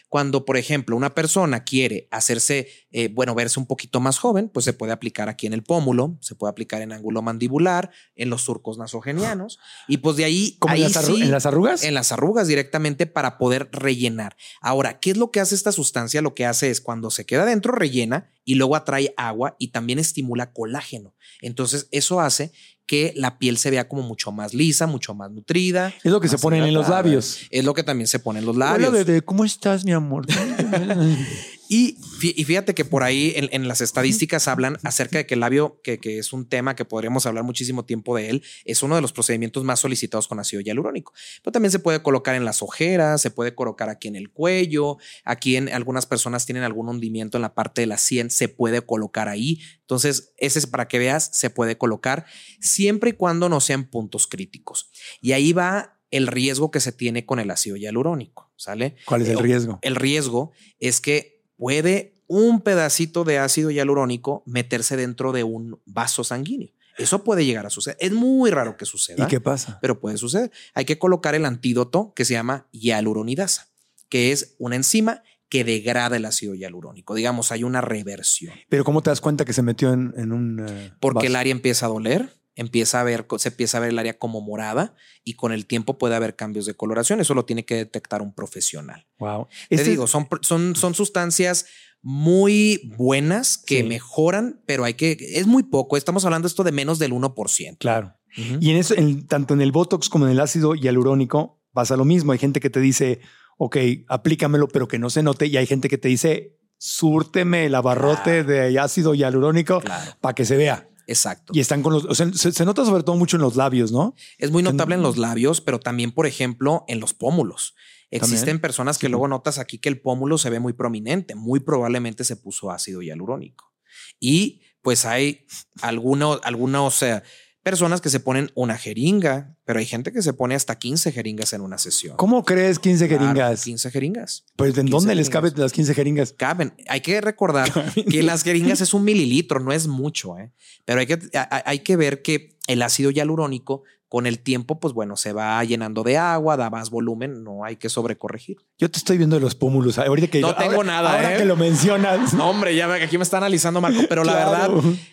cuando, 0.09 0.45
por 0.45 0.57
ejemplo, 0.57 0.95
una 0.95 1.13
persona 1.13 1.63
quiere 1.63 2.07
hacerse, 2.11 2.69
eh, 2.91 3.09
bueno, 3.09 3.35
verse 3.35 3.59
un 3.59 3.65
poquito 3.65 3.99
más 3.99 4.17
joven, 4.17 4.49
pues 4.49 4.63
se 4.65 4.73
puede 4.73 4.93
aplicar 4.93 5.29
aquí 5.29 5.47
en 5.47 5.53
el 5.53 5.63
pómulo, 5.63 6.17
se 6.21 6.35
puede 6.35 6.51
aplicar 6.51 6.81
en 6.81 6.91
ángulo 6.91 7.21
mandibular, 7.21 7.91
en 8.15 8.29
los 8.29 8.43
surcos 8.43 8.77
nasogenianos, 8.77 9.59
y 9.87 9.97
pues 9.97 10.15
de 10.15 10.25
ahí, 10.25 10.57
¿Cómo 10.59 10.73
en 10.75 10.81
las, 10.81 11.05
sí, 11.05 11.21
en 11.21 11.31
las 11.31 11.45
arrugas? 11.45 11.83
en 11.83 11.93
las 11.93 12.11
arrugas 12.11 12.47
directamente 12.47 13.05
para 13.07 13.37
poder 13.37 13.69
rellenar. 13.71 14.37
Ahora, 14.61 14.99
¿qué 14.99 15.11
es 15.11 15.17
lo 15.17 15.31
que 15.31 15.39
hace 15.39 15.55
esta 15.55 15.71
sustancia? 15.71 16.21
Lo 16.21 16.35
que 16.35 16.45
hace 16.45 16.69
es 16.69 16.81
cuando 16.81 17.11
se 17.11 17.25
queda 17.25 17.45
dentro, 17.45 17.73
rellena 17.73 18.31
y 18.43 18.55
luego 18.55 18.75
atrae 18.75 19.13
agua 19.17 19.55
y 19.59 19.69
también 19.69 19.99
estimula 19.99 20.53
colágeno. 20.53 21.15
Entonces, 21.41 21.87
eso 21.91 22.21
hace 22.21 22.51
que 22.85 23.13
la 23.15 23.37
piel 23.37 23.57
se 23.57 23.71
vea 23.71 23.87
como 23.87 24.03
mucho 24.03 24.31
más 24.31 24.53
lisa, 24.53 24.87
mucho 24.87 25.13
más 25.15 25.31
nutrida. 25.31 25.93
Es 26.03 26.11
lo 26.11 26.19
que 26.21 26.27
se 26.27 26.37
ponen 26.37 26.63
en 26.63 26.73
los 26.73 26.89
labios. 26.89 27.47
Es 27.49 27.65
lo 27.65 27.73
que 27.73 27.83
también 27.83 28.07
se 28.07 28.19
pone 28.19 28.39
en 28.39 28.45
los 28.45 28.55
Hola, 28.55 28.71
labios. 28.73 28.93
bebé, 28.93 29.21
¿cómo 29.21 29.43
estás, 29.45 29.85
mi 29.85 29.91
amor? 29.91 30.25
Y, 31.67 31.97
fí- 32.19 32.33
y 32.35 32.43
fíjate 32.43 32.73
que 32.75 32.85
por 32.85 33.03
ahí 33.03 33.33
en, 33.35 33.49
en 33.51 33.67
las 33.67 33.81
estadísticas 33.81 34.47
hablan 34.47 34.77
acerca 34.83 35.17
de 35.17 35.25
que 35.25 35.33
el 35.33 35.39
labio, 35.39 35.79
que, 35.83 35.99
que 35.99 36.19
es 36.19 36.31
un 36.33 36.47
tema 36.47 36.75
que 36.75 36.85
podríamos 36.85 37.25
hablar 37.25 37.43
muchísimo 37.43 37.85
tiempo 37.85 38.15
de 38.15 38.29
él, 38.29 38.43
es 38.65 38.83
uno 38.83 38.95
de 38.95 39.01
los 39.01 39.11
procedimientos 39.13 39.63
más 39.63 39.79
solicitados 39.79 40.27
con 40.27 40.39
ácido 40.39 40.61
hialurónico. 40.61 41.13
Pero 41.43 41.51
también 41.51 41.71
se 41.71 41.79
puede 41.79 42.01
colocar 42.03 42.35
en 42.35 42.45
las 42.45 42.61
ojeras, 42.61 43.21
se 43.21 43.31
puede 43.31 43.55
colocar 43.55 43.89
aquí 43.89 44.07
en 44.07 44.15
el 44.15 44.29
cuello, 44.31 44.97
aquí 45.23 45.55
en 45.55 45.69
algunas 45.69 46.05
personas 46.05 46.45
tienen 46.45 46.63
algún 46.63 46.87
hundimiento 46.87 47.37
en 47.37 47.41
la 47.41 47.55
parte 47.55 47.81
de 47.81 47.87
la 47.87 47.97
sien, 47.97 48.29
se 48.29 48.47
puede 48.47 48.81
colocar 48.81 49.27
ahí. 49.27 49.59
Entonces, 49.81 50.33
ese 50.37 50.59
es 50.59 50.67
para 50.67 50.87
que 50.87 50.99
veas, 50.99 51.29
se 51.33 51.49
puede 51.49 51.77
colocar 51.77 52.25
siempre 52.59 53.11
y 53.11 53.13
cuando 53.13 53.49
no 53.49 53.59
sean 53.59 53.89
puntos 53.89 54.27
críticos. 54.27 54.89
Y 55.21 55.31
ahí 55.31 55.53
va 55.53 55.99
el 56.11 56.27
riesgo 56.27 56.71
que 56.71 56.79
se 56.79 56.91
tiene 56.91 57.25
con 57.25 57.39
el 57.39 57.49
ácido 57.51 57.75
hialurónico, 57.75 58.51
¿sale? 58.55 58.95
¿Cuál 59.05 59.23
es 59.23 59.29
el 59.29 59.39
Eh, 59.39 59.41
riesgo? 59.41 59.79
El 59.81 59.95
riesgo 59.95 60.51
es 60.79 61.01
que 61.01 61.34
puede 61.57 62.13
un 62.27 62.61
pedacito 62.61 63.23
de 63.23 63.37
ácido 63.37 63.69
hialurónico 63.71 64.43
meterse 64.45 64.97
dentro 64.97 65.31
de 65.31 65.43
un 65.43 65.79
vaso 65.85 66.23
sanguíneo. 66.23 66.69
Eso 66.97 67.23
puede 67.23 67.45
llegar 67.45 67.65
a 67.65 67.69
suceder. 67.69 67.97
Es 67.99 68.13
muy 68.13 68.49
raro 68.51 68.77
que 68.77 68.85
suceda, 68.85 69.25
¿Y 69.25 69.27
qué 69.27 69.41
pasa? 69.41 69.79
pero 69.81 69.99
puede 69.99 70.17
suceder. 70.17 70.49
Hay 70.73 70.85
que 70.85 70.97
colocar 70.97 71.35
el 71.35 71.45
antídoto 71.45 72.13
que 72.15 72.23
se 72.25 72.33
llama 72.33 72.67
hialuronidasa, 72.71 73.67
que 74.09 74.31
es 74.31 74.55
una 74.59 74.75
enzima 74.77 75.21
que 75.49 75.63
degrada 75.63 76.17
el 76.17 76.25
ácido 76.25 76.55
hialurónico. 76.55 77.13
Digamos, 77.13 77.51
hay 77.51 77.63
una 77.63 77.81
reversión. 77.81 78.53
Pero 78.69 78.83
¿cómo 78.83 79.03
te 79.03 79.09
das 79.11 79.21
cuenta 79.21 79.45
que 79.45 79.53
se 79.53 79.61
metió 79.61 79.93
en, 79.93 80.13
en 80.17 80.31
un... 80.31 80.65
eh, 80.67 80.91
Porque 80.99 81.15
vaso? 81.17 81.27
el 81.27 81.35
área 81.35 81.51
empieza 81.51 81.85
a 81.85 81.89
doler, 81.89 82.33
empieza 82.55 83.01
a 83.01 83.03
ver, 83.03 83.25
se 83.37 83.49
empieza 83.49 83.77
a 83.77 83.81
ver 83.81 83.89
el 83.89 83.99
área 83.99 84.17
como 84.17 84.41
morada 84.41 84.95
y 85.23 85.33
con 85.33 85.51
el 85.51 85.65
tiempo 85.65 85.97
puede 85.97 86.15
haber 86.15 86.35
cambios 86.35 86.65
de 86.65 86.73
coloración. 86.73 87.19
Eso 87.19 87.33
lo 87.33 87.45
tiene 87.45 87.65
que 87.65 87.75
detectar 87.75 88.21
un 88.21 88.33
profesional. 88.33 89.05
Wow. 89.19 89.47
Te 89.69 89.75
Este- 89.75 89.89
digo, 89.91 90.07
son, 90.07 90.27
son, 90.41 90.75
son 90.75 90.93
sustancias 90.95 91.65
muy 92.01 92.91
buenas 92.97 93.57
que 93.57 93.77
Sí. 93.79 93.83
mejoran, 93.83 94.61
pero 94.65 94.83
hay 94.83 94.93
que, 94.93 95.17
es 95.19 95.47
muy 95.47 95.63
poco. 95.63 95.97
Estamos 95.97 96.23
hablando 96.23 96.47
esto 96.47 96.63
de 96.63 96.71
menos 96.71 96.99
del 96.99 97.13
1%. 97.13 97.77
Claro. 97.79 98.13
Y 98.59 98.69
en 98.71 98.77
eso, 98.77 98.93
en- 98.95 99.27
tanto 99.27 99.53
en 99.53 99.61
el 99.61 99.71
Botox 99.71 100.07
como 100.09 100.25
en 100.25 100.31
el 100.31 100.39
ácido 100.39 100.75
hialurónico, 100.75 101.61
pasa 101.73 101.97
lo 101.97 102.05
mismo. 102.05 102.31
Hay 102.31 102.37
gente 102.37 102.59
que 102.59 102.69
te 102.69 102.79
dice, 102.79 103.21
ok, 103.57 103.77
aplícamelo, 104.07 104.67
pero 104.67 104.87
que 104.87 104.99
no 104.99 105.09
se 105.09 105.23
note. 105.23 105.47
Y 105.47 105.57
hay 105.57 105.65
gente 105.65 105.87
que 105.89 105.97
te 105.97 106.09
dice, 106.09 106.57
súrteme 106.77 107.65
el 107.65 107.75
abarrote 107.75 108.43
de 108.43 108.77
ácido 108.79 109.13
hialurónico 109.15 109.79
Claro. 109.81 110.11
para 110.21 110.35
que 110.35 110.45
se 110.45 110.57
vea. 110.57 110.87
Exacto. 111.07 111.53
Y 111.55 111.59
están 111.59 111.81
con 111.83 111.93
los, 111.93 112.05
o 112.05 112.15
sea, 112.15 112.31
se, 112.33 112.51
se 112.51 112.65
nota 112.65 112.83
sobre 112.85 113.03
todo 113.03 113.15
mucho 113.15 113.37
en 113.37 113.41
los 113.43 113.55
labios, 113.55 113.91
¿no? 113.91 114.15
Es 114.37 114.51
muy 114.51 114.63
notable 114.63 114.95
en 114.95 115.01
los 115.01 115.17
labios, 115.17 115.61
pero 115.61 115.79
también, 115.79 116.11
por 116.11 116.25
ejemplo, 116.25 116.83
en 116.87 116.99
los 116.99 117.13
pómulos. 117.13 117.75
Existen 118.11 118.39
También. 118.39 118.61
personas 118.61 118.97
que 118.97 119.07
Sí. 119.07 119.11
luego 119.11 119.27
notas 119.27 119.57
aquí 119.59 119.77
que 119.79 119.89
el 119.89 119.99
pómulo 119.99 120.37
se 120.37 120.49
ve 120.49 120.59
muy 120.59 120.73
prominente. 120.73 121.35
Muy 121.35 121.59
probablemente 121.59 122.23
se 122.23 122.35
puso 122.35 122.71
ácido 122.71 123.01
hialurónico. 123.01 123.73
Y 124.19 124.61
pues 124.81 125.05
hay 125.05 125.45
algunos, 125.81 126.39
algunos 126.43 127.01
eh, 127.01 127.23
personas 127.65 127.99
que 127.99 128.11
se 128.11 128.19
ponen 128.19 128.51
una 128.53 128.77
jeringa, 128.77 129.57
pero 129.65 129.79
hay 129.79 129.87
gente 129.87 130.11
que 130.11 130.21
se 130.21 130.33
pone 130.33 130.53
hasta 130.53 130.77
15 130.77 131.11
jeringas 131.11 131.51
en 131.51 131.61
una 131.61 131.79
sesión. 131.79 132.15
¿Cómo 132.15 132.45
crees 132.45 132.77
15 132.77 133.07
Claro, 133.07 133.23
jeringas? 133.23 133.63
15 133.63 133.89
jeringas. 133.89 134.45
Pues 134.55 134.77
¿en 134.77 134.85
15 134.85 134.91
dónde 134.91 135.15
les 135.15 135.31
caben 135.31 135.51
las 135.55 135.73
15 135.73 135.95
jeringas? 135.95 136.31
Caben. 136.31 136.75
Hay 136.87 137.01
que 137.01 137.19
recordar 137.21 137.71
que 138.11 138.21
las 138.21 138.43
jeringas 138.43 138.81
es 138.81 138.93
un 138.93 139.03
mililitro, 139.03 139.59
no 139.59 139.71
es 139.71 139.87
mucho, 139.87 140.37
¿eh? 140.37 140.53
pero 140.85 140.99
hay 140.99 141.07
que, 141.07 141.17
hay 141.33 141.79
que 141.79 141.95
ver 141.95 142.21
que 142.21 142.59
el 142.67 142.83
ácido 142.83 143.09
hialurónico 143.09 143.81
con 144.15 144.27
el 144.27 144.39
tiempo, 144.39 144.79
pues 144.79 144.93
bueno, 144.93 145.17
se 145.17 145.33
va 145.33 145.61
llenando 145.65 146.01
de 146.01 146.17
agua, 146.17 146.55
da 146.55 146.69
más 146.69 146.89
volumen, 146.89 147.43
no 147.43 147.65
hay 147.65 147.75
que 147.75 147.89
sobrecorregir. 147.89 148.55
Yo 148.77 148.89
te 148.89 148.97
estoy 148.97 149.17
viendo 149.17 149.35
de 149.35 149.41
los 149.41 149.55
pómulos. 149.55 149.97
Ahorita 149.97 150.27
que 150.29 150.39
No 150.39 150.55
tengo 150.55 150.85
nada, 150.85 151.15
Ahora 151.17 151.35
¿eh? 151.35 151.37
que 151.37 151.43
lo 151.43 151.57
mencionas. 151.57 152.33
No, 152.33 152.49
hombre, 152.49 152.73
ya 152.77 152.87
ve 152.87 152.99
que 152.99 153.03
aquí 153.03 153.17
me 153.17 153.23
está 153.25 153.39
analizando 153.39 153.81
Marco, 153.81 154.03
pero 154.07 154.23
la 154.23 154.33
verdad 154.33 154.69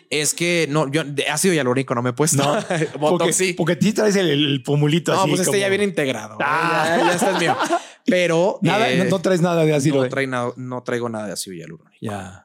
es 0.09 0.33
que 0.33 0.67
no, 0.69 0.89
yo 0.89 1.01
ácido 1.29 1.53
hialurónico 1.53 1.93
no 1.95 2.01
me 2.01 2.11
he 2.11 2.13
puesto. 2.13 2.37
No, 2.45 2.57
porque, 3.01 3.33
sí. 3.33 3.51
porque 3.51 3.75
tú 3.75 3.91
traes 3.91 4.15
el, 4.15 4.29
el 4.29 4.63
pomulito 4.63 5.11
no, 5.13 5.19
así. 5.19 5.31
pues 5.31 5.41
este 5.41 5.51
como- 5.51 5.59
ya 5.59 5.67
viene 5.67 5.83
integrado. 5.83 6.35
¿eh? 6.35 6.45
Ah. 6.45 6.95
Ya, 6.97 7.05
ya 7.07 7.13
está 7.15 7.29
el 7.31 7.39
mío. 7.39 7.57
Pero 8.05 8.59
Nada, 8.61 8.89
eh, 8.89 8.99
no, 8.99 9.03
no 9.09 9.19
traes 9.19 9.41
nada 9.41 9.65
de 9.65 9.73
ácido. 9.75 10.01
no, 10.01 10.07
trae 10.07 10.27
no 10.27 10.83
traigo 10.85 11.09
nada 11.09 11.27
de 11.27 11.33
ácido 11.33 11.57
hialurónico. 11.57 11.97
Ya. 12.01 12.42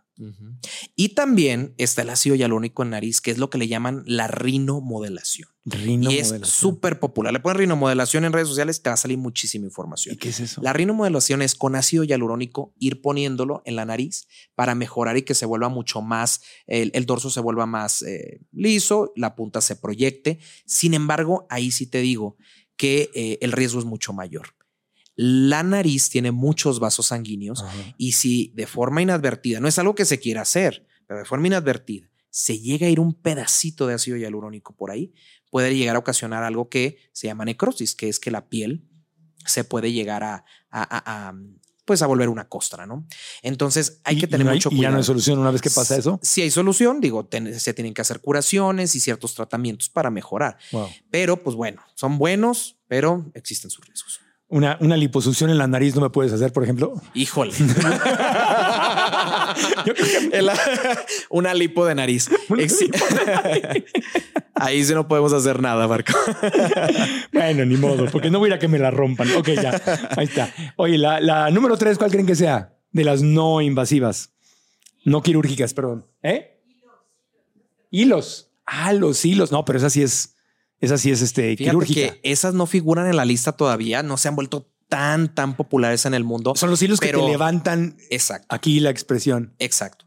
Y 0.96 1.10
también 1.10 1.74
está 1.78 2.02
el 2.02 2.10
ácido 2.10 2.34
hialurónico 2.34 2.82
en 2.82 2.90
nariz, 2.90 3.20
que 3.20 3.30
es 3.30 3.38
lo 3.38 3.50
que 3.50 3.58
le 3.58 3.68
llaman 3.68 4.02
la 4.06 4.26
rinomodelación. 4.26 5.48
Rino 5.64 6.10
y 6.10 6.18
es 6.18 6.34
súper 6.42 6.98
popular. 6.98 7.32
Le 7.32 7.40
ponen 7.40 7.58
rinomodelación 7.58 8.24
en 8.24 8.32
redes 8.32 8.48
sociales, 8.48 8.82
te 8.82 8.90
va 8.90 8.94
a 8.94 8.96
salir 8.96 9.18
muchísima 9.18 9.64
¿Y 9.64 9.68
información. 9.68 10.16
qué 10.16 10.30
es 10.30 10.40
eso? 10.40 10.60
La 10.62 10.72
rinomodelación 10.72 11.42
es 11.42 11.54
con 11.54 11.76
ácido 11.76 12.04
hialurónico 12.04 12.74
ir 12.78 13.00
poniéndolo 13.00 13.62
en 13.64 13.76
la 13.76 13.84
nariz 13.84 14.26
para 14.54 14.74
mejorar 14.74 15.16
y 15.16 15.22
que 15.22 15.34
se 15.34 15.46
vuelva 15.46 15.68
mucho 15.68 16.00
más, 16.02 16.40
el, 16.66 16.90
el 16.94 17.06
dorso 17.06 17.30
se 17.30 17.40
vuelva 17.40 17.66
más 17.66 18.02
eh, 18.02 18.40
liso, 18.52 19.12
la 19.14 19.36
punta 19.36 19.60
se 19.60 19.76
proyecte. 19.76 20.38
Sin 20.66 20.94
embargo, 20.94 21.46
ahí 21.50 21.70
sí 21.70 21.86
te 21.86 22.00
digo 22.00 22.36
que 22.76 23.10
eh, 23.14 23.38
el 23.42 23.52
riesgo 23.52 23.78
es 23.78 23.84
mucho 23.84 24.12
mayor. 24.12 24.54
La 25.20 25.64
nariz 25.64 26.10
tiene 26.10 26.30
muchos 26.30 26.78
vasos 26.78 27.06
sanguíneos 27.06 27.64
Ajá. 27.64 27.74
y 27.96 28.12
si 28.12 28.52
de 28.54 28.68
forma 28.68 29.02
inadvertida, 29.02 29.58
no 29.58 29.66
es 29.66 29.76
algo 29.80 29.96
que 29.96 30.04
se 30.04 30.20
quiera 30.20 30.42
hacer, 30.42 30.86
pero 31.08 31.18
de 31.18 31.24
forma 31.24 31.48
inadvertida, 31.48 32.08
se 32.30 32.60
llega 32.60 32.86
a 32.86 32.90
ir 32.90 33.00
un 33.00 33.14
pedacito 33.14 33.88
de 33.88 33.94
ácido 33.94 34.16
hialurónico 34.16 34.76
por 34.76 34.92
ahí, 34.92 35.12
puede 35.50 35.74
llegar 35.74 35.96
a 35.96 35.98
ocasionar 35.98 36.44
algo 36.44 36.68
que 36.68 36.98
se 37.12 37.26
llama 37.26 37.44
necrosis, 37.44 37.96
que 37.96 38.08
es 38.08 38.20
que 38.20 38.30
la 38.30 38.48
piel 38.48 38.86
se 39.44 39.64
puede 39.64 39.90
llegar 39.90 40.22
a, 40.22 40.44
a- 40.70 40.82
a- 40.82 41.28
a, 41.30 41.34
pues 41.84 42.02
a 42.02 42.06
volver 42.06 42.28
una 42.28 42.48
costra, 42.48 42.86
¿no? 42.86 43.04
Entonces 43.42 44.00
hay 44.04 44.18
Y- 44.18 44.20
que 44.20 44.26
tener 44.28 44.44
no 44.44 44.52
hay- 44.52 44.58
mucho 44.58 44.68
y 44.68 44.72
ya 44.74 44.76
cuidado. 44.76 44.92
no 44.92 44.98
hay 44.98 45.04
solución 45.04 45.38
una 45.40 45.50
vez 45.50 45.62
que 45.62 45.70
pasa 45.70 45.96
eso. 45.96 46.20
Si 46.22 46.42
hay 46.42 46.50
solución, 46.52 47.00
digo, 47.00 47.26
ten- 47.26 47.58
se 47.58 47.74
tienen 47.74 47.92
que 47.92 48.02
hacer 48.02 48.20
curaciones 48.20 48.94
y 48.94 49.00
ciertos 49.00 49.34
tratamientos 49.34 49.88
para 49.88 50.10
mejorar. 50.10 50.58
Wow. 50.70 50.88
Pero, 51.10 51.42
pues 51.42 51.56
bueno, 51.56 51.82
son 51.96 52.18
buenos, 52.18 52.76
pero 52.86 53.28
existen 53.34 53.70
sus 53.70 53.84
riesgos. 53.86 54.20
Una, 54.50 54.78
una 54.80 54.96
liposucción 54.96 55.50
en 55.50 55.58
la 55.58 55.66
nariz 55.66 55.94
no 55.94 56.00
me 56.00 56.08
puedes 56.08 56.32
hacer, 56.32 56.54
por 56.54 56.64
ejemplo. 56.64 56.94
Híjole. 57.12 57.52
Yo 59.86 59.94
creo 59.94 60.30
que 60.30 60.38
El- 60.38 60.50
una 61.28 61.52
lipo 61.52 61.84
de 61.84 61.94
nariz. 61.94 62.30
Ahí 64.54 64.82
sí 64.84 64.94
no 64.94 65.06
podemos 65.06 65.32
hacer 65.34 65.60
nada, 65.60 65.86
Marco. 65.86 66.12
Bueno, 67.32 67.64
ni 67.66 67.76
modo, 67.76 68.06
porque 68.10 68.30
no 68.30 68.38
voy 68.38 68.46
a 68.48 68.50
ir 68.50 68.54
a 68.54 68.58
que 68.58 68.68
me 68.68 68.78
la 68.78 68.90
rompan. 68.90 69.30
Ok, 69.36 69.50
ya. 69.50 69.80
Ahí 70.16 70.24
está. 70.26 70.50
Oye, 70.76 70.96
la, 70.98 71.20
la 71.20 71.50
número 71.50 71.76
tres, 71.76 71.98
¿cuál 71.98 72.10
creen 72.10 72.26
que 72.26 72.34
sea? 72.34 72.74
De 72.90 73.04
las 73.04 73.20
no 73.22 73.60
invasivas. 73.60 74.32
No 75.04 75.22
quirúrgicas, 75.22 75.74
perdón. 75.74 76.06
¿Eh? 76.22 76.58
Hilos. 77.90 78.50
Ah, 78.66 78.92
los 78.94 79.24
hilos. 79.24 79.52
No, 79.52 79.64
pero 79.64 79.78
esa 79.78 79.90
sí 79.90 80.02
es, 80.02 80.34
esa 80.80 80.98
sí 80.98 81.10
es 81.10 81.22
este, 81.22 81.56
Fíjate 81.56 81.64
quirúrgica. 81.70 82.00
que 82.14 82.20
esas 82.22 82.54
no 82.54 82.66
figuran 82.66 83.06
en 83.08 83.16
la 83.16 83.24
lista 83.24 83.52
todavía, 83.52 84.02
no 84.02 84.16
se 84.16 84.28
han 84.28 84.36
vuelto 84.36 84.70
tan, 84.88 85.34
tan 85.34 85.56
populares 85.56 86.06
en 86.06 86.14
el 86.14 86.24
mundo. 86.24 86.54
Son 86.56 86.70
los 86.70 86.80
hilos 86.82 86.98
que 87.00 87.12
te 87.12 87.16
levantan 87.16 87.96
Exacto, 88.10 88.46
aquí 88.54 88.80
la 88.80 88.90
expresión. 88.90 89.54
exacto. 89.58 90.04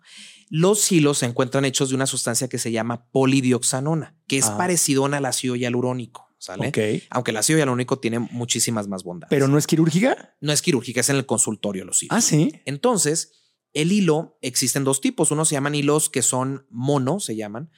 Los 0.50 0.92
hilos 0.92 1.20
se 1.20 1.26
encuentran 1.28 1.64
hechos 1.64 1.90
de 1.90 1.96
una 1.96 2.06
sustancia 2.06 2.50
que 2.50 2.58
se 2.58 2.72
llama 2.74 3.06
polidioxanona, 3.12 4.16
que 4.28 4.38
es 4.38 4.46
Ah. 4.48 4.58
parecido 4.58 5.06
al 5.06 5.26
ácido 5.26 5.56
hialurónico, 5.56 6.28
¿sale? 6.40 6.68
Ok. 6.70 7.04
Aunque 7.10 7.32
el 7.32 7.38
ácido 7.38 7.58
hialurónico 7.60 8.00
tiene 8.00 8.20
muchísimas 8.20 8.88
más 8.88 9.04
bondades. 9.04 9.30
Pero 9.30 9.48
no 9.48 9.58
es 9.58 9.66
quirúrgica. 9.68 10.36
no 10.42 10.52
es 10.52 10.62
quirúrgica, 10.62 11.00
es 11.02 11.10
en 11.10 11.16
el 11.18 11.26
consultorio 11.26 11.86
los 11.86 12.04
hilos. 12.04 12.18
Ah, 12.18 12.22
sí. 12.22 12.52
Entonces, 12.66 13.32
el 13.74 13.92
hilo, 13.94 14.38
existen 14.42 14.84
dos 14.84 15.00
tipos. 15.00 15.32
Uno 15.32 15.46
se 15.46 15.54
llaman 15.56 15.74
hilos 15.76 16.10
que 16.10 16.22
son 16.22 16.66
mono, 16.70 17.20
se 17.22 17.36
llaman, 17.38 17.72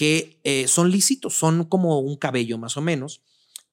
que 0.00 0.40
eh, 0.44 0.66
son 0.66 0.90
lisitos, 0.90 1.34
son 1.34 1.64
como 1.64 1.98
un 2.00 2.16
cabello 2.16 2.56
más 2.56 2.78
o 2.78 2.80
menos. 2.80 3.20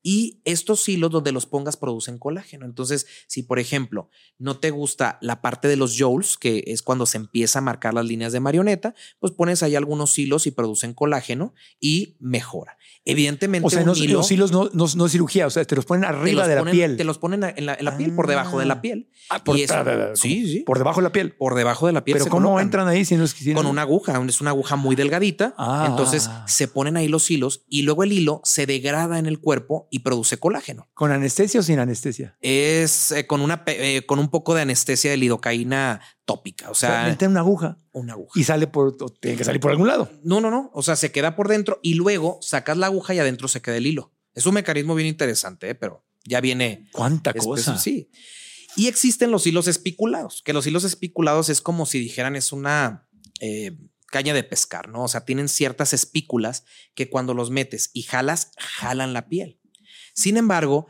Y 0.10 0.40
estos 0.46 0.88
hilos 0.88 1.12
donde 1.12 1.34
los 1.34 1.46
pongas 1.48 1.76
producen 1.76 2.18
colágeno. 2.18 2.66
Entonces, 2.66 3.08
si 3.28 3.44
por 3.44 3.60
ejemplo 3.60 4.10
no 4.40 4.58
te 4.58 4.70
gusta 4.72 5.18
la 5.22 5.42
parte 5.42 5.68
de 5.68 5.76
los 5.76 5.98
joules, 6.00 6.38
que 6.38 6.64
es 6.68 6.82
cuando 6.82 7.06
se 7.06 7.18
empieza 7.18 7.60
a 7.60 7.62
marcar 7.62 7.94
las 7.94 8.06
líneas 8.06 8.32
de 8.32 8.40
marioneta, 8.40 8.96
pues 9.20 9.34
pones 9.34 9.64
ahí 9.64 9.76
algunos 9.76 10.18
hilos 10.18 10.48
y 10.48 10.52
producen 10.52 10.94
colágeno 10.94 11.54
y 11.82 12.16
mejora. 12.22 12.78
Evidentemente, 13.04 13.68
O 13.68 13.70
sea, 13.70 13.82
un 13.82 13.88
no, 13.88 13.96
hilo 13.96 14.20
los 14.20 14.32
hilos 14.32 14.52
no, 14.54 14.70
no, 14.74 14.86
no 14.96 15.06
es 15.08 15.12
cirugía, 15.12 15.46
o 15.46 15.50
sea, 15.50 15.66
te 15.66 15.76
los 15.76 15.84
ponen 15.86 16.06
arriba 16.06 16.42
los 16.42 16.48
de 16.48 16.56
la 16.56 16.62
ponen- 16.62 16.72
piel. 16.72 16.96
Te 16.98 17.04
los 17.04 17.18
ponen 17.18 17.44
en 17.44 17.66
la, 17.66 17.74
en 17.74 17.84
la 17.86 17.98
piel, 17.98 18.14
por 18.16 18.28
debajo 18.28 18.60
de 18.60 18.64
Ah. 18.64 18.68
la 18.68 18.82
piel. 18.82 19.10
Ah, 19.30 19.44
por, 19.44 19.58
y 19.58 19.64
eso- 19.64 19.74
ah, 19.74 19.84
ah, 19.86 20.08
ah, 20.12 20.16
sí, 20.16 20.48
sí. 20.48 20.60
por 20.66 20.78
debajo 20.78 21.00
de 21.02 21.04
la 21.04 21.12
piel. 21.12 21.34
Por 21.34 21.56
debajo 21.56 21.88
de 21.88 21.94
la 21.94 22.04
piel. 22.06 22.18
Pero 22.18 22.30
¿cómo 22.30 22.60
entran 22.62 22.88
ahí 22.88 23.04
si 23.04 23.16
no 23.18 23.26
es 23.26 23.34
que 23.34 23.54
con 23.54 23.66
una 23.66 23.82
aguja, 23.82 24.22
es 24.26 24.40
una 24.42 24.52
aguja 24.52 24.78
muy 24.78 24.96
delgadita. 24.96 25.54
Ah. 25.58 25.86
Entonces 25.90 26.30
se 26.48 26.68
ponen 26.70 26.96
ahí 26.96 27.08
los 27.10 27.30
hilos 27.30 27.66
y 27.68 27.82
luego 27.82 28.04
el 28.04 28.12
hilo 28.14 28.42
se 28.46 28.66
degrada 28.66 29.20
en 29.20 29.26
el 29.26 29.40
cuerpo 29.40 29.88
y 29.92 29.97
produce 30.00 30.38
colágeno. 30.38 30.90
¿Con 30.94 31.12
anestesia 31.12 31.60
o 31.60 31.64
sin 31.64 31.80
anestesia? 31.80 32.38
Es 32.42 33.12
eh, 33.12 33.28
con 33.28 33.42
una 33.42 33.64
eh, 33.68 34.06
con 34.06 34.20
un 34.20 34.30
poco 34.30 34.56
de 34.56 34.62
anestesia 34.62 35.12
de 35.12 35.18
lidocaína 35.18 36.02
tópica, 36.26 36.68
o 36.70 36.72
O 36.72 36.76
sea, 36.76 37.06
meten 37.08 37.32
una 37.32 37.42
aguja 37.42 37.78
una 37.92 38.14
aguja. 38.14 38.40
y 38.40 38.44
sale 38.44 38.68
por, 38.68 38.96
o 39.00 39.10
tiene 39.10 39.38
que 39.38 39.44
salir 39.44 39.62
por 39.62 39.72
algún 39.72 39.88
lado. 39.88 40.10
No, 40.24 40.42
no, 40.42 40.52
no. 40.52 40.70
O 40.74 40.84
sea, 40.84 40.96
se 40.96 41.12
queda 41.12 41.36
por 41.36 41.48
dentro 41.48 41.80
y 41.82 41.96
luego 41.96 42.40
sacas 42.42 42.78
la 42.78 42.88
aguja 42.88 43.14
y 43.14 43.20
adentro 43.20 43.48
se 43.48 43.62
queda 43.62 43.78
el 43.78 43.88
hilo. 43.88 44.14
Es 44.34 44.46
un 44.46 44.54
mecanismo 44.54 44.94
bien 44.94 45.08
interesante, 45.08 45.70
¿eh? 45.70 45.76
pero 45.76 46.06
ya 46.24 46.42
viene 46.42 46.88
¿Cuánta 46.92 47.32
espeso, 47.32 47.50
cosa? 47.50 47.78
Sí. 47.78 48.10
Y 48.76 48.88
existen 48.88 49.32
los 49.32 49.48
hilos 49.48 49.68
espiculados, 49.68 50.44
que 50.44 50.54
los 50.54 50.68
hilos 50.68 50.84
espiculados 50.84 51.50
es 51.50 51.62
como 51.62 51.88
si 51.88 52.00
dijeran 52.00 52.36
es 52.36 52.52
una 52.52 53.08
eh, 53.40 53.76
caña 54.06 54.34
de 54.34 54.44
pescar, 54.44 54.90
¿no? 54.90 55.04
O 55.04 55.08
sea, 55.08 55.26
tienen 55.26 55.50
ciertas 55.50 55.94
espículas 55.94 56.64
que 56.94 57.10
cuando 57.10 57.34
los 57.34 57.50
metes 57.50 57.90
y 57.94 58.04
jalas, 58.04 58.52
jalan 58.58 59.14
la 59.14 59.28
piel. 59.28 59.57
Sin 60.18 60.36
embargo, 60.36 60.88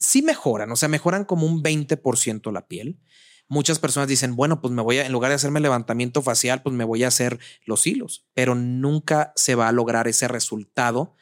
sí 0.00 0.22
mejoran, 0.22 0.72
o 0.72 0.76
sea, 0.76 0.88
mejoran 0.88 1.24
como 1.24 1.46
un 1.46 1.62
20% 1.62 2.52
la 2.52 2.66
piel. 2.66 2.98
Muchas 3.46 3.78
personas 3.78 4.08
dicen, 4.08 4.34
bueno, 4.34 4.60
pues 4.60 4.74
me 4.74 4.82
voy 4.82 4.98
a, 4.98 5.06
en 5.06 5.12
lugar 5.12 5.30
de 5.30 5.36
hacerme 5.36 5.60
levantamiento 5.60 6.20
facial, 6.20 6.60
pues 6.60 6.74
me 6.74 6.82
voy 6.82 7.04
a 7.04 7.08
hacer 7.08 7.38
los 7.64 7.86
hilos, 7.86 8.26
pero 8.34 8.56
nunca 8.56 9.32
se 9.36 9.54
va 9.54 9.68
a 9.68 9.72
lograr 9.72 10.08
ese 10.08 10.26
resultado 10.26 11.14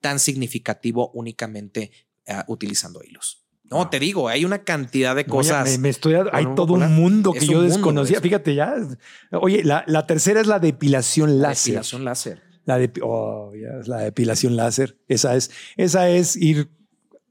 tan 0.00 0.20
significativo 0.20 1.10
únicamente 1.12 1.90
ah, 2.28 2.44
utilizando 2.46 3.02
hilos. 3.02 3.44
No, 3.64 3.90
te 3.90 3.98
digo, 3.98 4.28
hay 4.28 4.44
una 4.44 4.62
cantidad 4.62 5.16
de 5.16 5.22
Oye, 5.22 5.30
cosas. 5.30 5.68
me, 5.68 5.78
me 5.78 5.88
estoy, 5.88 6.14
hay 6.32 6.46
todo 6.54 6.74
un 6.74 6.94
mundo 6.94 7.32
que 7.32 7.46
yo 7.46 7.58
mundo, 7.58 7.62
desconocía. 7.62 8.20
Fíjate 8.20 8.54
ya. 8.54 8.76
Oye, 9.32 9.64
la, 9.64 9.82
la 9.88 10.06
tercera 10.06 10.40
es 10.40 10.46
la 10.46 10.60
depilación 10.60 11.40
la 11.40 11.48
láser. 11.48 11.72
depilación 11.72 12.04
láser. 12.04 12.42
La 12.64 12.78
de, 12.78 12.92
oh, 13.02 13.52
la 13.86 13.98
depilación 13.98 14.54
láser. 14.54 14.98
Esa 15.08 15.34
es, 15.34 15.50
esa 15.76 16.08
es 16.10 16.36
ir 16.36 16.75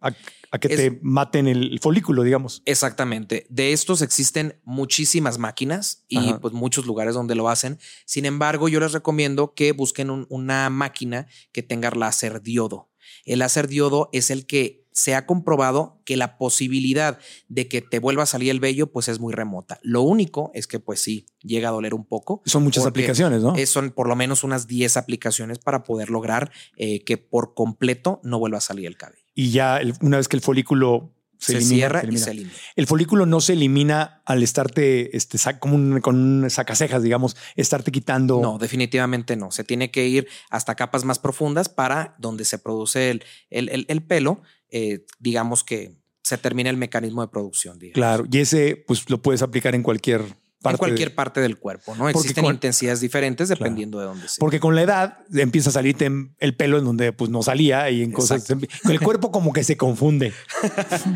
a, 0.07 0.15
a 0.51 0.59
que 0.59 0.67
Es- 0.67 0.77
te 0.77 0.99
maten 1.01 1.47
el 1.47 1.79
folículo, 1.81 2.23
digamos. 2.23 2.61
Exactamente. 2.65 3.45
De 3.49 3.73
estos 3.73 4.01
existen 4.01 4.59
muchísimas 4.63 5.37
máquinas 5.37 6.03
y 6.07 6.17
Ajá. 6.17 6.39
pues 6.39 6.53
muchos 6.53 6.85
lugares 6.85 7.13
donde 7.15 7.35
lo 7.35 7.49
hacen. 7.49 7.79
Sin 8.05 8.25
embargo, 8.25 8.69
yo 8.69 8.79
les 8.79 8.93
recomiendo 8.93 9.53
que 9.53 9.71
busquen 9.71 10.09
un- 10.09 10.27
una 10.29 10.69
máquina 10.69 11.27
que 11.51 11.63
tenga 11.63 11.89
láser 11.91 12.41
diodo. 12.41 12.89
El 13.25 13.39
láser 13.39 13.67
diodo 13.67 14.09
es 14.13 14.29
el 14.29 14.45
que 14.45 14.85
se 14.91 15.13
ha 15.13 15.25
comprobado 15.25 16.01
que 16.05 16.15
la 16.15 16.37
posibilidad 16.37 17.19
de 17.49 17.67
que 17.67 17.81
te 17.81 17.99
vuelva 17.99 18.23
a 18.23 18.25
salir 18.25 18.49
el 18.49 18.61
vello 18.61 18.91
pues 18.93 19.09
es 19.09 19.19
muy 19.19 19.33
remota. 19.33 19.77
Lo 19.83 20.01
único 20.03 20.51
es 20.53 20.67
que 20.67 20.79
pues 20.79 21.01
sí, 21.01 21.25
llega 21.41 21.67
a 21.67 21.71
doler 21.73 21.93
un 21.93 22.05
poco. 22.05 22.41
Son 22.45 22.63
muchas 22.63 22.85
aplicaciones, 22.85 23.41
¿no? 23.41 23.55
son 23.65 23.91
por 23.91 24.07
lo 24.07 24.15
menos 24.15 24.43
unas 24.45 24.67
10 24.67 24.95
aplicaciones 24.95 25.59
para 25.59 25.83
poder 25.83 26.09
lograr 26.09 26.49
eh, 26.77 27.03
que 27.03 27.17
por 27.17 27.53
completo 27.55 28.21
no 28.23 28.39
vuelva 28.39 28.59
a 28.59 28.61
salir 28.61 28.85
el 28.85 28.95
cabello. 28.95 29.24
Y 29.35 29.51
ya 29.51 29.77
el- 29.77 29.93
una 30.01 30.17
vez 30.17 30.27
que 30.27 30.37
el 30.37 30.41
folículo 30.41 31.11
se, 31.37 31.51
Se, 31.51 31.57
elimina, 31.57 31.75
cierra 31.75 31.99
se 31.99 32.05
y 32.05 32.07
elimina. 32.07 32.25
se 32.25 32.31
elimina. 32.31 32.53
El 32.77 32.87
folículo 32.87 33.25
no 33.25 33.41
se 33.41 33.53
elimina 33.53 34.21
al 34.25 34.41
estarte 34.41 35.15
este, 35.17 35.37
como 35.59 35.75
un, 35.75 35.99
con 35.99 36.15
un 36.15 36.49
sacacejas, 36.49 37.03
digamos, 37.03 37.35
estarte 37.57 37.91
quitando. 37.91 38.41
No, 38.41 38.57
definitivamente 38.57 39.35
no. 39.35 39.51
Se 39.51 39.63
tiene 39.65 39.91
que 39.91 40.07
ir 40.07 40.27
hasta 40.49 40.75
capas 40.75 41.03
más 41.03 41.19
profundas 41.19 41.67
para 41.69 42.15
donde 42.17 42.45
se 42.45 42.57
produce 42.57 43.09
el, 43.11 43.23
el- 43.49 43.69
el- 43.69 43.85
el 43.89 44.01
pelo, 44.01 44.41
eh, 44.71 45.05
digamos 45.19 45.63
que 45.65 45.97
se 46.23 46.37
termina 46.37 46.69
el 46.69 46.77
mecanismo 46.77 47.21
de 47.21 47.27
producción. 47.27 47.77
digamos. 47.77 47.93
Claro. 47.95 48.25
Y 48.31 48.39
ese, 48.39 48.83
pues 48.87 49.07
lo 49.09 49.21
puedes 49.21 49.41
aplicar 49.41 49.75
en 49.75 49.83
cualquier 49.83 50.23
parte. 50.71 50.75
en 50.75 50.79
cualquier 50.79 51.15
parte 51.15 51.41
del 51.41 51.57
cuerpo, 51.57 51.95
¿no? 51.95 52.09
Existen 52.09 52.43
con- 52.43 52.53
intensidades 52.53 52.99
diferentes 53.01 53.49
dependiendo 53.49 53.99
de 53.99 54.05
dónde 54.05 54.27
sea. 54.27 54.37
Porque 54.39 54.59
con 54.59 54.75
la 54.75 54.81
edad 54.81 55.19
empieza 55.33 55.69
a 55.69 55.73
salirte 55.73 56.11
el 56.39 56.55
pelo 56.55 56.77
en 56.77 56.85
donde 56.85 57.13
pues 57.13 57.29
no 57.31 57.41
salía 57.43 57.89
y 57.89 58.01
en 58.03 58.11
cosas. 58.11 58.45
El 58.89 58.99
cuerpo 58.99 59.31
como 59.31 59.53
que 59.53 59.63
se 59.63 59.77
confunde. 59.77 60.33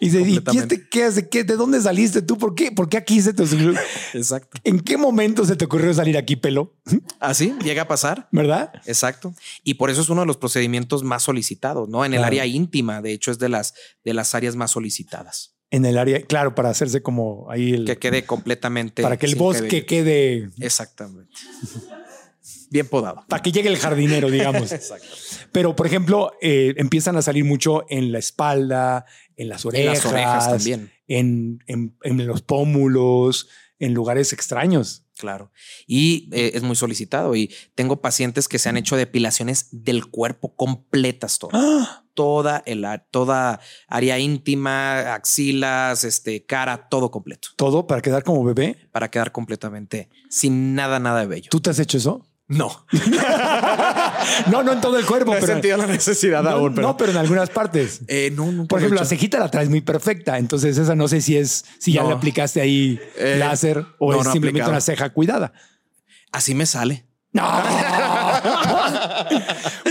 Y 0.00 0.06
dice, 0.06 0.20
¿y 0.22 0.34
Completamente. 0.36 0.74
este 0.76 0.88
qué 0.88 1.04
hace? 1.04 1.28
¿Qué, 1.28 1.44
¿De 1.44 1.54
dónde 1.54 1.80
saliste 1.80 2.22
tú? 2.22 2.38
¿Por 2.38 2.54
qué? 2.54 2.72
¿Por 2.72 2.88
qué 2.88 2.96
aquí 2.96 3.20
se 3.20 3.34
te 3.34 3.42
ocurrió? 3.42 3.74
Exacto. 4.14 4.58
¿En 4.64 4.80
qué 4.80 4.96
momento 4.96 5.44
se 5.44 5.54
te 5.54 5.66
ocurrió 5.66 5.92
salir 5.92 6.16
aquí 6.16 6.34
pelo? 6.34 6.74
Así 7.20 7.54
llega 7.62 7.82
a 7.82 7.88
pasar. 7.88 8.26
¿Verdad? 8.32 8.72
Exacto. 8.86 9.34
Y 9.62 9.74
por 9.74 9.90
eso 9.90 10.00
es 10.00 10.08
uno 10.08 10.22
de 10.22 10.26
los 10.26 10.38
procedimientos 10.38 11.04
más 11.04 11.22
solicitados, 11.24 11.88
¿no? 11.90 12.04
En 12.06 12.14
el 12.14 12.18
Claro. 12.20 12.26
área 12.28 12.46
íntima, 12.46 13.02
de 13.02 13.12
hecho, 13.12 13.30
es 13.30 13.38
de 13.38 13.50
las, 13.50 13.74
de 14.02 14.14
las 14.14 14.34
áreas 14.34 14.56
más 14.56 14.70
solicitadas. 14.70 15.54
En 15.72 15.84
el 15.84 15.98
área, 15.98 16.20
claro, 16.22 16.54
para 16.54 16.70
hacerse 16.70 17.02
como 17.02 17.46
ahí 17.50 17.72
el. 17.74 17.84
Que 17.84 17.96
quede 17.98 18.24
completamente. 18.24 19.02
para 19.02 19.16
que 19.16 19.26
el 19.26 19.36
bosque 19.36 19.86
quede. 19.86 20.50
Exactamente. 20.58 21.30
Bien 22.70 22.86
podado. 22.86 23.24
Para 23.28 23.42
que 23.42 23.52
llegue 23.52 23.68
el 23.68 23.76
jardinero, 23.78 24.30
digamos. 24.30 24.72
Pero, 25.52 25.74
por 25.76 25.86
ejemplo, 25.86 26.32
eh, 26.40 26.74
empiezan 26.76 27.16
a 27.16 27.22
salir 27.22 27.44
mucho 27.44 27.84
en 27.88 28.12
la 28.12 28.18
espalda, 28.18 29.04
en 29.36 29.48
las 29.48 29.64
En 29.64 29.68
orejas, 29.68 30.04
las 30.04 30.12
orejas 30.12 30.48
también. 30.50 30.92
En, 31.08 31.58
en- 31.66 31.96
en 32.02 32.26
los 32.26 32.42
pómulos, 32.42 33.48
en 33.80 33.92
lugares 33.94 34.32
extraños. 34.32 35.04
Claro. 35.18 35.52
Y 35.86 36.28
eh, 36.32 36.52
es 36.54 36.62
muy 36.62 36.76
solicitado. 36.76 37.34
Y 37.34 37.52
tengo 37.74 38.00
pacientes 38.00 38.48
que 38.48 38.58
se 38.58 38.68
han 38.68 38.76
hecho 38.76 38.96
depilaciones 38.96 39.68
del 39.72 40.06
cuerpo 40.06 40.54
completas, 40.54 41.38
todo. 41.38 41.50
¡Ah! 41.52 41.99
Toda 42.14 42.62
el 42.66 42.84
a- 42.84 42.98
toda 42.98 43.60
área 43.88 44.18
íntima, 44.18 45.14
axilas, 45.14 46.04
este, 46.04 46.44
cara, 46.44 46.88
todo 46.88 47.10
completo. 47.10 47.48
Todo 47.56 47.86
para 47.86 48.02
quedar 48.02 48.24
como 48.24 48.44
bebé. 48.44 48.88
Para 48.92 49.10
quedar 49.10 49.32
completamente 49.32 50.08
sin 50.28 50.74
nada, 50.74 50.98
nada 50.98 51.20
de 51.20 51.26
bello. 51.26 51.48
¿Tú 51.50 51.60
te 51.60 51.70
has 51.70 51.78
hecho 51.78 51.98
eso? 51.98 52.26
No. 52.48 52.84
No, 54.50 54.62
no 54.62 54.72
en 54.72 54.80
todo 54.80 54.98
el 54.98 55.06
cuerpo, 55.06 55.32
pero. 55.40 55.76
la 55.76 55.86
necesidad 55.86 56.42
no, 56.42 56.68
no, 56.68 56.96
pero 56.96 57.10
en 57.12 57.16
algunas 57.18 57.50
partes. 57.50 58.00
Eh, 58.08 58.30
no, 58.34 58.50
nunca 58.52 58.68
Por 58.68 58.80
lo 58.80 58.84
he 58.84 58.86
ejemplo, 58.86 59.00
la 59.00 59.06
cejita 59.08 59.38
la 59.38 59.50
traes 59.50 59.68
muy 59.70 59.80
perfecta. 59.80 60.38
Entonces, 60.38 60.76
esa 60.78 60.94
no 60.94 61.08
sé 61.08 61.20
si 61.20 61.36
es, 61.36 61.64
si 61.78 61.92
ya 61.92 62.02
No. 62.02 62.08
le 62.10 62.14
aplicaste 62.16 62.60
ahí 62.60 63.00
Eh, 63.16 63.36
láser 63.38 63.84
o 63.98 64.12
no, 64.12 64.20
es 64.20 64.26
no 64.26 64.32
simplemente 64.32 64.60
aplicado. 64.62 64.72
una 64.72 64.80
ceja 64.80 65.10
cuidada. 65.10 65.52
Así 66.32 66.54
me 66.54 66.66
sale. 66.66 67.06
No. 67.32 67.48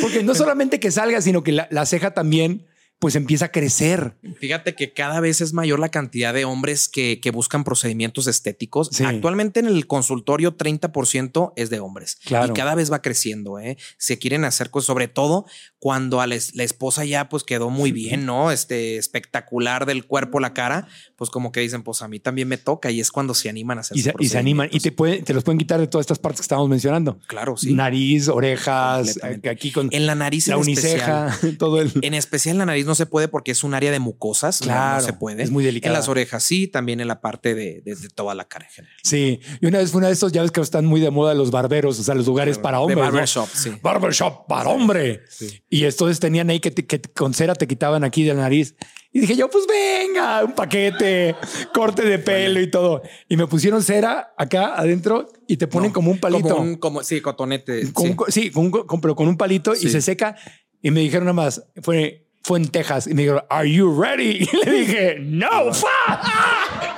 Porque 0.01 0.23
no 0.23 0.35
solamente 0.35 0.79
que 0.79 0.91
salga, 0.91 1.21
sino 1.21 1.43
que 1.43 1.51
la, 1.51 1.67
la 1.71 1.85
ceja 1.85 2.11
también 2.13 2.65
pues 2.99 3.15
empieza 3.15 3.45
a 3.45 3.51
crecer. 3.51 4.17
Fíjate 4.39 4.75
que 4.75 4.93
cada 4.93 5.21
vez 5.21 5.39
es 5.39 5.53
mayor 5.53 5.79
la 5.79 5.87
cantidad 5.87 6.33
de 6.33 6.43
hombres 6.43 6.89
que, 6.89 7.21
que 7.21 7.31
buscan 7.31 7.63
procedimientos 7.63 8.27
estéticos. 8.27 8.89
Sí. 8.91 9.05
Actualmente 9.05 9.61
en 9.61 9.67
el 9.67 9.87
consultorio 9.87 10.57
30% 10.57 11.53
es 11.55 11.69
de 11.69 11.79
hombres. 11.79 12.17
Claro. 12.25 12.51
Y 12.51 12.55
cada 12.55 12.75
vez 12.75 12.91
va 12.91 13.01
creciendo. 13.01 13.57
¿eh? 13.57 13.77
Se 13.97 14.19
quieren 14.19 14.43
hacer 14.43 14.69
sobre 14.81 15.07
todo 15.07 15.45
cuando 15.79 16.19
a 16.19 16.27
la, 16.27 16.35
es- 16.35 16.55
la 16.55 16.63
esposa 16.63 17.05
ya 17.05 17.29
pues 17.29 17.43
quedó 17.43 17.69
muy 17.69 17.91
bien, 17.91 18.25
¿no? 18.25 18.51
Este 18.51 18.97
espectacular 18.97 19.85
del 19.85 20.05
cuerpo, 20.05 20.39
la 20.41 20.53
cara, 20.53 20.87
pues 21.15 21.29
como 21.29 21.51
que 21.51 21.61
dicen, 21.61 21.83
pues 21.83 22.01
a 22.01 22.07
mí 22.07 22.19
también 22.19 22.47
me 22.49 22.57
toca 22.57 22.91
y 22.91 22.99
es 22.99 23.11
cuando 23.11 23.33
se 23.33 23.47
animan 23.49 23.77
a 23.77 23.81
hacer 23.81 23.97
Y 23.97 24.01
se, 24.01 24.13
y 24.19 24.27
se 24.27 24.37
animan 24.37 24.67
y 24.71 24.79
te, 24.81 24.91
pueden, 24.91 25.23
te 25.23 25.33
los 25.33 25.43
pueden 25.43 25.57
quitar 25.57 25.79
de 25.79 25.87
todas 25.87 26.03
estas 26.03 26.19
partes 26.19 26.41
que 26.41 26.43
estábamos 26.43 26.69
mencionando. 26.69 27.17
Claro, 27.27 27.55
sí. 27.55 27.73
Nariz, 27.73 28.27
orejas, 28.27 29.05
Completamente. 29.07 29.49
aquí 29.49 29.71
con 29.71 29.87
En 29.91 30.05
la 30.05 30.15
nariz 30.15 30.47
la 30.47 30.55
en 30.55 30.61
uniceja, 30.61 31.27
especial. 31.29 31.57
todo 31.57 31.81
el... 31.81 31.91
En 32.01 32.13
especial 32.13 32.55
en 32.55 32.59
la 32.59 32.65
nariz 32.65 32.85
no 32.85 32.95
se 32.95 33.05
puede 33.05 33.27
porque 33.29 33.51
es 33.51 33.63
un 33.63 33.73
área 33.73 33.91
de 33.91 33.99
mucosas. 33.99 34.59
Claro, 34.59 34.99
no, 35.01 35.05
se 35.05 35.13
puede. 35.13 35.43
es 35.43 35.49
muy 35.51 35.63
delicada. 35.63 35.93
En 35.95 35.99
las 35.99 36.09
orejas 36.09 36.43
sí, 36.43 36.67
también 36.67 36.99
en 36.99 37.07
la 37.07 37.21
parte 37.21 37.55
de, 37.55 37.81
de- 37.85 37.95
de 37.95 38.09
toda 38.09 38.35
la 38.35 38.45
cara 38.49 38.65
en 38.65 38.71
general. 38.71 38.97
Sí, 39.03 39.39
y 39.61 39.65
una 39.65 39.77
vez 39.79 39.91
fue 39.91 39.99
una 39.99 40.07
de 40.07 40.13
estos, 40.13 40.31
ya 40.33 40.41
ves 40.41 40.51
que 40.51 40.59
están 40.59 40.85
muy 40.85 40.99
de 40.99 41.09
moda 41.09 41.33
los 41.33 41.51
barberos, 41.51 41.99
o 41.99 42.03
sea, 42.03 42.15
los 42.15 42.25
lugares 42.25 42.57
para 42.57 42.79
hombres. 42.81 42.97
de 42.97 43.01
¿no? 43.03 43.11
barbershop, 43.11 43.47
sí. 43.53 43.71
Barbershop 43.81 44.45
para 44.47 44.69
hombre. 44.69 45.21
Y 45.69 45.85
entonces 45.85 46.19
tenían 46.19 46.49
ahí 46.49 46.59
que, 46.59 46.71
te- 46.71 46.85
que 46.85 46.99
con 47.01 47.33
cera 47.33 47.53
te 47.53 47.67
quitaban 47.67 48.03
aquí 48.03 48.23
de 48.23 48.33
la 48.33 48.41
nariz. 48.41 48.75
Y 49.11 49.19
dije 49.21 49.35
yo, 49.35 49.49
pues 49.49 49.65
venga, 49.67 50.43
un 50.45 50.53
paquete, 50.53 51.35
corte 51.73 52.03
de 52.03 52.17
pelo 52.19 52.59
y 52.59 52.69
todo. 52.69 53.01
Y 53.27 53.37
me 53.37 53.45
pusieron 53.47 53.83
cera 53.83 54.33
acá 54.37 54.75
adentro 54.75 55.27
y 55.47 55.57
te 55.57 55.67
ponen 55.67 55.89
No, 55.89 55.93
como 55.93 56.11
un 56.11 56.19
palito. 56.19 56.49
Como 56.49 56.61
un, 56.61 56.75
como, 56.75 57.03
sí, 57.03 57.21
cotonete. 57.21 57.91
Con 57.93 58.05
sí. 58.05 58.09
un 58.11 58.15
co- 58.15 58.25
sí, 58.29 58.51
con 58.51 58.71
con- 58.71 59.01
pero 59.01 59.15
con 59.15 59.27
un 59.27 59.37
palito 59.37 59.73
y 59.73 59.77
Sí. 59.77 59.89
se 59.89 60.01
seca. 60.01 60.35
Y 60.81 60.91
me 60.91 61.01
dijeron 61.01 61.25
nada 61.25 61.33
más, 61.33 61.63
fue, 61.83 62.27
fue 62.43 62.59
en 62.59 62.67
Texas. 62.69 63.05
Y 63.07 63.13
me 63.13 63.23
dijeron, 63.23 63.43
¿Are 63.49 63.71
you 63.71 63.99
ready? 64.01 64.47
Y 64.63 64.65
le 64.65 64.71
dije, 64.71 65.17
No, 65.19 65.73
fa. 65.73 65.87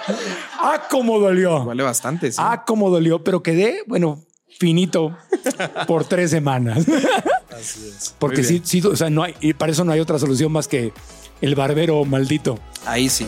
Ah, 0.63 0.87
cómo 0.89 1.19
dolió. 1.19 1.65
Vale 1.65 1.83
bastante. 1.83 2.31
sí. 2.31 2.37
Ah, 2.41 2.63
cómo 2.65 2.89
dolió, 2.89 3.23
pero 3.23 3.41
quedé, 3.43 3.83
bueno, 3.87 4.23
finito 4.59 5.17
por 5.87 6.05
tres 6.05 6.29
semanas. 6.31 6.85
Porque 8.19 8.37
Muy 8.37 8.45
sí, 8.45 8.53
bien. 8.53 8.65
sí, 8.65 8.81
o 8.85 8.95
sea, 8.95 9.09
no 9.09 9.23
hay, 9.23 9.35
y 9.41 9.53
para 9.53 9.71
eso 9.71 9.83
no 9.83 9.91
hay 9.91 9.99
otra 9.99 10.19
solución 10.19 10.51
más 10.51 10.67
que 10.67 10.93
el 11.41 11.55
barbero 11.55 12.03
maldito. 12.05 12.59
Ahí 12.85 13.09
sí. 13.09 13.27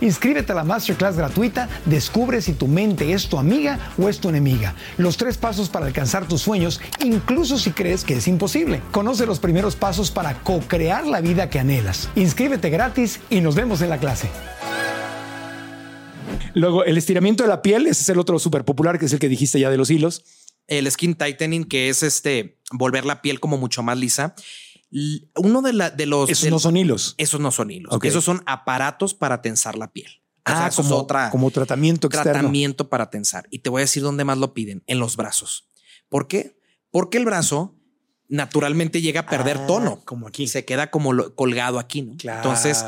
Inscríbete 0.00 0.52
a 0.52 0.54
la 0.54 0.64
masterclass 0.64 1.16
gratuita, 1.16 1.68
descubre 1.86 2.42
si 2.42 2.52
tu 2.52 2.66
mente 2.66 3.12
es 3.12 3.28
tu 3.28 3.38
amiga 3.38 3.78
o 3.98 4.08
es 4.08 4.20
tu 4.20 4.28
enemiga. 4.28 4.74
Los 4.96 5.16
tres 5.16 5.38
pasos 5.38 5.68
para 5.68 5.86
alcanzar 5.86 6.26
tus 6.26 6.42
sueños, 6.42 6.80
incluso 7.04 7.58
si 7.58 7.70
crees 7.70 8.04
que 8.04 8.14
es 8.14 8.28
imposible. 8.28 8.80
Conoce 8.90 9.26
los 9.26 9.38
primeros 9.38 9.76
pasos 9.76 10.10
para 10.10 10.34
co-crear 10.42 11.06
la 11.06 11.20
vida 11.20 11.50
que 11.50 11.58
anhelas. 11.58 12.08
Inscríbete 12.16 12.70
gratis 12.70 13.20
y 13.30 13.40
nos 13.40 13.54
vemos 13.54 13.82
en 13.82 13.90
la 13.90 13.98
clase. 13.98 14.28
Luego, 16.54 16.84
el 16.84 16.98
estiramiento 16.98 17.44
de 17.44 17.48
la 17.48 17.62
piel, 17.62 17.86
ese 17.86 18.02
es 18.02 18.08
el 18.08 18.18
otro 18.18 18.38
súper 18.38 18.64
popular, 18.64 18.98
que 18.98 19.06
es 19.06 19.12
el 19.12 19.18
que 19.18 19.28
dijiste 19.28 19.60
ya 19.60 19.70
de 19.70 19.76
los 19.76 19.90
hilos. 19.90 20.24
El 20.66 20.90
skin 20.90 21.14
tightening, 21.14 21.64
que 21.64 21.88
es 21.88 22.02
este 22.02 22.58
volver 22.72 23.04
la 23.04 23.22
piel 23.22 23.40
como 23.40 23.56
mucho 23.56 23.82
más 23.82 23.98
lisa. 23.98 24.34
Uno 25.36 25.62
de, 25.62 25.72
la, 25.72 25.90
de 25.90 26.06
los. 26.06 26.28
Esos 26.30 26.50
no 26.50 26.58
son 26.58 26.76
hilos. 26.76 27.14
Esos 27.16 27.40
no 27.40 27.50
son 27.52 27.70
hilos. 27.70 27.96
Esos 28.02 28.24
son 28.24 28.42
aparatos 28.46 29.14
para 29.14 29.40
tensar 29.42 29.76
la 29.78 29.92
piel. 29.92 30.10
O 30.46 30.50
sea, 30.50 30.66
Ah, 30.66 30.70
como, 30.74 30.96
otra. 30.96 31.30
como 31.30 31.50
tratamiento 31.50 32.06
externo. 32.08 32.32
tratamiento 32.32 32.88
para 32.88 33.10
tensar. 33.10 33.46
Y 33.50 33.60
te 33.60 33.70
voy 33.70 33.80
a 33.80 33.84
decir 33.84 34.02
dónde 34.02 34.24
más 34.24 34.38
lo 34.38 34.52
piden, 34.54 34.82
en 34.86 34.98
los 34.98 35.16
brazos. 35.16 35.68
¿Por 36.08 36.26
qué? 36.26 36.58
Porque 36.90 37.18
el 37.18 37.24
brazo 37.24 37.76
naturalmente 38.28 39.00
llega 39.00 39.20
a 39.20 39.26
perder 39.26 39.58
Ah, 39.62 39.66
tono. 39.66 40.00
como 40.04 40.26
aquí. 40.26 40.48
Se 40.48 40.64
queda 40.64 40.90
como 40.90 41.12
lo- 41.12 41.34
colgado 41.36 41.78
aquí, 41.78 42.02
¿no? 42.02 42.16
Claro. 42.16 42.38
Entonces, 42.38 42.84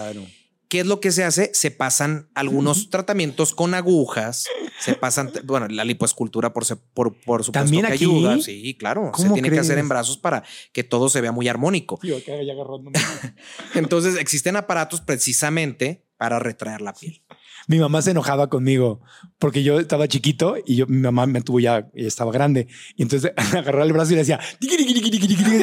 ¿Qué 0.73 0.81
es 0.81 0.87
lo 0.87 1.01
que 1.01 1.13
se 1.13 1.23
hace? 1.23 1.51
Se 1.53 1.71
pasan 1.71 2.31
algunos 2.35 2.89
tratamientos 2.89 3.53
con 3.55 3.75
agujas, 3.75 4.47
se 4.81 4.95
pasan, 4.95 5.31
bueno, 5.45 5.69
la 5.69 5.85
lipoescultura 5.85 6.55
por, 6.55 6.65
se- 6.65 6.77
por, 6.77 7.15
por 7.15 7.45
supuesto 7.45 7.53
¿También 7.53 7.85
que 7.85 7.93
aquí? 7.93 8.05
ayuda. 8.05 8.41
Sí, 8.41 8.75
claro. 8.79 9.13
Se 9.15 9.25
¿Cómo 9.25 9.35
tiene 9.35 9.51
que 9.51 9.59
hacer 9.59 9.77
en 9.77 9.91
brazos 9.91 10.17
para 10.17 10.45
que 10.73 10.83
todo 10.83 11.11
se 11.11 11.21
vea 11.21 11.31
muy 11.31 11.47
armónico. 11.47 11.99
Entonces 13.75 14.17
existen 14.17 14.57
aparatos 14.57 15.03
precisamente 15.03 16.07
para 16.17 16.39
retraer 16.39 16.81
la 16.81 16.95
piel. 16.95 17.22
Mi 17.69 17.79
mamá 17.79 18.03
se 18.03 18.11
enojaba 18.11 18.49
conmigo 18.49 19.01
porque 19.39 19.63
yo 19.63 19.79
estaba 19.81 20.09
chiquito 20.09 20.57
y 20.65 20.77
yo, 20.77 20.87
mi 20.87 20.99
mamá 20.99 21.27
me 21.27 21.43
tuvo 21.43 21.61
ya, 21.61 21.89
estaba 21.95 22.33
grande. 22.33 22.67
Y 22.97 23.03
entonces 23.03 23.33
agarraba 23.37 23.85
el 23.85 23.93
brazo 23.93 24.13
y 24.13 24.15
le 24.15 24.21
decía, 24.21 24.41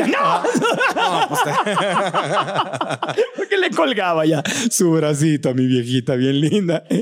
¡No! 0.08 0.44
Porque 3.36 3.58
le 3.58 3.70
colgaba 3.72 4.26
ya 4.26 4.44
su 4.70 4.92
bracito 4.92 5.50
a 5.50 5.54
mi 5.54 5.68
viejita, 5.68 6.16
bien 6.16 6.40
linda. 6.42 6.84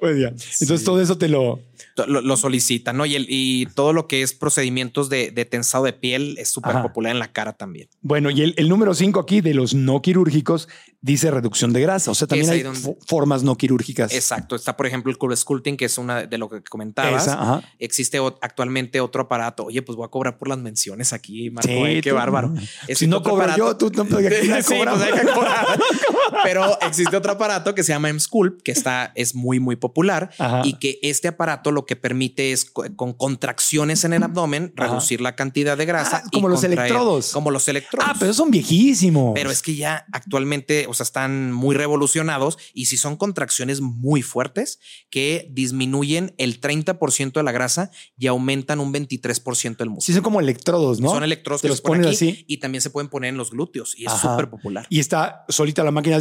Pues 0.00 0.18
ya. 0.18 0.28
Entonces 0.28 0.82
todo 0.82 1.00
eso 1.00 1.16
te 1.18 1.28
lo... 1.28 1.60
lo, 2.06 2.20
lo 2.20 2.36
solicitan, 2.36 2.96
¿no? 2.96 3.06
Y, 3.06 3.14
el, 3.16 3.26
y 3.28 3.66
todo 3.74 3.92
lo 3.92 4.06
que 4.06 4.22
es 4.22 4.32
procedimientos 4.32 5.08
de, 5.08 5.30
de 5.30 5.44
tensado 5.44 5.84
de 5.84 5.92
piel 5.92 6.36
es 6.38 6.50
súper 6.50 6.80
popular 6.82 7.12
en 7.12 7.18
la 7.18 7.32
cara 7.32 7.52
también. 7.52 7.88
Bueno, 8.02 8.30
y 8.30 8.42
el, 8.42 8.54
el 8.56 8.68
número 8.68 8.94
5 8.94 9.20
aquí 9.20 9.40
de 9.40 9.54
los 9.54 9.74
no 9.74 10.00
quirúrgicos 10.02 10.68
dice 11.02 11.30
reducción 11.30 11.72
de 11.72 11.80
grasa. 11.80 12.10
O 12.10 12.14
sea, 12.14 12.26
también 12.28 12.50
hay 12.50 12.62
donde- 12.62 12.96
formas 13.06 13.42
no 13.42 13.56
quirúrgicas. 13.56 14.12
Exacto. 14.12 14.54
Está, 14.56 14.76
por 14.76 14.86
ejemplo, 14.86 15.10
el 15.10 15.16
curve 15.18 15.34
sculpting, 15.36 15.76
que 15.78 15.86
es 15.86 15.96
una 15.98 16.26
de 16.26 16.38
lo 16.38 16.48
que 16.50 16.62
comentabas. 16.62 17.22
Esa. 17.26 17.62
Existe 17.78 18.18
actualmente 18.42 19.00
otro 19.00 19.22
aparato. 19.22 19.64
Oye, 19.64 19.80
pues 19.82 19.96
voy 19.96 20.04
a 20.04 20.08
cobrar 20.08 20.38
por 20.38 20.48
las 20.48 20.58
menciones 20.58 21.12
aquí, 21.14 21.50
Marco. 21.50 21.68
Sí, 21.68 21.74
eh, 21.74 22.00
qué 22.02 22.10
tú- 22.10 22.16
bárbaro. 22.16 22.52
Si 22.56 22.62
Existe 22.92 23.06
no 23.06 23.22
cobro 23.22 23.44
aparato- 23.44 23.56
yo, 23.58 23.76
tú 23.76 23.90
no 24.04 24.20
la 24.20 24.30
Sí, 24.62 24.74
cobras. 24.74 24.96
pues 24.98 25.12
hay 25.12 25.20
que 25.26 25.32
cobrar. 25.32 25.66
Pero 26.44 26.78
existe 26.82 27.16
otro 27.16 27.32
aparato 27.32 27.74
que 27.74 27.82
se 27.82 27.92
llama 27.92 28.08
M-Sculpt, 28.10 28.62
que 28.62 28.72
está, 28.72 29.12
es 29.14 29.34
muy, 29.34 29.58
muy 29.60 29.76
popular 29.76 30.30
Ajá. 30.38 30.62
y 30.64 30.74
que 30.74 30.98
este 31.02 31.28
aparato 31.28 31.69
lo 31.70 31.86
que 31.86 31.96
permite 31.96 32.52
es 32.52 32.64
co- 32.64 32.84
con 32.96 33.12
contracciones 33.12 34.04
en 34.04 34.12
el 34.12 34.22
abdomen 34.22 34.72
Ajá. 34.76 34.88
reducir 34.88 35.20
la 35.20 35.36
cantidad 35.36 35.76
de 35.76 35.86
grasa. 35.86 36.22
Ah, 36.24 36.28
y 36.30 36.36
como 36.36 36.48
los 36.48 36.60
contraer- 36.62 36.72
electrodos. 36.72 37.32
Como 37.32 37.50
los 37.50 37.66
electrodos. 37.68 38.08
Ah, 38.10 38.16
pero 38.18 38.32
son 38.34 38.50
viejísimos. 38.50 39.32
Pero 39.34 39.50
es 39.50 39.62
que 39.62 39.74
ya 39.76 40.06
actualmente, 40.12 40.86
o 40.88 40.94
sea, 40.94 41.04
están 41.04 41.52
muy 41.52 41.74
revolucionados 41.74 42.58
y 42.74 42.86
si 42.86 42.96
son 42.96 43.16
contracciones 43.16 43.80
muy 43.80 44.22
fuertes 44.22 44.78
que 45.10 45.48
disminuyen 45.50 46.34
el 46.38 46.60
30% 46.60 47.32
de 47.40 47.42
la 47.42 47.52
grasa 47.52 47.90
y 48.18 48.26
aumentan 48.26 48.80
un 48.80 48.92
23% 48.92 49.82
el 49.82 49.88
Sí, 49.88 49.94
músculo. 49.94 50.14
son 50.16 50.22
como 50.22 50.40
electrodos, 50.40 51.00
¿no? 51.00 51.10
Son 51.10 51.24
electrodos 51.24 51.60
Te 51.62 51.66
que 51.66 51.70
los 51.70 51.78
se 51.78 51.82
ponen 51.82 52.06
aquí 52.06 52.14
así. 52.14 52.44
y 52.46 52.58
también 52.58 52.82
se 52.82 52.90
pueden 52.90 53.08
poner 53.08 53.30
en 53.30 53.36
los 53.36 53.50
glúteos 53.50 53.94
y 53.98 54.06
es 54.06 54.12
súper 54.12 54.48
popular. 54.50 54.86
Y 54.90 55.00
está 55.00 55.44
solita 55.48 55.82
la 55.84 55.90
máquina. 55.90 56.18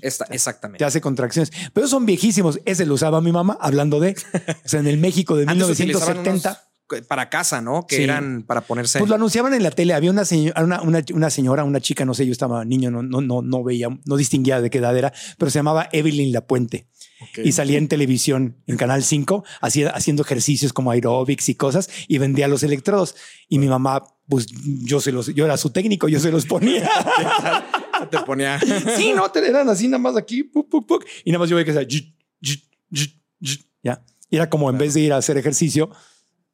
Está, 0.00 0.24
te 0.26 0.34
exactamente. 0.34 0.84
hace 0.84 1.00
contracciones. 1.00 1.52
Pero 1.72 1.88
son 1.88 2.06
viejísimos. 2.06 2.60
Ese 2.64 2.86
lo 2.86 2.94
usaba 2.94 3.20
mi 3.20 3.32
mamá 3.32 3.56
hablando 3.60 4.00
de, 4.00 4.16
o 4.64 4.68
sea, 4.68 4.80
en 4.80 4.86
el 4.86 4.98
México 4.98 5.36
de 5.36 5.44
Antes 5.48 5.68
utilizaban 5.68 6.18
1970. 6.22 6.48
unos 6.50 6.72
para 7.08 7.30
casa, 7.30 7.62
¿no? 7.62 7.86
Que 7.86 7.96
Sí. 7.96 8.02
eran 8.02 8.42
para 8.42 8.60
ponerse. 8.60 8.98
Pues 8.98 9.08
lo 9.08 9.14
anunciaban 9.14 9.54
en 9.54 9.62
la 9.62 9.70
tele. 9.70 9.94
Había 9.94 10.10
una 10.10 10.26
señora, 10.26 10.62
una, 10.62 10.82
una, 10.82 11.02
una 11.14 11.30
señora, 11.30 11.64
una 11.64 11.80
chica, 11.80 12.04
no 12.04 12.12
sé, 12.12 12.26
yo 12.26 12.32
estaba 12.32 12.66
niño, 12.66 12.90
no, 12.90 13.02
no, 13.02 13.22
no, 13.22 13.40
no 13.40 13.64
veía, 13.64 13.88
no 14.04 14.16
distinguía 14.18 14.60
de 14.60 14.68
qué 14.68 14.76
edad 14.76 14.94
era, 14.94 15.10
pero 15.38 15.50
se 15.50 15.58
llamaba 15.58 15.88
Evelyn 15.92 16.32
Lapuente. 16.32 16.88
Ok. 17.22 17.46
Y 17.46 17.52
salía 17.52 17.78
en 17.78 17.88
televisión, 17.88 18.58
en 18.66 18.76
Canal 18.76 19.02
5, 19.04 19.42
hacía, 19.62 19.88
haciendo 19.88 20.22
ejercicios 20.22 20.74
como 20.74 20.90
aeróbics 20.90 21.48
y 21.48 21.54
cosas, 21.54 21.88
y 22.08 22.18
vendía 22.18 22.46
los 22.46 22.62
electrodos. 22.62 23.14
Y 23.48 23.58
mi 23.58 23.68
mamá, 23.68 24.02
pues 24.28 24.48
yo 24.62 25.00
se 25.00 25.12
los, 25.12 25.28
yo 25.28 25.46
era 25.46 25.56
su 25.56 25.70
técnico, 25.70 26.08
yo 26.08 26.20
se 26.20 26.30
los 26.30 26.44
ponía. 26.44 26.90
te 28.10 28.18
ponía. 28.20 28.58
sí, 28.96 29.12
no, 29.14 29.30
te 29.30 29.46
eran 29.48 29.68
así 29.68 29.88
nada 29.88 29.98
más 30.02 30.16
aquí, 30.16 30.42
puc, 30.44 30.68
puc, 30.68 30.86
puc, 30.86 31.04
y 31.24 31.30
nada 31.30 31.40
más 31.40 31.48
yo 31.50 31.56
veía 31.56 31.64
que 31.72 31.86
yut, 31.86 32.60
ya. 33.82 34.02
Y 34.30 34.36
era 34.36 34.48
como 34.48 34.70
en 34.70 34.78
vez 34.78 34.94
de 34.94 35.00
ir 35.00 35.12
a 35.12 35.16
hacer 35.18 35.36
ejercicio, 35.36 35.90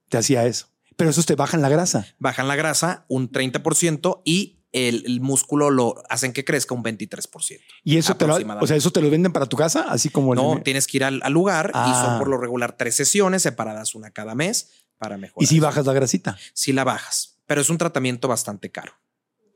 te 0.08 0.16
hacía 0.18 0.46
eso. 0.46 0.68
Pero 0.96 1.10
esos 1.10 1.26
te 1.26 1.34
bajan 1.36 1.62
la 1.62 1.68
grasa. 1.68 2.06
Bajan 2.18 2.48
la 2.48 2.56
grasa 2.56 3.04
un 3.08 3.30
30% 3.30 4.22
y 4.24 4.58
el, 4.72 5.04
el 5.06 5.20
músculo 5.20 5.70
lo 5.70 5.94
hacen 6.10 6.32
que 6.32 6.44
crezca 6.44 6.74
un 6.74 6.82
23%. 6.82 7.60
Y 7.84 7.96
eso 7.98 8.16
te 8.16 8.26
lo, 8.26 8.36
o 8.60 8.66
sea, 8.66 8.76
eso 8.76 8.90
te 8.90 9.00
lo 9.00 9.08
venden 9.10 9.32
para 9.32 9.46
tu 9.46 9.56
casa, 9.56 9.86
así 9.88 10.08
como 10.10 10.32
el 10.32 10.38
No, 10.38 10.60
tienes 10.62 10.86
que 10.86 10.96
ir 10.98 11.04
al, 11.04 11.20
al 11.22 11.32
lugar 11.32 11.70
y 11.72 11.72
Ah. 11.74 12.04
son 12.04 12.18
por 12.18 12.28
lo 12.28 12.36
regular 12.38 12.76
tres 12.76 12.94
sesiones 12.96 13.42
separadas 13.42 13.94
una 13.94 14.10
cada 14.10 14.34
mes 14.34 14.70
para 14.98 15.16
mejorar. 15.16 15.44
y 15.44 15.46
si 15.46 15.60
bajas 15.60 15.86
la 15.86 15.92
grasita. 15.92 16.36
Sí 16.52 16.72
la 16.72 16.82
bajas, 16.84 17.38
pero 17.46 17.60
es 17.60 17.70
un 17.70 17.78
tratamiento 17.78 18.26
bastante 18.26 18.70
caro. 18.70 18.92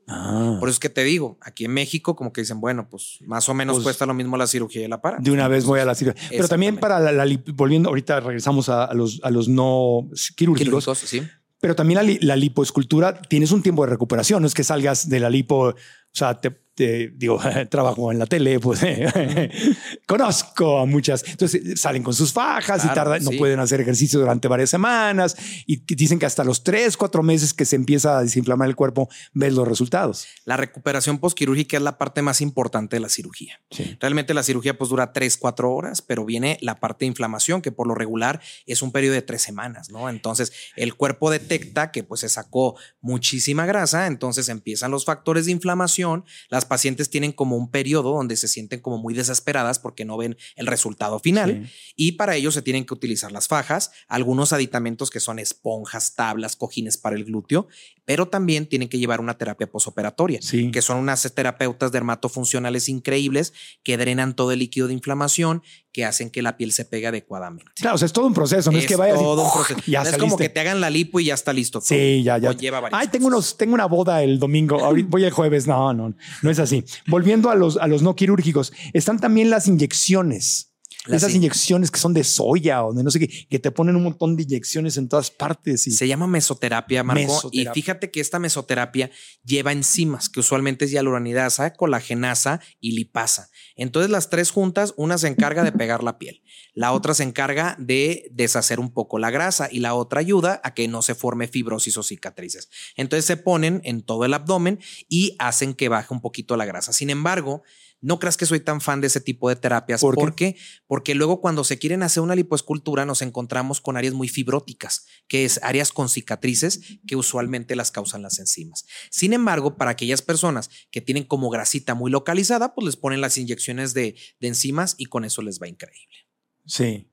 Ah. 0.07 0.57
Por 0.59 0.69
eso 0.69 0.75
es 0.75 0.79
que 0.79 0.89
te 0.89 1.03
digo, 1.03 1.37
aquí 1.41 1.65
en 1.65 1.71
México 1.73 2.15
como 2.15 2.33
que 2.33 2.41
dicen, 2.41 2.59
bueno, 2.59 2.89
pues 2.89 3.19
más 3.25 3.47
o 3.49 3.53
menos 3.53 3.75
Pues, 3.77 3.83
cuesta 3.83 4.05
lo 4.05 4.13
mismo 4.13 4.35
la 4.37 4.47
cirugía 4.47 4.81
y 4.81 4.85
el 4.85 4.93
aparato. 4.93 5.23
De 5.23 5.31
una 5.31 5.47
vez 5.47 5.65
voy 5.65 5.79
a 5.79 5.85
la 5.85 5.95
cirugía. 5.95 6.21
Pero 6.29 6.47
también 6.47 6.77
para 6.77 6.99
la, 6.99 7.11
la 7.11 7.39
volviendo, 7.53 7.89
ahorita 7.89 8.19
regresamos 8.19 8.69
a, 8.69 8.83
a 8.85 8.93
los, 8.93 9.21
a 9.23 9.29
los 9.29 9.47
no 9.47 10.09
quirúrgicos, 10.35 10.83
Quirúrgicos, 10.85 10.97
sí. 10.99 11.23
pero 11.59 11.75
también 11.75 12.05
la, 12.05 12.17
la 12.21 12.35
lipoescultura 12.35 13.21
tienes 13.21 13.51
un 13.51 13.61
tiempo 13.63 13.85
de 13.85 13.91
recuperación. 13.91 14.41
No 14.41 14.47
es 14.47 14.53
que 14.53 14.63
salgas 14.63 15.07
de 15.07 15.19
la 15.19 15.29
lipo, 15.29 15.69
o 15.69 15.75
sea, 16.11 16.39
te, 16.41 16.62
te- 16.75 17.09
digo, 17.15 17.39
trabajo 17.69 18.11
en 18.11 18.19
la 18.19 18.25
tele, 18.25 18.59
pues 18.59 18.79
conozco 20.07 20.79
a 20.79 20.85
muchas. 20.85 21.23
Entonces 21.27 21.79
salen 21.79 22.03
con 22.03 22.13
sus 22.13 22.33
fajas 22.33 22.83
y 22.85 22.87
tardan, 22.89 23.23
no 23.23 23.31
pueden 23.31 23.59
hacer 23.59 23.81
ejercicio 23.81 24.19
durante 24.19 24.47
varias 24.47 24.69
semanas 24.69 25.35
y 25.65 25.77
dicen 25.95 26.19
que 26.19 26.25
hasta 26.25 26.43
los 26.43 26.63
tres, 26.63 26.97
cuatro 26.97 27.23
meses 27.23 27.53
que 27.53 27.65
se 27.65 27.75
empieza 27.75 28.17
a 28.17 28.21
desinflamar 28.23 28.67
el 28.67 28.75
cuerpo, 28.75 29.09
ves 29.33 29.53
los 29.53 29.67
resultados. 29.67 30.27
La 30.45 30.57
recuperación 30.57 31.19
postquirúrgica 31.19 31.77
es 31.77 31.83
la 31.83 31.97
parte 31.97 32.21
más 32.21 32.41
importante 32.41 32.95
de 32.95 32.99
la 33.01 33.09
cirugía. 33.09 33.61
Sí. 33.71 33.97
Realmente 33.99 34.33
la 34.33 34.43
cirugía 34.43 34.77
pues 34.77 34.89
dura 34.89 35.13
3, 35.13 35.37
4 35.37 35.71
horas, 35.71 36.01
pero 36.01 36.25
viene 36.25 36.57
la 36.61 36.79
parte 36.79 37.05
de 37.05 37.07
inflamación, 37.07 37.61
que 37.61 37.71
por 37.71 37.87
lo 37.87 37.95
regular 37.95 38.41
es 38.65 38.81
un 38.81 38.91
periodo 38.91 39.13
de 39.15 39.21
tres 39.21 39.41
semanas, 39.41 39.89
¿no? 39.89 40.09
Entonces 40.09 40.51
el 40.75 40.95
cuerpo 40.95 41.31
detecta 41.31 41.91
que 41.91 42.03
pues 42.03 42.21
se 42.21 42.29
sacó 42.29 42.75
muchísima 43.01 43.65
grasa, 43.65 44.07
entonces 44.07 44.49
empiezan 44.49 44.91
los 44.91 45.05
factores 45.05 45.45
de 45.45 45.51
inflamación, 45.51 46.25
las 46.49 46.62
pacientes 46.65 47.09
tienen 47.09 47.31
como 47.31 47.55
un 47.57 47.69
periodo 47.69 48.13
donde 48.13 48.35
se 48.35 48.47
sienten 48.47 48.79
como 48.79 48.97
muy 48.97 49.13
desesperadas 49.13 49.79
porque 49.79 50.05
no 50.05 50.17
ven 50.17 50.37
el 50.55 50.67
resultado 50.67 51.19
final 51.19 51.69
y 51.95 52.13
para 52.13 52.35
ello 52.35 52.51
se 52.51 52.61
tienen 52.61 52.85
que 52.85 52.93
utilizar 52.93 53.31
las 53.31 53.47
fajas, 53.47 53.91
algunos 54.07 54.53
aditamentos 54.53 55.09
que 55.09 55.19
son 55.19 55.39
esponjas, 55.39 56.15
tablas, 56.15 56.55
cojines 56.55 56.97
para 56.97 57.15
el 57.15 57.25
glúteo, 57.25 57.67
pero 58.05 58.27
también 58.27 58.67
tienen 58.67 58.89
que 58.89 58.99
llevar 58.99 59.21
una 59.21 59.37
terapia 59.37 59.69
posoperatoria, 59.71 60.39
Sí. 60.41 60.71
que 60.71 60.81
son 60.81 60.97
unas 60.97 61.21
terapeutas 61.33 61.91
dermatofuncionales 61.91 62.89
increíbles 62.89 63.53
que 63.83 63.97
drenan 63.97 64.35
todo 64.35 64.51
el 64.51 64.59
líquido 64.59 64.87
de 64.87 64.93
inflamación, 64.93 65.63
que 65.93 66.03
hacen 66.03 66.31
que 66.31 66.41
la 66.41 66.57
piel 66.57 66.71
se 66.71 66.85
pegue 66.85 67.07
adecuadamente. 67.07 67.71
Claro, 67.75 67.95
o 67.95 67.97
sea, 67.99 68.07
es 68.07 68.13
todo 68.13 68.25
un 68.25 68.33
proceso, 68.33 68.71
no 68.71 68.79
es, 68.79 68.87
que 68.87 68.95
vayas 68.95 69.19
y 69.19 69.23
todo 69.23 69.45
un 69.45 69.53
proceso. 69.53 69.79
ya 69.85 70.03
No 70.03 70.09
es 70.09 70.17
como 70.17 70.37
que 70.37 70.49
te 70.49 70.59
hagan 70.59 70.81
la 70.81 70.89
lipo 70.89 71.19
y 71.19 71.25
ya 71.25 71.35
está 71.35 71.53
listo. 71.53 71.79
todo. 71.79 71.87
Sí, 71.87 72.23
ya, 72.23 72.39
ya. 72.39 72.49
O 72.49 72.53
lleva 72.53 72.89
Ay, 72.91 73.07
tengo 73.07 73.27
unos, 73.27 73.55
tengo 73.55 73.75
una 73.75 73.85
boda 73.85 74.23
el 74.23 74.39
domingo. 74.39 74.83
Ahorita 74.83 75.07
voy 75.11 75.23
el 75.23 75.31
jueves. 75.31 75.67
No, 75.67 75.93
no, 75.93 76.13
no 76.41 76.49
es 76.49 76.57
así. 76.57 76.83
Volviendo 77.05 77.51
a 77.51 77.55
los, 77.55 77.77
a 77.77 77.87
los 77.87 78.01
no 78.01 78.15
quirúrgicos, 78.15 78.73
están 78.93 79.19
también 79.19 79.51
las 79.51 79.67
inyecciones. 79.67 80.72
Las 81.05 81.17
Esas 81.23 81.31
in- 81.31 81.37
inyecciones 81.37 81.91
que 81.91 81.99
son 81.99 82.13
de 82.13 82.23
soya 82.23 82.85
o 82.85 82.93
de 82.93 83.03
no 83.03 83.11
sé 83.11 83.19
qué, 83.19 83.47
que 83.49 83.59
te 83.59 83.71
ponen 83.71 83.95
un 83.97 84.03
montón 84.03 84.37
de 84.37 84.43
inyecciones 84.43 84.95
en 84.97 85.09
todas 85.09 85.31
partes. 85.31 85.85
Y 85.87 85.91
Se 85.91 86.07
llama 86.07 86.27
mesoterapia, 86.27 87.03
Marco. 87.03 87.21
Mesoterapia. 87.21 87.71
Y 87.71 87.73
fíjate 87.73 88.09
que 88.11 88.21
esta 88.21 88.39
mesoterapia 88.39 89.11
lleva 89.43 89.71
enzimas, 89.73 90.29
que 90.29 90.39
usualmente 90.39 90.85
es 90.85 90.91
hialuronidasa, 90.91 91.73
colagenasa 91.73 92.61
y 92.79 92.93
lipasa. 92.93 93.49
Entonces, 93.75 94.09
las 94.11 94.29
tres 94.29 94.51
juntas, 94.51 94.93
una 94.95 95.17
se 95.17 95.27
encarga 95.27 95.63
de 95.63 95.71
pegar 95.73 96.03
la 96.03 96.17
piel, 96.17 96.41
la 96.73 96.93
otra 96.93 97.13
se 97.13 97.23
encarga 97.23 97.75
de 97.79 98.27
deshacer 98.31 98.79
un 98.79 98.93
poco 98.93 99.19
la 99.19 99.29
grasa 99.29 99.67
y 99.71 99.79
la 99.79 99.95
otra 99.95 100.21
ayuda 100.21 100.61
a 100.63 100.73
que 100.73 100.87
no 100.87 101.01
se 101.01 101.15
forme 101.15 101.47
fibrosis 101.47 101.97
o 101.97 102.03
cicatrices. 102.03 102.69
Entonces, 102.95 103.25
se 103.25 103.35
ponen 103.37 103.81
en 103.83 104.03
todo 104.03 104.23
el 104.25 104.33
abdomen 104.33 104.79
y 105.09 105.35
hacen 105.39 105.73
que 105.73 105.89
baje 105.89 106.13
un 106.13 106.21
poquito 106.21 106.55
la 106.55 106.65
grasa. 106.65 106.93
Sin 106.93 107.09
embargo, 107.09 107.61
no 108.01 108.19
creas 108.19 108.35
que 108.35 108.45
soy 108.45 108.59
tan 108.59 108.81
fan 108.81 108.99
de 108.99 109.07
ese 109.07 109.21
tipo 109.21 109.47
de 109.47 109.55
terapias. 109.55 110.01
¿Por 110.01 110.15
¿Por, 110.15 110.35
qué? 110.35 110.55
qué? 110.55 110.59
Porque 110.93 111.15
luego 111.15 111.41
cuando 111.41 111.63
se 111.63 111.79
quieren 111.79 112.03
hacer 112.03 112.21
una 112.21 112.35
lipoescultura 112.35 113.03
nos 113.03 113.23
encontramos 113.23 113.81
con 113.81 113.97
áreas 113.97 114.13
muy 114.13 114.27
fibróticas, 114.27 115.07
que 115.27 115.43
es 115.43 115.59
áreas 115.63 115.91
con 115.91 116.07
cicatrices 116.07 116.99
que 117.07 117.15
usualmente 117.15 117.75
las 117.75 117.89
causan 117.89 118.21
las 118.21 118.37
enzimas. 118.37 118.85
Sin 119.09 119.33
embargo, 119.33 119.75
para 119.75 119.89
aquellas 119.89 120.21
personas 120.21 120.69
que 120.91 121.01
tienen 121.01 121.23
como 121.23 121.49
grasita 121.49 121.95
muy 121.95 122.11
localizada, 122.11 122.75
pues 122.75 122.85
les 122.85 122.95
ponen 122.95 123.21
las 123.21 123.39
inyecciones 123.39 123.95
de, 123.95 124.15
de 124.39 124.47
enzimas 124.47 124.93
y 124.99 125.05
con 125.05 125.25
eso 125.25 125.41
les 125.41 125.59
va 125.59 125.67
increíble. 125.67 126.27
sí, 126.67 127.11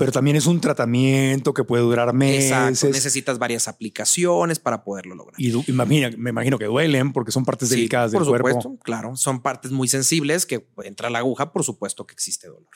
pero 0.00 0.12
también 0.12 0.34
es 0.36 0.46
un 0.46 0.60
tratamiento 0.60 1.54
que 1.54 1.62
puede 1.62 1.82
durar 1.82 2.12
meses. 2.12 2.50
Exacto. 2.50 2.88
Necesitas 2.92 3.38
varias 3.38 3.68
aplicaciones 3.68 4.58
para 4.58 4.82
poderlo 4.82 5.14
lograr. 5.14 5.40
Y 5.40 5.50
imagina- 5.70 6.10
me 6.16 6.30
imagino 6.30 6.58
que 6.58 6.64
duelen 6.64 7.12
porque 7.12 7.30
son 7.30 7.44
partes 7.44 7.68
Sí, 7.68 7.76
delicadas 7.76 8.10
del 8.10 8.20
por 8.22 8.28
cuerpo. 8.40 8.48
supuesto, 8.62 8.82
claro. 8.82 9.14
Son 9.16 9.40
partes 9.42 9.70
muy 9.70 9.86
sensibles 9.88 10.46
que 10.46 10.66
entra 10.84 11.10
la 11.10 11.18
aguja, 11.20 11.52
por 11.52 11.62
supuesto 11.64 12.06
que 12.06 12.14
existe 12.14 12.48
dolor. 12.48 12.66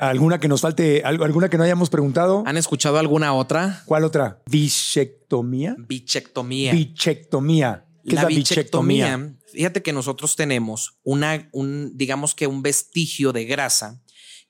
¿Alguna 0.00 0.40
que 0.40 0.48
nos 0.48 0.60
falte, 0.60 1.02
alguna 1.04 1.48
que 1.48 1.56
no 1.56 1.64
hayamos 1.64 1.88
preguntado? 1.88 2.42
¿Han 2.46 2.56
escuchado 2.56 2.98
alguna 2.98 3.32
otra? 3.32 3.82
¿Cuál 3.86 4.04
otra? 4.04 4.42
¿Bichectomía? 4.50 5.76
Bichectomía. 5.78 6.72
Bichectomía. 6.72 7.86
¿Qué 8.04 8.14
la 8.14 8.20
es 8.20 8.22
la 8.24 8.28
bichectomía? 8.28 9.16
bichectomía, 9.16 9.36
Fíjate 9.52 9.82
que 9.82 9.92
nosotros 9.92 10.36
tenemos 10.36 10.98
una, 11.02 11.48
un, 11.52 11.92
digamos 11.96 12.34
que 12.34 12.46
un 12.46 12.62
vestigio 12.62 13.32
de 13.32 13.44
grasa 13.44 14.00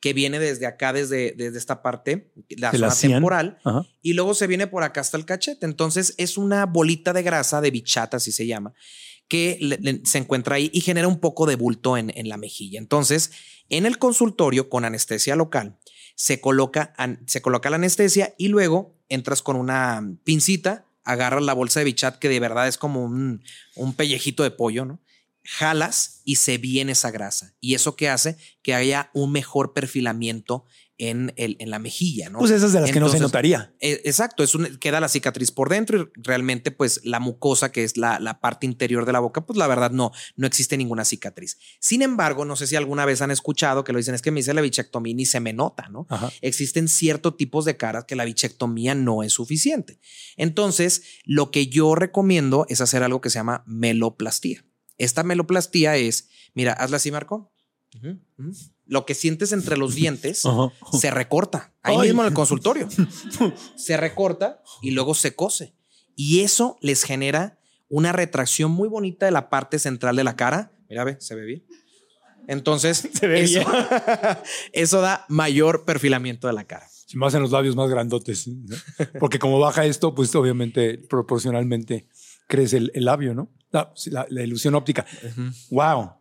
que 0.01 0.13
viene 0.15 0.39
desde 0.39 0.67
acá, 0.67 0.93
desde, 0.93 1.33
desde 1.37 1.59
esta 1.59 1.83
parte, 1.83 2.33
la 2.51 2.71
De 2.71 2.79
zona 2.79 2.89
temporal, 3.15 3.59
Ajá. 3.65 3.87
y 4.03 4.15
luego 4.15 4.35
se 4.35 4.47
viene 4.47 4.67
por 4.67 4.83
acá 4.83 5.01
hasta 5.03 5.17
el 5.17 5.27
cachete. 5.27 5.67
Entonces 5.67 6.15
es 6.17 6.39
una 6.39 6.65
bolita 6.67 7.13
de 7.13 7.23
grasa, 7.23 7.61
de 7.61 7.71
bichata, 7.71 8.17
así 8.17 8.33
se 8.33 8.47
llama, 8.47 8.73
que 9.29 9.59
le- 9.61 9.79
le- 9.79 10.01
se 10.05 10.19
encuentra 10.19 10.57
ahí 10.57 10.71
y 10.73 10.81
genera 10.81 11.07
un 11.07 11.21
poco 11.21 11.45
de 11.47 11.57
bulto 11.57 11.97
en, 11.97 12.11
en 12.17 12.29
la 12.29 12.37
mejilla. 12.39 12.79
Entonces, 12.79 13.31
en 13.69 13.85
el 13.87 13.99
consultorio 13.99 14.69
con 14.71 14.85
anestesia 14.85 15.37
local, 15.37 15.79
se 16.17 16.41
coloca, 16.41 16.93
an- 16.97 17.23
se 17.27 17.41
coloca 17.43 17.69
la 17.71 17.77
anestesia 17.77 18.35
y 18.39 18.49
luego 18.49 18.97
entras 19.09 19.43
con 19.43 19.57
una 19.57 20.03
pincita, 20.25 20.87
agarras 21.05 21.43
la 21.43 21.53
bolsa 21.55 21.81
de 21.81 21.85
bichat, 21.85 22.19
que 22.19 22.29
de 22.29 22.41
verdad 22.41 22.69
es 22.69 22.79
como 22.79 23.05
un, 23.05 23.43
un 23.77 23.95
pellejito 23.95 24.43
de 24.43 24.51
pollo, 24.51 24.85
¿no? 24.85 25.01
Jalas 25.59 26.21
y 26.25 26.37
se 26.37 26.59
viene 26.59 26.93
esa 26.93 27.11
grasa. 27.11 27.55
Y 27.61 27.75
eso 27.75 27.97
que 27.97 28.09
hace 28.09 28.37
que 28.63 28.75
haya 28.75 29.11
un 29.15 29.33
mejor 29.33 29.73
perfilamiento 29.73 30.65
en, 30.97 31.33
el, 31.37 31.57
en 31.61 31.71
la 31.71 31.79
mejilla, 31.79 32.29
¿no? 32.29 32.39
Pues 32.41 32.51
esas 32.51 32.75
de 32.75 32.81
las 32.83 32.93
que 32.93 33.01
no 33.01 33.09
se 33.09 33.19
notaría. 33.19 33.75
eh, 33.81 34.03
Exacto, 34.05 34.45
es 34.45 34.55
un, 34.55 34.77
queda 34.77 35.01
la 35.01 35.09
cicatriz 35.09 35.51
por 35.51 35.71
dentro 35.71 35.99
y 35.99 36.09
realmente 36.23 36.71
pues 36.71 37.01
la 37.05 37.21
mucosa, 37.21 37.73
que 37.73 37.85
es 37.85 37.97
la, 37.97 38.21
la 38.21 38.39
parte 38.41 38.67
interior 38.67 39.07
de 39.07 39.13
la 39.13 39.19
boca, 39.19 39.47
pues 39.47 39.57
la 39.57 39.67
verdad 39.67 39.91
no, 39.91 40.13
no 40.37 40.47
existe 40.47 40.77
ninguna 40.77 41.07
cicatriz. 41.07 41.59
Sin 41.81 42.03
embargo, 42.03 42.45
no 42.45 42.55
sé 42.55 42.67
si 42.67 42.77
alguna 42.77 43.07
vez 43.07 43.23
han 43.23 43.31
escuchado 43.31 43.83
que 43.83 43.93
lo 43.93 43.99
dicen, 43.99 44.15
es 44.15 44.21
que 44.21 44.31
me 44.31 44.41
hice 44.41 44.53
la 44.53 44.61
bichectomía 44.61 45.13
y 45.13 45.15
ni 45.15 45.25
se 45.25 45.41
me 45.41 45.55
nota, 45.55 45.89
¿no? 45.89 46.07
Ajá. 46.11 46.31
Existen 46.43 46.87
ciertos 46.87 47.39
tipos 47.39 47.65
de 47.65 47.79
caras 47.79 48.05
que 48.05 48.15
la 48.15 48.27
bichectomía 48.27 48.95
no 48.95 49.23
es 49.23 49.33
suficiente. 49.33 49.99
Entonces, 50.37 51.03
lo 51.25 51.51
que 51.51 51.67
yo 51.69 51.95
recomiendo 51.95 52.67
es 52.69 52.83
hacer 52.83 53.03
algo 53.03 53.23
que 53.23 53.31
se 53.31 53.39
llama 53.39 53.65
meloplastía. 53.67 54.67
Esta 55.01 55.23
meloplastía 55.23 55.97
es, 55.97 56.29
mira, 56.55 56.75
hazla 56.75 56.99
así, 56.99 57.11
Marco. 57.11 57.51
Lo 58.85 59.07
que 59.07 59.15
sientes 59.15 59.51
entre 59.53 59.79
los 59.79 59.95
dientes 59.95 60.43
se 60.93 61.11
recorta 61.11 61.75
ahí 61.83 61.97
Ay. 61.99 62.09
mismo 62.09 62.23
en 62.23 62.29
el 62.29 62.35
consultorio. 62.35 62.87
se 63.77 63.97
recorta 63.97 64.63
y 64.83 64.91
luego 64.91 65.15
se 65.15 65.35
cose. 65.35 65.75
Y 66.17 66.41
eso 66.41 66.77
les 66.83 67.03
genera 67.03 67.59
una 67.89 68.13
retracción 68.13 68.71
muy 68.71 68.89
bonita 68.89 69.25
de 69.25 69.33
la 69.33 69.49
parte 69.49 69.79
central 69.79 70.17
de 70.17 70.25
la 70.25 70.37
cara. 70.37 70.71
Mira, 70.91 71.05
ve, 71.05 71.17
se 71.19 71.35
ve 71.35 71.47
bien. 71.47 71.67
Entonces, 72.47 73.09
Se 73.15 73.27
ve 73.27 73.43
eso, 73.43 73.61
bien. 73.61 73.87
eso 74.73 75.01
da 75.01 75.25
mayor 75.29 75.87
perfilamiento 75.87 76.47
de 76.47 76.53
la 76.53 76.65
cara. 76.65 76.87
Si 77.07 77.17
más 77.17 77.33
en 77.35 77.41
los 77.41 77.53
labios 77.53 77.75
más 77.75 77.89
grandotes. 77.89 78.47
¿no? 78.49 78.77
Porque 79.19 79.39
como 79.39 79.59
baja 79.59 79.87
esto, 79.87 80.15
pues 80.15 80.35
obviamente 80.35 80.99
proporcionalmente 80.99 82.07
crece 82.51 82.77
el, 82.77 82.91
el 82.95 83.07
labio, 83.07 83.33
¿no? 83.35 83.49
La, 83.71 83.93
la- 84.07 84.27
la 84.29 84.43
ilusión 84.43 84.75
óptica. 84.75 85.07
Wow. 85.71 86.13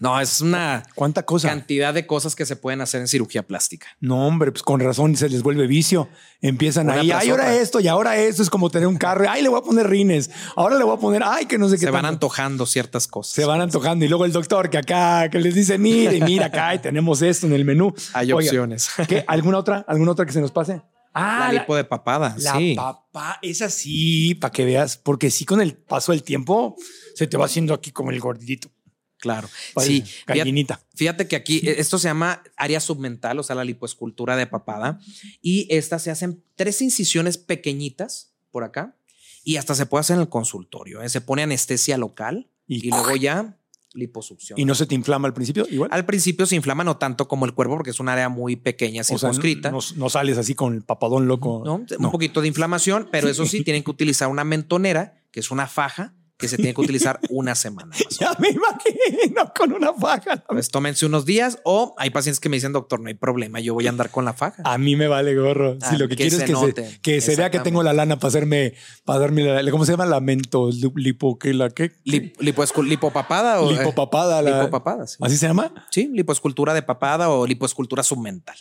No, 0.00 0.20
es 0.20 0.40
una 0.40 0.82
¿Cuánta 0.96 1.22
cosa? 1.24 1.48
cantidad 1.48 1.94
de 1.94 2.08
cosas 2.08 2.34
que 2.34 2.44
se 2.44 2.56
pueden 2.56 2.80
hacer 2.80 3.00
en 3.02 3.06
cirugía 3.06 3.44
plástica. 3.46 3.86
No, 4.00 4.26
hombre, 4.26 4.50
pues 4.50 4.64
con 4.64 4.80
razón 4.80 5.14
se 5.16 5.28
les 5.28 5.44
vuelve 5.44 5.68
vicio. 5.68 6.08
Empiezan 6.40 6.86
Una 6.86 6.94
ahí, 7.00 7.12
ay, 7.12 7.30
ahora 7.30 7.54
esto 7.54 7.78
y 7.78 7.86
ahora 7.86 8.16
esto 8.16 8.42
es 8.42 8.50
como 8.50 8.68
tener 8.68 8.88
un 8.88 8.96
carro. 8.96 9.26
Ay, 9.28 9.42
le 9.42 9.48
voy 9.48 9.60
a 9.60 9.62
poner 9.62 9.88
rines. 9.88 10.28
Ahora 10.56 10.76
le 10.76 10.82
voy 10.82 10.96
a 10.96 10.98
poner, 10.98 11.22
ay, 11.24 11.46
que 11.46 11.56
no 11.56 11.68
sé 11.68 11.76
qué. 11.76 11.84
Se 11.84 11.90
van 11.92 12.02
tanto. 12.02 12.26
antojando 12.26 12.66
ciertas 12.66 13.06
cosas. 13.06 13.32
Se 13.34 13.44
van 13.44 13.60
antojando. 13.60 14.04
Y 14.04 14.08
luego 14.08 14.24
el 14.24 14.32
doctor 14.32 14.70
que 14.70 14.78
acá, 14.78 15.28
que 15.30 15.38
les 15.38 15.54
dice, 15.54 15.78
mire, 15.78 16.18
mira 16.24 16.46
acá, 16.46 16.74
y 16.74 16.80
tenemos 16.80 17.22
esto 17.22 17.46
en 17.46 17.52
el 17.52 17.64
menú. 17.64 17.94
Hay 18.12 18.32
Oiga, 18.32 18.48
opciones. 18.48 18.88
¿qué? 19.06 19.24
¿Alguna 19.28 19.58
otra? 19.58 19.84
¿Alguna 19.86 20.10
otra 20.12 20.26
que 20.26 20.32
se 20.32 20.40
nos 20.40 20.50
pase? 20.50 20.82
Ah, 21.14 21.50
la 21.52 21.60
lipo 21.60 21.76
de 21.76 21.84
papada. 21.84 22.34
La 22.38 22.56
sí. 22.56 22.74
papá, 22.74 23.38
es 23.42 23.60
así, 23.62 24.34
para 24.34 24.50
que 24.52 24.64
veas, 24.64 24.96
porque 24.96 25.30
sí, 25.30 25.44
con 25.44 25.60
el 25.60 25.74
paso 25.76 26.12
del 26.12 26.22
tiempo 26.22 26.76
se 27.14 27.26
te 27.26 27.36
va 27.36 27.44
haciendo 27.46 27.74
aquí 27.74 27.90
como 27.90 28.10
el 28.10 28.20
gordito. 28.20 28.70
Claro. 29.18 29.48
Parece 29.74 30.04
Sí. 30.04 30.12
Gallinita. 30.26 30.80
fíjate 30.96 31.28
que 31.28 31.36
aquí 31.36 31.58
eh, 31.64 31.76
esto 31.78 31.96
se 31.98 32.08
llama 32.08 32.42
área 32.56 32.80
submental, 32.80 33.38
o 33.38 33.42
sea, 33.44 33.54
la 33.54 33.62
lipoescultura 33.62 34.36
de 34.36 34.48
papada. 34.48 34.98
Y 35.40 35.68
estas 35.70 36.02
se 36.02 36.10
hacen 36.10 36.42
tres 36.56 36.82
incisiones 36.82 37.38
pequeñitas 37.38 38.32
por 38.50 38.64
acá 38.64 38.96
y 39.44 39.56
hasta 39.58 39.74
se 39.76 39.86
puede 39.86 40.00
hacer 40.00 40.14
en 40.16 40.22
el 40.22 40.28
consultorio. 40.28 41.02
¿eh? 41.02 41.08
Se 41.08 41.20
pone 41.20 41.42
anestesia 41.42 41.98
local 41.98 42.48
Y- 42.66 42.88
y, 42.88 42.90
luego 42.90 43.14
ya 43.16 43.58
liposucción. 43.94 44.58
Y 44.58 44.64
no 44.64 44.74
se 44.74 44.86
te 44.86 44.94
inflama 44.94 45.28
al 45.28 45.34
principio, 45.34 45.66
igual. 45.70 45.90
Al 45.92 46.04
principio 46.04 46.46
se 46.46 46.56
inflama 46.56 46.84
no 46.84 46.96
tanto 46.96 47.28
como 47.28 47.44
el 47.46 47.54
cuerpo 47.54 47.74
porque 47.74 47.90
es 47.90 48.00
un 48.00 48.08
área 48.08 48.28
muy 48.28 48.56
pequeña, 48.56 49.02
o 49.02 49.04
sea, 49.04 49.18
circunscrita. 49.18 49.70
no, 49.70 49.78
no 49.96 50.10
sales 50.10 50.38
así 50.38 50.54
con 50.54 50.74
el 50.74 50.82
papadón 50.82 51.26
loco. 51.26 51.62
¿no? 51.64 51.84
Un 51.98 52.10
poquito 52.10 52.40
de 52.40 52.48
inflamación, 52.48 53.08
pero 53.10 53.28
eso 53.28 53.46
sí, 53.46 53.62
tienen 53.64 53.82
que 53.82 53.90
utilizar 53.90 54.28
una 54.28 54.44
mentonera, 54.44 55.14
que 55.30 55.40
es 55.40 55.50
una 55.50 55.66
faja 55.66 56.14
que 56.42 56.48
se 56.48 56.56
tiene 56.56 56.74
que 56.74 56.80
utilizar 56.82 57.18
una 57.30 57.54
semana. 57.54 57.88
más 57.88 57.98
Ya 58.18 58.34
me 58.38 58.48
imagino 58.50 59.52
con 59.56 59.72
una 59.72 59.94
faja. 59.94 60.44
Pues 60.48 60.68
tómense 60.68 61.06
unos 61.06 61.24
días 61.24 61.58
o 61.64 61.94
hay 61.98 62.10
pacientes 62.10 62.40
que 62.40 62.48
me 62.48 62.56
dicen, 62.56 62.72
doctor, 62.72 63.00
no 63.00 63.08
hay 63.08 63.14
problema, 63.14 63.60
yo 63.60 63.72
voy 63.74 63.86
a 63.86 63.90
andar 63.90 64.10
con 64.10 64.24
la 64.24 64.32
faja. 64.34 64.62
A 64.66 64.76
mí 64.78 64.96
me 64.96 65.08
vale 65.08 65.34
gorro. 65.34 65.78
Ah, 65.80 65.90
si 65.90 65.96
lo 65.96 66.08
que, 66.08 66.16
que 66.16 66.24
quiero 66.28 66.36
es 66.38 66.44
que 66.44 66.52
note. 66.52 66.86
se, 66.90 67.00
que 67.00 67.20
se 67.20 67.36
vea 67.36 67.50
que 67.50 67.60
tengo 67.60 67.82
la 67.82 67.92
lana 67.92 68.16
para 68.16 68.28
hacerme, 68.28 68.74
para 69.04 69.20
darme 69.20 69.42
la, 69.62 69.70
¿cómo 69.70 69.84
se 69.86 69.92
llama? 69.92 70.04
Lamento, 70.06 70.68
lipo, 70.96 71.38
¿qué? 71.38 71.54
La, 71.54 71.70
¿qué? 71.70 71.92
Lip- 72.04 72.36
lipoescul- 72.38 72.86
¿Lipopapada 72.86 73.60
o 73.60 73.70
Lipopapada. 73.70 74.42
la- 74.42 74.58
lipopapada, 74.58 75.06
sí. 75.06 75.16
¿Así 75.20 75.36
se 75.36 75.46
llama? 75.46 75.72
Sí, 75.90 76.10
lipoescultura 76.12 76.74
de 76.74 76.82
papada 76.82 77.30
o 77.30 77.46
lipoescultura 77.46 78.02
submental. 78.02 78.56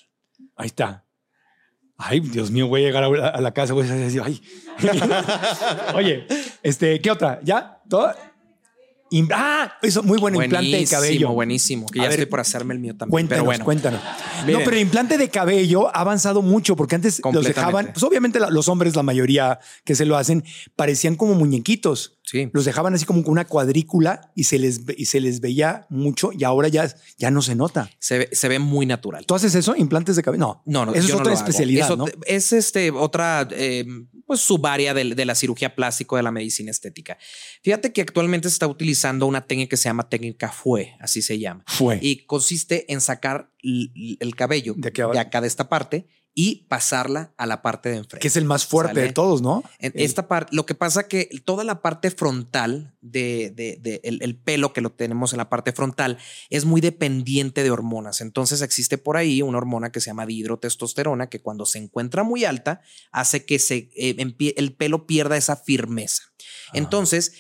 Ahí 0.56 0.68
está. 0.68 1.06
Ay, 2.04 2.20
Dios 2.20 2.52
mío, 2.52 2.68
voy 2.68 2.82
a 2.82 2.88
llegar 2.88 3.04
a, 3.04 3.28
a 3.30 3.42
la 3.42 3.54
casa, 3.54 3.74
voy 3.74 3.88
a 3.88 3.94
decir, 3.94 4.22
ay. 4.26 4.42
Oye, 5.96 6.26
este, 6.64 7.00
¿qué 7.00 7.12
otra? 7.12 7.40
¿Ya? 7.44 7.80
¿Todo? 7.88 8.12
Ah, 9.34 9.74
eso, 9.82 10.04
muy 10.04 10.18
bueno, 10.20 10.42
implante 10.42 10.68
de 10.68 10.72
Buenísimo, 10.72 10.98
cabello. 10.98 11.30
Buenísimo, 11.34 11.86
que 11.88 12.00
ya 12.00 12.04
ver, 12.04 12.12
estoy 12.12 12.26
por 12.28 12.40
hacerme 12.40 12.74
el 12.74 12.80
mío 12.80 12.96
también. 12.96 13.12
Cuéntanos, 13.12 13.40
pero 13.40 13.46
bueno, 13.46 13.66
cuéntanos. 13.66 14.02
Miren. 14.46 14.60
no, 14.60 14.66
pero 14.66 14.78
el 14.78 14.84
implante 14.84 15.18
de 15.18 15.30
cabello 15.30 15.94
ha 15.94 16.00
avanzado 16.00 16.42
mucho 16.42 16.78
porque 16.78 16.96
antes 16.96 17.22
los 17.32 17.44
dejaban, 17.44 17.92
pues 17.94 18.04
obviamente 18.04 18.40
los 18.40 18.70
hombres, 18.70 18.96
la 18.96 19.04
mayoría 19.04 19.60
que 19.84 19.96
se 19.96 20.06
lo 20.06 20.16
hacen, 20.16 20.46
parecían 20.78 21.16
como 21.16 21.34
muñequitos. 21.34 22.20
Sí. 22.24 22.50
Los 22.54 22.66
dejaban 22.66 22.94
así 22.94 23.06
como 23.06 23.24
con 23.24 23.32
una 23.32 23.46
cuadrícula 23.46 24.32
y 24.36 24.46
se 24.46 24.60
les, 24.60 24.82
y 24.98 25.06
se 25.06 25.20
les 25.20 25.42
veía 25.42 25.86
mucho 25.90 26.32
y 26.38 26.44
ahora 26.44 26.68
ya, 26.68 26.94
ya 27.18 27.32
no 27.32 27.42
se 27.42 27.56
nota. 27.56 27.90
Se 28.00 28.20
ve, 28.20 28.30
se 28.32 28.48
ve 28.48 28.60
muy 28.60 28.86
natural. 28.86 29.26
¿Tú 29.26 29.36
haces 29.36 29.56
eso? 29.56 29.76
¿Implantes 29.76 30.16
de 30.16 30.24
cabello? 30.24 30.40
No, 30.40 30.64
No, 30.66 30.86
no, 30.86 30.94
Eso 30.94 31.08
es 31.08 31.14
otra 31.14 31.34
especialidad, 31.34 31.86
Eso 31.86 31.98
¿no? 31.98 32.06
Es 32.26 32.54
este, 32.54 32.92
otra 32.92 33.48
eh, 33.52 33.86
pues, 34.26 34.42
subárea 34.42 34.94
de, 34.94 35.16
de 35.16 35.26
la 35.26 35.36
cirugía 35.36 35.76
plástica 35.76 36.16
de 36.16 36.24
la 36.24 36.32
medicina 36.32 36.72
estética. 36.72 37.18
Fíjate 37.64 37.94
que 37.94 38.02
actualmente 38.02 38.50
se 38.50 38.54
está 38.54 38.68
utilizando 38.68 39.26
una 39.26 39.46
técnica 39.46 39.72
que 39.72 39.78
se 39.78 39.90
llama 39.90 40.10
técnica 40.10 40.52
FUE, 40.52 40.96
así 41.00 41.22
se 41.22 41.40
llama. 41.40 41.64
Fue. 41.68 42.00
Y 42.02 42.26
consiste 42.26 42.92
en 42.92 43.02
sacar 43.02 43.52
el 43.62 44.36
cabello 44.36 44.74
De 44.78 44.92
de, 44.92 45.20
acá 45.20 45.42
de 45.42 45.48
esta 45.48 45.70
parte 45.70 46.08
y 46.34 46.66
pasarla 46.70 47.34
a 47.38 47.46
la 47.46 47.62
parte 47.62 47.90
de 47.90 47.98
enfrente. 47.98 48.20
que 48.22 48.30
es 48.30 48.38
el 48.38 48.46
más 48.46 48.66
fuerte 48.66 48.94
¿Sale? 48.96 49.08
de 49.08 49.14
todos, 49.14 49.42
¿no? 49.42 49.64
En 49.80 49.92
esta 49.96 50.30
parte, 50.30 50.56
lo 50.56 50.66
que 50.66 50.76
pasa 50.76 51.08
que 51.10 51.30
toda 51.44 51.64
la 51.66 51.82
parte 51.82 52.10
frontal 52.10 52.96
de, 53.02 53.52
de- 53.54 53.78
de 53.82 54.00
el, 54.06 54.20
el 54.22 54.38
pelo 54.38 54.72
que 54.72 54.80
lo 54.80 54.92
tenemos 54.94 55.34
en 55.34 55.38
la 55.40 55.50
parte 55.50 55.74
frontal 55.74 56.18
es 56.50 56.64
muy 56.64 56.80
dependiente 56.80 57.64
de 57.64 57.72
hormonas. 57.72 58.22
Entonces 58.22 58.62
existe 58.62 58.98
por 58.98 59.18
ahí 59.18 59.42
una 59.42 59.58
hormona 59.58 59.92
que 59.92 60.00
se 60.00 60.06
llama 60.10 60.26
dihidrotestosterona 60.26 61.28
que 61.28 61.42
cuando 61.42 61.66
se 61.66 61.80
encuentra 61.80 62.24
muy 62.24 62.46
alta 62.46 62.82
hace 63.12 63.46
que 63.46 63.60
se, 63.60 63.90
eh, 63.96 64.16
el 64.56 64.74
pelo 64.76 65.06
pierda 65.08 65.36
esa 65.36 65.58
firmeza. 65.58 66.24
Ah. 66.28 66.72
Entonces, 66.74 67.34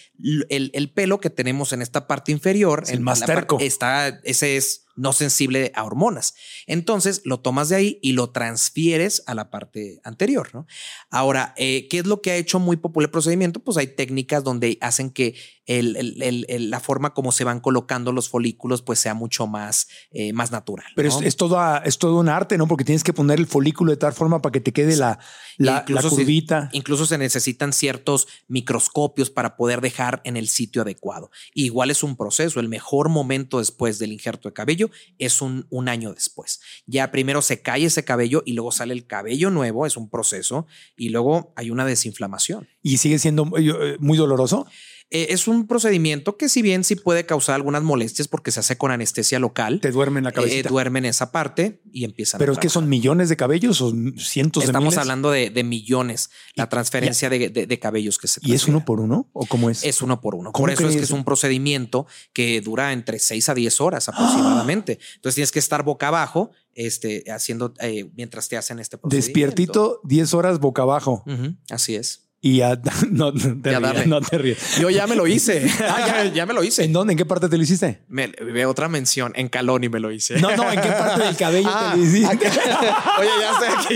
el, 0.49 0.71
el 0.73 0.91
pelo 0.91 1.19
que 1.19 1.29
tenemos 1.29 1.71
en 1.73 1.81
esta 1.81 2.07
parte 2.07 2.31
inferior, 2.33 2.81
Es 2.83 2.89
el 2.89 2.97
en 2.97 3.03
más 3.03 3.21
terco. 3.25 3.57
está, 3.61 4.19
ese 4.23 4.57
es 4.57 4.85
no 4.95 5.13
sensible 5.13 5.71
a 5.75 5.83
hormonas. 5.83 6.35
Entonces, 6.67 7.21
lo 7.25 7.39
tomas 7.39 7.69
de 7.69 7.75
ahí 7.75 7.99
y 8.01 8.13
lo 8.13 8.31
transfieres 8.31 9.23
a 9.25 9.35
la 9.35 9.49
parte 9.49 9.99
anterior, 10.03 10.49
¿no? 10.53 10.67
Ahora, 11.09 11.53
eh, 11.57 11.87
¿qué 11.89 11.99
es 11.99 12.05
lo 12.05 12.21
que 12.21 12.31
ha 12.31 12.35
hecho 12.35 12.59
muy 12.59 12.77
popular 12.77 13.07
el 13.07 13.11
procedimiento? 13.11 13.59
Pues 13.59 13.77
hay 13.77 13.87
técnicas 13.87 14.43
donde 14.43 14.77
hacen 14.81 15.09
que 15.09 15.35
el- 15.65 15.95
el- 15.95 16.21
el- 16.21 16.45
el- 16.49 16.69
la 16.69 16.79
forma 16.79 17.13
como 17.13 17.31
se 17.31 17.43
van 17.43 17.59
colocando 17.59 18.11
los 18.11 18.29
folículos 18.29 18.81
pues 18.81 18.99
sea 18.99 19.13
mucho 19.13 19.47
más, 19.47 19.87
eh, 20.11 20.33
más 20.33 20.51
natural. 20.51 20.87
Pero 20.95 21.09
¿no? 21.09 21.19
es, 21.19 21.25
es 21.25 21.35
todo, 21.37 21.59
a- 21.59 21.77
es 21.85 21.97
todo 21.97 22.17
un 22.19 22.29
arte, 22.29 22.57
¿no? 22.57 22.67
Porque 22.67 22.83
tienes 22.83 23.03
que 23.03 23.13
poner 23.13 23.39
el 23.39 23.47
folículo 23.47 23.91
de 23.91 23.97
tal 23.97 24.13
forma 24.13 24.41
para 24.41 24.51
que 24.51 24.59
te 24.61 24.71
quede 24.73 24.95
la, 24.97 25.19
la, 25.57 25.71
la 25.73 25.79
Incluso 25.81 26.09
se- 26.09 26.15
curvita. 26.15 26.69
incluso 26.73 27.05
se 27.05 27.17
necesitan 27.17 27.73
ciertos 27.73 28.27
microscopios 28.47 29.29
para 29.29 29.55
poder 29.55 29.81
dejar 29.81 30.21
en 30.23 30.37
el 30.37 30.47
sitio 30.47 30.81
adecuado. 30.83 31.31
Igual 31.53 31.91
es 31.91 32.03
un 32.03 32.15
proceso. 32.15 32.59
El 32.59 32.69
mejor 32.69 33.09
momento 33.09 33.59
después 33.59 33.99
del 33.99 34.11
injerto 34.11 34.49
de 34.49 34.53
cabello 34.53 34.89
es 35.17 35.41
un, 35.41 35.67
un 35.69 35.89
año 35.89 36.13
después. 36.13 36.59
Ya 36.85 37.11
primero 37.11 37.41
se 37.41 37.61
cae 37.61 37.85
ese 37.85 38.03
cabello 38.03 38.43
y 38.45 38.53
luego 38.53 38.71
sale 38.71 38.93
el 38.93 39.05
cabello 39.07 39.49
nuevo, 39.49 39.85
es 39.85 39.97
un 39.97 40.09
proceso, 40.09 40.65
y 40.95 41.09
luego 41.09 41.53
hay 41.55 41.69
una 41.71 41.85
desinflamación. 41.85 42.67
y 42.83 42.97
sigue 42.97 43.19
siendo 43.19 43.45
muy, 43.45 43.69
eh, 43.69 43.97
muy 43.99 44.17
doloroso. 44.17 44.65
Eh, 45.13 45.27
es 45.33 45.49
un 45.49 45.67
procedimiento 45.67 46.37
que 46.37 46.47
si 46.47 46.61
bien 46.61 46.85
sí 46.85 46.95
puede 46.95 47.25
causar 47.25 47.55
algunas 47.55 47.83
molestias 47.83 48.29
porque 48.29 48.49
se 48.51 48.61
hace 48.61 48.77
con 48.77 48.91
anestesia 48.91 49.39
local. 49.39 49.81
Te 49.81 49.91
duermen 49.91 50.23
la 50.23 50.29
eh, 50.29 50.33
cabecita. 50.33 50.69
duermen 50.69 51.03
esa 51.03 51.33
parte 51.33 51.81
y 51.91 52.05
empiezan 52.05 52.39
Pero 52.39 52.53
a 52.53 52.53
es 52.53 52.59
que 52.59 52.69
son 52.69 52.87
millones 52.87 53.27
de 53.27 53.35
cabellos 53.35 53.81
o 53.81 53.91
cientos 54.17 54.63
de 54.63 54.67
Estamos 54.67 54.95
hablando 54.97 55.29
de, 55.29 55.49
de 55.49 55.63
millones, 55.65 56.29
la 56.55 56.69
transferencia 56.69 57.29
de, 57.29 57.49
de- 57.49 57.67
de 57.67 57.79
cabellos 57.79 58.17
que 58.17 58.29
se 58.29 58.39
¿Y 58.41 58.53
es 58.53 58.67
uno 58.69 58.85
por 58.85 59.01
uno? 59.01 59.29
¿O 59.33 59.45
cómo 59.45 59.69
es? 59.69 59.83
Es 59.83 60.01
uno 60.01 60.21
por 60.21 60.33
uno. 60.33 60.53
¿Cómo 60.53 60.63
Por 60.63 60.71
eso 60.71 60.87
es 60.87 60.95
que 60.95 61.03
es 61.03 61.11
un 61.11 61.25
procedimiento 61.25 62.07
que 62.31 62.61
dura 62.61 62.93
entre 62.93 63.19
6 63.19 63.49
a 63.49 63.53
10 63.53 63.81
horas 63.81 64.07
aproximadamente. 64.07 64.97
Entonces 65.15 65.35
tienes 65.35 65.51
que 65.51 65.59
estar 65.59 65.83
boca 65.83 66.07
abajo, 66.07 66.51
este, 66.73 67.25
haciendo 67.29 67.73
eh, 67.81 68.09
mientras 68.15 68.47
te 68.47 68.55
hacen 68.55 68.79
este 68.79 68.97
procedimiento. 68.97 69.27
Despiertito 69.27 69.99
10 70.05 70.33
horas 70.35 70.59
boca 70.59 70.83
abajo. 70.83 71.25
Así 71.69 71.95
es. 71.95 72.29
Y 72.43 72.61
a, 72.61 72.79
no, 73.11 73.31
no 73.31 73.61
te 73.61 73.69
rías, 73.69 73.81
darle. 73.81 74.05
no 74.07 74.19
te 74.19 74.37
rías. 74.39 74.77
Yo 74.79 74.89
ya 74.89 75.05
me 75.05 75.15
lo 75.15 75.27
hice. 75.27 75.63
Ah, 75.81 76.25
ya. 76.33 76.45
me 76.47 76.53
lo 76.53 76.63
hice. 76.63 76.83
¿En 76.83 76.91
dónde? 76.93 77.13
¿En 77.13 77.17
qué 77.17 77.25
parte 77.25 77.47
te 77.49 77.55
lo 77.57 77.63
hiciste? 77.63 78.03
Me, 78.07 78.27
ve 78.29 78.65
otra 78.65 78.87
mención. 78.89 79.31
En 79.35 79.47
Caloni 79.47 79.89
me 79.89 79.99
lo 79.99 80.11
hice. 80.11 80.39
No, 80.39 80.55
no, 80.55 80.71
¿en 80.71 80.81
qué 80.81 80.89
parte 80.89 81.23
del 81.23 81.35
cabello 81.37 81.69
Ah, 81.71 81.91
te 81.93 81.97
lo 81.99 82.03
hiciste? 82.05 82.27
Oye, 83.19 83.29
ya 83.39 83.51
estoy 83.51 83.95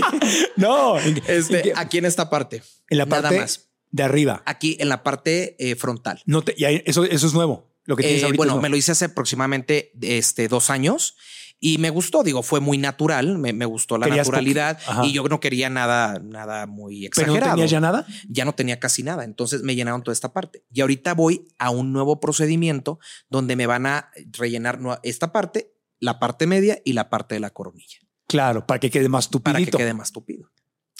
No, 0.56 0.98
¿en, 1.00 1.20
Este, 1.26 1.56
en 1.56 1.62
qué- 1.62 1.72
aquí 1.74 1.98
en 1.98 2.04
esta 2.04 2.30
parte. 2.30 2.62
en 2.88 2.98
la 2.98 3.06
nada 3.06 3.22
parte 3.22 3.40
más. 3.40 3.68
de 3.90 4.02
arriba. 4.04 4.42
Aquí 4.46 4.76
en 4.78 4.88
la 4.90 5.02
parte 5.02 5.56
eh, 5.58 5.74
frontal. 5.74 6.22
No 6.26 6.42
te, 6.42 6.54
y 6.56 6.64
ahí- 6.64 6.82
eso, 6.86 7.04
eso 7.04 7.26
es 7.26 7.32
nuevo. 7.34 7.74
Lo 7.84 7.96
que 7.96 8.02
tienes 8.04 8.22
Eh, 8.22 8.26
ahorita. 8.26 8.36
bueno, 8.44 8.60
me 8.60 8.68
lo 8.68 8.76
hice 8.76 8.92
hace 8.92 9.06
aproximadamente 9.06 9.92
este, 10.02 10.48
dos 10.48 10.70
años 10.70 11.16
y 11.58 11.78
me 11.78 11.90
gustó. 11.90 12.22
Digo, 12.22 12.42
fue 12.42 12.60
muy 12.60 12.78
natural. 12.78 13.38
Me, 13.38 13.52
me 13.52 13.64
gustó 13.64 13.98
la 13.98 14.06
naturalidad 14.08 14.78
y 15.04 15.12
yo 15.12 15.24
no 15.28 15.40
quería 15.40 15.70
nada, 15.70 16.18
nada 16.22 16.66
muy 16.66 17.08
Pero 17.14 17.28
no 17.28 17.32
exagerado. 17.34 17.54
tenías 17.56 17.70
ya 17.70 17.80
nada. 17.80 18.06
ya 18.28 18.44
no 18.44 18.54
tenía 18.54 18.78
casi 18.78 19.02
nada. 19.02 19.24
Entonces 19.24 19.62
me 19.62 19.74
llenaron 19.74 20.02
toda 20.02 20.12
esta 20.12 20.32
parte. 20.32 20.64
Y 20.72 20.80
ahorita 20.82 21.14
voy 21.14 21.48
a 21.58 21.70
un 21.70 21.92
nuevo 21.92 22.20
procedimiento 22.20 22.98
donde 23.30 23.56
me 23.56 23.66
van 23.66 23.86
a 23.86 24.10
rellenar 24.32 24.78
esta 25.02 25.32
parte, 25.32 25.72
la 25.98 26.18
parte 26.18 26.46
media 26.46 26.80
y 26.84 26.92
la 26.92 27.08
parte 27.08 27.34
de 27.36 27.40
la 27.40 27.50
coronilla 27.50 27.98
Claro, 28.28 28.66
para 28.66 28.80
que 28.80 28.90
quede 28.90 29.08
más 29.08 29.28
para 29.28 29.58
que 29.58 29.70
quede 29.70 29.94
más 29.94 30.12
tupido. 30.12 30.50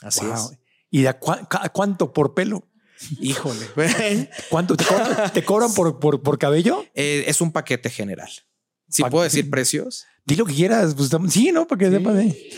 Así 0.01 0.25
Wow. 0.25 0.35
es. 0.35 0.59
¿Y 0.91 1.03
de 1.03 1.15
cuánto 1.73 2.13
por 2.13 2.35
pelo? 2.35 2.69
Híjole. 3.21 3.67
¿Cuánto 4.49 4.77
te 4.77 4.85
cobran, 4.85 5.33
te 5.33 5.45
cobran 5.45 5.75
por, 5.75 5.99
por, 5.99 6.23
por 6.23 6.39
cabello? 6.39 6.85
Eh, 6.95 7.25
es 7.27 7.41
un 7.41 7.53
paquete 7.53 7.91
general. 7.91 8.31
Si 8.89 9.03
puedo 9.03 9.25
decir 9.25 9.51
precios. 9.51 10.07
Di 10.27 10.37
lo 10.37 10.45
que 10.45 10.55
quieras. 10.55 10.95
Pues, 10.95 11.11
sí, 11.31 11.53
¿no? 11.53 11.67
Para 11.67 11.79
que 11.79 11.91
sepas. 11.91 12.17
eh. 12.19 12.51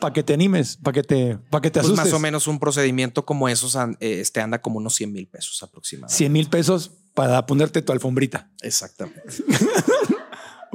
Para 0.00 0.12
que 0.14 0.22
te 0.24 0.34
animes, 0.34 0.76
para 0.82 0.94
que 0.94 1.02
te, 1.04 1.38
para 1.48 1.62
que 1.62 1.70
te 1.70 1.78
Pues 1.78 1.86
asustes. 1.92 2.06
más 2.06 2.12
o 2.12 2.18
menos 2.18 2.48
un 2.48 2.58
procedimiento 2.58 3.24
como 3.24 3.48
esos 3.48 3.78
este 4.00 4.40
anda 4.40 4.60
como 4.60 4.78
unos 4.78 4.94
100 4.96 5.12
mil 5.12 5.28
pesos 5.28 5.62
aproximadamente. 5.62 6.16
100 6.16 6.32
mil 6.32 6.48
pesos 6.48 6.90
para 7.14 7.46
ponerte 7.46 7.82
tu 7.82 7.92
alfombrita. 7.92 8.50
Exactamente. 8.62 9.22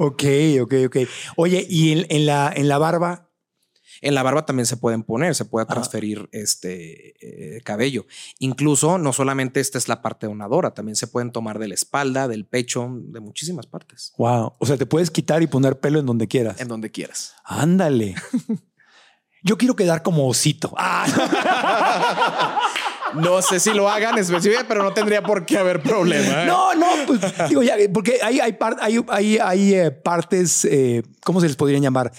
Ok, 0.00 0.22
ok, 0.62 0.74
ok. 0.86 0.96
Oye, 1.36 1.66
y 1.68 1.90
en, 1.90 2.06
en 2.08 2.24
la, 2.24 2.52
en 2.54 2.68
la 2.68 2.78
barba, 2.78 3.27
En 4.00 4.14
la 4.14 4.22
barba 4.22 4.46
también 4.46 4.66
se 4.66 4.76
pueden 4.76 5.02
poner, 5.02 5.34
se 5.34 5.44
puede 5.44 5.64
Ajá. 5.64 5.74
transferir 5.74 6.28
este 6.32 7.56
eh, 7.56 7.60
cabello. 7.62 8.06
Incluso 8.38 8.98
no 8.98 9.12
solamente 9.12 9.60
esta 9.60 9.76
es 9.78 9.88
la 9.88 10.00
parte 10.02 10.26
donadora, 10.26 10.72
también 10.72 10.94
se 10.96 11.06
pueden 11.08 11.32
tomar 11.32 11.58
de 11.58 11.68
la 11.68 11.74
espalda, 11.74 12.28
del 12.28 12.46
pecho, 12.46 12.88
de 12.92 13.20
muchísimas 13.20 13.66
partes. 13.66 14.12
wow. 14.16 14.54
O 14.58 14.66
sea, 14.66 14.76
te 14.76 14.86
puedes 14.86 15.10
quitar 15.10 15.42
y 15.42 15.46
poner 15.48 15.80
pelo 15.80 15.98
en 15.98 16.06
donde 16.06 16.28
quieras. 16.28 16.60
En 16.60 16.68
donde 16.68 16.90
quieras. 16.90 17.34
Ándale. 17.44 18.14
Yo 19.44 19.56
quiero 19.56 19.76
quedar 19.76 20.02
como 20.02 20.26
osito. 20.28 20.72
Ah, 20.76 21.06
No 23.14 23.40
sé 23.40 23.58
si 23.58 23.72
lo 23.72 23.88
hagan 23.88 24.18
específico, 24.18 24.62
pero 24.68 24.82
no 24.82 24.92
tendría 24.92 25.22
por 25.22 25.46
qué 25.46 25.56
haber 25.56 25.82
problema. 25.82 26.44
no, 26.44 26.74
no, 26.74 26.86
pues 27.06 27.20
digo 27.48 27.62
ya, 27.62 27.74
porque 27.92 28.18
hay, 28.22 28.38
hay, 28.38 28.52
par- 28.52 28.76
hay, 28.80 29.02
hay, 29.08 29.38
hay, 29.38 29.74
eh, 29.74 29.90
partes, 29.90 30.66
eh, 30.66 31.02
¿cómo 31.24 31.40
se 31.40 31.46
les 31.46 31.56
podrían 31.56 31.82
llamar? 31.82 32.12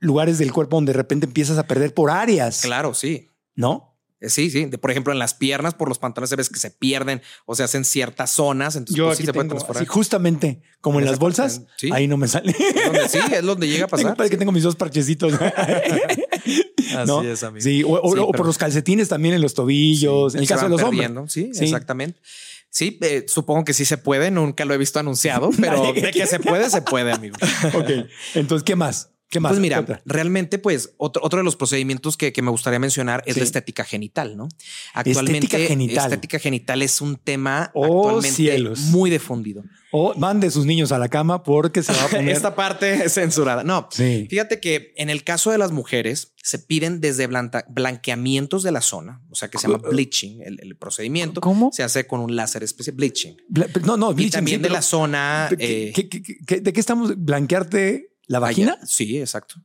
Lugares 0.00 0.38
del 0.38 0.52
cuerpo 0.52 0.76
donde 0.76 0.92
de 0.92 0.96
repente 0.98 1.26
empiezas 1.26 1.58
a 1.58 1.66
perder 1.66 1.94
por 1.94 2.10
áreas, 2.10 2.62
Claro, 2.62 2.94
sí. 2.94 3.28
¿no? 3.54 3.86
Eh, 4.20 4.28
Sí, 4.28 4.50
sí. 4.50 4.66
De- 4.66 4.76
por 4.76 4.90
ejemplo, 4.90 5.12
en 5.14 5.18
las 5.18 5.32
piernas, 5.32 5.72
por 5.74 5.88
los 5.88 5.98
pantalones, 5.98 6.28
se 6.30 6.36
ves 6.36 6.50
que 6.50 6.58
se 6.58 6.70
pierden 6.70 7.22
o 7.46 7.54
se 7.54 7.62
hacen 7.62 7.84
ciertas 7.86 8.30
zonas. 8.30 8.76
Entonces, 8.76 8.96
Yo 8.96 9.06
pues, 9.06 9.16
sí 9.18 9.22
aquí 9.22 9.26
se 9.28 9.32
puede 9.32 9.44
tengo, 9.48 9.54
transformar. 9.56 9.82
así, 9.82 9.86
justamente 9.90 10.60
como 10.82 10.98
en 10.98 11.04
En 11.06 11.10
las 11.10 11.18
bolsas, 11.18 11.60
parte, 11.60 11.72
sí. 11.78 11.90
ahí 11.92 12.06
no 12.06 12.16
me 12.18 12.28
sale. 12.28 12.50
Es 12.52 12.84
donde- 12.84 13.08
sí, 13.08 13.18
es 13.32 13.42
donde 13.42 13.66
llega 13.68 13.84
a 13.84 13.88
Tengo, 13.88 14.02
pasar. 14.02 14.16
parece 14.16 14.30
que 14.32 14.36
tengo 14.36 14.52
mis 14.52 14.62
dos 14.62 14.76
parchecitos. 14.76 15.32
¿no? 17.06 17.22
es, 17.22 17.42
amigo. 17.42 17.62
Sí, 17.62 17.82
o, 17.82 17.88
o- 17.90 18.12
Sí, 18.14 18.18
o 18.20 18.32
por 18.32 18.46
los 18.46 18.58
calcetines 18.58 19.08
también 19.08 19.34
en 19.34 19.40
los 19.42 19.54
tobillos, 19.54 20.34
en 20.34 20.40
el 20.40 20.46
se 20.46 20.54
caso 20.54 20.64
de 20.66 20.70
los 20.70 20.82
hombres. 20.82 21.00
perdiendo, 21.08 21.28
Sí, 21.28 21.50
Sí. 21.54 21.64
exactamente. 21.64 22.20
Sí, 22.68 22.98
eh, 23.02 23.24
supongo 23.26 23.64
que 23.64 23.72
sí 23.74 23.84
se 23.84 23.98
puede. 23.98 24.30
Nunca 24.30 24.64
lo 24.64 24.74
he 24.74 24.78
visto 24.78 24.98
anunciado, 25.00 25.50
pero 25.60 25.92
de 25.92 26.10
que 26.12 26.26
se 26.26 26.38
puede, 26.40 26.70
se 26.70 26.82
puede, 26.82 27.12
amigo. 27.12 27.36
Ok, 27.74 27.90
entonces, 28.34 28.64
¿qué 28.64 28.76
más? 28.76 29.10
¿Qué 29.30 29.40
más? 29.40 29.50
Pues 29.50 29.58
¿Qué 29.58 29.62
mira, 29.62 30.02
realmente, 30.04 30.58
pues 30.58 30.92
otro, 30.96 31.22
otro 31.24 31.38
de 31.38 31.44
los 31.44 31.54
procedimientos 31.56 32.16
que, 32.16 32.32
que 32.32 32.42
me 32.42 32.50
gustaría 32.50 32.78
mencionar 32.80 33.22
es 33.26 33.34
Sí. 33.34 33.40
la 33.40 33.44
estética 33.44 33.84
genital, 33.84 34.36
¿no? 34.36 34.48
Actualmente, 34.92 35.46
Estética 35.46 35.68
genital. 35.68 36.04
estética 36.04 36.38
genital 36.40 36.82
es 36.82 37.00
un 37.00 37.16
tema 37.16 37.70
Oh, 37.74 37.84
actualmente 38.08 38.30
cielos. 38.36 38.80
muy 38.80 39.08
difundido. 39.08 39.62
O 39.92 40.14
mande 40.16 40.50
sus 40.50 40.66
niños 40.66 40.92
a 40.92 40.98
la 40.98 41.08
cama 41.08 41.42
porque 41.42 41.82
se 41.82 41.92
va 41.92 42.04
a 42.04 42.08
poner. 42.28 42.34
Esta 42.36 42.54
parte 42.56 43.04
es 43.04 43.14
censurada. 43.14 43.62
No, 43.64 43.88
Sí. 43.90 44.26
fíjate 44.28 44.60
que 44.60 44.92
en 44.96 45.10
el 45.10 45.22
caso 45.24 45.50
de 45.52 45.58
las 45.58 45.70
mujeres 45.72 46.32
se 46.42 46.58
piden 46.58 47.00
desde 47.00 47.28
blanqueamientos 47.68 48.62
de 48.62 48.72
la 48.72 48.80
zona, 48.80 49.20
o 49.30 49.34
sea 49.34 49.48
que 49.48 49.58
se 49.58 49.68
llama 49.68 49.78
bleaching, 49.90 50.40
el, 50.42 50.58
el 50.60 50.76
procedimiento. 50.76 51.40
¿Cómo? 51.40 51.70
Se 51.72 51.82
hace 51.82 52.06
con 52.06 52.20
un 52.20 52.34
láser 52.36 52.62
especial, 52.62 52.96
bleaching. 52.96 53.34
Bla- 53.48 53.68
No, 53.84 53.96
no, 53.96 54.10
Y 54.12 54.14
bleaching, 54.14 54.30
también 54.32 54.58
sí, 54.58 54.62
de 54.64 54.70
la 54.70 54.82
zona. 54.82 55.48
¿Qué- 55.56 55.88
eh, 55.88 55.92
qué- 55.94 56.08
qué- 56.08 56.22
qué- 56.46 56.60
¿De 56.60 56.72
qué 56.72 56.80
estamos? 56.80 57.12
¿Blanquearte 57.16 58.09
la 58.30 58.38
vagina? 58.38 58.72
allá- 58.74 58.86
sí, 58.86 59.18
exacto. 59.18 59.56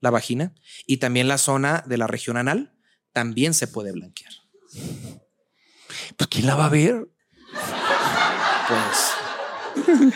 La 0.00 0.10
vagina. 0.10 0.52
Y 0.86 0.96
también 0.96 1.28
la 1.28 1.38
zona 1.38 1.84
de 1.86 1.96
la 1.98 2.06
región 2.06 2.36
anal 2.36 2.72
también 3.12 3.54
se 3.54 3.66
puede 3.68 3.92
blanquear. 3.92 4.32
Pues 6.16 6.28
¿quién 6.28 6.46
la 6.46 6.54
va 6.56 6.66
a 6.66 6.68
ver? 6.70 7.08
Pues 8.68 10.10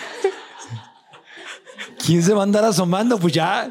¿Quién 2.05 2.23
se 2.23 2.33
va 2.35 2.41
a 2.41 2.45
andar 2.45 2.65
asomando? 2.65 3.19
Pues 3.19 3.33
ya. 3.33 3.71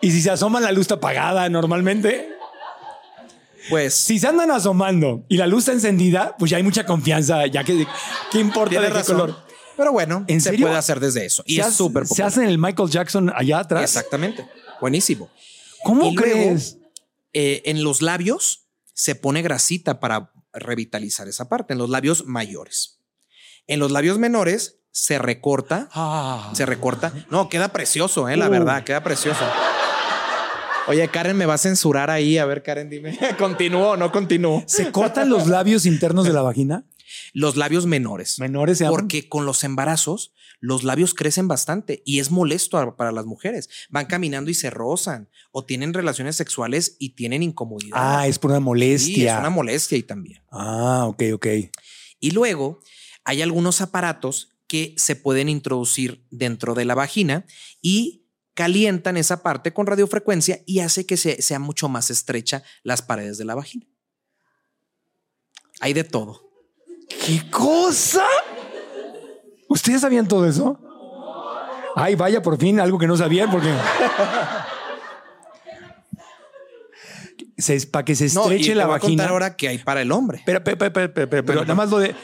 Y 0.00 0.10
si 0.10 0.22
se 0.22 0.30
asoma 0.30 0.60
la 0.60 0.72
luz 0.72 0.82
está 0.82 0.94
apagada 0.96 1.48
normalmente. 1.48 2.32
Pues 3.68 3.94
Si 3.94 4.18
se 4.20 4.28
andan 4.28 4.50
asomando 4.52 5.24
y 5.28 5.36
la 5.36 5.46
luz 5.46 5.60
está 5.60 5.72
encendida, 5.72 6.36
pues 6.38 6.50
ya 6.50 6.56
hay 6.58 6.62
mucha 6.62 6.86
confianza, 6.86 7.46
ya 7.46 7.64
que 7.64 7.86
¿qué 8.30 8.38
importa 8.38 8.80
de 8.80 8.86
qué 8.88 8.92
razón. 8.92 9.18
color? 9.18 9.45
Pero 9.76 9.92
bueno, 9.92 10.24
¿En 10.28 10.40
se 10.40 10.50
serio? 10.50 10.66
puede 10.66 10.78
hacer 10.78 11.00
desde 11.00 11.24
eso. 11.26 11.42
Y 11.46 11.56
se 11.56 11.62
es 11.62 11.74
súper 11.74 12.04
Se 12.04 12.08
popular. 12.10 12.28
hace 12.28 12.42
en 12.42 12.48
el 12.48 12.58
Michael 12.58 12.88
Jackson 12.90 13.32
allá 13.34 13.58
atrás. 13.60 13.82
Exactamente. 13.82 14.46
Buenísimo. 14.80 15.30
¿Cómo 15.84 16.06
Y 16.10 16.14
luego, 16.16 16.32
crees? 16.32 16.78
eh, 17.32 17.62
en 17.66 17.84
los 17.84 18.02
labios 18.02 18.66
se 18.94 19.14
pone 19.14 19.42
grasita 19.42 20.00
para 20.00 20.32
revitalizar 20.52 21.28
esa 21.28 21.48
parte, 21.48 21.74
en 21.74 21.78
los 21.78 21.90
labios 21.90 22.24
mayores. 22.26 23.00
En 23.66 23.78
los 23.80 23.90
labios 23.90 24.18
menores 24.18 24.78
se 24.90 25.18
recorta, 25.18 25.90
se 26.54 26.64
recorta. 26.64 27.12
No, 27.30 27.48
queda 27.50 27.68
precioso, 27.68 28.28
eh, 28.30 28.36
la 28.36 28.48
Uh. 28.48 28.50
verdad, 28.50 28.84
queda 28.84 29.02
precioso. 29.02 29.44
Oye, 30.88 31.06
Karen, 31.08 31.36
me 31.36 31.46
va 31.46 31.54
a 31.54 31.58
censurar 31.58 32.10
ahí. 32.10 32.38
A 32.38 32.46
ver, 32.46 32.62
Karen, 32.62 32.88
dime. 32.88 33.18
¿Continúo 33.38 33.90
o 33.90 33.96
no 33.96 34.12
continúo? 34.12 34.62
¿Se 34.66 34.90
cortan 34.92 35.28
los 35.28 35.48
labios 35.48 35.84
internos 35.84 36.24
de 36.24 36.32
la 36.32 36.42
vagina? 36.42 36.84
Los 37.32 37.56
labios 37.56 37.86
menores. 37.86 38.38
Menores 38.38 38.78
se. 38.78 38.86
Porque 38.86 39.28
con 39.28 39.46
los 39.46 39.64
embarazos, 39.64 40.32
los 40.60 40.84
labios 40.84 41.14
crecen 41.14 41.48
bastante 41.48 42.02
y 42.04 42.18
es 42.20 42.30
molesto 42.30 42.96
para 42.96 43.12
las 43.12 43.26
mujeres. 43.26 43.68
Van 43.90 44.06
caminando 44.06 44.50
y 44.50 44.54
se 44.54 44.70
rozan 44.70 45.28
o 45.52 45.64
tienen 45.64 45.94
relaciones 45.94 46.36
sexuales 46.36 46.96
y 46.98 47.10
tienen 47.10 47.42
incomodidad. 47.42 47.96
Ah, 48.00 48.26
es 48.26 48.38
por 48.38 48.50
una 48.50 48.58
Sí, 48.60 48.64
molestia. 48.64 49.34
es 49.34 49.40
una 49.40 49.50
molestia 49.50 49.98
y 49.98 50.02
también. 50.02 50.42
Ah, 50.50 51.04
ok, 51.06 51.22
ok. 51.34 51.46
Y 52.20 52.30
luego 52.30 52.80
hay 53.24 53.42
algunos 53.42 53.80
aparatos 53.80 54.50
que 54.66 54.94
se 54.96 55.14
pueden 55.16 55.48
introducir 55.48 56.24
dentro 56.30 56.74
de 56.74 56.84
la 56.84 56.94
vagina 56.94 57.46
y 57.80 58.24
calientan 58.54 59.16
esa 59.16 59.42
parte 59.42 59.72
con 59.74 59.86
radiofrecuencia 59.86 60.62
y 60.66 60.80
hace 60.80 61.04
que 61.06 61.16
se, 61.18 61.42
sea 61.42 61.58
mucho 61.58 61.88
más 61.88 62.10
estrecha 62.10 62.62
las 62.82 63.02
paredes 63.02 63.36
de 63.38 63.44
la 63.44 63.54
vagina. 63.54 63.86
Hay 65.80 65.92
de 65.92 66.04
todo. 66.04 66.45
¿Qué 67.08 67.50
cosa? 67.50 68.24
¿Ustedes 69.68 70.00
sabían 70.00 70.28
todo 70.28 70.46
eso? 70.46 70.78
Ay, 71.94 72.14
vaya, 72.14 72.42
por 72.42 72.58
fin, 72.58 72.78
algo 72.78 72.98
que 72.98 73.06
no 73.06 73.16
sabían, 73.16 73.50
porque. 73.50 73.68
Se, 77.58 77.86
para 77.86 78.04
que 78.04 78.14
se 78.14 78.26
No, 78.34 78.42
y 78.42 78.56
estreche 78.56 78.72
te 78.72 78.74
la 78.74 78.86
voy 78.86 78.96
a 78.96 78.98
contar 78.98 79.16
vagina. 79.16 79.32
ahora 79.32 79.56
que 79.56 79.68
hay 79.68 79.78
para 79.78 80.02
el 80.02 80.12
hombre. 80.12 80.42
Pero, 80.44 80.62
pero, 80.62 80.76
pero, 80.76 80.92
pero, 80.92 81.28
pero, 81.28 81.60
nada 81.62 81.74
más 81.74 81.88
lo 81.88 81.98
de. 81.98 82.14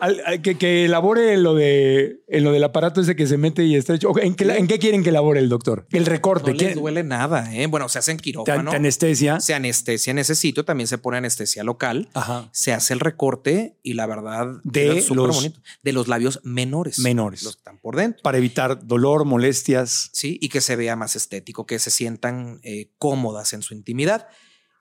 Al- 0.00 0.20
al- 0.26 0.42
que, 0.42 0.56
que 0.58 0.84
elabore 0.86 1.36
lo 1.36 1.54
de 1.54 2.22
en 2.28 2.44
lo 2.44 2.52
del 2.52 2.64
aparato 2.64 3.00
ese 3.00 3.14
que 3.16 3.26
se 3.26 3.36
mete 3.36 3.64
y 3.64 3.76
está 3.76 3.94
hecho. 3.94 4.12
¿En 4.20 4.34
qué, 4.34 4.44
¿En 4.56 4.66
qué 4.66 4.78
quieren 4.78 5.02
que 5.02 5.10
elabore 5.10 5.40
el 5.40 5.48
doctor? 5.48 5.86
El 5.92 6.06
recorte. 6.06 6.50
No 6.52 6.56
les 6.56 6.68
¿qué- 6.68 6.74
duele 6.74 7.02
nada, 7.04 7.54
¿eh? 7.54 7.66
Bueno, 7.66 7.88
se 7.88 7.98
hace 7.98 8.10
en 8.10 8.16
te, 8.16 8.22
quirófano. 8.24 8.70
te 8.70 8.76
anestesia. 8.76 9.40
Se 9.40 9.54
anestesia 9.54 10.10
en 10.10 10.18
ese 10.18 10.34
sitio, 10.34 10.64
también 10.64 10.86
se 10.86 10.98
pone 10.98 11.18
anestesia 11.18 11.62
local. 11.64 12.08
Ajá. 12.14 12.48
Se 12.52 12.72
hace 12.72 12.92
el 12.94 13.00
recorte 13.00 13.78
y 13.82 13.92
la 13.94 14.06
verdad 14.06 14.48
De 14.64 15.04
los- 15.10 15.36
bonito. 15.36 15.60
de 15.82 15.92
los 15.92 16.08
labios 16.08 16.40
menores. 16.42 16.98
Menores. 16.98 17.42
Los 17.42 17.56
que 17.56 17.60
están 17.60 17.78
por 17.78 17.96
dentro. 17.96 18.22
Para 18.22 18.38
evitar 18.38 18.86
dolor, 18.86 19.24
molestias. 19.24 20.10
Sí, 20.12 20.38
y 20.40 20.48
que 20.48 20.60
se 20.60 20.76
vea 20.76 20.96
más 20.96 21.16
estético, 21.16 21.66
que 21.66 21.78
se 21.78 21.90
sientan 21.90 22.60
eh, 22.62 22.90
cómodas 22.98 23.52
en 23.52 23.62
su 23.62 23.74
intimidad. 23.74 24.28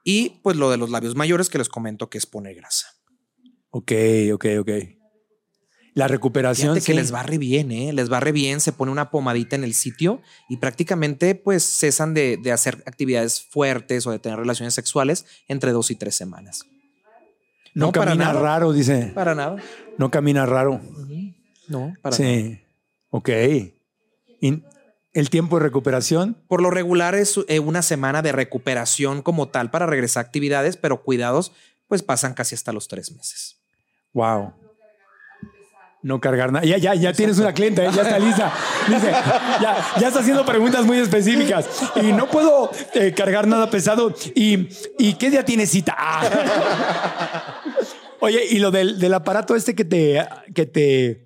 Y 0.03 0.39
pues 0.43 0.55
lo 0.55 0.71
de 0.71 0.77
los 0.77 0.89
labios 0.89 1.15
mayores 1.15 1.49
que 1.49 1.57
les 1.57 1.67
comento 1.69 2.09
que 2.09 2.17
es 2.17 2.25
poner 2.25 2.55
grasa. 2.55 2.87
Ok, 3.71 3.91
ok, 4.33 4.45
ok. 4.61 4.69
La 5.99 6.07
recuperación. 6.07 6.73
Fíjate 6.76 6.85
que 6.85 6.91
sí. 6.93 6.97
les 6.97 7.13
va 7.13 7.23
re 7.23 7.38
bien, 7.38 7.71
¿eh? 7.71 7.93
Les 7.93 8.11
va 8.11 8.19
re 8.19 8.31
bien, 8.31 8.59
se 8.61 8.71
pone 8.71 8.91
una 8.91 9.11
pomadita 9.11 9.55
en 9.55 9.63
el 9.63 9.73
sitio 9.73 10.21
y 10.47 10.57
prácticamente 10.57 11.35
pues 11.35 11.63
cesan 11.63 12.13
de, 12.13 12.38
de 12.38 12.51
hacer 12.51 12.81
actividades 12.85 13.41
fuertes 13.41 14.07
o 14.07 14.11
de 14.11 14.19
tener 14.19 14.39
relaciones 14.39 14.73
sexuales 14.73 15.26
entre 15.47 15.71
dos 15.71 15.91
y 15.91 15.95
tres 15.95 16.15
semanas. 16.15 16.65
No, 17.73 17.88
No, 17.88 17.91
para 17.91 18.11
camina 18.11 18.26
nada. 18.34 18.39
raro, 18.41 18.73
dice. 18.73 19.11
Para 19.13 19.35
nada. 19.35 19.57
No 19.97 20.09
camina 20.09 20.45
raro. 20.45 20.81
No, 21.67 21.93
para 22.01 22.17
nada. 22.17 22.31
Sí. 22.34 22.59
Ok. 23.11 23.30
Y 24.41 24.63
el 25.13 25.30
tiempo 25.30 25.57
de 25.57 25.63
recuperación. 25.63 26.38
Por 26.47 26.61
lo 26.61 26.69
regular 26.71 27.13
es 27.15 27.39
eh, 27.47 27.59
una 27.59 27.81
semana 27.81 28.21
de 28.21 28.31
recuperación 28.31 29.21
como 29.21 29.49
tal 29.49 29.69
para 29.69 29.85
regresar 29.85 30.23
a 30.23 30.27
actividades, 30.27 30.77
pero 30.77 31.03
cuidados 31.03 31.51
pues 31.88 32.03
pasan 32.03 32.34
casi 32.35 32.55
hasta 32.55 32.71
los 32.71 32.88
tres 32.88 33.11
meses. 33.11 33.57
Wow. 34.13 34.53
No 36.01 36.21
cargar 36.21 36.51
nada. 36.53 36.65
Ya, 36.65 36.77
ya, 36.77 36.95
ya 36.95 37.11
tienes 37.11 37.38
una 37.39 37.53
clienta, 37.53 37.84
¿eh? 37.84 37.89
ya 37.93 38.03
está 38.03 38.19
lista. 38.19 38.53
Dice, 38.88 39.11
ya, 39.61 39.85
ya 39.99 40.07
está 40.07 40.21
haciendo 40.21 40.45
preguntas 40.45 40.85
muy 40.85 40.97
específicas. 40.97 41.67
Y 42.01 42.13
no 42.13 42.30
puedo 42.30 42.71
eh, 42.93 43.13
cargar 43.13 43.47
nada 43.47 43.69
pesado. 43.69 44.15
¿Y, 44.34 44.69
¿Y 44.97 45.15
qué 45.15 45.30
día 45.30 45.43
tienes 45.43 45.69
cita? 45.71 45.93
Ah. 45.97 47.61
Oye, 48.21 48.45
y 48.49 48.59
lo 48.59 48.71
del, 48.71 48.99
del 48.99 49.13
aparato 49.13 49.55
este 49.55 49.76
que 49.76 49.85
te, 49.85 50.26
que 50.53 50.65
te, 50.65 51.26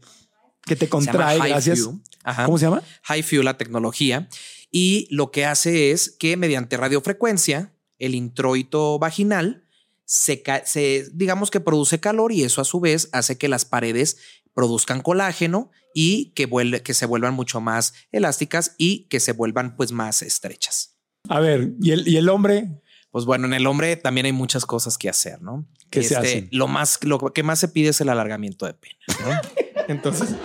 que 0.66 0.76
te 0.76 0.90
contrae, 0.90 1.40
High 1.40 1.50
gracias. 1.52 1.90
Ajá. 2.24 2.46
¿Cómo 2.46 2.58
se 2.58 2.66
llama? 2.66 2.82
HiFu, 3.10 3.42
la 3.44 3.58
tecnología, 3.58 4.28
y 4.72 5.08
lo 5.12 5.30
que 5.32 5.46
hace 5.46 5.92
es 5.92 6.10
que 6.18 6.38
mediante 6.38 6.78
radiofrecuencia, 6.78 7.74
el 8.00 8.16
introito 8.16 8.98
vaginal 9.00 9.66
se- 10.06 11.10
digamos 11.14 11.50
que 11.52 11.60
produce 11.60 12.00
calor 12.00 12.32
y 12.32 12.44
eso 12.44 12.62
a 12.62 12.66
su 12.66 12.80
vez 12.80 13.10
hace 13.12 13.38
que 13.38 13.48
las 13.48 13.66
paredes 13.66 14.18
produzcan 14.54 15.02
colágeno 15.02 15.72
y 15.94 16.32
que, 16.36 16.46
vuelve, 16.46 16.82
que 16.82 16.94
se 16.94 17.06
vuelvan 17.06 17.34
mucho 17.34 17.62
más 17.62 17.94
elásticas 18.12 18.76
y 18.78 19.06
que 19.06 19.20
se 19.20 19.34
vuelvan 19.34 19.76
pues 19.76 19.92
más 19.92 20.22
estrechas. 20.22 20.98
A 21.30 21.40
ver, 21.40 21.74
¿y 21.82 21.92
el, 21.92 22.08
y 22.08 22.18
el 22.18 22.30
hombre? 22.30 22.82
Pues 23.12 23.26
bueno, 23.26 23.46
en 23.46 23.54
el 23.54 23.68
hombre 23.68 23.96
también 23.96 24.26
hay 24.26 24.34
muchas 24.34 24.66
cosas 24.66 24.98
que 24.98 25.08
hacer, 25.08 25.42
¿no? 25.42 25.68
Este, 25.76 25.88
¿Qué 25.90 26.04
se 26.04 26.16
hacen? 26.16 26.50
Lo 26.52 26.68
más, 26.68 27.04
lo 27.04 27.20
que 27.20 27.44
más 27.44 27.60
se 27.60 27.68
pide 27.68 27.90
es 27.90 28.02
el 28.02 28.10
alargamiento 28.10 28.66
de 28.66 28.74
pene. 28.74 28.98
¿no? 29.24 29.40
Entonces, 29.88 30.36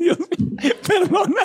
Dios 0.00 0.18
mío, 0.18 0.74
perdona, 0.86 1.42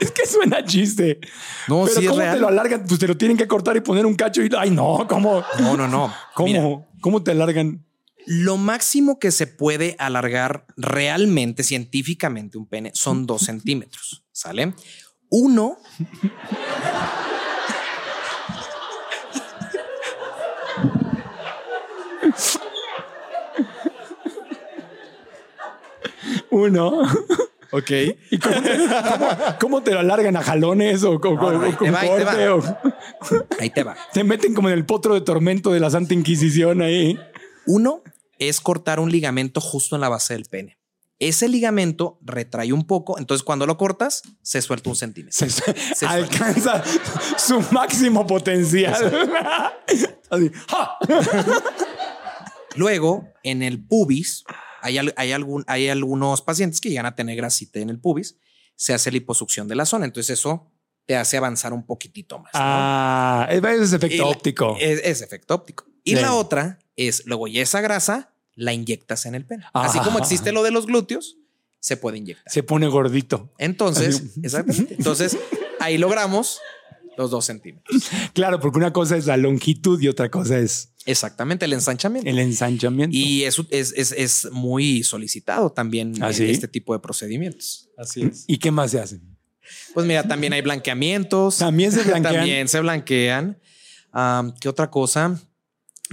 es 0.00 0.10
que 0.10 0.26
suena 0.26 0.64
chiste. 0.64 1.20
No, 1.68 1.84
Pero 1.84 2.00
sí 2.00 2.04
es 2.04 2.10
¿cómo 2.10 2.20
real. 2.20 2.34
te 2.34 2.40
lo 2.40 2.48
alargan? 2.48 2.84
Pues 2.86 2.98
te 2.98 3.06
lo 3.06 3.16
tienen 3.16 3.36
que 3.36 3.46
cortar 3.46 3.76
y 3.76 3.80
poner 3.80 4.06
un 4.06 4.14
cacho 4.14 4.42
y... 4.42 4.50
Ay, 4.58 4.70
no, 4.70 5.06
¿cómo? 5.08 5.44
no, 5.60 5.76
no, 5.76 5.86
no. 5.86 6.12
¿Cómo? 6.34 6.46
Mira, 6.46 6.62
¿Cómo 7.00 7.22
te 7.22 7.30
alargan? 7.30 7.84
Lo 8.26 8.56
máximo 8.56 9.18
que 9.18 9.30
se 9.30 9.46
puede 9.46 9.94
alargar 9.98 10.66
realmente, 10.76 11.62
científicamente, 11.62 12.58
un 12.58 12.66
pene 12.66 12.90
son 12.94 13.26
dos 13.26 13.42
centímetros. 13.46 14.24
¿Sale? 14.32 14.74
Uno. 15.30 15.78
Uno. 26.50 27.02
Ok. 27.72 27.90
¿Y 28.30 28.38
cómo 28.38 28.62
te, 28.62 28.76
cómo- 28.78 29.28
cómo 29.60 29.82
te 29.82 29.92
lo 29.92 30.00
alargan? 30.00 30.36
¿A 30.36 30.42
jalones 30.42 31.02
o, 31.04 31.20
con- 31.20 31.34
No, 31.36 31.52
no, 31.52 31.62
ahí 31.62 31.72
o 31.72 31.76
con 31.76 31.86
te 31.86 31.90
va, 31.92 32.00
ahí 32.00 32.08
te 32.08 32.24
corte? 32.24 32.46
va. 32.48 32.54
o- 32.54 33.46
Ahí 33.60 33.70
te 33.70 33.82
va. 33.82 33.96
te 34.12 34.24
meten 34.24 34.54
como 34.54 34.68
en 34.68 34.74
el 34.74 34.84
potro 34.86 35.14
de 35.14 35.20
tormento 35.20 35.72
de 35.72 35.80
la 35.80 35.90
Santa 35.90 36.14
Inquisición 36.14 36.82
ahí. 36.82 37.18
Uno 37.66 38.02
es 38.38 38.60
cortar 38.60 39.00
un 39.00 39.10
ligamento 39.10 39.60
justo 39.60 39.94
en 39.94 40.00
la 40.00 40.08
base 40.08 40.34
del 40.34 40.44
pene. 40.44 40.78
Ese 41.18 41.48
ligamento 41.48 42.18
retrae 42.20 42.74
un 42.74 42.86
poco, 42.86 43.18
entonces 43.18 43.42
cuando 43.42 43.64
lo 43.64 43.78
cortas, 43.78 44.22
se 44.42 44.60
suelta 44.60 44.90
un 44.90 44.96
centímetro. 44.96 45.32
Se, 45.36 45.48
se- 45.48 45.72
suelta. 45.94 46.10
alcanza 46.10 46.84
su 47.38 47.62
máximo 47.72 48.26
potencial. 48.26 49.10
Luego, 52.74 53.32
en 53.42 53.62
el 53.62 53.82
pubis, 53.84 54.44
hay, 54.82 54.98
hay, 55.16 55.32
algún, 55.32 55.64
hay 55.66 55.88
algunos 55.88 56.42
pacientes 56.42 56.80
que 56.80 56.90
llegan 56.90 57.06
a 57.06 57.14
tener 57.14 57.36
grasita 57.36 57.78
en 57.80 57.88
el 57.90 57.98
pubis, 57.98 58.36
se 58.74 58.92
hace 58.92 59.10
liposucción 59.10 59.68
de 59.68 59.74
la 59.76 59.86
zona, 59.86 60.04
entonces 60.04 60.38
eso 60.38 60.70
te 61.06 61.16
hace 61.16 61.38
avanzar 61.38 61.72
un 61.72 61.86
poquitito 61.86 62.38
más. 62.40 62.52
¿no? 62.52 62.60
Ah, 62.62 63.48
es 63.50 63.92
efecto 63.92 64.14
Y 64.16 64.18
la- 64.18 64.26
óptico. 64.26 64.76
Es, 64.78 65.00
es 65.02 65.22
efecto 65.22 65.54
óptico. 65.54 65.86
Y 66.04 66.16
la 66.16 66.34
otra 66.34 66.78
es, 66.96 67.24
luego 67.26 67.46
ya 67.48 67.62
esa 67.62 67.80
grasa 67.80 68.32
la 68.54 68.72
inyectas 68.72 69.26
en 69.26 69.34
el 69.34 69.44
pene. 69.44 69.64
Así 69.74 69.98
Ah. 70.00 70.04
como 70.04 70.18
existe 70.18 70.52
lo 70.52 70.62
de 70.62 70.70
los 70.70 70.86
glúteos, 70.86 71.36
se 71.80 71.96
puede 71.96 72.18
inyectar. 72.18 72.50
Se 72.52 72.62
pone 72.62 72.88
gordito. 72.88 73.52
Entonces, 73.58 74.16
Así. 74.16 74.40
exactamente. 74.42 74.94
Entonces, 74.98 75.36
ahí 75.78 75.98
logramos 75.98 76.58
los 77.16 77.30
dos 77.30 77.44
centímetros. 77.46 78.08
Claro, 78.34 78.60
porque 78.60 78.78
una 78.78 78.92
cosa 78.92 79.16
es 79.16 79.26
la 79.26 79.36
longitud 79.36 80.00
y 80.00 80.08
otra 80.08 80.30
cosa 80.30 80.58
es 80.58 80.90
Exactamente, 81.06 81.64
el 81.66 81.72
ensanchamiento. 81.72 82.28
el 82.28 82.38
ensanchamiento. 82.40 83.16
Y 83.16 83.44
eso 83.44 83.64
es, 83.70 83.92
es, 83.96 84.12
es 84.12 84.48
muy 84.50 85.02
solicitado 85.04 85.70
también 85.70 86.14
¿Ah, 86.22 86.30
este 86.30 86.66
tipo 86.66 86.92
de 86.94 86.98
procedimientos. 86.98 87.88
Así 87.96 88.22
es. 88.22 88.44
¿Y 88.48 88.58
qué 88.58 88.70
más 88.72 88.90
se 88.90 89.00
hacen? 89.00 89.22
Pues 89.94 90.04
mira, 90.06 90.26
también 90.26 90.52
hay 90.52 90.62
blanqueamientos. 90.62 91.58
También 91.58 91.92
se 91.92 92.02
blanquean. 92.02 92.34
también 92.34 92.68
se 92.68 92.80
blanquean. 92.80 93.58
Am, 94.12 94.52
¿Qué 94.60 94.68
otra 94.68 94.90
cosa? 94.90 95.40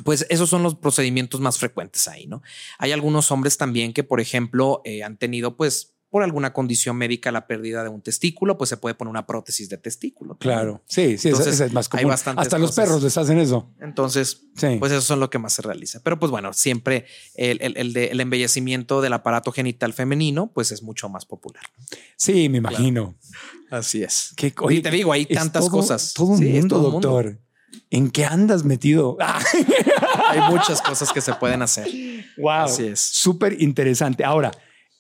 Pues 0.04 0.26
esos 0.30 0.50
son 0.50 0.64
los 0.64 0.76
procedimientos 0.76 1.40
más 1.42 1.58
frecuentes 1.60 2.08
ahí, 2.08 2.26
¿no? 2.26 2.42
Hay 2.80 2.92
algunos 2.92 3.30
hombres 3.32 3.58
también 3.58 3.94
que, 3.94 4.04
por 4.04 4.20
ejemplo, 4.20 4.82
eh, 4.86 5.04
han 5.04 5.18
tenido, 5.18 5.56
pues, 5.56 5.92
por 6.10 6.22
alguna 6.22 6.54
condición 6.54 6.96
médica, 6.96 7.32
la 7.32 7.48
pérdida 7.48 7.82
de 7.84 7.90
un 7.90 8.02
testículo, 8.04 8.56
pues 8.56 8.70
se 8.70 8.78
puede 8.78 8.94
poner 8.94 9.10
una 9.10 9.26
prótesis 9.26 9.68
de 9.70 9.78
testículo. 9.78 10.38
Claro. 10.38 10.84
Sí, 10.86 11.18
sí, 11.18 11.30
Entonces, 11.30 11.56
esa 11.56 11.66
es 11.66 11.74
más 11.74 11.88
hay 11.92 12.02
común. 12.02 12.10
bastantes 12.12 12.42
Hasta 12.44 12.60
los 12.60 12.70
cosas. 12.70 12.86
perros 12.86 13.04
les 13.04 13.18
hacen 13.18 13.40
eso. 13.40 13.72
Entonces, 13.82 14.44
Sí. 14.56 14.78
pues 14.80 14.92
eso 14.92 15.02
son 15.02 15.20
lo 15.20 15.32
que 15.32 15.40
más 15.40 15.54
se 15.54 15.64
realiza. 15.64 16.02
Pero 16.04 16.20
pues 16.20 16.30
bueno, 16.30 16.54
siempre 16.54 17.06
el, 17.34 17.58
el- 17.64 17.78
el 17.78 17.94
de- 17.94 18.10
el 18.10 18.20
embellecimiento 18.20 19.02
del 19.02 19.14
aparato 19.14 19.52
genital 19.52 19.94
femenino, 19.94 20.52
pues 20.54 20.72
es 20.72 20.84
mucho 20.84 21.10
más 21.10 21.26
popular. 21.26 21.64
Sí, 22.16 22.48
me 22.48 22.60
imagino. 22.60 23.16
Así 23.72 24.04
es. 24.04 24.34
Qué- 24.38 24.54
y 24.70 24.82
te 24.82 24.92
digo, 24.92 25.14
hay 25.14 25.26
es 25.28 25.36
tantas 25.36 25.64
todo- 25.64 25.72
cosas. 25.72 26.14
Todo 26.14 26.28
un 26.28 26.38
Sí, 26.38 26.46
mundo, 26.46 26.76
todo 26.76 26.92
mundo. 26.92 27.24
¿En 27.90 28.10
qué 28.10 28.26
andas 28.26 28.64
metido? 28.64 29.18
Hay 30.30 30.40
muchas 30.50 30.82
cosas 30.82 31.12
que 31.14 31.22
se 31.22 31.34
pueden 31.34 31.62
hacer. 31.62 31.88
wow. 32.38 32.66
Así 32.66 32.86
es. 32.86 33.00
Súper 33.00 33.62
interesante. 33.62 34.24
Ahora, 34.24 34.52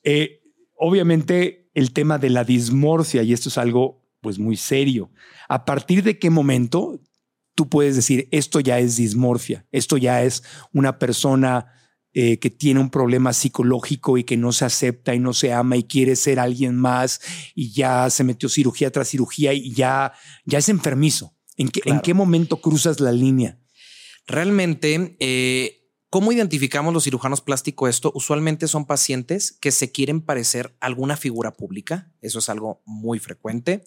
eh, 0.03 0.41
obviamente 0.77 1.69
el 1.73 1.91
tema 1.91 2.17
de 2.17 2.29
la 2.29 2.43
dismorfia, 2.43 3.23
y 3.23 3.33
esto 3.33 3.49
es 3.49 3.57
algo 3.57 4.03
pues 4.21 4.39
muy 4.39 4.57
serio. 4.57 5.11
¿A 5.49 5.65
partir 5.65 6.03
de 6.03 6.17
qué 6.17 6.29
momento 6.29 6.99
tú 7.55 7.69
puedes 7.69 7.95
decir 7.95 8.27
esto 8.31 8.59
ya 8.59 8.79
es 8.79 8.95
dismorfia? 8.95 9.65
Esto 9.71 9.97
ya 9.97 10.23
es 10.23 10.43
una 10.71 10.97
persona 10.97 11.73
eh, 12.13 12.37
que 12.37 12.49
tiene 12.49 12.79
un 12.79 12.89
problema 12.89 13.33
psicológico 13.33 14.17
y 14.19 14.23
que 14.23 14.37
no 14.37 14.51
se 14.51 14.65
acepta 14.65 15.15
y 15.15 15.19
no 15.19 15.33
se 15.33 15.51
ama 15.51 15.77
y 15.77 15.83
quiere 15.83 16.15
ser 16.15 16.39
alguien 16.39 16.75
más 16.75 17.21
y 17.55 17.71
ya 17.73 18.09
se 18.09 18.23
metió 18.23 18.49
cirugía 18.49 18.91
tras 18.91 19.09
cirugía 19.09 19.51
y 19.53 19.73
ya, 19.73 20.13
ya 20.45 20.59
es 20.59 20.69
enfermizo. 20.69 21.33
¿En 21.57 21.69
qué, 21.69 21.81
¿En 21.85 21.99
qué 22.01 22.13
momento 22.13 22.61
cruzas 22.61 22.99
la 22.99 23.11
línea? 23.11 23.59
Realmente, 24.25 25.15
eh, 25.19 25.91
¿cómo 26.09 26.31
identificamos 26.31 26.93
los 26.93 27.03
cirujanos 27.03 27.41
plásticos 27.41 27.89
esto? 27.89 28.11
Usualmente 28.15 28.67
son 28.67 28.85
pacientes 28.85 29.51
que 29.51 29.71
se 29.71 29.91
quieren 29.91 30.21
parecer 30.21 30.75
a 30.79 30.87
alguna 30.87 31.17
figura 31.17 31.53
pública. 31.53 32.11
Eso 32.21 32.39
es 32.39 32.49
algo 32.49 32.81
muy 32.85 33.19
frecuente. 33.19 33.83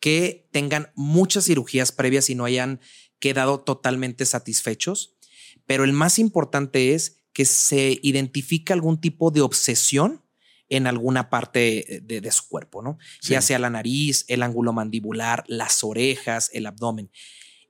Que 0.00 0.48
tengan 0.52 0.92
muchas 0.94 1.44
cirugías 1.44 1.92
previas 1.92 2.30
y 2.30 2.34
no 2.34 2.44
hayan 2.44 2.80
quedado 3.18 3.60
totalmente 3.60 4.26
satisfechos. 4.26 5.16
Pero 5.66 5.84
el 5.84 5.92
más 5.92 6.18
importante 6.18 6.94
es 6.94 7.24
que 7.32 7.44
se 7.44 7.98
identifica 8.02 8.74
algún 8.74 9.00
tipo 9.00 9.30
de 9.30 9.40
obsesión 9.40 10.23
en 10.68 10.86
alguna 10.86 11.30
parte 11.30 12.00
de, 12.02 12.20
de 12.20 12.32
su 12.32 12.48
cuerpo, 12.48 12.82
¿no? 12.82 12.98
Ya 13.22 13.40
sea 13.40 13.58
la 13.58 13.70
nariz, 13.70 14.24
el 14.28 14.42
ángulo 14.42 14.72
mandibular, 14.72 15.44
las 15.46 15.84
orejas, 15.84 16.50
el 16.52 16.66
abdomen. 16.66 17.10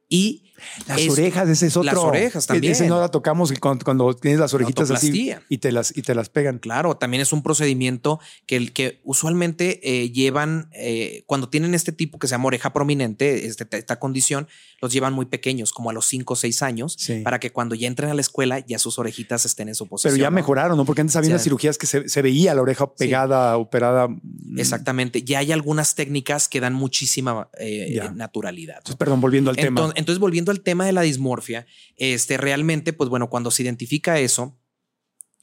Y 0.08 0.52
Las 0.86 1.08
orejas, 1.08 1.48
ese 1.48 1.66
es 1.66 1.76
otro. 1.76 1.86
Las 1.86 1.96
orejas 1.96 2.46
también. 2.46 2.72
Ese 2.72 2.86
no 2.86 3.00
la 3.00 3.08
tocamos 3.10 3.52
cuando, 3.58 3.84
cuando 3.84 4.14
tienes 4.14 4.38
las 4.38 4.52
orejitas 4.54 4.90
así 4.90 5.32
y 5.48 5.58
te 5.58 5.72
las, 5.72 5.96
y 5.96 6.02
te 6.02 6.14
las 6.14 6.28
pegan. 6.28 6.58
Claro, 6.58 6.96
también 6.96 7.20
es 7.22 7.32
un 7.32 7.42
procedimiento 7.42 8.20
que, 8.46 8.56
el 8.56 8.72
que 8.72 9.00
usualmente 9.02 9.80
eh, 9.82 10.10
llevan, 10.12 10.68
eh, 10.72 11.24
cuando 11.26 11.48
tienen 11.48 11.74
este 11.74 11.90
tipo 11.90 12.18
que 12.18 12.28
se 12.28 12.32
llama 12.32 12.46
oreja 12.46 12.72
prominente, 12.72 13.46
este- 13.46 13.66
esta 13.76 13.98
condición, 13.98 14.46
los 14.84 14.92
llevan 14.92 15.12
muy 15.14 15.26
pequeños, 15.26 15.72
como 15.72 15.90
a 15.90 15.92
los 15.92 16.06
5 16.06 16.34
o 16.34 16.36
6 16.36 16.62
años, 16.62 16.94
Sí. 16.98 17.20
para 17.22 17.40
que 17.40 17.50
cuando 17.50 17.74
ya 17.74 17.88
entren 17.88 18.10
a 18.10 18.14
la 18.14 18.20
escuela 18.20 18.58
ya 18.60 18.78
sus 18.78 18.98
orejitas 18.98 19.44
estén 19.46 19.68
en 19.68 19.74
su 19.74 19.86
posición. 19.86 20.12
Pero 20.14 20.22
ya 20.22 20.30
¿no? 20.30 20.34
mejoraron, 20.36 20.76
¿no? 20.76 20.84
Porque 20.84 21.00
antes 21.00 21.16
había 21.16 21.30
unas 21.30 21.42
cirugías 21.42 21.78
que 21.78 21.86
se, 21.86 22.08
se 22.08 22.22
veía 22.22 22.54
la 22.54 22.62
oreja 22.62 22.94
pegada, 22.94 23.56
operada. 23.56 24.08
Mm, 24.08 24.58
Exactamente. 24.58 25.22
Ya 25.24 25.38
hay 25.40 25.50
algunas 25.52 25.94
técnicas 25.94 26.48
que 26.48 26.60
dan 26.60 26.74
muchísima 26.74 27.48
eh, 27.58 28.00
naturalidad. 28.14 28.76
Entonces, 28.78 28.96
perdón, 28.96 29.20
volviendo 29.20 29.50
al 29.50 29.56
tema. 29.56 29.68
Entonces, 29.68 29.98
entonces, 29.98 30.20
volviendo 30.20 30.52
al 30.52 30.60
tema 30.60 30.86
de 30.86 30.92
la 30.92 31.02
dismorfia, 31.02 31.66
este 31.96 32.36
realmente, 32.36 32.92
pues 32.92 33.08
bueno, 33.10 33.30
cuando 33.30 33.50
se 33.50 33.62
identifica 33.62 34.18
eso, 34.20 34.58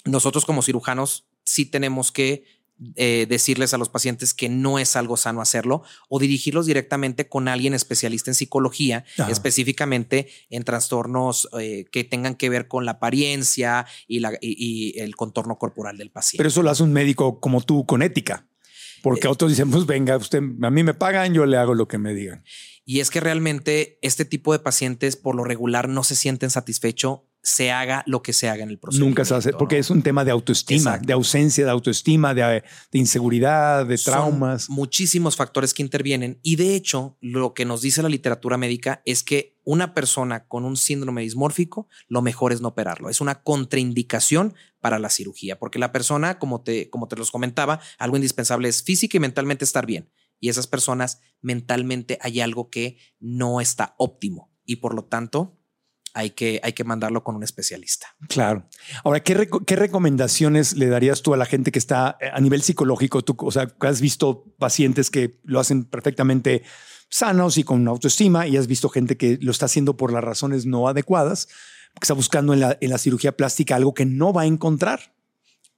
nosotros 0.06 0.46
como 0.46 0.62
cirujanos 0.62 1.28
sí 1.44 1.66
tenemos 1.66 2.12
que 2.12 2.44
eh, 2.96 3.28
decirles 3.30 3.74
a 3.74 3.78
los 3.78 3.90
pacientes 3.90 4.34
que 4.34 4.50
no 4.50 4.80
es 4.80 4.96
algo 4.96 5.16
sano 5.18 5.42
hacerlo 5.42 5.84
o 6.10 6.20
dirigirlos 6.20 6.66
directamente 6.66 7.28
con 7.30 7.48
alguien 7.48 7.74
especialista 7.74 8.32
en 8.32 8.36
psicología, 8.36 9.06
Ajá. 9.18 9.32
específicamente 9.32 10.28
en 10.50 10.64
trastornos 10.64 11.48
eh, 11.60 11.86
que 11.92 12.04
tengan 12.04 12.36
que 12.36 12.50
ver 12.50 12.68
con 12.68 12.86
la 12.86 12.94
apariencia 12.94 13.86
y, 14.08 14.20
la, 14.20 14.34
y- 14.42 14.94
y 14.96 15.00
el 15.00 15.16
contorno 15.16 15.58
corporal 15.58 15.98
del 15.98 16.10
paciente. 16.12 16.40
Pero 16.40 16.50
eso 16.50 16.64
lo 16.64 16.70
hace 16.72 16.84
un 16.84 16.94
médico 16.94 17.40
como 17.40 17.62
tú, 17.62 17.86
con 17.86 18.02
ética. 18.02 18.48
Porque 19.04 19.28
Eh, 19.28 19.32
otros 19.32 19.50
dicen, 19.52 19.72
pues 19.72 19.86
venga, 19.88 20.16
usted, 20.18 20.42
a 20.62 20.70
mí 20.70 20.84
me 20.84 20.94
pagan, 20.94 21.34
yo 21.34 21.46
le 21.48 21.58
hago 21.58 21.74
lo 21.74 21.88
que 21.88 21.98
me 21.98 22.14
digan. 22.14 22.44
Y 22.92 23.00
es 23.00 23.10
que 23.10 23.22
realmente 23.22 23.98
este 24.02 24.26
tipo 24.26 24.52
de 24.52 24.60
pacientes 24.60 25.16
por 25.16 25.34
lo 25.34 25.46
regular 25.46 25.88
no 25.88 26.04
se 26.04 26.14
sienten 26.14 26.50
satisfechos, 26.50 27.20
se 27.42 27.72
haga 27.72 28.04
lo 28.06 28.22
que 28.22 28.34
se 28.34 28.50
haga 28.50 28.64
en 28.64 28.70
el 28.70 28.80
procedimiento. 28.80 29.10
Nunca 29.12 29.24
se 29.24 29.34
hace, 29.34 29.54
porque 29.54 29.76
¿no? 29.76 29.80
es 29.80 29.90
un 29.92 30.02
tema 30.04 30.26
de 30.26 30.32
autoestima, 30.32 30.76
Exacto. 30.92 31.08
de 31.08 31.14
ausencia 31.14 31.64
de 31.64 31.72
autoestima, 31.72 32.34
de, 32.34 32.44
de 32.92 33.00
inseguridad, 33.00 33.86
de 33.86 33.98
Son 33.98 34.12
traumas. 34.12 34.70
muchísimos 34.70 35.38
factores 35.38 35.74
que 35.74 35.84
intervienen 35.84 36.38
y 36.44 36.58
de 36.58 36.76
hecho 36.76 37.16
lo 37.22 37.54
que 37.54 37.64
nos 37.64 37.82
dice 37.82 38.04
la 38.04 38.10
literatura 38.10 38.58
médica 38.58 39.02
es 39.06 39.24
que 39.24 39.56
una 39.64 39.94
persona 39.94 40.46
con 40.50 40.66
un 40.66 40.76
síndrome 40.76 41.22
dismórfico 41.22 41.88
lo 42.10 42.22
mejor 42.22 42.52
es 42.52 42.60
no 42.60 42.68
operarlo. 42.68 43.08
Es 43.10 43.22
una 43.22 43.42
contraindicación 43.42 44.54
para 44.82 45.00
la 45.00 45.10
cirugía 45.10 45.58
porque 45.58 45.80
la 45.80 45.94
persona, 45.94 46.40
como 46.40 46.60
te, 46.62 46.90
como 46.90 47.08
te 47.08 47.16
los 47.16 47.32
comentaba, 47.32 47.80
algo 48.00 48.18
indispensable 48.18 48.68
es 48.68 48.84
física 48.84 49.16
y 49.16 49.22
mentalmente 49.22 49.64
estar 49.64 49.86
bien. 49.86 50.10
Y 50.42 50.50
esas 50.50 50.68
personas 50.68 51.22
mentalmente 51.42 52.18
hay 52.22 52.42
algo 52.42 52.70
que 52.70 52.98
no 53.20 53.62
está 53.62 53.96
óptimo 53.98 54.52
y 54.66 54.78
por 54.78 54.94
lo 54.94 55.06
tanto 55.06 55.58
hay 56.14 56.32
que, 56.32 56.60
hay 56.62 56.74
que 56.74 56.84
mandarlo 56.84 57.24
con 57.24 57.36
un 57.38 57.44
especialista. 57.44 58.08
Claro. 58.28 58.68
Ahora, 59.06 59.22
¿qué, 59.22 59.34
reco- 59.38 59.64
qué 59.66 59.78
recomendaciones 59.78 60.74
le 60.76 60.88
darías 60.88 61.22
tú 61.22 61.34
a 61.34 61.38
la 61.38 61.46
gente 61.46 61.72
que 61.72 61.80
está 61.80 62.18
eh, 62.20 62.26
a 62.34 62.40
nivel 62.42 62.62
psicológico? 62.64 63.22
Tú, 63.24 63.38
o 63.40 63.52
sea, 63.52 63.74
has 63.80 64.02
visto 64.02 64.44
pacientes 64.60 65.10
que 65.10 65.40
lo 65.46 65.62
hacen 65.62 65.86
perfectamente 65.86 66.64
sanos 67.10 67.58
y 67.58 67.64
con 67.64 67.88
autoestima 67.88 68.48
y 68.48 68.58
has 68.58 68.68
visto 68.68 68.90
gente 68.90 69.16
que 69.16 69.38
lo 69.42 69.52
está 69.52 69.68
haciendo 69.68 69.96
por 69.96 70.12
las 70.12 70.24
razones 70.24 70.66
no 70.66 70.88
adecuadas, 70.90 71.46
que 71.94 72.02
está 72.04 72.14
buscando 72.14 72.54
en 72.54 72.60
la, 72.62 72.78
en 72.82 72.90
la 72.90 72.98
cirugía 72.98 73.38
plástica 73.38 73.76
algo 73.76 73.94
que 73.94 74.06
no 74.06 74.34
va 74.34 74.42
a 74.42 74.46
encontrar. 74.48 75.14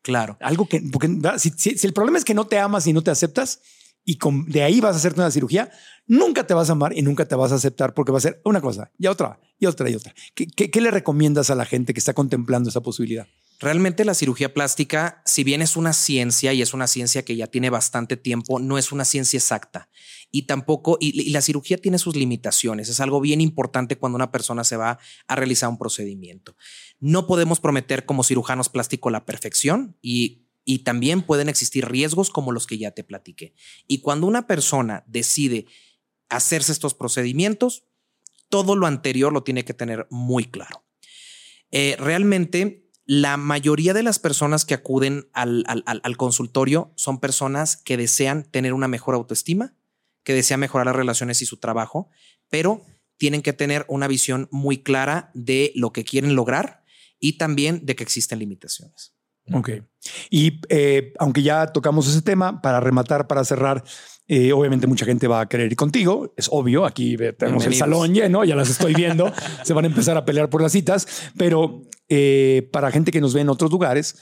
Claro. 0.02 0.38
Algo 0.42 0.68
que, 0.68 0.82
porque 0.92 1.08
¿verdad? 1.10 1.38
si, 1.38 1.52
si- 1.52 1.78
si 1.78 1.86
el 1.86 1.94
problema 1.94 2.18
es 2.18 2.26
que 2.26 2.34
no 2.34 2.48
te 2.48 2.58
amas 2.60 2.88
y 2.88 2.94
no 2.94 3.04
te 3.04 3.12
aceptas 3.12 3.62
y 4.06 4.18
de 4.48 4.64
ahí 4.64 4.82
vas 4.82 4.96
a 4.96 4.98
hacerte 4.98 5.22
una 5.22 5.32
cirugía, 5.32 5.72
nunca 6.08 6.46
te 6.46 6.54
vas 6.54 6.70
a 6.70 6.74
amar 6.74 6.98
y 6.98 7.02
nunca 7.02 7.26
te 7.26 7.36
vas 7.36 7.52
a 7.52 7.56
aceptar 7.56 7.94
porque 7.94 8.12
va 8.12 8.18
a 8.18 8.22
ser 8.22 8.42
una 8.44 8.62
cosa 8.62 8.92
y 8.98 9.08
otra 9.08 9.40
y 9.60 9.66
otra 9.66 9.90
y 9.90 9.96
otra. 9.96 10.14
¿Qué, 10.36 10.82
le 10.82 10.92
recomiendas 10.92 11.50
a 11.50 11.56
la 11.56 11.66
gente 11.66 11.94
que 11.94 12.00
está 12.00 12.14
contemplando 12.14 12.70
esa 12.70 12.82
posibilidad? 12.82 13.28
Realmente 13.60 14.04
la 14.04 14.14
cirugía 14.14 14.54
plástica, 14.54 15.22
si 15.26 15.46
bien 15.46 15.62
es 15.62 15.78
una 15.78 15.94
ciencia 15.94 16.52
y 16.52 16.62
es 16.62 16.74
una 16.74 16.88
ciencia 16.88 17.24
que 17.24 17.38
ya 17.38 17.48
tiene 17.48 17.70
bastante 17.70 18.18
tiempo, 18.18 18.60
no 18.60 18.78
es 18.78 18.92
una 18.92 19.06
ciencia 19.06 19.38
exacta. 19.38 19.90
Y 20.32 20.48
tampoco, 20.48 20.98
y 21.00 21.30
la 21.30 21.42
cirugía 21.42 21.78
tiene 21.78 21.98
sus 21.98 22.16
limitaciones. 22.16 22.90
Es 22.90 23.00
algo 23.00 23.22
bien 23.22 23.40
importante 23.40 23.98
cuando 23.98 24.18
una 24.18 24.32
persona 24.32 24.66
se 24.66 24.76
va 24.76 24.98
a 25.28 25.36
realizar 25.36 25.70
un 25.70 25.78
procedimiento. 25.78 26.58
No 27.00 27.26
podemos 27.28 27.62
prometer 27.62 28.06
como 28.06 28.24
cirujanos 28.24 28.68
plásticos 28.68 29.12
la 29.12 29.26
perfección 29.26 29.96
y, 30.02 30.43
y 30.66 30.80
también 30.80 31.22
pueden 31.22 31.50
existir 31.50 31.86
riesgos 31.88 32.30
como 32.30 32.52
los 32.52 32.68
que 32.68 32.78
ya 32.78 32.92
te 32.92 33.04
platiqué. 33.04 33.54
Y 33.88 34.00
cuando 34.00 34.28
una 34.28 34.48
persona 34.48 35.04
decide 35.08 35.66
hacerse 36.30 36.72
estos 36.72 36.94
procedimientos, 36.94 37.84
todo 38.50 38.76
lo 38.76 38.88
anterior 38.88 39.34
lo 39.34 39.44
tiene 39.44 39.66
que 39.66 39.74
tener 39.74 40.08
muy 40.10 40.46
claro. 40.46 40.86
Eh, 41.72 41.96
realmente 41.98 42.90
la 43.06 43.36
mayoría 43.36 43.94
de 43.94 44.04
las 44.04 44.20
personas 44.20 44.64
que 44.64 44.74
acuden 44.74 45.28
al, 45.34 45.66
al- 45.66 46.18
consultorio 46.18 46.94
son 46.96 47.20
personas 47.20 47.76
que 47.78 47.98
desean 47.98 48.44
tener 48.44 48.74
una 48.74 48.88
mejor 48.88 49.16
autoestima, 49.16 49.76
que 50.24 50.34
desean 50.34 50.62
mejorar 50.62 50.86
las 50.88 50.96
relaciones 50.96 51.42
y 51.42 51.46
su 51.46 51.58
trabajo, 51.58 52.10
pero 52.50 52.86
tienen 53.18 53.42
que 53.42 53.54
tener 53.54 53.86
una 53.90 54.08
visión 54.08 54.48
muy 54.52 54.84
clara 54.84 55.32
de 55.34 55.72
lo 55.76 55.92
que 55.92 56.06
quieren 56.06 56.36
lograr 56.36 56.84
y 57.20 57.34
también 57.38 57.86
de 57.86 57.96
que 57.96 58.04
existen 58.04 58.40
limitaciones. 58.40 59.13
Ok. 59.52 59.70
Y 60.30 60.60
eh, 60.70 61.14
aunque 61.20 61.42
ya 61.42 61.68
tocamos 61.68 62.08
ese 62.08 62.22
tema, 62.22 62.62
para 62.62 62.80
rematar, 62.80 63.28
para 63.28 63.44
cerrar, 63.44 63.84
eh, 64.28 64.54
obviamente 64.54 64.88
mucha 64.88 65.06
gente 65.06 65.28
va 65.28 65.42
a 65.42 65.50
querer 65.50 65.72
ir 65.72 65.76
contigo. 65.76 66.34
Es 66.38 66.48
obvio. 66.52 66.86
Aquí 66.86 67.18
tenemos 67.38 67.66
el 67.66 67.74
salón 67.74 68.14
lleno, 68.14 68.44
ya 68.44 68.56
las 68.56 68.70
estoy 68.70 68.94
viendo. 68.94 69.32
Se 69.64 69.74
van 69.74 69.86
a 69.86 69.88
empezar 69.88 70.18
a 70.18 70.26
pelear 70.26 70.50
por 70.50 70.62
las 70.62 70.72
citas. 70.72 71.08
Pero 71.38 71.84
eh, 72.10 72.70
para 72.72 72.92
gente 72.92 73.12
que 73.12 73.22
nos 73.22 73.34
ve 73.34 73.42
en 73.42 73.50
otros 73.50 73.72
lugares, 73.72 74.18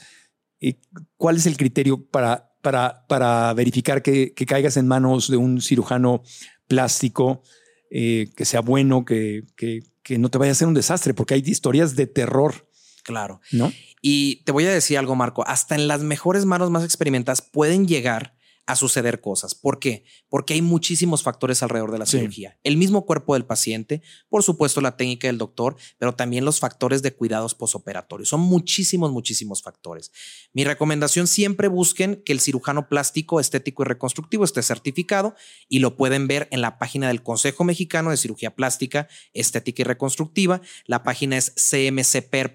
¿cuál 1.16 1.36
es 1.36 1.46
el 1.46 1.56
criterio 1.56 2.04
para, 2.04 2.52
para, 2.62 3.06
para 3.08 3.52
verificar 3.54 4.02
que, 4.02 4.34
que 4.34 4.46
caigas 4.46 4.76
en 4.76 4.88
manos 4.88 5.28
de 5.28 5.36
un 5.36 5.60
cirujano 5.60 6.22
plástico 6.66 7.42
que 7.90 8.44
sea 8.46 8.60
bueno, 8.60 9.04
que, 9.04 9.44
que, 9.54 9.82
que 10.02 10.16
no 10.16 10.30
te 10.30 10.38
vaya 10.38 10.50
a 10.50 10.52
hacer 10.52 10.66
un 10.66 10.74
desastre? 10.74 11.14
Porque 11.14 11.34
hay 11.34 11.42
historias 11.44 11.94
de 11.94 12.06
terror, 12.06 12.66
Claro. 13.02 13.40
¿no? 13.50 13.72
Y 14.02 14.42
te 14.44 14.52
voy 14.52 14.66
a 14.66 14.72
decir 14.72 14.98
algo, 14.98 15.14
Marco, 15.14 15.46
hasta 15.46 15.76
en 15.76 15.86
las 15.86 16.02
mejores 16.02 16.44
manos 16.44 16.70
más 16.70 16.84
experimentadas 16.84 17.40
pueden 17.40 17.86
llegar 17.86 18.34
a 18.66 18.76
suceder 18.76 19.20
cosas. 19.20 19.54
¿Por 19.54 19.78
qué? 19.80 20.04
Porque 20.28 20.54
hay 20.54 20.62
muchísimos 20.62 21.22
factores 21.22 21.62
alrededor 21.62 21.90
de 21.90 21.98
la 21.98 22.06
Sí. 22.06 22.18
cirugía. 22.18 22.58
El 22.62 22.76
mismo 22.76 23.04
cuerpo 23.06 23.34
del 23.34 23.44
paciente, 23.44 24.02
por 24.28 24.42
supuesto 24.42 24.80
la 24.80 24.96
técnica 24.96 25.26
del 25.26 25.38
doctor, 25.38 25.76
pero 25.98 26.14
también 26.14 26.44
los 26.44 26.60
factores 26.60 27.02
de 27.02 27.12
cuidados 27.14 27.54
posoperatorios. 27.54 28.28
Son 28.28 28.40
muchísimos, 28.40 29.10
muchísimos 29.10 29.62
factores. 29.62 30.12
Mi 30.52 30.64
recomendación 30.64 31.26
siempre 31.26 31.66
busquen 31.68 32.22
que 32.24 32.32
el 32.32 32.40
cirujano 32.40 32.88
plástico, 32.88 33.40
estético 33.40 33.82
y 33.82 33.86
reconstructivo 33.86 34.44
esté 34.44 34.62
certificado 34.62 35.34
y 35.68 35.80
lo 35.80 35.96
pueden 35.96 36.28
ver 36.28 36.48
en 36.52 36.60
la 36.60 36.78
página 36.78 37.08
del 37.08 37.22
Consejo 37.22 37.64
Mexicano 37.64 38.10
de 38.10 38.16
Cirugía 38.16 38.54
Plástica, 38.54 39.08
Estética 39.34 39.82
y 39.82 39.84
Reconstructiva. 39.84 40.60
La 40.86 41.02
página 41.02 41.36
es 41.36 41.52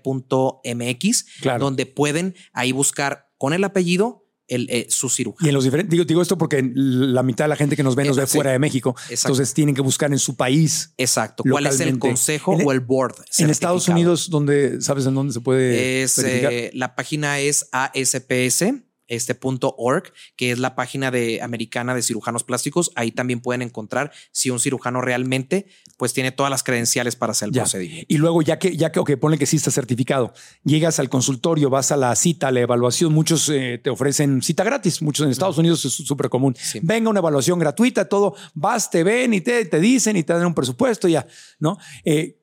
cmcper.mx, 0.04 1.26
Claro. 1.42 1.64
donde 1.64 1.86
pueden 1.86 2.36
ahí 2.54 2.72
buscar 2.72 3.30
con 3.38 3.54
el 3.54 3.64
apellido 3.64 4.27
el, 4.48 4.68
eh, 4.70 4.88
su 4.90 5.08
Y 5.08 5.10
cirujano. 5.10 5.48
en 5.48 5.54
los 5.54 5.64
diferentes, 5.64 5.92
digo, 5.92 6.06
digo 6.06 6.22
esto 6.22 6.38
porque 6.38 6.70
la 6.74 7.24
mitad 7.24 7.46
de 7.46 7.50
la 7.50 7.56
gente 7.56 7.76
que 7.76 7.84
nos 7.84 7.96
ve 7.96 8.06
nos 8.06 8.18
Eh, 8.18 8.22
ve 8.22 8.28
sí. 8.28 8.34
fuera 8.38 8.52
de 8.52 8.60
México. 8.60 8.96
Exacto. 9.10 9.34
Entonces 9.34 9.54
tienen 9.54 9.76
que 9.76 9.82
buscar 9.82 10.12
en 10.12 10.20
su 10.20 10.36
país. 10.36 10.94
Exacto. 10.98 11.44
¿Cuál 11.50 11.66
es 11.68 11.80
el 11.80 12.00
consejo 12.00 12.54
o 12.54 12.72
el 12.72 12.80
board? 12.80 13.16
En 13.38 13.50
Estados? 13.50 13.88
Unidos, 13.88 14.30
donde 14.30 14.82
sabes 14.82 15.06
en 15.06 15.14
dónde 15.16 15.34
se 15.34 15.42
puede 15.42 16.04
Es, 16.04 16.18
eh, 16.20 16.72
la 16.74 16.96
página 16.96 17.40
es 17.40 17.68
ASPS. 17.72 18.64
Este 19.08 19.36
punto 19.36 19.74
org, 19.78 20.12
que 20.36 20.52
es 20.52 20.60
la 20.60 20.76
página 20.76 21.12
de 21.12 21.42
americana 21.42 21.96
de 21.96 22.02
cirujanos 22.02 22.44
plásticos, 22.44 22.92
ahí 22.96 23.12
también 23.12 23.40
pueden 23.42 23.62
encontrar 23.62 24.12
si 24.32 24.50
un 24.50 24.60
cirujano 24.60 25.02
realmente 25.02 25.68
pues 25.98 26.14
tiene 26.14 26.32
todas 26.32 26.50
las 26.52 26.62
credenciales 26.64 27.16
para 27.16 27.32
hacer 27.32 27.48
el 27.48 27.54
Ya. 27.56 27.64
procedimiento. 27.64 28.06
Y 28.08 28.18
luego, 28.18 28.42
ya 28.44 28.60
que, 28.60 28.76
ya 28.78 28.92
que, 28.92 29.00
ok, 29.00 29.12
ponle 29.20 29.38
que 29.40 29.46
sí 29.48 29.56
está 29.56 29.72
certificado, 29.72 30.32
llegas 30.64 31.00
al 31.00 31.10
consultorio, 31.10 31.70
vas 31.72 31.92
a 31.92 31.98
la 31.98 32.16
cita, 32.16 32.50
a 32.50 32.52
la 32.52 32.60
evaluación, 32.60 33.12
muchos 33.14 33.50
eh, 33.50 33.80
te 33.84 33.90
ofrecen 33.90 34.42
cita 34.44 34.64
gratis, 34.64 35.02
muchos 35.02 35.26
en 35.26 35.32
Estados 35.32 35.58
Unidos 35.58 35.84
es 35.86 35.94
súper 35.94 36.30
común. 36.30 36.56
Sí. 36.60 36.80
Venga, 36.84 37.10
una 37.10 37.20
evaluación 37.20 37.58
gratuita, 37.58 38.06
todo, 38.08 38.36
vas, 38.54 38.92
te 38.92 39.04
ven 39.04 39.34
y 39.34 39.42
te, 39.42 39.66
te 39.66 39.80
dicen 39.80 40.18
y 40.18 40.24
te 40.24 40.34
dan 40.34 40.46
un 40.46 40.54
presupuesto, 40.54 41.08
ya, 41.08 41.26
¿no? 41.60 41.78
Eh, 42.06 42.40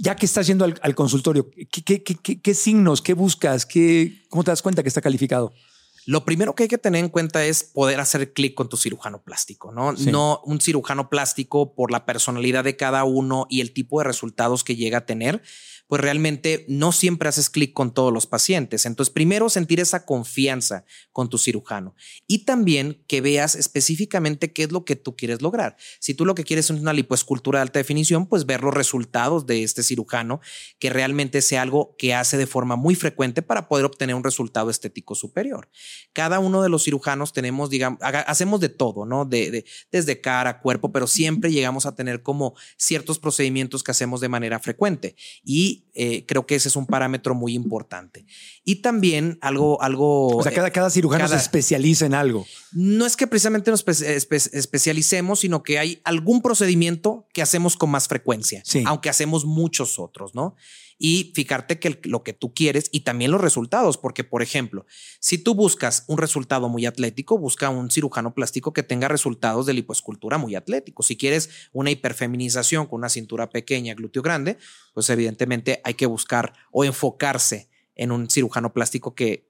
ya 0.00 0.14
que 0.16 0.26
estás 0.26 0.46
yendo 0.46 0.64
al, 0.64 0.78
al 0.82 0.94
consultorio, 0.94 1.48
¿qué, 1.70 1.82
qué, 1.82 2.02
qué- 2.02 2.16
qué- 2.22 2.40
qué 2.42 2.54
signos, 2.54 3.00
qué 3.00 3.14
buscas, 3.14 3.64
qué, 3.64 4.24
cómo 4.28 4.44
te 4.44 4.50
das 4.50 4.60
cuenta 4.60 4.82
que 4.82 4.88
está 4.88 5.00
calificado? 5.00 5.52
Lo 6.08 6.24
primero 6.24 6.54
que 6.54 6.62
hay 6.62 6.68
que 6.70 6.78
tener 6.78 7.04
en 7.04 7.10
cuenta 7.10 7.44
es 7.44 7.64
poder 7.64 8.00
hacer 8.00 8.32
clic 8.32 8.54
con 8.54 8.70
tu 8.70 8.78
cirujano 8.78 9.22
plástico, 9.22 9.72
¿no? 9.72 9.92
No 9.92 10.40
un 10.46 10.58
cirujano 10.58 11.10
plástico 11.10 11.74
por 11.74 11.92
la 11.92 12.06
personalidad 12.06 12.64
de 12.64 12.76
cada 12.76 13.04
uno 13.04 13.46
y 13.50 13.60
el 13.60 13.74
tipo 13.74 13.98
de 13.98 14.04
resultados 14.04 14.64
que 14.64 14.74
llega 14.74 14.96
a 14.96 15.04
tener 15.04 15.42
pues 15.88 16.00
realmente 16.02 16.64
no 16.68 16.92
siempre 16.92 17.28
haces 17.28 17.50
clic 17.50 17.72
con 17.72 17.92
todos 17.92 18.12
los 18.12 18.26
pacientes. 18.26 18.86
Entonces, 18.86 19.12
primero 19.12 19.48
sentir 19.48 19.80
esa 19.80 20.04
confianza 20.04 20.84
con 21.12 21.28
tu 21.28 21.38
cirujano 21.38 21.96
y 22.26 22.44
también 22.44 23.02
que 23.08 23.20
veas 23.20 23.54
específicamente 23.54 24.52
qué 24.52 24.64
es 24.64 24.72
lo 24.72 24.84
que 24.84 24.96
tú 24.96 25.16
quieres 25.16 25.42
lograr. 25.42 25.76
Si 25.98 26.14
tú 26.14 26.24
lo 26.24 26.34
que 26.34 26.44
quieres 26.44 26.66
es 26.66 26.78
una 26.78 26.92
lipoescultura 26.92 27.58
de 27.58 27.62
alta 27.62 27.78
definición, 27.78 28.26
pues 28.26 28.46
ver 28.46 28.62
los 28.62 28.74
resultados 28.74 29.46
de 29.46 29.62
este 29.62 29.82
cirujano, 29.82 30.40
que 30.78 30.90
realmente 30.90 31.40
sea 31.40 31.62
algo 31.62 31.96
que 31.98 32.14
hace 32.14 32.36
de 32.36 32.46
forma 32.46 32.76
muy 32.76 32.94
frecuente 32.94 33.42
para 33.42 33.66
poder 33.66 33.86
obtener 33.86 34.14
un 34.14 34.24
resultado 34.24 34.70
estético 34.70 35.14
superior. 35.14 35.70
Cada 36.12 36.38
uno 36.38 36.62
de 36.62 36.68
los 36.68 36.84
cirujanos 36.84 37.32
tenemos, 37.32 37.70
digamos, 37.70 37.98
hacemos 38.02 38.60
de 38.60 38.68
todo, 38.68 39.06
¿no? 39.06 39.24
De, 39.24 39.64
desde 39.90 40.20
cara, 40.20 40.60
cuerpo, 40.60 40.92
pero 40.92 41.06
siempre 41.06 41.50
llegamos 41.50 41.86
a 41.86 41.94
tener 41.94 42.22
como 42.22 42.54
ciertos 42.76 43.18
procedimientos 43.18 43.82
que 43.82 43.90
hacemos 43.90 44.20
de 44.20 44.28
manera 44.28 44.58
frecuente. 44.58 45.16
Y 45.42 45.77
eh, 45.94 46.24
creo 46.26 46.46
que 46.46 46.54
ese 46.54 46.68
es 46.68 46.76
un 46.76 46.86
parámetro 46.86 47.34
muy 47.34 47.54
importante. 47.54 48.24
Y 48.64 48.76
también 48.76 49.38
algo, 49.40 49.82
algo. 49.82 50.36
O 50.36 50.42
sea, 50.42 50.52
cada, 50.52 50.70
cada 50.70 50.90
cirujano 50.90 51.26
se 51.26 51.36
especializa 51.36 52.06
en 52.06 52.14
algo. 52.14 52.46
No 52.72 53.04
es 53.06 53.16
que 53.16 53.26
precisamente 53.26 53.70
nos 53.70 53.84
especialicemos, 53.88 55.40
sino 55.40 55.62
que 55.62 55.78
hay 55.78 56.00
algún 56.04 56.42
procedimiento 56.42 57.26
que 57.32 57.42
hacemos 57.42 57.76
con 57.76 57.90
más 57.90 58.08
frecuencia, 58.08 58.62
aunque 58.86 59.08
hacemos 59.08 59.44
muchos 59.44 59.98
otros, 59.98 60.34
¿no? 60.34 60.54
Y 60.98 61.32
fijarte 61.34 61.78
que 61.78 62.00
lo 62.04 62.24
que 62.24 62.32
tú 62.32 62.52
quieres 62.52 62.88
y 62.92 63.00
también 63.00 63.30
los 63.30 63.40
resultados, 63.40 63.96
porque 63.96 64.24
por 64.24 64.42
ejemplo, 64.42 64.84
si 65.20 65.38
tú 65.38 65.54
buscas 65.54 66.04
un 66.08 66.18
resultado 66.18 66.68
muy 66.68 66.86
atlético, 66.86 67.38
busca 67.38 67.70
un 67.70 67.90
cirujano 67.90 68.34
plástico 68.34 68.72
que 68.72 68.82
tenga 68.82 69.06
resultados 69.06 69.66
de 69.66 69.74
lipoescultura 69.74 70.38
muy 70.38 70.56
atléticos. 70.56 71.06
Si 71.06 71.16
quieres 71.16 71.50
una 71.72 71.90
hiperfeminización 71.90 72.86
con 72.86 72.98
una 72.98 73.08
cintura 73.08 73.48
pequeña, 73.48 73.94
glúteo 73.94 74.22
grande, 74.22 74.58
pues 74.92 75.08
evidentemente 75.10 75.80
hay 75.84 75.94
que 75.94 76.06
buscar 76.06 76.52
o 76.72 76.84
enfocarse 76.84 77.70
en 77.94 78.10
un 78.10 78.28
cirujano 78.28 78.72
plástico 78.72 79.14
que 79.14 79.48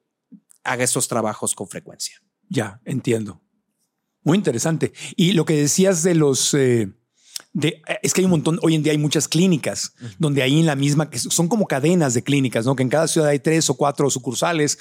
haga 0.65 0.85
estos 0.85 1.09
trabajos 1.09 1.55
con 1.55 1.69
frecuencia. 1.69 2.23
Ya, 2.49 2.81
entiendo. 2.85 3.41
Muy 4.23 4.37
interesante. 4.37 4.93
Y 5.17 5.33
lo 5.33 5.45
que 5.45 5.55
decías 5.55 6.03
de 6.03 6.15
los... 6.15 6.53
Eh, 6.55 6.93
eh, 7.61 7.81
es 8.03 8.13
que 8.13 8.21
hay 8.21 8.25
un 8.27 8.33
montón, 8.33 8.59
hoy 8.63 8.75
en 8.75 8.83
día 8.83 8.93
hay 8.93 8.99
muchas 8.99 9.29
clínicas 9.29 9.95
donde 10.19 10.43
ahí 10.43 10.61
en 10.61 10.67
la 10.67 10.77
misma, 10.77 11.11
que 11.11 11.19
son 11.19 11.49
como 11.49 11.67
cadenas 11.67 12.15
de 12.15 12.23
clínicas, 12.23 12.67
¿no? 12.67 12.77
Que 12.77 12.83
en 12.83 12.89
cada 12.89 13.09
ciudad 13.09 13.31
hay 13.31 13.39
tres 13.39 13.71
o 13.71 13.75
cuatro 13.75 14.11
sucursales 14.11 14.79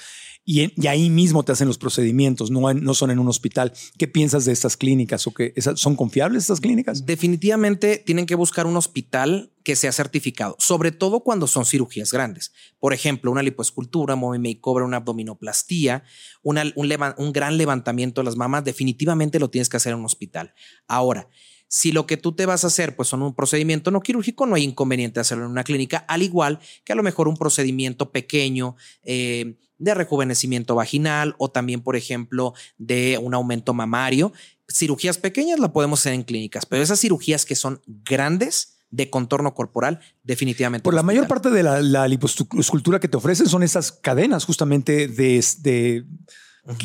y, 0.50 0.88
ahí 0.88 1.10
mismo 1.10 1.44
te 1.44 1.52
hacen 1.52 1.68
los 1.68 1.76
procedimientos, 1.76 2.50
no, 2.50 2.72
no 2.72 2.94
son 2.94 3.10
en 3.10 3.18
un 3.18 3.28
hospital. 3.28 3.72
¿Qué 3.98 4.08
piensas 4.08 4.46
de 4.46 4.52
estas 4.52 4.78
clínicas 4.78 5.26
o 5.26 5.34
que 5.34 5.52
son 5.74 5.94
confiables 5.94 6.44
estas 6.44 6.60
clínicas? 6.60 7.04
Definitivamente 7.04 7.98
tienen 7.98 8.24
que 8.24 8.34
buscar 8.34 8.66
un 8.66 8.76
hospital 8.76 9.52
que 9.62 9.76
sea 9.76 9.92
certificado, 9.92 10.56
sobre 10.58 10.90
todo 10.90 11.20
cuando 11.20 11.46
son 11.46 11.66
cirugías 11.66 12.12
grandes. 12.12 12.54
Por 12.78 12.94
ejemplo, 12.94 13.30
una 13.30 13.42
lipoescultura, 13.42 14.14
un 14.14 14.40
makeover, 14.40 14.84
una 14.84 14.96
abdominoplastía, 14.98 16.04
un, 16.42 16.58
un 16.76 17.32
gran 17.32 17.58
levantamiento 17.58 18.22
de 18.22 18.24
las 18.24 18.36
mamas, 18.36 18.64
definitivamente 18.64 19.38
lo 19.38 19.50
tienes 19.50 19.68
que 19.68 19.76
hacer 19.76 19.92
en 19.92 19.98
un 19.98 20.06
hospital. 20.06 20.54
Ahora, 20.86 21.28
si 21.68 21.92
lo 21.92 22.06
que 22.06 22.16
tú 22.16 22.32
te 22.32 22.46
vas 22.46 22.64
a 22.64 22.68
hacer 22.68 22.96
pues 22.96 23.08
son 23.08 23.22
un 23.22 23.34
procedimiento 23.34 23.90
no 23.90 24.00
quirúrgico, 24.00 24.46
no 24.46 24.56
hay 24.56 24.64
inconveniente 24.64 25.20
hacerlo 25.20 25.44
en 25.44 25.50
una 25.50 25.64
clínica, 25.64 25.98
al 26.08 26.22
igual 26.22 26.58
que 26.84 26.92
a 26.92 26.96
lo 26.96 27.02
mejor 27.02 27.28
un 27.28 27.36
procedimiento 27.36 28.10
pequeño 28.10 28.76
eh, 29.02 29.56
de 29.78 29.94
rejuvenecimiento 29.94 30.74
vaginal 30.74 31.36
o 31.38 31.50
también, 31.50 31.82
por 31.82 31.94
ejemplo, 31.94 32.54
de 32.78 33.18
un 33.22 33.34
aumento 33.34 33.74
mamario. 33.74 34.32
Cirugías 34.68 35.18
pequeñas 35.18 35.60
la 35.60 35.72
podemos 35.72 36.00
hacer 36.00 36.14
en 36.14 36.24
clínicas, 36.24 36.66
pero 36.66 36.82
esas 36.82 37.00
cirugías 37.00 37.44
que 37.44 37.54
son 37.54 37.80
grandes, 37.86 38.74
de 38.90 39.10
contorno 39.10 39.54
corporal, 39.54 40.00
definitivamente. 40.22 40.82
Por 40.82 40.94
la 40.94 41.02
mayor 41.02 41.28
parte 41.28 41.50
de 41.50 41.62
la, 41.62 41.82
la 41.82 42.08
liposcultura 42.08 42.98
que 42.98 43.08
te 43.08 43.18
ofrecen 43.18 43.46
son 43.46 43.62
esas 43.62 43.92
cadenas 43.92 44.46
justamente 44.46 45.08
de, 45.08 45.44
de 45.58 46.06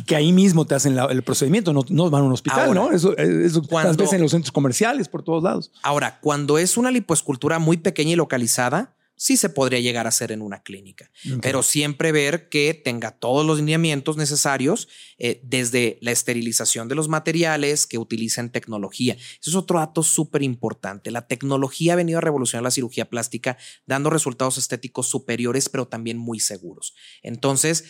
que 0.05 0.15
ahí 0.15 0.31
mismo 0.31 0.65
te 0.65 0.75
hacen 0.75 0.97
el 0.97 1.23
procedimiento, 1.23 1.73
no, 1.73 1.83
no, 1.89 2.09
van 2.09 2.21
a 2.21 2.25
un 2.25 2.31
hospital, 2.31 2.73
¿no? 2.73 2.91
Eso, 2.91 3.17
eso 3.17 3.61
cuando, 3.63 3.97
veces 3.97 4.13
en 4.13 4.21
los 4.21 4.31
centros 4.31 4.51
comerciales, 4.51 5.07
por 5.09 5.23
todos 5.23 5.43
lados. 5.43 5.71
Ahora, 5.81 6.19
cuando 6.21 6.57
es 6.57 6.77
una 6.77 6.91
lipoescultura 6.91 7.59
muy 7.59 7.77
pequeña 7.77 8.11
y 8.11 8.15
localizada, 8.15 8.95
sí 9.15 9.37
se 9.37 9.49
podría 9.49 9.79
llegar 9.79 10.05
a 10.05 10.09
hacer 10.09 10.31
en 10.31 10.41
una 10.41 10.63
clínica, 10.63 11.09
pero 11.41 11.63
siempre 11.63 12.11
ver 12.11 12.49
que 12.49 12.73
tenga 12.73 13.11
todos 13.11 13.45
los 13.45 13.57
lineamientos 13.57 14.17
necesarios, 14.17 14.87
eh, 15.17 15.39
desde 15.43 15.97
la 16.01 16.11
esterilización 16.11 16.87
de 16.87 16.95
los 16.95 17.07
materiales, 17.07 17.87
que 17.87 17.97
utilicen 17.97 18.49
tecnología. 18.49 19.13
Eso 19.13 19.49
es 19.49 19.55
otro 19.55 19.79
dato 19.79 20.03
súper 20.03 20.43
importante. 20.43 21.11
La 21.11 21.27
tecnología 21.27 21.93
ha 21.93 21.97
venido 21.97 22.17
a 22.17 22.21
revolucionar 22.21 22.63
la 22.63 22.71
cirugía 22.71 23.09
plástica, 23.09 23.57
dando 23.85 24.09
resultados 24.09 24.57
estéticos 24.57 25.07
superiores, 25.07 25.69
pero 25.69 25.87
también 25.87 26.17
muy 26.17 26.39
seguros. 26.39 26.93
Entonces, 27.21 27.85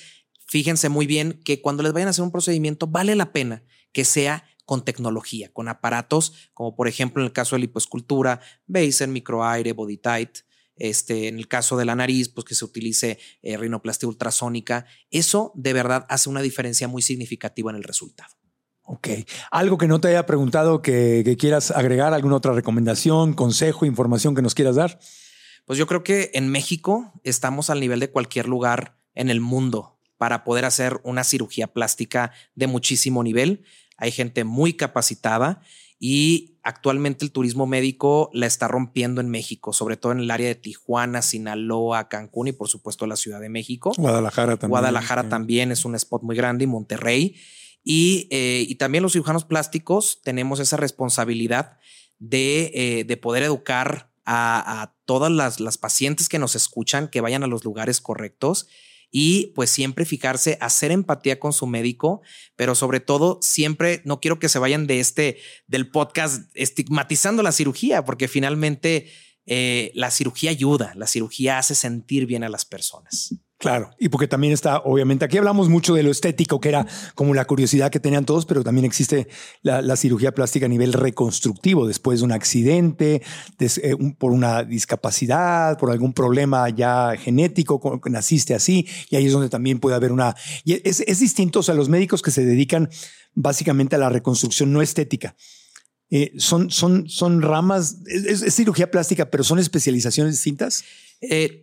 fíjense 0.48 0.90
muy 0.90 1.08
bien 1.08 1.40
que 1.44 1.62
cuando 1.62 1.84
les 1.84 1.94
vayan 1.94 2.08
a 2.08 2.12
hacer 2.12 2.24
un 2.24 2.32
procedimiento, 2.32 2.88
vale 2.88 3.16
la 3.16 3.32
pena 3.32 3.64
que 3.92 4.06
sea 4.06 4.46
con 4.66 4.86
tecnología, 4.86 5.52
con 5.52 5.68
aparatos 5.68 6.50
como 6.54 6.76
por 6.76 6.88
ejemplo 6.88 7.22
en 7.22 7.28
el 7.28 7.34
caso 7.34 7.56
de 7.56 7.62
lipoescultura, 7.62 8.42
Baser, 8.68 9.10
microaire, 9.10 9.74
body 9.74 9.98
tight. 9.98 10.40
Este, 10.76 11.28
en 11.28 11.38
el 11.38 11.48
caso 11.48 11.78
de 11.78 11.86
la 11.86 11.96
nariz, 11.96 12.30
pues 12.30 12.46
que 12.46 12.56
se 12.56 12.66
utilice 12.66 13.20
eh, 13.44 13.58
rinoplastia 13.58 14.10
ultrasónica. 14.10 14.88
Eso 15.12 15.52
de 15.54 15.72
verdad 15.72 16.08
hace 16.10 16.30
una 16.30 16.42
diferencia 16.42 16.88
muy 16.88 17.04
significativa 17.04 17.70
en 17.70 17.78
el 17.78 17.84
resultado. 17.84 18.34
Ok. 18.82 19.10
¿Algo 19.52 19.78
que 19.78 19.88
no 19.88 20.02
te 20.02 20.10
haya 20.10 20.26
preguntado 20.26 20.82
que, 20.82 21.22
que 21.24 21.38
quieras 21.38 21.70
agregar? 21.70 22.14
¿Alguna 22.14 22.38
otra 22.38 22.54
recomendación, 22.54 23.34
consejo, 23.34 23.86
información 23.86 24.34
que 24.34 24.42
nos 24.42 24.56
quieras 24.56 24.76
dar? 24.76 25.00
Pues 25.66 25.80
yo 25.80 25.88
creo 25.88 26.04
que 26.04 26.32
en 26.34 26.50
México 26.50 27.14
estamos 27.24 27.70
al 27.70 27.80
nivel 27.80 28.00
de 28.00 28.10
cualquier 28.10 28.48
lugar 28.48 29.00
en 29.14 29.30
el 29.30 29.40
mundo 29.40 29.93
para 30.24 30.46
poder 30.46 30.64
hacer 30.64 31.02
una 31.04 31.26
cirugía 31.26 31.68
plástica 31.68 32.32
de 32.56 32.68
muchísimo 32.68 33.26
nivel. 33.26 33.66
Hay 33.98 34.10
gente 34.10 34.46
muy 34.46 34.72
capacitada 34.72 35.62
y 36.00 36.60
actualmente 36.64 37.26
el 37.26 37.34
turismo 37.34 37.66
médico 37.66 38.30
la 38.32 38.46
está 38.46 38.70
rompiendo 38.70 39.20
en 39.20 39.28
México, 39.28 39.74
sobre 39.74 39.98
todo 39.98 40.14
en 40.14 40.22
el 40.22 40.32
área 40.32 40.48
de 40.48 40.56
Tijuana, 40.56 41.22
Sinaloa, 41.22 42.08
Cancún 42.08 42.48
y 42.48 42.52
por 42.54 42.70
supuesto 42.70 43.06
la 43.06 43.18
Ciudad 43.18 43.42
de 43.42 43.50
México. 43.50 43.92
Guadalajara 43.98 44.56
también. 44.56 44.70
Guadalajara 44.70 45.28
también 45.28 45.74
es 45.74 45.84
un 45.84 45.94
spot 45.96 46.24
muy 46.24 46.38
grande 46.38 46.64
y 46.64 46.68
Monterrey. 46.68 47.36
Y, 47.84 48.30
eh, 48.32 48.64
y 48.66 48.76
también 48.76 49.02
los 49.02 49.12
cirujanos 49.12 49.44
plásticos 49.44 50.22
tenemos 50.24 50.62
esa 50.62 50.78
responsabilidad 50.78 51.80
de, 52.18 52.72
eh, 52.74 53.04
de 53.04 53.18
poder 53.18 53.44
educar 53.44 54.10
a, 54.24 54.84
a 54.84 54.96
todas 55.04 55.34
las, 55.34 55.60
las 55.60 55.78
pacientes 55.78 56.30
que 56.30 56.40
nos 56.40 56.56
escuchan, 56.56 57.10
que 57.10 57.20
vayan 57.20 57.44
a 57.44 57.48
los 57.48 57.66
lugares 57.66 58.00
correctos 58.00 58.70
y 59.16 59.52
pues 59.54 59.70
siempre 59.70 60.06
fijarse, 60.06 60.58
hacer 60.60 60.92
empatía 60.92 61.40
con 61.40 61.54
su 61.54 61.68
médico, 61.68 62.24
pero 62.56 62.74
sobre 62.74 63.00
todo 63.00 63.38
siempre 63.44 64.02
no 64.06 64.20
quiero 64.20 64.40
que 64.40 64.50
se 64.50 64.58
vayan 64.58 64.88
de 64.88 65.00
este, 65.00 65.38
del 65.68 65.92
podcast 65.92 66.50
estigmatizando 66.56 67.44
la 67.44 67.52
cirugía, 67.52 68.04
porque 68.04 68.28
finalmente 68.28 69.12
eh, 69.46 69.92
la 69.94 70.10
cirugía 70.10 70.50
ayuda, 70.50 70.94
la 70.96 71.06
cirugía 71.06 71.60
hace 71.60 71.76
sentir 71.76 72.26
bien 72.26 72.44
a 72.44 72.50
las 72.50 72.66
personas. 72.66 73.36
Claro, 73.64 73.92
y 73.98 74.10
porque 74.10 74.28
también 74.28 74.52
está, 74.52 74.80
obviamente, 74.80 75.24
aquí 75.24 75.38
hablamos 75.38 75.70
mucho 75.70 75.94
de 75.94 76.04
lo 76.04 76.12
estético, 76.12 76.60
que 76.60 76.68
era 76.68 76.86
como 77.16 77.34
la 77.34 77.46
curiosidad 77.46 77.90
que 77.90 78.02
tenían 78.02 78.26
todos, 78.26 78.46
pero 78.46 78.62
también 78.62 78.84
existe 78.84 79.30
la, 79.62 79.96
cirugía 79.96 80.34
plástica 80.34 80.66
a 80.66 80.70
nivel 80.70 80.92
reconstructivo, 80.92 81.88
después 81.88 82.20
de 82.20 82.26
un 82.26 82.34
accidente, 82.34 83.22
eh, 83.60 83.96
por 84.18 84.34
una 84.34 84.64
discapacidad, 84.64 85.78
por 85.78 85.92
algún 85.92 86.12
problema 86.12 86.68
ya 86.72 87.14
genético, 87.18 88.02
que 88.02 88.10
naciste 88.10 88.54
así, 88.54 88.86
y 89.10 89.16
ahí 89.16 89.28
es 89.28 89.32
donde 89.32 89.48
también 89.48 89.80
puede 89.80 89.96
haber 89.96 90.12
una... 90.12 90.36
Y 90.66 90.86
es, 90.86 91.00
es 91.00 91.20
distinto, 91.20 91.60
o 91.60 91.64
sea, 91.64 91.74
los 91.74 91.88
médicos 91.88 92.22
que 92.22 92.32
se 92.32 92.44
dedican 92.44 92.90
básicamente 93.34 93.96
a 93.96 94.00
la 94.00 94.10
reconstrucción 94.10 94.74
no 94.74 94.82
estética. 94.82 95.38
Eh, 96.10 96.34
son, 96.38 96.70
son, 96.70 97.08
son 97.08 97.42
ramas, 97.42 98.00
es, 98.08 98.54
cirugía 98.54 98.92
plástica, 98.92 99.32
pero 99.32 99.46
son 99.46 99.58
especializaciones 99.58 100.34
distintas. 100.34 100.84
Eh, 101.22 101.63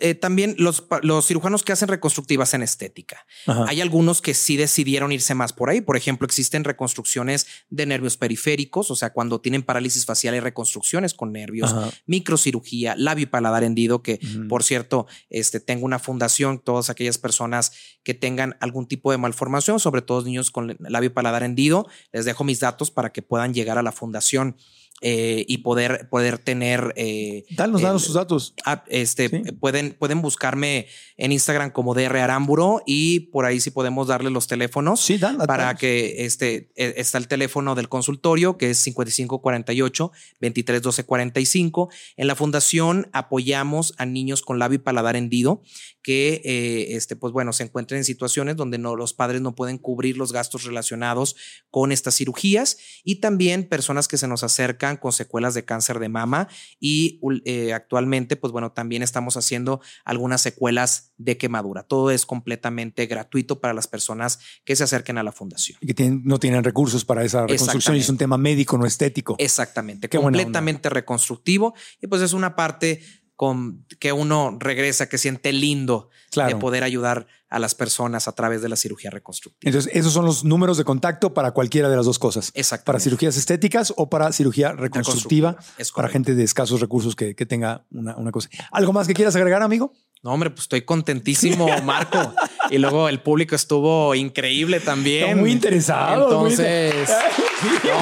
eh, 0.00 0.14
también 0.14 0.54
los, 0.58 0.84
los, 1.02 1.26
cirujanos 1.26 1.64
que 1.64 1.72
hacen 1.72 1.88
reconstructivas 1.88 2.54
en 2.54 2.62
estética. 2.62 3.26
Hay 3.46 3.80
algunos 3.80 4.22
que 4.22 4.32
sí 4.32 4.56
decidieron 4.56 5.10
irse 5.10 5.34
más 5.34 5.52
por 5.52 5.70
ahí. 5.70 5.80
Por 5.80 5.96
ejemplo, 5.96 6.24
existen 6.24 6.62
reconstrucciones 6.62 7.46
de 7.68 7.84
nervios 7.86 8.16
periféricos, 8.16 8.90
o 8.92 8.96
sea, 8.96 9.12
cuando 9.12 9.40
tienen 9.40 9.64
parálisis 9.64 10.04
facial 10.04 10.34
hay 10.34 10.40
reconstrucciones 10.40 11.14
con 11.14 11.32
nervios, 11.32 11.74
microcirugía, 12.06 12.94
labio 12.96 13.24
y 13.24 13.26
paladar 13.26 13.64
hendido, 13.64 14.02
que 14.02 14.20
por 14.48 14.62
cierto, 14.62 15.06
este, 15.30 15.58
tengo 15.58 15.84
una 15.84 15.98
fundación, 15.98 16.60
todas 16.60 16.88
aquellas 16.88 17.18
personas 17.18 17.72
que 18.04 18.14
tengan 18.14 18.56
algún 18.60 18.86
tipo 18.86 19.10
de 19.10 19.18
malformación, 19.18 19.80
sobre 19.80 20.02
todo 20.02 20.22
niños 20.22 20.52
con 20.52 20.76
labio 20.78 21.08
y 21.08 21.12
paladar 21.12 21.42
hendido, 21.42 21.88
les 22.12 22.24
dejo 22.24 22.44
mis 22.44 22.60
datos 22.60 22.92
para 22.92 23.12
que 23.12 23.22
puedan 23.22 23.52
llegar 23.52 23.78
a 23.78 23.82
la 23.82 23.92
fundación 23.92 24.56
eh, 25.02 25.44
y 25.46 25.58
poder, 25.58 26.08
poder 26.08 26.38
tener. 26.38 26.94
Eh, 26.96 27.44
danos, 27.50 27.82
danos 27.82 28.02
sus 28.02 28.14
datos. 28.14 28.54
Ah, 28.64 28.82
este, 28.88 29.28
pueden, 29.52 29.94
pueden 29.98 30.22
buscarme 30.22 30.86
en 31.18 31.32
Instagram 31.32 31.70
como 31.70 31.94
DR 31.94 32.16
Aramburo 32.16 32.82
y 32.86 33.20
por 33.20 33.44
ahí 33.44 33.60
sí 33.60 33.70
podemos 33.70 34.08
darle 34.08 34.30
los 34.30 34.46
teléfonos. 34.46 35.00
Sí, 35.00 35.18
dan, 35.18 35.36
para 35.36 35.74
que 35.74 36.24
este, 36.24 36.72
e, 36.76 36.94
está 36.96 37.18
el 37.18 37.28
teléfono 37.28 37.74
del 37.74 37.90
consultorio 37.90 38.56
que 38.56 38.70
es 38.70 38.78
5548 38.78 40.12
231245. 40.40 41.90
En 42.16 42.26
la 42.26 42.34
fundación 42.34 43.10
apoyamos 43.12 43.94
a 43.98 44.06
niños 44.06 44.40
con 44.40 44.58
labio 44.58 44.76
y 44.76 44.78
paladar 44.78 45.16
hendido 45.16 45.62
que, 46.06 46.40
eh, 46.44 46.94
este, 46.94 47.16
pues 47.16 47.32
bueno, 47.32 47.52
se 47.52 47.64
encuentren 47.64 47.98
en 47.98 48.04
situaciones 48.04 48.54
donde 48.54 48.78
no, 48.78 48.94
los 48.94 49.12
padres 49.12 49.40
no 49.40 49.56
pueden 49.56 49.76
cubrir 49.76 50.16
los 50.16 50.32
gastos 50.32 50.62
relacionados 50.62 51.34
con 51.68 51.90
estas 51.90 52.14
cirugías 52.14 52.76
y 53.02 53.16
también 53.16 53.68
personas 53.68 54.06
que 54.06 54.16
se 54.16 54.28
nos 54.28 54.44
acercan 54.44 54.98
con 54.98 55.10
secuelas 55.10 55.54
de 55.54 55.64
cáncer 55.64 55.98
de 55.98 56.08
mama 56.08 56.46
y 56.78 57.18
eh, 57.44 57.72
actualmente, 57.72 58.36
pues 58.36 58.52
bueno, 58.52 58.70
también 58.70 59.02
estamos 59.02 59.36
haciendo 59.36 59.80
algunas 60.04 60.42
secuelas 60.42 61.10
de 61.16 61.38
quemadura. 61.38 61.82
Todo 61.82 62.12
es 62.12 62.24
completamente 62.24 63.06
gratuito 63.06 63.60
para 63.60 63.74
las 63.74 63.88
personas 63.88 64.38
que 64.64 64.76
se 64.76 64.84
acerquen 64.84 65.18
a 65.18 65.24
la 65.24 65.32
fundación. 65.32 65.76
Y 65.80 65.92
que 65.92 66.08
no 66.08 66.38
tienen 66.38 66.62
recursos 66.62 67.04
para 67.04 67.24
esa 67.24 67.48
reconstrucción 67.48 67.96
y 67.96 67.98
es 67.98 68.08
un 68.08 68.16
tema 68.16 68.38
médico, 68.38 68.78
no 68.78 68.86
estético. 68.86 69.34
Exactamente, 69.38 70.08
completamente 70.08 70.88
reconstructivo 70.88 71.74
y 72.00 72.06
pues 72.06 72.22
es 72.22 72.32
una 72.32 72.54
parte 72.54 73.02
con 73.36 73.84
que 74.00 74.12
uno 74.12 74.56
regresa, 74.58 75.08
que 75.08 75.18
siente 75.18 75.52
lindo 75.52 76.08
de 76.34 76.56
poder 76.56 76.82
ayudar 76.82 77.26
a 77.48 77.58
las 77.58 77.74
personas 77.74 78.28
a 78.28 78.32
través 78.32 78.60
de 78.60 78.68
la 78.68 78.76
cirugía 78.76 79.10
reconstructiva. 79.10 79.70
Entonces, 79.70 79.92
esos 79.94 80.12
son 80.12 80.24
los 80.24 80.44
números 80.44 80.76
de 80.78 80.84
contacto 80.84 81.32
para 81.32 81.52
cualquiera 81.52 81.88
de 81.88 81.96
las 81.96 82.06
dos 82.06 82.18
cosas. 82.18 82.50
Exacto. 82.54 82.86
Para 82.86 82.98
cirugías 82.98 83.36
estéticas 83.36 83.92
o 83.96 84.10
para 84.10 84.32
cirugía 84.32 84.72
reconstructiva, 84.72 85.56
para 85.94 86.08
gente 86.08 86.34
de 86.34 86.44
escasos 86.44 86.80
recursos 86.80 87.14
que, 87.14 87.34
tenga 87.46 87.84
una, 87.90 88.16
una, 88.16 88.32
cosa. 88.32 88.48
¿Algo 88.72 88.92
más 88.92 89.06
que 89.06 89.14
quieras 89.14 89.36
agregar, 89.36 89.62
amigo? 89.62 89.92
No, 90.22 90.32
hombre, 90.32 90.50
pues 90.50 90.62
estoy 90.62 90.82
contentísimo, 90.82 91.68
Marco. 91.82 92.34
y 92.70 92.78
luego 92.78 93.08
el 93.08 93.20
público 93.20 93.54
estuvo 93.54 94.14
increíble 94.14 94.80
también. 94.80 95.38
muy 95.38 95.52
interesado. 95.52 96.24
Entonces, 96.24 96.94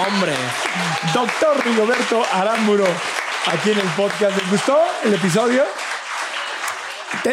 hombre. 0.07 0.33
Doctor 1.13 1.65
Rigoberto 1.65 2.23
Aramburo 2.33 2.87
aquí 3.47 3.71
en 3.71 3.79
el 3.79 3.89
podcast. 3.97 4.37
¿Les 4.37 4.51
gustó 4.51 4.77
el 5.05 5.15
episodio? 5.15 5.63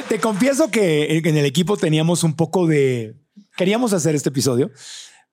Te, 0.08 0.20
confieso 0.20 0.70
que 0.70 1.18
en 1.18 1.38
el 1.38 1.46
equipo 1.46 1.78
teníamos 1.78 2.24
un 2.24 2.36
poco 2.36 2.68
de... 2.68 3.16
Queríamos 3.58 3.94
hacer 3.94 4.16
este 4.16 4.30
episodio, 4.30 4.72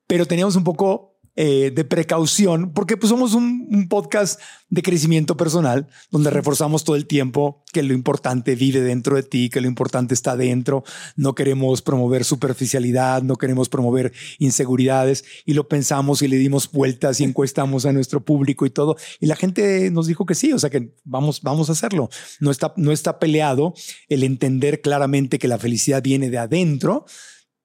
pero 0.06 0.26
teníamos 0.26 0.56
un 0.56 0.64
poco 0.64 1.17
eh, 1.40 1.70
de 1.72 1.84
precaución, 1.84 2.72
porque 2.72 2.96
pues 2.96 3.10
somos 3.10 3.32
un, 3.32 3.86
podcast 3.88 4.40
de 4.70 4.82
crecimiento 4.82 5.36
personal, 5.36 5.86
donde 6.10 6.30
reforzamos 6.30 6.82
todo 6.82 6.96
el 6.96 7.06
tiempo 7.06 7.62
que 7.72 7.84
lo 7.84 7.94
importante 7.94 8.56
vive 8.56 8.80
dentro 8.80 9.14
de 9.14 9.22
ti, 9.22 9.48
que 9.48 9.60
lo 9.60 9.68
importante 9.68 10.14
está 10.14 10.36
dentro. 10.36 10.82
No 11.14 11.36
queremos 11.36 11.80
promover 11.80 12.24
superficialidad, 12.24 13.22
no 13.22 13.36
queremos 13.36 13.68
promover 13.68 14.12
inseguridades 14.40 15.24
y 15.46 15.54
lo 15.54 15.68
pensamos 15.68 16.22
y 16.22 16.28
le 16.28 16.38
dimos 16.38 16.72
vueltas 16.72 17.20
y 17.20 17.24
encuestamos 17.24 17.86
a 17.86 17.92
nuestro 17.92 18.24
público 18.24 18.66
y 18.66 18.70
todo. 18.70 18.96
Y 19.20 19.26
la 19.26 19.36
gente 19.36 19.92
nos 19.92 20.08
dijo 20.08 20.26
que 20.26 20.34
sí, 20.34 20.52
o 20.52 20.58
sea 20.58 20.70
que 20.70 20.92
vamos, 21.04 21.40
vamos 21.42 21.68
a 21.68 21.72
hacerlo. 21.72 22.10
No 22.40 22.50
está, 22.50 22.74
no 22.76 22.90
está 22.90 23.20
peleado 23.20 23.74
el 24.08 24.24
entender 24.24 24.80
claramente 24.80 25.38
que 25.38 25.46
la 25.46 25.58
felicidad 25.58 26.02
viene 26.02 26.30
de 26.30 26.38
adentro, 26.38 27.06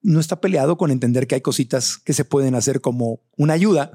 no 0.04 0.20
está 0.20 0.40
peleado 0.40 0.76
con 0.76 0.90
entender 0.90 1.26
que 1.26 1.34
hay 1.34 1.40
cositas 1.40 1.98
que 1.98 2.12
se 2.12 2.24
pueden 2.24 2.54
hacer 2.54 2.80
como 2.80 3.20
una 3.36 3.54
ayuda 3.54 3.92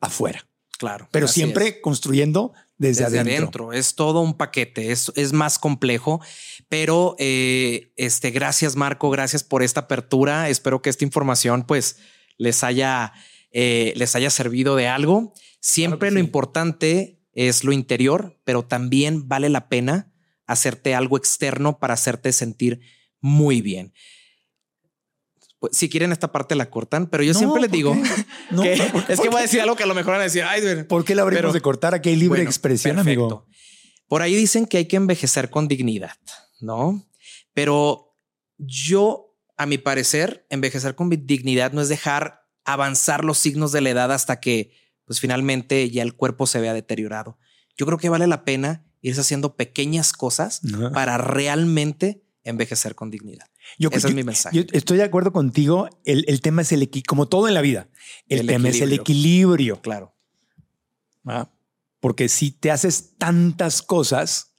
afuera. 0.00 0.46
Claro. 0.78 1.08
Pero 1.10 1.26
siempre 1.26 1.80
construyendo 1.80 2.52
desde, 2.76 3.04
adentro. 3.04 3.72
Es 3.72 3.96
todo 3.96 4.20
un 4.20 4.34
paquete, 4.34 4.92
es, 4.92 5.10
es 5.16 5.32
más 5.32 5.58
complejo, 5.58 6.20
pero 6.68 7.16
eh, 7.18 7.92
este, 7.96 8.30
gracias 8.30 8.76
Marco, 8.76 9.10
gracias 9.10 9.42
por 9.42 9.64
esta 9.64 9.80
apertura. 9.80 10.48
Espero 10.48 10.80
que 10.80 10.90
esta 10.90 11.04
información 11.04 11.64
pues 11.64 11.96
les 12.36 12.62
haya, 12.62 13.12
eh, 13.50 13.92
les 13.96 14.14
haya 14.14 14.30
servido 14.30 14.76
de 14.76 14.86
algo. 14.86 15.32
Siempre 15.60 16.12
lo 16.12 16.20
importante 16.20 17.18
es 17.32 17.64
lo 17.64 17.72
interior, 17.72 18.38
pero 18.44 18.64
también 18.64 19.28
vale 19.28 19.48
la 19.48 19.68
pena 19.68 20.12
hacerte 20.46 20.94
algo 20.94 21.16
externo 21.16 21.78
para 21.78 21.94
hacerte 21.94 22.32
sentir 22.32 22.80
muy 23.20 23.60
bien. 23.60 23.92
Pues, 25.58 25.76
si 25.76 25.88
quieren 25.88 26.12
esta 26.12 26.30
parte 26.30 26.54
la 26.54 26.70
cortan, 26.70 27.08
pero 27.08 27.22
yo 27.24 27.34
siempre 27.34 27.60
les 27.60 27.70
digo 27.70 27.92
que 28.62 28.74
es 29.08 29.20
que 29.20 29.28
voy 29.28 29.38
a 29.38 29.42
decir 29.42 29.60
algo 29.60 29.74
que 29.74 29.82
a 29.82 29.86
lo 29.86 29.94
mejor 29.94 30.12
van 30.12 30.20
a 30.20 30.24
decir, 30.24 30.44
ay, 30.44 30.84
¿por 30.84 31.04
qué 31.04 31.14
la 31.14 31.22
abrimos 31.22 31.52
de 31.52 31.60
cortar? 31.60 31.94
Aquí 31.94 32.10
hay 32.10 32.16
libre 32.16 32.42
expresión, 32.42 32.98
amigo. 32.98 33.46
Por 34.06 34.22
ahí 34.22 34.34
dicen 34.34 34.66
que 34.66 34.78
hay 34.78 34.86
que 34.86 34.96
envejecer 34.96 35.50
con 35.50 35.68
dignidad, 35.68 36.16
¿no? 36.60 37.04
Pero 37.52 38.16
yo, 38.56 39.36
a 39.56 39.66
mi 39.66 39.78
parecer, 39.78 40.46
envejecer 40.48 40.94
con 40.94 41.10
dignidad 41.10 41.72
no 41.72 41.82
es 41.82 41.88
dejar 41.88 42.46
avanzar 42.64 43.24
los 43.24 43.38
signos 43.38 43.72
de 43.72 43.80
la 43.80 43.90
edad 43.90 44.12
hasta 44.12 44.40
que, 44.40 44.72
pues 45.04 45.20
finalmente 45.20 45.90
ya 45.90 46.02
el 46.02 46.14
cuerpo 46.14 46.46
se 46.46 46.60
vea 46.60 46.72
deteriorado. 46.72 47.38
Yo 47.76 47.86
creo 47.86 47.98
que 47.98 48.08
vale 48.08 48.26
la 48.26 48.44
pena 48.44 48.84
irse 49.00 49.20
haciendo 49.20 49.56
pequeñas 49.56 50.12
cosas 50.12 50.60
para 50.92 51.18
realmente 51.18 52.24
envejecer 52.44 52.94
con 52.94 53.10
dignidad. 53.10 53.46
Yo, 53.78 53.90
Ese 53.92 54.08
es 54.08 54.14
mi 54.14 54.24
mensaje. 54.24 54.66
estoy 54.72 54.98
de 54.98 55.04
acuerdo 55.04 55.32
contigo. 55.32 55.88
El, 56.04 56.40
tema 56.40 56.62
es 56.62 56.72
el 56.72 56.82
equilibrio, 56.82 57.08
como 57.08 57.28
todo 57.28 57.48
en 57.48 57.54
la 57.54 57.60
vida. 57.60 57.88
El, 58.28 58.46
tema 58.46 58.68
es 58.68 58.80
el 58.80 58.92
equilibrio. 58.92 59.80
Claro. 59.80 60.14
Ah, 61.24 61.50
porque 62.00 62.28
si 62.28 62.50
te 62.50 62.70
haces 62.70 63.16
tantas 63.18 63.82
cosas, 63.82 64.54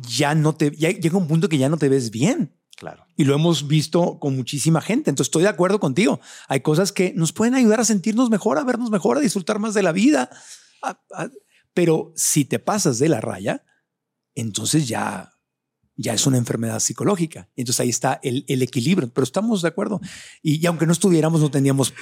ya 0.00 0.34
no 0.34 0.54
te 0.54 0.70
llega 0.70 1.18
un 1.18 1.28
punto 1.28 1.48
que 1.48 1.58
ya 1.58 1.68
no 1.68 1.76
te 1.76 1.88
ves 1.88 2.10
bien. 2.10 2.56
Claro. 2.76 3.06
Y 3.16 3.24
lo 3.24 3.34
hemos 3.34 3.66
visto 3.66 4.18
con 4.18 4.36
muchísima 4.36 4.80
gente. 4.80 5.10
Entonces 5.10 5.28
estoy 5.28 5.44
de 5.44 5.48
acuerdo 5.48 5.80
contigo. 5.80 6.20
Hay 6.48 6.60
cosas 6.60 6.92
que 6.92 7.12
nos 7.14 7.32
pueden 7.32 7.54
ayudar 7.54 7.80
a 7.80 7.84
sentirnos 7.84 8.28
mejor, 8.28 8.58
a 8.58 8.64
vernos 8.64 8.90
mejor, 8.90 9.16
a 9.16 9.20
disfrutar 9.20 9.58
más 9.58 9.74
de 9.74 9.82
la 9.82 9.92
vida. 9.92 10.30
pero 11.72 12.12
si 12.16 12.44
te 12.44 12.58
pasas 12.58 12.98
de 12.98 13.08
la 13.08 13.20
raya, 13.20 13.64
entonces 14.34 14.86
ya 14.86 15.32
ya 15.96 16.12
es 16.12 16.26
una 16.26 16.36
enfermedad 16.36 16.78
psicológica. 16.80 17.48
Entonces 17.56 17.80
ahí 17.80 17.88
está 17.88 18.20
el, 18.22 18.44
equilibrio, 18.62 19.08
pero 19.12 19.24
estamos 19.24 19.62
de 19.62 19.68
acuerdo. 19.68 20.00
Y, 20.42 20.64
aunque 20.66 20.86
no 20.86 20.92
estuviéramos, 20.92 21.40
no 21.40 21.50
teníamos 21.50 21.94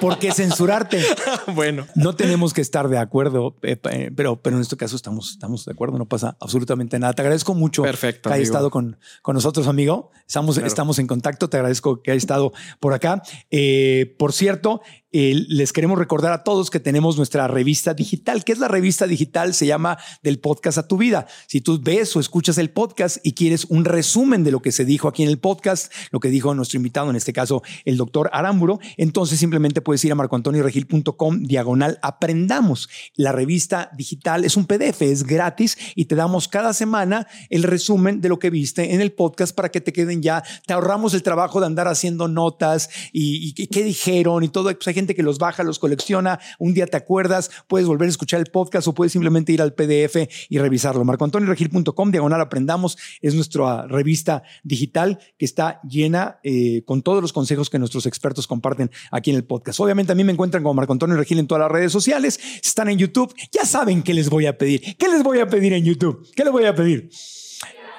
por 0.00 0.18
qué 0.18 0.32
censurarte. 0.32 1.02
Bueno, 1.54 1.86
no 1.94 2.14
tenemos 2.14 2.52
que 2.52 2.60
estar 2.60 2.88
de 2.88 2.98
acuerdo, 2.98 3.56
eh, 3.62 3.78
eh, 3.90 4.10
pero, 4.14 4.40
pero 4.40 4.56
en 4.56 4.62
este 4.62 4.76
caso 4.76 4.96
estamos, 4.96 5.32
estamos 5.32 5.64
de 5.64 5.72
acuerdo, 5.72 5.98
no 5.98 6.06
pasa 6.06 6.36
absolutamente 6.40 6.98
nada. 6.98 7.12
Te 7.12 7.22
agradezco 7.22 7.54
mucho 7.54 7.82
Perfecto, 7.82 8.28
que 8.28 8.34
hayas 8.34 8.48
estado 8.48 8.70
con, 8.70 8.98
con 9.22 9.34
nosotros, 9.34 9.66
amigo. 9.66 10.10
Estamos, 10.26 10.58
estamos 10.58 10.98
en 10.98 11.06
contacto, 11.06 11.48
te 11.48 11.56
agradezco 11.56 12.02
que 12.02 12.12
hayas 12.12 12.22
estado 12.22 12.52
por 12.80 12.94
acá. 12.94 13.22
Eh, 13.50 14.14
por 14.18 14.32
cierto, 14.32 14.82
les 15.12 15.72
queremos 15.72 15.98
recordar 15.98 16.32
a 16.32 16.42
todos 16.42 16.70
que 16.70 16.80
tenemos 16.80 17.16
nuestra 17.16 17.46
revista 17.46 17.92
digital. 17.92 18.44
¿Qué 18.44 18.52
es 18.52 18.58
la 18.58 18.68
revista 18.68 19.06
digital? 19.06 19.52
Se 19.52 19.66
llama 19.66 19.98
Del 20.22 20.38
Podcast 20.38 20.78
a 20.78 20.88
tu 20.88 20.96
Vida. 20.96 21.26
Si 21.46 21.60
tú 21.60 21.78
ves 21.82 22.16
o 22.16 22.20
escuchas 22.20 22.56
el 22.56 22.70
podcast 22.70 23.18
y 23.22 23.32
quieres 23.32 23.66
un 23.66 23.84
resumen 23.84 24.42
de 24.42 24.50
lo 24.50 24.62
que 24.62 24.72
se 24.72 24.86
dijo 24.86 25.08
aquí 25.08 25.22
en 25.22 25.28
el 25.28 25.38
podcast, 25.38 25.92
lo 26.10 26.20
que 26.20 26.28
dijo 26.28 26.54
nuestro 26.54 26.78
invitado, 26.78 27.10
en 27.10 27.16
este 27.16 27.32
caso 27.32 27.62
el 27.84 27.98
doctor 27.98 28.30
Aramburo, 28.32 28.80
entonces 28.96 29.38
simplemente 29.38 29.82
puedes 29.82 30.02
ir 30.04 30.12
a 30.12 30.14
marcoantonioregil.com 30.14 31.42
diagonal 31.42 31.98
aprendamos. 32.02 32.88
La 33.14 33.32
revista 33.32 33.90
digital 33.96 34.44
es 34.44 34.56
un 34.56 34.66
PDF, 34.66 35.02
es 35.02 35.24
gratis 35.24 35.76
y 35.94 36.06
te 36.06 36.14
damos 36.14 36.48
cada 36.48 36.72
semana 36.72 37.26
el 37.50 37.64
resumen 37.64 38.20
de 38.20 38.28
lo 38.30 38.38
que 38.38 38.50
viste 38.50 38.94
en 38.94 39.00
el 39.00 39.12
podcast 39.12 39.54
para 39.54 39.70
que 39.70 39.80
te 39.80 39.92
queden 39.92 40.22
ya. 40.22 40.42
Te 40.66 40.72
ahorramos 40.72 41.12
el 41.12 41.22
trabajo 41.22 41.60
de 41.60 41.66
andar 41.66 41.88
haciendo 41.88 42.28
notas 42.28 42.88
y, 43.12 43.52
qué 43.66 43.84
dijeron 43.84 44.42
y 44.42 44.48
todo. 44.48 44.64
Pues 44.64 44.88
que 45.06 45.22
los 45.22 45.38
baja, 45.38 45.62
los 45.62 45.78
colecciona. 45.78 46.38
Un 46.58 46.74
día 46.74 46.86
te 46.86 46.96
acuerdas, 46.96 47.50
puedes 47.66 47.86
volver 47.86 48.06
a 48.06 48.10
escuchar 48.10 48.40
el 48.40 48.46
podcast 48.46 48.88
o 48.88 48.94
puedes 48.94 49.12
simplemente 49.12 49.52
ir 49.52 49.60
al 49.60 49.74
PDF 49.74 50.28
y 50.48 50.58
revisarlo. 50.58 51.04
marcoantonioregil.com, 51.04 52.10
diagonal 52.10 52.40
aprendamos, 52.40 52.96
es 53.20 53.34
nuestra 53.34 53.86
revista 53.86 54.42
digital 54.62 55.18
que 55.38 55.44
está 55.44 55.80
llena 55.82 56.38
eh, 56.42 56.82
con 56.84 57.02
todos 57.02 57.20
los 57.20 57.32
consejos 57.32 57.70
que 57.70 57.78
nuestros 57.78 58.06
expertos 58.06 58.46
comparten 58.46 58.90
aquí 59.10 59.30
en 59.30 59.36
el 59.36 59.44
podcast. 59.44 59.80
Obviamente 59.80 60.12
a 60.12 60.14
mí 60.14 60.24
me 60.24 60.32
encuentran 60.32 60.62
como 60.62 60.74
Marco 60.74 60.92
Antonio 60.92 61.16
Regil 61.16 61.38
en 61.38 61.46
todas 61.46 61.62
las 61.62 61.72
redes 61.72 61.92
sociales. 61.92 62.38
están 62.62 62.88
en 62.88 62.98
YouTube, 62.98 63.34
ya 63.50 63.64
saben 63.64 64.02
qué 64.02 64.14
les 64.14 64.30
voy 64.30 64.46
a 64.46 64.56
pedir. 64.56 64.96
¿Qué 64.96 65.08
les 65.08 65.22
voy 65.22 65.40
a 65.40 65.48
pedir 65.48 65.72
en 65.72 65.84
YouTube? 65.84 66.28
¿Qué 66.34 66.44
les 66.44 66.52
voy 66.52 66.64
a 66.64 66.74
pedir? 66.74 67.10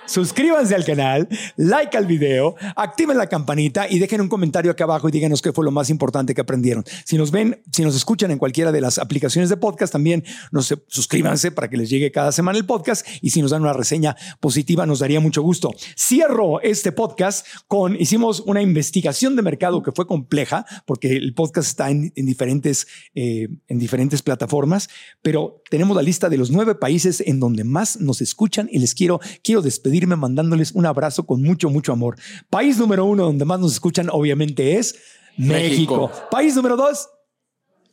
Suscríbanse 0.05 0.75
al 0.75 0.85
canal, 0.85 1.27
like 1.55 1.95
al 1.97 2.05
video, 2.05 2.55
activen 2.75 3.17
la 3.17 3.27
campanita 3.27 3.89
y 3.89 3.99
dejen 3.99 4.21
un 4.21 4.29
comentario 4.29 4.71
acá 4.71 4.83
abajo 4.83 5.07
y 5.09 5.11
díganos 5.11 5.41
qué 5.41 5.51
fue 5.51 5.65
lo 5.65 5.71
más 5.71 5.89
importante 5.89 6.33
que 6.33 6.41
aprendieron. 6.41 6.83
Si 7.05 7.17
nos 7.17 7.31
ven, 7.31 7.61
si 7.71 7.83
nos 7.83 7.95
escuchan 7.95 8.31
en 8.31 8.37
cualquiera 8.37 8.71
de 8.71 8.81
las 8.81 8.97
aplicaciones 8.97 9.49
de 9.49 9.57
podcast, 9.57 9.93
también 9.93 10.23
nos 10.51 10.73
suscríbanse 10.87 11.51
para 11.51 11.69
que 11.69 11.77
les 11.77 11.89
llegue 11.89 12.11
cada 12.11 12.31
semana 12.31 12.57
el 12.57 12.65
podcast 12.65 13.05
y 13.21 13.29
si 13.29 13.41
nos 13.41 13.51
dan 13.51 13.61
una 13.61 13.73
reseña 13.73 14.15
positiva 14.39 14.85
nos 14.85 14.99
daría 14.99 15.19
mucho 15.19 15.41
gusto. 15.41 15.71
Cierro 15.97 16.61
este 16.61 16.91
podcast 16.91 17.45
con, 17.67 17.95
hicimos 17.99 18.41
una 18.41 18.61
investigación 18.61 19.35
de 19.35 19.41
mercado 19.41 19.83
que 19.83 19.91
fue 19.91 20.07
compleja 20.07 20.65
porque 20.85 21.15
el 21.15 21.33
podcast 21.33 21.67
está 21.67 21.89
en, 21.89 22.11
diferentes, 22.15 22.87
eh, 23.15 23.49
en 23.67 23.79
diferentes 23.79 24.21
plataformas, 24.21 24.89
pero 25.21 25.61
tenemos 25.69 25.95
la 25.95 26.03
lista 26.03 26.29
de 26.29 26.37
los 26.37 26.51
nueve 26.51 26.75
países 26.75 27.21
en 27.25 27.39
donde 27.39 27.63
más 27.63 27.99
nos 27.99 28.21
escuchan 28.21 28.67
y 28.71 28.79
les 28.79 28.93
quiero, 28.93 29.19
quiero 29.43 29.61
despedir 29.61 29.92
irme 29.93 30.15
mandándoles 30.15 30.71
un 30.73 30.85
abrazo 30.85 31.25
con 31.25 31.41
mucho, 31.41 31.69
mucho 31.69 31.91
amor. 31.91 32.17
País 32.49 32.77
número 32.77 33.05
uno 33.05 33.25
donde 33.25 33.45
más 33.45 33.59
nos 33.59 33.73
escuchan, 33.73 34.09
obviamente, 34.11 34.77
es 34.77 34.95
México. 35.37 36.11
País 36.29 36.55
número 36.55 36.75
dos, 36.75 37.09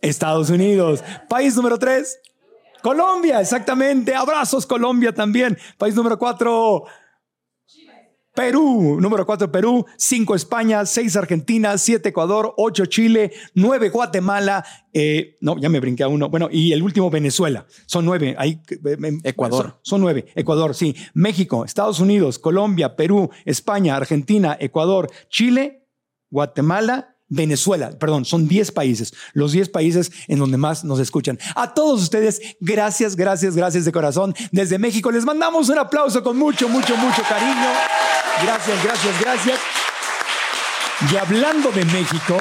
Estados 0.01 0.51
Unidos. 0.51 1.02
País 1.28 1.56
número 1.56 1.78
tres, 1.78 2.18
Colombia, 2.82 3.40
exactamente. 3.40 4.14
Abrazos, 4.14 4.66
Colombia 4.66 5.12
también. 5.12 5.56
País 5.78 5.94
número 5.94 6.18
cuatro, 6.18 6.85
Perú, 8.35 8.98
número 9.01 9.27
4 9.27 9.51
Perú, 9.51 9.85
5 9.97 10.35
España, 10.36 10.86
6 10.86 11.16
Argentina, 11.16 11.77
7 11.77 12.09
Ecuador, 12.11 12.55
8 12.57 12.86
Chile, 12.86 13.32
9 13.55 13.89
Guatemala, 13.90 14.65
eh, 14.93 15.36
no, 15.40 15.59
ya 15.59 15.69
me 15.69 15.81
brinqué 15.81 16.05
a 16.05 16.09
uno, 16.09 16.28
bueno, 16.28 16.48
y 16.51 16.73
el 16.73 16.82
último 16.82 17.11
Venezuela, 17.11 17.66
son 17.86 18.05
9, 18.05 18.36
ahí, 18.39 18.61
Ecuador. 19.24 19.81
Son, 19.82 20.01
9, 20.01 20.27
Ecuador, 20.36 20.74
sí, 20.77 20.94
México, 21.12 21.65
Estados 21.65 21.98
Unidos, 21.98 22.39
Colombia, 22.39 22.94
Perú, 22.94 23.31
España, 23.44 23.97
Argentina, 23.97 24.57
Ecuador, 24.61 25.11
Chile, 25.28 25.89
Guatemala 26.31 27.16
Venezuela, 27.31 27.90
perdón, 27.90 28.24
son 28.24 28.48
10 28.48 28.73
países, 28.73 29.15
los 29.32 29.52
10 29.52 29.70
países 29.70 30.11
en 30.27 30.40
donde 30.40 30.59
más 30.59 30.85
nos 30.85 30.98
escuchan. 30.98 31.39
A 31.55 31.73
todos 31.73 32.02
ustedes, 32.02 32.43
gracias, 32.61 33.16
gracias, 33.16 33.57
gracias 33.57 33.85
de 33.85 33.93
corazón. 33.93 34.35
Desde 34.51 34.78
México 34.78 35.11
les 35.11 35.24
mandamos 35.24 35.69
un 35.69 35.78
aplauso 35.78 36.23
con 36.23 36.36
mucho, 36.36 36.69
mucho, 36.69 36.97
mucho 36.97 37.23
cariño. 37.23 37.70
Gracias, 38.43 38.85
gracias, 38.85 39.20
gracias. 39.20 39.61
Y 41.12 41.16
hablando 41.16 41.70
de 41.70 41.85
México, 41.85 42.36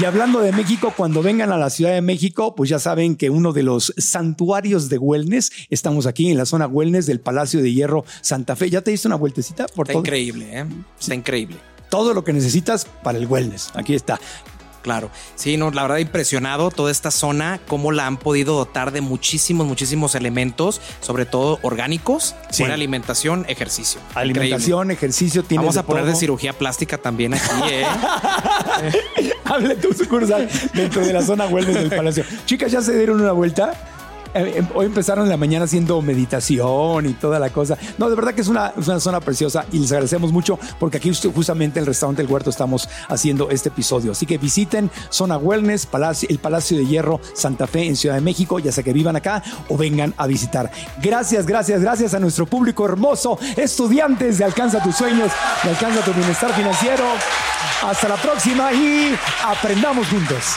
y 0.00 0.04
hablando 0.04 0.40
de 0.40 0.52
México, 0.52 0.92
cuando 0.96 1.22
vengan 1.22 1.52
a 1.52 1.58
la 1.58 1.68
Ciudad 1.68 1.92
de 1.92 2.02
México, 2.02 2.54
pues 2.54 2.70
ya 2.70 2.78
saben 2.78 3.14
que 3.14 3.28
uno 3.30 3.52
de 3.52 3.62
los 3.62 3.92
santuarios 3.98 4.88
de 4.88 4.98
wellness, 4.98 5.50
estamos 5.68 6.06
aquí 6.06 6.30
en 6.30 6.38
la 6.38 6.46
zona 6.46 6.66
wellness 6.66 7.06
del 7.06 7.20
Palacio 7.20 7.62
de 7.62 7.72
Hierro 7.72 8.04
Santa 8.22 8.56
Fe. 8.56 8.70
¿Ya 8.70 8.80
te 8.80 8.90
diste 8.90 9.06
una 9.06 9.16
vueltecita 9.16 9.66
por 9.66 9.86
Está 9.86 9.98
increíble, 9.98 10.60
¿eh? 10.60 10.66
Está 10.98 11.14
increíble 11.14 11.56
todo 11.88 12.14
lo 12.14 12.24
que 12.24 12.32
necesitas 12.32 12.86
para 13.02 13.18
el 13.18 13.26
wellness. 13.26 13.70
Aquí 13.74 13.94
está. 13.94 14.18
Claro, 14.82 15.10
sí, 15.34 15.56
no, 15.56 15.70
la 15.70 15.82
verdad 15.82 15.98
impresionado 15.98 16.70
toda 16.70 16.90
esta 16.90 17.10
zona, 17.10 17.60
cómo 17.66 17.92
la 17.92 18.06
han 18.06 18.16
podido 18.16 18.54
dotar 18.54 18.92
de 18.92 19.00
muchísimos, 19.00 19.66
muchísimos 19.66 20.14
elementos, 20.14 20.80
sobre 21.00 21.26
todo 21.26 21.58
orgánicos, 21.62 22.34
sí. 22.50 22.62
buena 22.62 22.74
alimentación, 22.74 23.44
ejercicio. 23.48 24.00
Alimentación, 24.14 24.90
ejercicio, 24.90 25.42
tienes 25.42 25.66
Vamos 25.66 25.76
a 25.76 25.84
poner 25.84 26.06
de 26.06 26.14
cirugía 26.14 26.52
plástica 26.52 26.96
también 26.96 27.34
aquí, 27.34 27.44
¿eh? 27.70 27.84
Hable 29.44 29.74
tu 29.76 29.92
sucursal 29.92 30.48
dentro 30.72 31.04
de 31.04 31.12
la 31.12 31.22
zona 31.22 31.46
wellness 31.46 31.74
del 31.74 31.90
palacio. 31.90 32.24
Chicas, 32.46 32.70
¿ya 32.70 32.80
se 32.80 32.96
dieron 32.96 33.20
una 33.20 33.32
vuelta? 33.32 33.97
Eh, 34.34 34.54
em, 34.56 34.66
hoy 34.74 34.86
empezaron 34.86 35.24
en 35.24 35.30
la 35.30 35.36
mañana 35.36 35.64
haciendo 35.64 36.00
meditación 36.02 37.06
y 37.06 37.14
toda 37.14 37.38
la 37.38 37.50
cosa. 37.50 37.76
No, 37.98 38.08
de 38.10 38.16
verdad 38.16 38.34
que 38.34 38.40
es 38.40 38.48
una, 38.48 38.72
zona 39.00 39.20
preciosa 39.20 39.64
y 39.72 39.78
les 39.78 39.90
agradecemos 39.92 40.32
mucho 40.32 40.58
porque 40.78 40.98
aquí 40.98 41.12
justamente 41.34 41.78
en 41.78 41.82
el 41.82 41.86
restaurante 41.86 42.22
El 42.22 42.28
Huerto 42.28 42.50
estamos 42.50 42.88
haciendo 43.08 43.50
este 43.50 43.68
episodio. 43.68 44.12
Así 44.12 44.26
que 44.26 44.38
visiten 44.38 44.90
Zona 45.10 45.36
Wellness, 45.36 45.88
el 46.28 46.38
Palacio 46.38 46.78
de 46.78 46.86
Hierro 46.86 47.20
Santa 47.34 47.66
Fe 47.66 47.86
en 47.86 47.96
Ciudad 47.96 48.16
de 48.16 48.20
México, 48.20 48.58
ya 48.58 48.72
sea 48.72 48.84
que 48.84 48.92
vivan 48.92 49.16
acá 49.16 49.42
o 49.68 49.76
vengan 49.76 50.14
a 50.16 50.26
visitar. 50.26 50.70
Gracias, 51.02 51.46
gracias, 51.46 51.80
gracias 51.80 52.14
a 52.14 52.18
nuestro 52.18 52.46
público 52.46 52.84
hermoso, 52.84 53.38
estudiantes 53.56 54.38
de 54.38 54.44
Alcanza 54.44 54.82
tus 54.82 54.96
sueños, 54.96 55.30
de 55.62 55.70
Alcanza 55.70 56.00
tu 56.04 56.12
bienestar 56.12 56.52
financiero. 56.54 57.04
Hasta 57.82 58.08
la 58.08 58.16
próxima 58.16 58.72
y 58.72 59.14
aprendamos 59.44 60.08
juntos. 60.08 60.56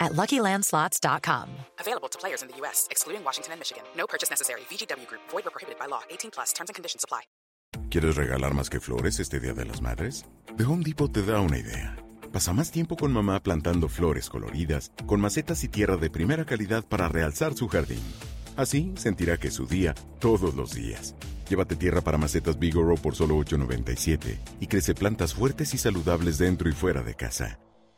at 0.00 0.12
luckylandslots.com. 0.12 1.48
Available 1.78 2.08
to 2.08 2.18
players 2.18 2.42
in 2.42 2.48
the 2.48 2.56
U.S., 2.62 2.88
excluding 2.90 3.22
Washington 3.24 3.52
and 3.52 3.60
Michigan. 3.60 3.84
No 3.96 4.06
purchase 4.06 4.30
necessary. 4.30 4.62
VGW 4.70 5.06
Group, 5.06 5.22
void 5.30 5.46
or 5.46 5.50
prohibited 5.50 5.78
by 5.78 5.86
law. 5.86 6.02
18 6.10 6.30
plus 6.30 6.52
terms 6.52 6.70
and 6.70 6.74
conditions 6.74 7.04
apply. 7.04 7.22
¿Quieres 7.90 8.16
regalar 8.16 8.54
más 8.54 8.70
que 8.70 8.80
flores 8.80 9.18
este 9.20 9.40
Día 9.40 9.52
de 9.52 9.64
las 9.64 9.80
Madres? 9.80 10.24
The 10.56 10.64
Home 10.64 10.84
Depot 10.84 11.12
te 11.12 11.22
da 11.24 11.40
una 11.40 11.58
idea. 11.58 11.96
Pasa 12.32 12.52
más 12.52 12.70
tiempo 12.70 12.96
con 12.96 13.12
mamá 13.12 13.40
plantando 13.40 13.88
flores 13.88 14.28
coloridas, 14.28 14.92
con 15.06 15.20
macetas 15.20 15.64
y 15.64 15.68
tierra 15.68 15.96
de 15.96 16.10
primera 16.10 16.44
calidad 16.44 16.84
para 16.84 17.08
realzar 17.08 17.54
su 17.54 17.66
jardín. 17.68 18.02
Así 18.56 18.92
sentirá 18.96 19.38
que 19.38 19.48
es 19.48 19.54
su 19.54 19.66
día 19.66 19.94
todos 20.20 20.54
los 20.54 20.72
días. 20.72 21.16
Llévate 21.48 21.74
tierra 21.74 22.00
para 22.00 22.18
macetas 22.18 22.58
Bigoro 22.58 22.94
por 22.94 23.16
solo 23.16 23.36
$8.97 23.38 24.38
y 24.60 24.66
crece 24.68 24.94
plantas 24.94 25.34
fuertes 25.34 25.74
y 25.74 25.78
saludables 25.78 26.38
dentro 26.38 26.68
y 26.68 26.72
fuera 26.72 27.02
de 27.02 27.14
casa. 27.14 27.58